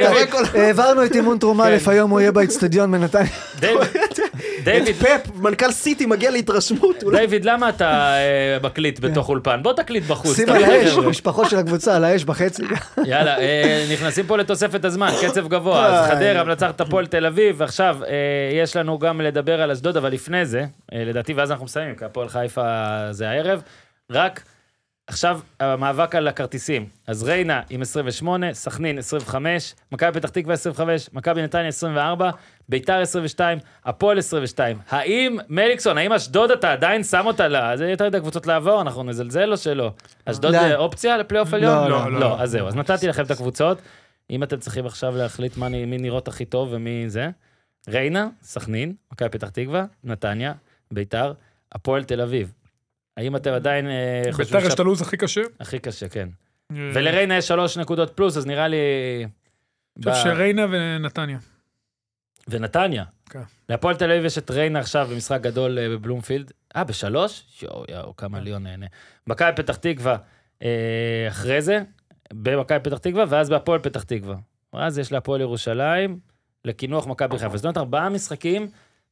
העברנו 0.53 1.05
את 1.05 1.15
אימון 1.15 1.37
א', 1.63 1.77
כן. 1.85 1.91
היום 1.91 2.11
הוא 2.11 2.19
יהיה 2.19 2.31
באצטדיון 2.31 2.91
בנתניה. 2.91 3.31
דיוויד, 3.59 3.87
דיוויד, 4.63 4.95
פפ, 4.95 5.29
מנכ"ל 5.35 5.71
סיטי 5.71 6.05
מגיע 6.05 6.31
להתרשמות. 6.31 7.03
אולי- 7.03 7.19
דיוויד, 7.19 7.45
למה 7.45 7.69
אתה 7.69 7.89
אה, 8.17 8.57
מקליט 8.63 8.99
בתוך 8.99 9.29
אולפן? 9.29 9.59
בוא 9.63 9.73
תקליט 9.73 10.03
בחוץ. 10.03 10.35
שים 10.35 10.49
על 10.49 10.63
האש. 10.63 10.93
משפחות 10.97 11.49
של 11.49 11.57
הקבוצה 11.57 11.95
על 11.95 12.03
האש 12.03 12.23
בחצי. 12.23 12.63
יאללה, 13.05 13.39
אה, 13.39 13.85
נכנסים 13.93 14.25
פה 14.27 14.37
לתוספת 14.37 14.85
הזמן, 14.85 15.09
קצב 15.21 15.47
גבוה. 15.47 15.85
אז. 15.85 16.09
חדרה 16.11 16.43
מנצחת 16.43 16.81
הפועל 16.81 17.05
תל 17.07 17.25
אביב, 17.25 17.55
ועכשיו 17.57 17.97
אה, 18.03 18.09
יש 18.63 18.75
לנו 18.75 18.99
גם 18.99 19.21
לדבר 19.21 19.61
על 19.61 19.71
אשדוד, 19.71 19.97
אבל 19.97 20.11
לפני 20.11 20.45
זה, 20.45 20.65
לדעתי, 20.91 21.33
ואז 21.33 21.51
אנחנו 21.51 21.65
מסיימים, 21.65 21.95
כי 21.95 22.05
הפועל 22.05 22.29
חיפה 22.29 22.61
זה 23.11 23.29
הערב. 23.29 23.61
רק 24.11 24.41
עכשיו 25.07 25.39
המאבק 25.59 26.15
על 26.15 26.27
הכרטיסים. 26.27 26.87
אז 27.07 27.23
ריינה 27.23 27.61
עם 27.69 27.81
28, 27.81 28.53
סכנין 28.53 28.97
25, 28.97 29.75
מכבי 29.91 30.19
פתח 30.19 30.29
תקווה 30.29 30.53
25, 30.53 31.09
מכבי 31.13 31.41
נתניה 31.41 31.67
24, 31.67 32.31
ביתר 32.69 33.01
22, 33.01 33.57
הפועל 33.85 34.17
22. 34.17 34.77
האם, 34.89 35.37
מליקסון, 35.49 35.97
האם 35.97 36.13
אשדוד 36.13 36.51
אתה 36.51 36.71
עדיין 36.71 37.03
שם 37.03 37.23
אותה 37.25 37.47
ל... 37.47 37.77
זה 37.77 37.89
יותר 37.89 38.05
מדי 38.05 38.19
קבוצות 38.19 38.47
לעבור, 38.47 38.81
אנחנו 38.81 39.03
נזלזל 39.03 39.51
או 39.51 39.57
שלא? 39.57 39.91
אשדוד? 40.25 40.51
זה 40.51 40.75
אופציה 40.75 41.17
לפלייאוף 41.17 41.53
עליון? 41.53 41.89
לא, 41.89 41.89
לא, 41.89 42.11
לא. 42.11 42.19
לא, 42.19 42.41
אז 42.41 42.51
זהו, 42.51 42.67
אז 42.67 42.75
נתתי 42.75 43.07
לכם 43.07 43.23
את 43.23 43.31
הקבוצות. 43.35 43.77
אם 44.29 44.43
אתם 44.43 44.57
צריכים 44.59 44.85
עכשיו 44.85 45.17
להחליט 45.17 45.57
מי 45.57 45.97
נראות 45.97 46.27
הכי 46.27 46.45
טוב 46.45 46.69
ומי 46.71 47.03
זה, 47.07 47.29
ריינה, 47.89 48.27
סכנין, 48.41 48.93
מכבי 49.11 49.29
פתח 49.29 49.49
תקווה, 49.49 49.85
נתניה, 50.03 50.53
ביתר, 50.91 51.33
הפועל 51.71 52.03
תל 52.03 52.21
אביב. 52.21 52.53
האם 53.17 53.35
אתם 53.35 53.51
עדיין 53.53 53.87
אה, 53.87 54.21
חושבים 54.31 54.57
ביתר 54.57 54.67
יש 54.67 54.73
את 54.73 54.79
הלו"ז 54.79 55.01
הכי 55.01 55.17
קשה. 55.17 55.41
הכי 55.59 55.79
קשה, 55.79 56.09
כן. 56.09 56.29
אני 56.71 56.91
ולריינה 56.93 57.37
יש 57.37 57.47
שלוש 57.47 57.77
נקודות 57.77 58.15
פלוס, 58.15 58.37
אז 58.37 58.45
נראה 58.45 58.67
לי... 58.67 58.77
חושב 59.97 60.11
ב- 60.11 60.23
שריינה 60.23 60.65
ונתניה. 60.71 61.37
ונתניה. 62.47 63.03
כן. 63.29 63.41
להפועל 63.69 63.95
תל 63.95 64.11
אביב 64.11 64.25
יש 64.25 64.37
את 64.37 64.51
ריינה 64.51 64.79
עכשיו 64.79 65.07
במשחק 65.11 65.41
גדול 65.41 65.79
אה, 65.79 65.89
בבלומפילד. 65.89 66.51
אה, 66.75 66.83
בשלוש? 66.83 67.43
יואו, 67.61 67.85
יואו, 67.89 68.15
כמה 68.15 68.39
ליון 68.39 68.63
נהנה. 68.63 68.85
מכבי 69.27 69.51
פתח 69.55 69.75
תקווה 69.75 70.17
אה, 70.63 71.25
אחרי 71.27 71.61
זה, 71.61 71.81
במכבי 72.33 72.79
פתח 72.83 72.97
תקווה, 72.97 73.25
ואז 73.29 73.49
בהפועל 73.49 73.79
פתח 73.79 74.03
תקווה. 74.03 74.35
ואז 74.73 74.99
יש 74.99 75.11
להפועל 75.11 75.41
ירושלים, 75.41 76.19
לקינוח 76.65 77.07
מכבי 77.07 77.37
חיפה. 77.37 77.57
זאת 77.57 77.65
אומרת, 77.65 77.77
ארבעה 77.77 78.09
משחקים 78.09 78.67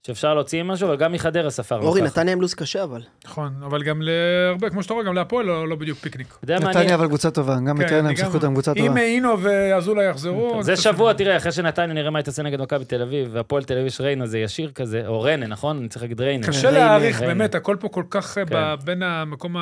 שאפשר 0.07 0.33
להוציא 0.33 0.63
משהו, 0.63 0.87
אבל 0.87 0.95
גם 0.95 1.11
מחדרה 1.11 1.49
ספרנו 1.49 1.83
אורי. 1.83 2.01
נתניה 2.01 2.33
עם 2.33 2.41
לו"ז 2.41 2.53
קשה, 2.53 2.83
אבל. 2.83 3.01
נכון, 3.25 3.53
אבל 3.65 3.83
גם 3.83 4.01
להרבה, 4.01 4.69
כמו 4.69 4.83
שאתה 4.83 4.93
רואה, 4.93 5.05
גם 5.05 5.15
להפועל 5.15 5.45
לא 5.45 5.67
לא 5.67 5.75
בדיוק 5.75 5.97
פיקניק. 5.97 6.37
נתניה 6.43 6.95
אבל 6.95 7.07
קבוצה 7.07 7.31
טובה, 7.31 7.55
גם 7.67 7.77
כן, 7.77 7.83
בטרנר 7.85 7.99
הם 7.99 8.07
אני 8.07 8.17
שיחקו 8.17 8.33
אותם 8.33 8.51
קבוצה 8.53 8.71
אם 8.71 8.87
טובה. 8.87 9.01
אינו 9.01 9.41
ואזולה 9.41 10.03
יחזרו... 10.03 10.63
זה 10.63 10.75
שבוע, 10.75 11.13
תראה, 11.13 11.37
אחרי 11.37 11.51
שנתניה 11.51 11.93
נראה 11.93 12.09
מה 12.09 12.19
היא 12.19 12.25
תעשה 12.25 12.43
נגד 12.43 12.61
מכבי 12.61 12.85
תל 12.85 13.01
אביב, 13.01 13.29
והפועל 13.31 13.63
תל 13.63 13.73
אביב 13.73 13.85
יש 13.85 14.01
ריינה, 14.01 14.25
זה 14.25 14.39
ישיר 14.39 14.71
כזה, 14.75 15.07
או 15.07 15.21
ריינה, 15.21 15.47
נכון? 15.47 15.77
אני 15.77 15.87
צריך 15.87 16.01
להגיד 16.01 16.21
ריינה. 16.21 16.47
קשה 16.47 16.71
להעריך. 16.71 17.21
באמת, 17.21 17.55
הכל 17.55 17.75
פה 17.79 17.89
כל 17.89 18.03
כך 18.09 18.25
כן. 18.25 18.43
ב- 18.49 18.75
בין 18.85 19.03
המקום 19.03 19.55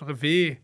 הרביעי 0.00 0.54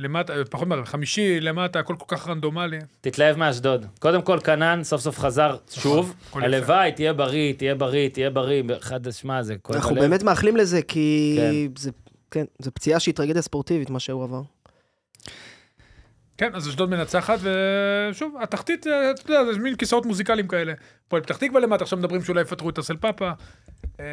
למטה, 0.00 0.32
פחות 0.50 0.68
מהרביעי, 0.68 0.86
חמישי 0.86 1.40
למטה, 1.40 1.78
הכל 1.78 1.94
כל 1.98 2.16
כך 2.16 2.28
רנדומלי. 2.28 2.78
תתלהב 3.00 3.36
מאשדוד. 3.36 3.86
קודם 3.98 4.22
כל, 4.22 4.38
כנן 4.44 4.80
סוף 4.84 5.00
סוף 5.00 5.18
חזר 5.18 5.56
שוב. 5.70 6.14
הכל 6.30 6.38
יפה. 6.38 6.46
הלוואי, 6.56 6.92
תהיה 6.92 7.12
בריא, 7.12 7.52
תהיה 7.52 7.74
בריא, 7.74 8.08
תהיה 8.08 8.30
בריא. 8.30 8.62
אחד, 8.78 9.10
שמע, 9.10 9.42
זה 9.42 9.56
כואב 9.62 9.76
אנחנו 9.76 9.90
הלב. 9.90 10.00
באמת 10.00 10.22
מאחלים 10.22 10.56
לזה, 10.56 10.82
כי 10.82 11.36
כן. 11.38 11.80
זה... 11.80 11.90
כן, 12.30 12.44
זו 12.58 12.70
פציעה 12.74 13.00
שהיא 13.00 13.14
טרגדיה 13.14 13.42
ספורטיבית, 13.42 13.90
מה 13.90 14.00
שהוא 14.00 14.24
עבר. 14.24 14.42
כן, 16.40 16.50
אז 16.54 16.68
אשדוד 16.68 16.90
מנצחת, 16.90 17.38
ושוב, 17.42 18.34
התחתית, 18.42 18.86
אה, 18.86 19.10
אתה 19.10 19.32
יודע, 19.32 19.52
זה 19.52 19.58
מין 19.58 19.74
כיסאות 19.76 20.06
מוזיקליים 20.06 20.48
כאלה. 20.48 20.72
פועל 21.08 21.22
פתח 21.22 21.36
תקווה 21.36 21.60
למטה, 21.60 21.84
עכשיו 21.84 21.98
מדברים 21.98 22.22
שאולי 22.24 22.40
יפטרו 22.40 22.70
את 22.70 22.78
הסלפאפה. 22.78 23.30
אה, 24.00 24.04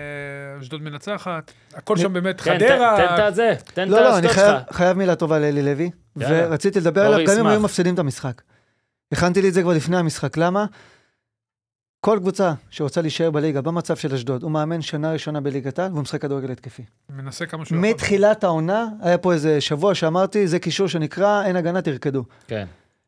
אשדוד 0.62 0.82
מנצחת, 0.82 1.52
הכל 1.76 1.98
שם 1.98 2.14
באמת 2.14 2.42
כן, 2.42 2.56
חדרה. 2.60 2.98
תן- 3.18 3.28
את 3.28 3.36
זה, 3.36 3.54
תן 3.74 3.84
את 3.84 3.88
לא, 3.88 4.00
לא, 4.00 4.18
אני 4.18 4.28
האשדוד 4.28 4.32
חייב- 4.32 4.60
שלך. 4.70 4.82
מילה 4.96 5.16
טובה 5.16 5.40
לאלי 5.40 5.62
לוי. 5.64 5.90
ורציתי 6.16 6.80
לדבר 6.80 7.06
עליו 7.06 7.28
גם 7.28 7.40
אם. 7.40 7.48
היו 7.48 7.60
מפסידים 7.60 7.94
את 7.94 8.00
המשחק. 8.00 8.42
הכנתי 9.12 9.42
לי 9.42 9.50
את 9.50 9.54
זה 9.54 9.62
כבר 9.62 9.74
לפני 9.74 9.98
המשחק, 9.98 10.38
למה? 10.38 10.66
כל 12.08 12.18
קבוצה 12.22 12.54
שרוצה 12.70 13.02
להישאר 13.02 13.32
בליגה, 13.32 13.62
במצב 13.62 13.96
של 13.96 14.14
אשדוד, 14.14 14.44
הוא 14.44 14.52
מאמן 14.52 14.82
שנה 14.82 15.12
ראשונה 15.12 15.42
בליגת 15.42 15.80
העל, 15.80 15.92
והוא 15.92 16.02
משחק 16.02 16.22
כדורגל 16.22 16.52
התקפי. 16.52 16.84
מנסה 17.10 17.46
כמה 17.46 17.66
שהוא 17.66 17.78
יכול. 17.78 17.90
מתחילת 17.90 18.44
העונה, 18.44 18.88
היה 19.02 19.18
פה 19.18 19.34
איזה 19.34 19.62
שבוע 19.62 19.96
שאמרתי, 19.96 20.48
זה 20.48 20.60
קישור 20.60 20.88
שנקרא, 20.88 21.44
אין 21.46 21.56
הגנה, 21.56 21.82
תרקדו. 21.82 22.24
כן. 22.48 22.66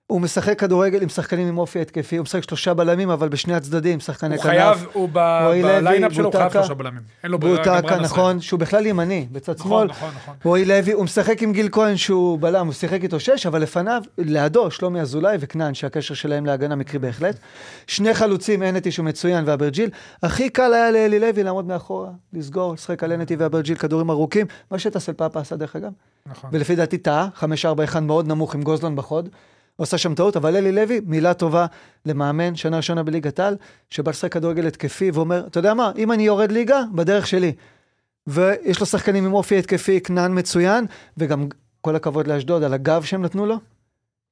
הוא 0.10 0.22
משחק 0.22 0.60
כדורגל 0.60 1.02
עם 1.02 1.10
שחקנים 1.10 1.48
עם 1.48 1.58
אופי 1.58 1.82
התקפי, 1.82 2.18
הוא 2.18 2.24
משחק 2.24 2.44
שלושה 2.44 2.74
בלמים, 2.74 3.10
אבל 3.10 3.30
בשני 3.30 3.54
הצדדים, 3.54 4.00
שחקני 4.00 4.36
הוא 4.36 4.44
כנף. 4.44 4.52
חייב, 4.52 4.86
הוא 4.94 5.10
ב- 5.14 5.42
רועי 5.46 5.62
לוי, 5.62 5.76
בליינאפ 5.76 6.14
שלו 6.14 6.26
הוא 6.26 6.34
חייב. 6.34 6.52
שלושה 6.52 6.74
בלמים. 6.74 7.02
אין 7.24 7.32
לו 7.32 7.40
ברירה, 7.40 7.64
גם 7.66 7.82
בוטקה. 7.82 8.00
נכון, 8.00 8.42
שהוא 8.42 8.60
בכלל 8.60 8.86
ימני, 8.86 9.28
בצד 9.32 9.54
נכון, 9.60 9.70
שמאל. 9.70 9.88
נכון, 9.88 10.10
נכון. 10.16 10.36
רועי 10.44 10.66
לוי, 10.66 10.92
הוא 10.92 11.04
משחק 11.04 11.44
עם 11.44 11.54
גיל 11.54 11.70
כהן 11.72 11.98
שהוא 11.98 12.40
בלם, 12.40 12.66
הוא 12.66 12.74
שיחק 12.74 13.04
איתו 13.04 13.20
שש, 13.20 13.46
אבל 13.46 13.62
לפניו, 13.62 14.02
לידו, 14.18 14.72
שלומי 14.72 15.02
אזולאי 15.02 15.38
וכנען, 15.40 15.74
שהקשר 15.74 16.14
שלהם 16.14 16.46
להגנה 16.46 16.76
מקרי 16.76 17.00
בהחלט. 17.00 17.36
שני 17.88 18.14
חלוצים, 18.14 18.64
אנטי 18.64 18.92
שהוא 18.92 19.06
מצוין 19.06 19.44
ואברג'יל. 19.48 19.90
הכי 20.24 20.50
קל 20.50 20.74
היה 20.74 20.92
לאלי 20.92 21.20
לוי 21.20 21.44
לעמוד 21.44 21.66
מאחורה, 21.68 22.10
לסגור, 22.34 22.74
לשחק 22.74 23.04
על 23.04 23.12
אנטי 23.12 23.36
ואברג'יל, 23.36 23.76
כדורים 23.78 24.10
ארוכים, 24.10 24.46
מה 24.72 24.80
שטסל 24.80 25.14
פאפה 25.14 25.40
עשה 25.40 25.56
דרך 25.56 25.76
אגב. 25.76 25.92
נכון. 26.26 26.50
ולפי 26.54 26.76
דעתי 26.76 26.98
טעה, 26.98 27.28
5-4-1 27.96 28.00
מאוד 28.00 28.28
נמוך 28.28 28.56
עם 28.56 28.62
גוזלן 28.62 28.96
בחוד. 28.96 29.30
עושה 29.80 29.98
שם 29.98 30.16
טעות, 30.16 30.38
אבל 30.38 30.56
אלי 30.56 30.72
לוי, 30.72 31.02
מילה 31.06 31.34
טובה 31.34 31.66
למאמן, 32.06 32.56
שנה 32.56 32.78
ראשונה 32.78 33.04
בליגת 33.04 33.40
העל, 33.40 33.56
שבא 33.90 34.12
לשחק 34.12 34.32
כדורגל 34.32 34.68
התקפי, 34.68 35.12
ואומר, 35.12 35.48
אתה 35.48 35.60
יודע 35.60 35.74
מה, 35.74 35.92
אם 35.98 36.12
אני 36.12 36.24
יורד 36.24 36.52
ליגה, 36.52 36.82
בדרך 36.96 37.28
שלי. 37.28 37.54
ויש 38.28 38.80
לו 38.80 38.86
שחקנים 38.86 39.26
עם 39.26 39.34
אופי 39.34 39.60
התקפי, 39.60 40.00
כנען 40.02 40.40
מצוין, 40.40 40.86
וגם 41.18 41.48
כל 41.82 41.96
הכבוד 41.96 42.28
לאשדוד 42.28 42.64
על 42.64 42.74
הגב 42.74 43.04
שהם 43.04 43.22
נתנו 43.22 43.46
לו, 43.46 43.56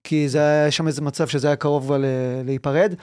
כי 0.04 0.30
זה 0.30 0.40
היה 0.40 0.72
שם 0.72 0.88
איזה 0.88 1.02
מצב 1.02 1.28
שזה 1.28 1.48
היה 1.48 1.56
קרוב 1.56 1.84
כבר 1.84 1.98
להיפרד, 2.46 2.94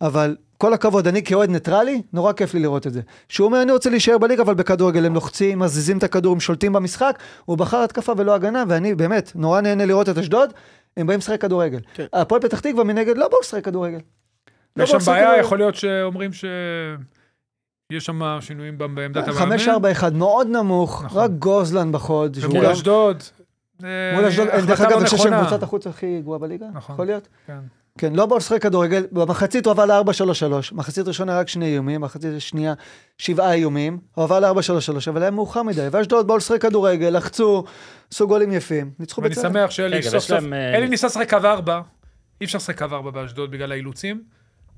אבל 0.00 0.36
כל 0.58 0.72
הכבוד, 0.72 1.06
אני 1.08 1.22
כאוהד 1.22 1.50
ניטרלי, 1.50 2.02
נורא 2.12 2.32
כיף 2.32 2.54
לי 2.54 2.60
לראות 2.60 2.86
את 2.86 2.92
זה. 2.92 3.00
שהוא 3.28 3.46
אומר, 3.46 3.62
אני 3.62 3.72
רוצה 3.72 3.90
להישאר 3.90 4.18
בליגה, 4.18 4.42
אבל 4.42 4.54
בכדורגל 4.54 5.06
הם 5.06 5.14
לוחצים, 5.14 5.58
מזיזים 5.58 5.98
את 5.98 6.02
הכדור, 6.02 6.32
הם 6.32 6.40
שולטים 6.40 6.72
במשחק, 6.72 7.18
הוא 7.44 7.58
בחר 7.58 7.76
התקפה 7.76 8.12
ולא 8.16 8.34
הגנה, 8.34 8.64
ואני 8.68 8.94
באמת 8.94 9.32
נורא 9.34 9.60
נהנה 9.60 9.84
לראות 9.84 10.08
את 10.08 10.18
אשדוד, 10.18 10.50
הם 10.96 11.06
באים 11.06 11.18
לשחק 11.18 11.40
כדורגל. 11.40 11.80
כן. 11.94 12.06
הפועל 12.12 12.40
פתח 12.40 12.60
תקווה 12.60 12.84
מנגד 12.84 13.16
לא 13.16 13.28
באו 13.28 13.40
לשחק 13.40 13.64
כדורגל. 13.64 13.98
לא 14.76 14.84
יש 14.84 14.90
שם 14.90 14.98
בעיה, 15.06 15.22
כדורגל. 15.22 15.40
יכול 15.40 15.58
להיות 15.58 15.74
שאומרים 15.74 16.32
ש... 16.32 16.44
יש 17.92 18.04
שם 18.04 18.38
שינויים 18.40 18.78
בעמדת 18.78 19.28
המאמן. 19.28 19.56
ארבע, 19.68 19.90
אחד, 19.92 20.14
מאוד 20.14 20.46
נמוך, 20.46 21.04
נכון. 21.04 21.22
רק 21.22 21.30
גוזלן 21.30 21.92
בחוד. 21.92 22.36
ומול 22.40 22.66
אשדוד. 22.66 23.22
אה, 23.84 23.88
מול 24.14 24.24
אשדוד, 24.24 24.48
דרך 24.48 24.80
החלטה 24.80 24.82
אגב, 24.82 24.92
לא 24.92 24.98
אני 24.98 25.04
חושב 25.04 25.16
שהם 25.16 25.32
נכונה. 25.32 25.46
קבוצת 25.46 25.62
החוץ 25.62 25.86
הכי 25.86 26.20
גרועה 26.22 26.38
בליגה, 26.38 26.66
נכון. 26.74 26.94
יכול 26.94 27.06
להיות? 27.06 27.28
כן. 27.46 27.58
כן, 27.98 28.12
לא 28.12 28.26
באו 28.26 28.36
לשחק 28.38 28.62
כדורגל, 28.62 29.06
במחצית 29.12 29.66
הוא 29.66 29.70
עבר 29.70 29.84
ל-4-3-3, 29.84 30.44
מחצית 30.72 31.08
ראשונה 31.08 31.38
רק 31.38 31.48
שני 31.48 31.66
איומים, 31.66 32.00
מחצית 32.00 32.30
שנייה 32.38 32.74
שבעה 33.18 33.52
איומים, 33.52 33.98
הוא 34.14 34.24
עבר 34.24 34.40
ל-4-3-3, 34.40 34.54
אבל 35.10 35.22
היה 35.22 35.30
מאוחר 35.30 35.62
מדי, 35.62 35.88
ואשדוד 35.92 36.26
באו 36.26 36.36
לשחק 36.36 36.62
כדורגל, 36.62 37.16
לחצו, 37.16 37.64
עשו 38.12 38.28
גולים 38.28 38.52
יפים, 38.52 38.90
ניצחו 38.98 39.22
ואני 39.22 39.34
בצדק. 39.34 39.48
שמח 39.48 39.70
שאלי 39.70 40.02
סוף 40.02 40.18
סוף... 40.24 40.40
אה, 40.52 40.76
אלי 40.76 40.88
ניסה 40.88 41.06
לשחק 41.06 41.30
קו 41.30 41.36
ארבע, 41.44 41.80
אי 42.40 42.46
אפשר 42.46 42.58
לשחק 42.58 42.78
קו 42.78 42.94
ארבע 42.94 43.10
באשדוד 43.10 43.50
בגלל 43.50 43.72
האילוצים, 43.72 44.22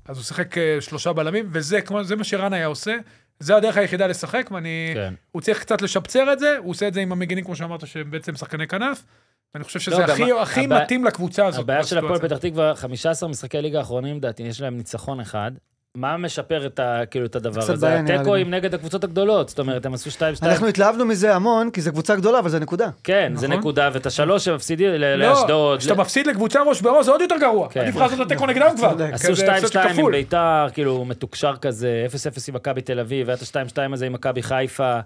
אז 0.05 0.17
הוא 0.17 0.23
שיחק 0.23 0.57
אה, 0.57 0.77
שלושה 0.79 1.13
בלמים, 1.13 1.49
וזה 1.51 1.81
כמו- 1.81 2.03
זה 2.03 2.15
מה 2.15 2.23
שרן 2.23 2.53
היה 2.53 2.65
עושה, 2.65 2.95
זה 3.39 3.55
הדרך 3.55 3.77
היחידה 3.77 4.07
לשחק, 4.07 4.49
ואני... 4.51 4.91
כן. 4.93 5.13
הוא 5.31 5.41
צריך 5.41 5.59
קצת 5.59 5.81
לשפצר 5.81 6.33
את 6.33 6.39
זה, 6.39 6.57
הוא 6.57 6.69
עושה 6.71 6.87
את 6.87 6.93
זה 6.93 7.01
עם 7.01 7.11
המגינים, 7.11 7.43
כמו 7.43 7.55
שאמרת, 7.55 7.87
שהם 7.87 8.11
בעצם 8.11 8.35
שחקני 8.35 8.67
כנף, 8.67 9.03
ואני 9.55 9.63
חושב 9.63 9.79
שזה 9.79 9.95
לא, 9.97 10.03
גם 10.05 10.09
הכי, 10.09 10.31
ה- 10.31 10.41
הכי 10.41 10.65
הבעיה- 10.65 10.81
מתאים 10.83 11.05
לקבוצה 11.05 11.45
הזאת. 11.45 11.59
הבעיה 11.63 11.83
של 11.83 11.97
הפועל. 11.97 12.19
פתח 12.19 12.37
תקווה, 12.37 12.75
15 12.75 13.29
משחקי 13.29 13.61
ליגה 13.61 13.79
האחרונים, 13.79 14.17
לדעתי, 14.17 14.43
יש 14.43 14.61
להם 14.61 14.77
ניצחון 14.77 15.19
אחד. 15.19 15.51
מה 15.97 16.17
משפר 16.17 16.65
את, 16.65 16.79
ה, 16.79 17.01
כאילו, 17.11 17.25
את 17.25 17.35
הדבר 17.35 17.61
הזה? 17.61 17.75
בעיה, 17.75 18.01
נראה 18.01 18.15
התיקו 18.15 18.35
לי. 18.35 18.41
עם 18.41 18.49
נגד 18.53 18.73
הקבוצות 18.73 19.03
הגדולות, 19.03 19.49
זאת 19.49 19.59
אומרת, 19.59 19.85
הם 19.85 19.93
עשו 19.93 20.09
2-2. 20.09 20.21
אנחנו 20.43 20.67
התלהבנו 20.67 21.05
מזה 21.05 21.35
המון, 21.35 21.69
כי 21.71 21.81
זו 21.81 21.91
קבוצה 21.91 22.15
גדולה, 22.15 22.39
אבל 22.39 22.49
זו 22.49 22.59
נקודה. 22.59 22.89
כן, 23.03 23.31
זה 23.35 23.47
נכון. 23.47 23.59
נקודה, 23.59 23.89
ואת 23.93 24.05
השלוש 24.05 24.45
שהם 24.45 24.55
מפסידים 24.55 24.89
ל- 24.89 25.15
לא, 25.15 25.29
לאשדוד. 25.29 25.79
כשאתה 25.79 25.95
מפסיד 25.95 26.27
לקבוצה 26.27 26.59
ראש 26.61 26.81
בראש 26.81 27.05
זה 27.05 27.11
עוד 27.11 27.21
יותר 27.21 27.35
גרוע. 27.41 27.69
כן. 27.69 27.79
עדיף 27.79 27.95
לך 27.95 28.01
לעשות 28.01 28.21
את 28.21 28.25
התיקו 28.25 28.45
נגדם 28.45 28.71
כבר. 28.77 28.95
עשו 29.13 29.27
כזה 29.31 29.53
הפסד 29.55 29.77
2-2 29.77 29.99
עם. 29.99 30.11
ביתר, 30.11 30.67
כאילו 30.73 31.05
מתוקשר 31.05 31.55
כזה, 31.61 32.05
0-0 32.09 32.15
עם 32.49 32.55
מכבי 32.55 32.81
תל 32.81 32.99
אביב, 32.99 33.27
והיה 33.27 33.37
את 33.37 33.55
ה-2-2 33.55 33.93
הזה 33.93 34.05
עם 34.05 34.13
מכבי 34.13 34.43
חיפה. 34.43 34.99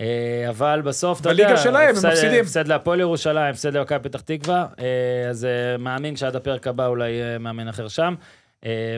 אה, 0.00 0.48
אבל 0.48 0.82
בסוף, 0.84 1.20
אתה 1.20 1.30
יודע, 1.30 1.44
בליגה 1.44 1.60
שלהם 1.62 1.88
הם 1.88 2.10
מפסידים. 2.10 2.40
הפסד 2.40 2.68
להפועל 2.68 3.00
ירושלים, 3.00 3.50
הפסד 3.50 3.76
למכבי 3.76 3.98
פתח 4.08 4.20
תקווה, 4.20 4.66
אה, 4.78 5.28
אז 5.30 5.44
אה, 5.44 5.76
מאמין 5.78 6.16
שעד 6.16 6.36
הפרק 6.36 6.66
הבא 6.66 6.86
אולי 6.86 7.10
יהיה 7.10 7.38
מאמן 7.38 7.68
אחר 7.68 7.88
שם. 7.88 8.14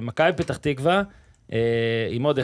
מכבי 0.03 0.33
פתח 0.37 0.57
תקווה, 0.57 1.03
עם 2.11 2.23
עוד 2.23 2.39
1-0, 2.39 2.43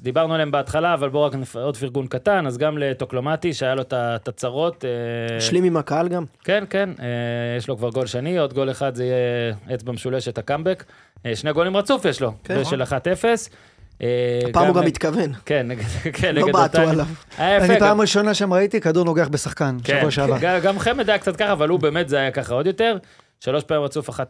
דיברנו 0.00 0.34
עליהם 0.34 0.50
בהתחלה, 0.50 0.94
אבל 0.94 1.08
בואו 1.08 1.24
רק 1.24 1.34
נפ... 1.34 1.56
עוד 1.56 1.76
פרגון 1.76 2.06
קטן, 2.06 2.46
אז 2.46 2.58
גם 2.58 2.78
לטוקלומטי, 2.78 3.52
שהיה 3.52 3.74
לו 3.74 3.82
את 3.92 4.28
הצרות. 4.28 4.84
השלים 5.36 5.64
עם 5.64 5.76
הקהל 5.76 6.08
גם. 6.08 6.24
כן, 6.44 6.64
כן, 6.70 6.90
יש 7.58 7.68
לו 7.68 7.76
כבר 7.76 7.90
גול 7.90 8.06
שני, 8.06 8.38
עוד 8.38 8.54
גול 8.54 8.70
אחד 8.70 8.94
זה 8.94 9.04
יהיה 9.04 9.54
אצבע 9.74 9.92
משולשת 9.92 10.38
הקאמבק. 10.38 10.84
שני 11.34 11.52
גולים 11.52 11.76
רצוף 11.76 12.04
יש 12.04 12.22
לו, 12.22 12.32
כן. 12.44 12.64
של 12.64 12.82
1-0. 12.82 12.86
אה, 14.02 14.06
הפעם 14.50 14.66
הוא 14.66 14.74
גם 14.74 14.80
נגד- 14.80 14.88
מתכוון. 14.88 15.32
כן, 15.46 15.66
נגד 15.68 15.82
כן, 16.20 16.34
לא 16.34 16.52
בעטו. 16.52 16.80
עליו. 16.80 17.06
אני 17.38 17.78
פעם 17.78 18.00
ראשונה 18.00 18.34
שם 18.34 18.52
ראיתי 18.52 18.80
כדור 18.80 19.04
נוגח 19.04 19.28
בשחקן, 19.28 19.76
כן, 19.84 19.98
שבוע 19.98 20.10
שעבר. 20.10 20.36
גם- 20.62 20.78
חמד 20.78 21.08
היה 21.10 21.18
קצת 21.18 21.36
ככה, 21.36 21.52
אבל 21.52 21.68
הוא 21.68 21.80
באמת 21.80 22.08
זה 22.08 22.16
היה 22.18 22.30
ככה 22.30 22.54
עוד 22.54 22.66
יותר. 22.66 22.96
שלוש 23.40 23.64
פעמים 23.64 23.84
רצוף 23.84 24.10
1-0, 24.10 24.22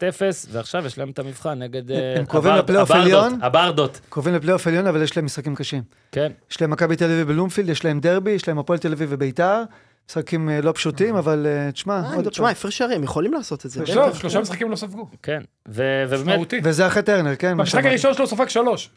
ועכשיו 0.52 0.86
יש 0.86 0.98
להם 0.98 1.10
את 1.10 1.18
המבחן 1.18 1.58
נגד... 1.62 1.90
אה, 1.90 2.14
הם 2.18 2.24
קרובים 2.24 2.52
לפלייאוף 2.52 2.90
הברדות, 2.90 3.06
עליון. 3.24 3.38
הברדות, 3.42 4.00
קרובים 4.08 4.34
לפלייאוף 4.34 4.66
עליון, 4.66 4.86
אבל 4.86 5.02
יש 5.02 5.16
להם 5.16 5.24
משחקים 5.24 5.54
קשים. 5.54 5.82
כן. 6.12 6.32
יש 6.50 6.60
להם 6.60 6.70
מכבי 6.70 6.96
תל 6.96 7.04
אביב 7.04 7.28
בלומפילד, 7.28 7.68
יש 7.68 7.84
להם 7.84 8.00
דרבי, 8.00 8.30
יש 8.30 8.48
להם 8.48 8.58
הפועל 8.58 8.78
תל 8.78 8.92
אביב 8.92 9.08
וביתר. 9.12 9.62
משחקים 10.10 10.50
אה, 10.50 10.60
לא 10.60 10.72
פשוטים, 10.72 11.16
אבל 11.16 11.46
תשמע, 11.72 12.02
עוד 12.14 12.28
תשמע, 12.28 12.46
פעם. 12.46 12.52
הפרש 12.52 12.78
שערים, 12.78 13.02
יכולים 13.04 13.32
לעשות 13.32 13.66
את 13.66 13.70
זה. 13.70 13.82
בטח. 13.82 14.18
שלושה 14.18 14.40
משחקים 14.40 14.70
לא 14.70 14.76
ספגו. 14.76 15.08
כן, 15.22 15.40
ובאמת. 15.68 16.54
וזה 16.64 16.86
אחרי 16.86 17.02
טרנר, 17.02 17.34
כן? 17.36 17.56
במשחק. 17.56 17.84
הראשון 17.84 18.14
שלו 18.14 18.26
ספג 18.26 18.48
שלוש. 18.48 18.90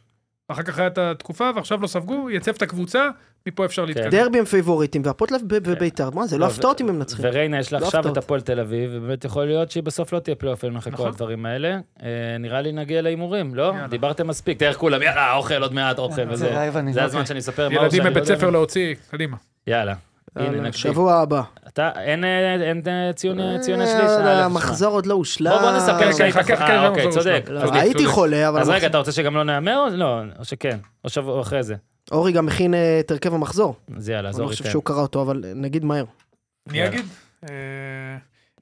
אחר 0.51 0.63
כך 0.63 0.79
הייתה 0.79 1.11
התקופה, 1.11 1.49
ועכשיו 1.55 1.81
לא 1.81 1.87
ספגו, 1.87 2.29
יצב 2.29 2.51
את 2.51 2.61
הקבוצה, 2.61 3.09
מפה 3.47 3.65
אפשר 3.65 3.85
להתקדם. 3.85 4.09
דרבי 4.09 4.39
הם 4.39 4.45
פייבוריטים, 4.45 5.01
והפועל 5.05 5.29
תל 5.29 5.35
אביב 5.35 5.63
וביתר, 5.65 6.09
מה 6.09 6.27
זה, 6.27 6.37
לא 6.37 6.45
לא, 6.45 6.51
הפתעות 6.51 6.81
אם 6.81 6.89
הם 6.89 6.95
מנצחים. 6.95 7.25
וריינה 7.27 7.59
יש 7.59 7.73
לה 7.73 7.79
לא 7.79 7.85
עכשיו 7.85 7.99
הפתעות. 7.99 8.17
את 8.17 8.23
הפועל 8.23 8.41
תל 8.41 8.59
אביב, 8.59 8.91
ובאמת 8.93 9.25
יכול 9.25 9.45
להיות 9.45 9.71
שהיא 9.71 9.83
בסוף 9.83 10.13
לא 10.13 10.19
תהיה 10.19 10.35
פלייאוף 10.35 10.63
עליון 10.63 10.77
אחרי 10.77 10.91
כל 10.91 10.97
נכון. 10.97 11.07
הדברים 11.07 11.45
האלה. 11.45 11.79
אה, 12.03 12.07
נראה 12.39 12.61
לי 12.61 12.71
נגיע 12.71 13.01
להימורים, 13.01 13.55
לא? 13.55 13.63
יאללה. 13.63 13.87
דיברתם 13.87 14.27
מספיק, 14.27 14.59
תראה 14.59 14.69
איך 14.69 14.77
כולם, 14.77 15.01
יאללה, 15.01 15.33
אוכל, 15.33 15.61
עוד 15.61 15.73
מעט 15.73 15.99
אוכל, 15.99 16.15
זה 16.15 16.25
וזה 16.29 16.69
זה 16.91 17.03
הזמן 17.03 17.05
אוקיי. 17.05 17.25
שאני 17.25 17.39
אספר 17.39 17.69
מה 17.69 17.75
ילדים 17.75 17.91
שאני 17.91 18.03
לא 18.03 18.11
מבית 18.11 18.23
יודע. 18.23 18.35
ספר 18.35 18.49
להוציא, 18.49 18.95
קדימה. 19.11 19.37
יאללה, 19.67 19.93
הנה 20.35 20.61
נקשיב. 20.61 20.91
שבוע 20.91 21.13
הבא. 21.15 21.41
אתה, 21.67 21.89
אין 21.97 22.23
אה, 22.23 22.53
אין, 22.69 22.81
אה, 22.87 23.13
ציון 23.13 23.37
ציוני 23.59 23.83
אה, 23.83 23.87
שליש? 23.87 23.99
אה, 24.09 24.17
תשמע. 24.17 24.45
המחזור 24.45 24.93
עוד 24.93 25.05
לא 25.05 25.13
הושלם. 25.13 25.51
בוא 25.61 25.71
נספר 25.71 25.99
כן, 25.99 26.13
שהיית... 26.13 26.35
חכה, 26.35 26.43
חכה, 26.43 26.63
אה, 26.63 26.67
חכה, 26.67 26.87
אוקיי, 26.87 27.09
צודק. 27.11 27.45
לא, 27.49 27.61
הייתי. 27.73 28.05
חולה, 28.05 28.49
אבל 28.49 28.59
אז 28.61 28.69
רגע, 28.69 28.87
אתה 28.87 28.97
רוצה 28.97 29.11
שגם 29.11 29.35
לא 29.35 29.43
נהמר 29.43 29.77
או 29.91 29.97
לא? 29.97 30.19
או 30.39 30.45
שכן? 30.45 30.77
או 31.03 31.09
שבוע 31.09 31.41
אחרי 31.41 31.63
זה? 31.63 31.75
אורי 32.11 32.31
גם 32.31 32.45
מכין 32.45 32.73
אה, 32.73 32.99
את 32.99 33.11
הרכב 33.11 33.33
המחזור. 33.33 33.75
אז 33.97 34.09
יאללה, 34.09 34.29
אז 34.29 34.35
אני 34.35 34.39
לא 34.39 34.43
אורי 34.43 34.53
חושב 34.55 34.63
תן. 34.65 34.71
שהוא 34.71 34.83
קרא 34.83 35.01
אותו, 35.01 35.21
אבל 35.21 35.43
נגיד 35.55 35.85
מהר. 35.85 36.05
אני. 36.69 36.87
אגיד. 36.87 37.05
אה, 37.49 37.55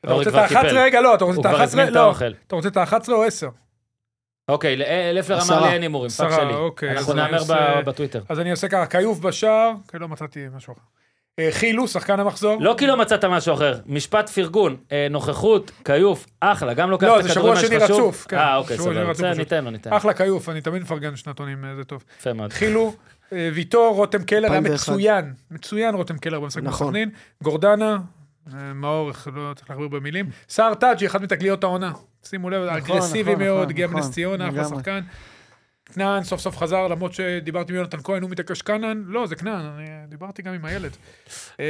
אתה 0.06 0.14
רוצה 0.14 0.30
את 0.30 0.34
כבר 0.34 0.42
ה-11 0.42 0.48
קיפל. 0.48 0.78
רגע? 0.78 1.02
לא, 1.02 1.16
אתה 1.16 1.24
רוצה 1.26 1.38
הוא 1.38 1.46
את 1.46 1.50
כבר 1.52 1.62
הזמין 1.62 1.86
ה-11? 1.86 1.90
את 1.92 1.96
לא. 1.96 2.00
האוכל. 2.00 2.32
אתה 2.48 2.56
רוצה 2.56 2.68
את 2.68 2.78
ה-11 2.78 3.12
או 3.12 3.24
10? 3.24 3.50
אוקיי, 4.50 4.82
אה, 4.84 5.12
לפלר 5.14 5.40
אמר. 5.48 5.62
לי 5.68 5.74
אין 5.74 5.82
הימורים, 5.82 6.10
פאק 6.10 6.32
שלי. 6.32 6.54
אוקיי, 6.54 6.92
אנחנו 6.92 7.14
אני 7.14 7.22
נהמר 7.22 7.40
עושה- 7.40 7.82
בטוויטר. 7.86 8.22
אז 8.30 8.40
אני 8.40 8.52
עושה 8.52 8.68
ככה, 8.68 8.86
כיוף 8.86 9.20
בשער, 9.20 9.72
כי 9.92 10.00
לא 10.00 10.08
מצאתי 10.08 10.46
משהו 10.56 10.74
אחר. 10.74 10.82
אה, 11.40 11.50
חילו, 11.52 11.88
שחקן 11.88 12.20
המחזור. 12.20 12.58
לא 12.62 12.76
כי 12.78 12.88
לא 12.88 12.98
מצאת 12.98 13.26
משהו 13.26 13.54
אחר, 13.54 13.80
משפט 13.86 14.30
פרגון, 14.30 14.76
אה, 14.92 15.08
נוכחות, 15.10 15.72
כיוף, 15.86 16.26
אחלה, 16.40 16.74
גם 16.74 16.90
לוקח 16.90 17.08
לא, 17.08 17.20
את 17.20 17.24
זה 17.24 17.30
הכדורים 17.30 17.56
שבוע 17.56 17.70
האלה 17.70 17.80
שני 17.80 17.80
שחשוב. 17.80 18.00
רצוף, 18.00 18.28
כן. 18.28 18.38
אה, 18.38 18.56
אוקיי, 18.56 18.78
שבוע 18.78 18.94
שני 18.94 19.02
סבבה, 19.02 19.14
בסדר. 19.14 19.34
ניתן 19.34 19.64
לו, 19.66 19.72
ניתן. 19.72 19.94
אחלה 19.94 20.14
כיוף, 20.14 20.50
אני 20.50 20.62
תמיד 20.62 20.82
מפרגן 20.82 21.16
שנתונים, 21.16 21.66
אה, 21.66 21.76
זה 21.76 21.84
טוב. 21.84 22.04
יפה 22.20 22.34
מאוד. 22.34 22.54
חילו, 22.54 22.94
ויטור, 23.32 23.96
רותם 23.96 24.24
קלר 24.24 24.50
היה 24.52 24.58
2001. 24.58 24.90
מצוין, 24.90 25.34
מצוין 25.52 25.96
רותם 25.96 26.18
קלר 26.18 26.40
במשחק 26.40 26.64
נכון. 26.64 26.88
בסכנין. 26.88 27.10
גורדנה, 27.44 27.98
מאור, 28.76 29.12
לא 29.36 29.54
צריך 29.56 29.70
להכביר 29.70 29.88
במילים. 29.88 30.30
סער 30.50 30.74
טאג'י, 30.74 31.06
אחד 31.06 31.22
מתגליות 31.22 31.64
העונה. 31.64 31.92
שימו 32.24 32.50
לב, 32.50 32.64
אגרסיבי 32.64 33.32
נכון, 33.32 33.44
מאוד, 33.44 33.58
נכון, 33.58 33.70
הגיע 33.70 33.88
נכון, 33.88 33.98
מנס 34.00 34.12
ציונה, 34.12 34.50
אחלה. 34.50 34.64
שחקן. 34.64 35.00
כנען 35.94 36.24
סוף 36.24 36.42
סוף 36.42 36.58
חזר, 36.58 36.88
למרות 36.88 37.14
שדיברתי 37.14 37.72
עם 37.72 37.78
יונתן 37.78 37.98
כהן, 38.04 38.22
הוא 38.22 38.30
מתעקש 38.30 38.62
כנען, 38.62 39.04
לא, 39.08 39.28
זה 39.28 39.36
כנען, 39.36 39.66
אני 39.66 39.86
דיברתי 40.08 40.42
גם 40.42 40.54
עם 40.54 40.66
הילד. 40.66 40.98
אה, 41.60 41.66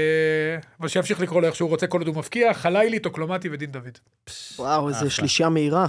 אבל 0.80 0.88
שימשיך 0.88 1.22
לקרוא 1.22 1.42
לו 1.42 1.48
איך 1.48 1.56
שהוא 1.56 1.70
רוצה, 1.70 1.88
כל 1.88 1.98
עוד 1.98 2.08
הוא 2.08 2.16
מבקיע, 2.16 2.54
חלילי, 2.54 3.00
טוקלומתי 3.00 3.50
ודין 3.52 3.72
דוד. 3.72 3.98
וואו, 4.60 4.90
איזה. 4.90 5.10
שלישייה 5.10 5.50
מהירה. 5.50 5.88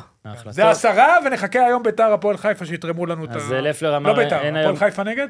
זה 0.51 0.71
עשרה, 0.71 1.17
ונחכה 1.27 1.67
היום 1.67 1.83
ביתר 1.83 2.13
הפועל 2.13 2.37
חיפה 2.37 2.67
שיתרמו 2.67 3.07
לנו 3.07 3.25
את 3.25 3.31
ה... 3.31 3.37
אז 3.37 3.53
לפלר 3.53 3.91
לא 3.91 3.97
אמר, 3.97 4.13
ביתר, 4.15 4.41
אין 4.41 4.57
הפועל. 4.57 4.77
חיפה 4.77 5.03
נגד? 5.03 5.29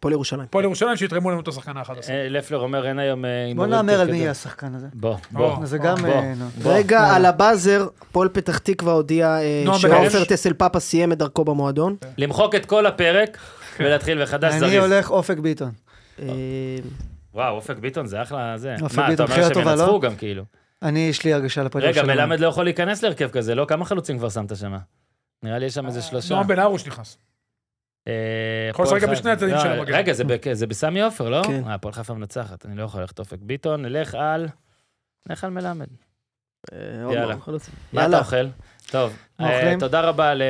הפועל 0.00 0.12
ירושלים. 0.12 0.44
הפועל 0.44 0.64
ירושלים 0.64 0.96
שיתרמו 0.96 1.30
לנו 1.30 1.40
את 1.40 1.48
השחקן 1.48 1.76
ה-11. 1.76 1.90
אה, 2.10 2.28
לפלר 2.28 2.58
אומר, 2.58 2.86
אין 2.88 2.98
היום 2.98 3.24
אה, 3.24 3.30
בוא 3.56 3.66
נאמר 3.66 4.00
על 4.00 4.06
מי 4.06 4.12
כדי." 4.12 4.16
יהיה 4.16 4.30
השחקן 4.30 4.74
הזה. 4.74 4.86
בוא, 4.94 5.16
בוא. 5.30 5.54
בוא. 5.56 5.66
זה 5.66 5.78
גם... 5.78 6.06
אה. 6.06 6.32
רגע. 6.64 7.14
על 7.14 7.26
הבאזר, 7.26 7.86
הפועל 8.02 8.28
פתח 8.28 8.58
תקווה 8.58 8.92
הודיע 8.92 9.38
אה, 9.40 9.64
שעופר. 9.78 10.24
טסל 10.24 10.52
פאפה 10.52 10.80
סיים 10.80 11.12
את 11.12 11.18
דרכו 11.18 11.44
במועדון. 11.44 11.96
למחוק 12.18 12.54
את 12.54 12.66
כל 12.66 12.86
הפרק 12.86 13.38
ולהתחיל 13.80 14.22
מחדש 14.22 14.52
אני 14.52 14.60
זריז. 14.60 14.84
הולך 14.84 15.10
אופק 15.10 15.38
ביטון. 15.38 15.70
אה, 16.22 16.26
וואו, 17.34 17.54
אופק 17.54 17.78
ביטון 17.78 18.06
זה 18.06 18.22
אחלה 18.22 18.58
זה. 18.58 18.74
אופק 18.82 18.98
מה, 18.98 19.02
אתה 19.04 19.10
ביטון, 19.10 19.26
אומר 19.26 19.34
בחירה 19.34 19.54
שהם 19.54 19.54
טובה, 19.54 19.70
ינצחו 19.70 19.92
לא? 19.92 20.00
גם 20.00 20.16
כאילו. 20.16 20.44
אני, 20.82 21.00
יש 21.00 21.24
לי 21.24 21.32
הרגשה 21.32 21.62
לפועל 21.62 21.84
רגע, 21.84 21.96
ירושלים. 21.96 22.18
מלמד 22.18 22.40
לא 22.40 22.46
יכול 22.46 22.64
להיכנס 22.64 23.02
להרכב 23.02 23.28
כזה, 23.30 23.54
לא? 23.54 23.64
כמה 23.64 23.84
חלוצים 23.84 24.18
כבר 24.18 24.28
שמת 24.28 24.56
שם? 24.56 24.74
נראה 25.42 25.58
לי 25.58 25.66
יש 25.66 25.74
שם 25.74 25.86
איזה 25.86 26.02
שלושה. 26.02 26.34
נועם 26.34 26.46
בן 26.46 26.58
ארוש 26.58 26.86
נכנס. 26.86 27.18
אה, 28.08 28.12
יכול 28.70 28.84
לשחק 28.84 28.98
חיפה- 29.00 29.12
בשני 29.12 29.30
הצדדים 29.30 29.54
לא, 29.54 29.60
של 29.60 29.68
המגן. 29.72 29.94
רגע, 29.94 30.12
זה 30.12 30.24
ב- 30.24 30.52
זה 30.52 30.66
בסמי 30.66 31.02
עופר, 31.02 31.28
לא? 31.28 31.42
כן. 31.46 31.64
אה, 31.68 31.74
הפועל 31.74 31.94
חיפה 31.94 32.14
מנצחת, 32.14 32.66
אני 32.66 32.76
לא 32.76 32.82
יכול 32.82 33.00
ללכת 33.00 33.18
אופק 33.18 33.38
ביטון, 33.40 33.82
נלך 33.82 34.14
על... 34.14 34.48
נלך 35.28 35.44
על 35.44 35.50
מלמד. 35.50 35.86
אה, 36.72 36.78
יאללה. 37.12 37.34
עוד 37.34 37.42
חלוצים. 37.42 37.74
מה 37.92 38.06
אתה. 38.06 38.18
אוכל? 38.18 38.46
טוב, 38.90 39.10
מה 39.12 39.16
אוכלים? 39.40 39.78
תודה 39.78 40.00
רבה 40.00 40.34
ל- 40.34 40.42
אה, 40.42 40.46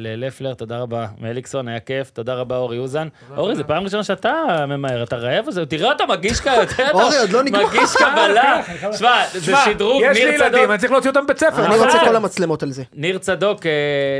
ללפלר, 0.00 0.54
תודה 0.54 0.78
רבה 0.78 1.06
מאליקסון, 1.20 1.68
היה 1.68 1.80
כיף, 1.80 2.10
תודה 2.10 2.34
רבה 2.34 2.56
אורי 2.56 2.78
אוזן. 2.78 3.08
אורי, 3.36 3.54
זו 3.54 3.64
פעם 3.66 3.84
ראשונה 3.84 4.02
שאתה 4.04 4.32
ממהר, 4.68 5.02
אתה 5.02 5.16
רעב 5.16 5.46
או 5.46 5.52
זה? 5.52 5.66
תראה 5.66 5.88
אותו 5.92 6.06
מגיש 6.06 6.40
כ... 6.40 6.46
אורי, 6.92 7.18
עוד 7.18 7.30
לא 7.30 7.42
נגמר. 7.42 7.66
מגיש 7.66 7.96
קבלה. 7.96 8.60
שמע, 8.98 9.22
זה 9.32 9.52
שדרוג, 9.64 10.02
יש 10.04 10.16
לי 10.18 10.24
ניר 10.24 10.34
ילדים, 10.34 10.50
צדוק. 10.58 10.70
אני 10.70 10.78
צריך 10.78 10.92
להוציא 10.92 11.10
אותם 11.10 11.24
מבית 11.24 11.38
ספר. 11.38 11.64
אני 11.64 11.76
מה 11.76 11.84
רוצה? 11.84 11.98
כל 12.08 12.16
המצלמות 12.16 12.62
על 12.62 12.70
זה. 12.70 12.82
ניר 12.94 13.18
צדוק, 13.18 13.66
אה, 13.66 13.72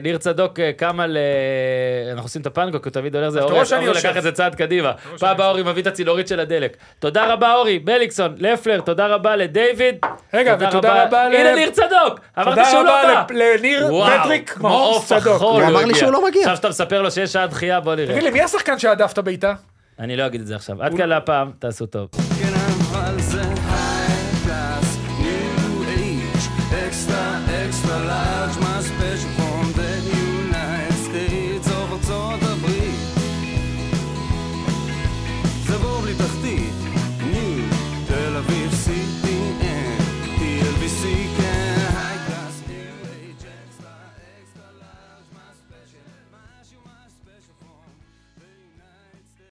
ניר 0.03 0.19
צדוק 0.19 0.61
אה, 0.61 0.71
קם 0.77 1.01
על... 1.01 1.17
אה, 1.17 2.13
אנחנו 2.13 2.25
עושים 2.27 2.43
את 2.43 2.47
הפנקוק, 2.47 2.85
הוא 2.85 2.91
תמיד 2.91 3.17
הולך 3.17 3.29
זה, 3.29 3.39
אתה 3.39 3.47
אורי. 3.47 3.89
לקח 3.95 4.17
את 4.17 4.23
זה 4.23 4.33
צעד 4.33 4.55
קדימה. 4.55 4.93
פעם 5.19 5.31
הבאה 5.31 5.49
אורי 5.49 5.63
מביא 5.63 5.83
את 5.83 5.87
הצינורית 5.87 6.29
של 6.29 6.41
הדלק. 6.41 6.77
תודה 6.99 7.33
רבה 7.33 7.55
אורי, 7.55 7.79
בליקסון, 7.79 8.35
לפלר, 8.39 8.81
תודה 8.81 9.07
רבה 9.07 9.37
לדיוויד. 9.37 9.97
רגע, 10.35 10.57
ותודה 10.61 11.05
רבה 11.05 11.29
ל... 11.29 11.35
הנה 11.35 11.55
ניר 11.55 11.71
צדוק, 11.71 12.21
אמרת 12.39 12.49
תודה 12.49 12.65
שהוא 12.65 12.83
לא 12.83 12.91
רבה 13.01 13.15
בא. 13.15 13.35
וואו, 13.91 14.21
פטריק 14.21 14.57
מעוף 14.61 14.97
עוף 15.11 15.21
צדוק. 15.23 15.43
הוא 15.43 15.63
אמר 15.63 15.85
לי. 15.85 15.95
שהוא 15.95 16.13
לא 16.13 16.27
מגיע. 16.29 16.41
עכשיו 16.43 16.57
שאתה 16.57 16.69
מספר 16.69 17.03
לו 17.03 17.11
שיש 17.11 17.33
שעה 17.33 17.47
דחייה, 17.47 17.81
בוא 17.81 17.95
נראה. 17.95 18.13
תגיד 18.13 18.23
לי, 18.23 18.31
מי 18.31 18.43
השחקן 18.43 18.79
שהעדפת 18.79 19.19
בעיטה? 19.19 19.55
אני 19.99 20.17
לא 20.17 20.27
אגיד 20.27 20.41
את 20.41 20.47
זה 20.47 20.57
עכשיו. 20.57 20.83
עד 20.83 20.97
כאן 20.97 21.09
להפעם, 21.09 21.51
תעשו 21.59 21.87
טוב. 21.87 22.09
כן, 22.41 22.53
אבל 22.55 23.21
זה 23.21 23.48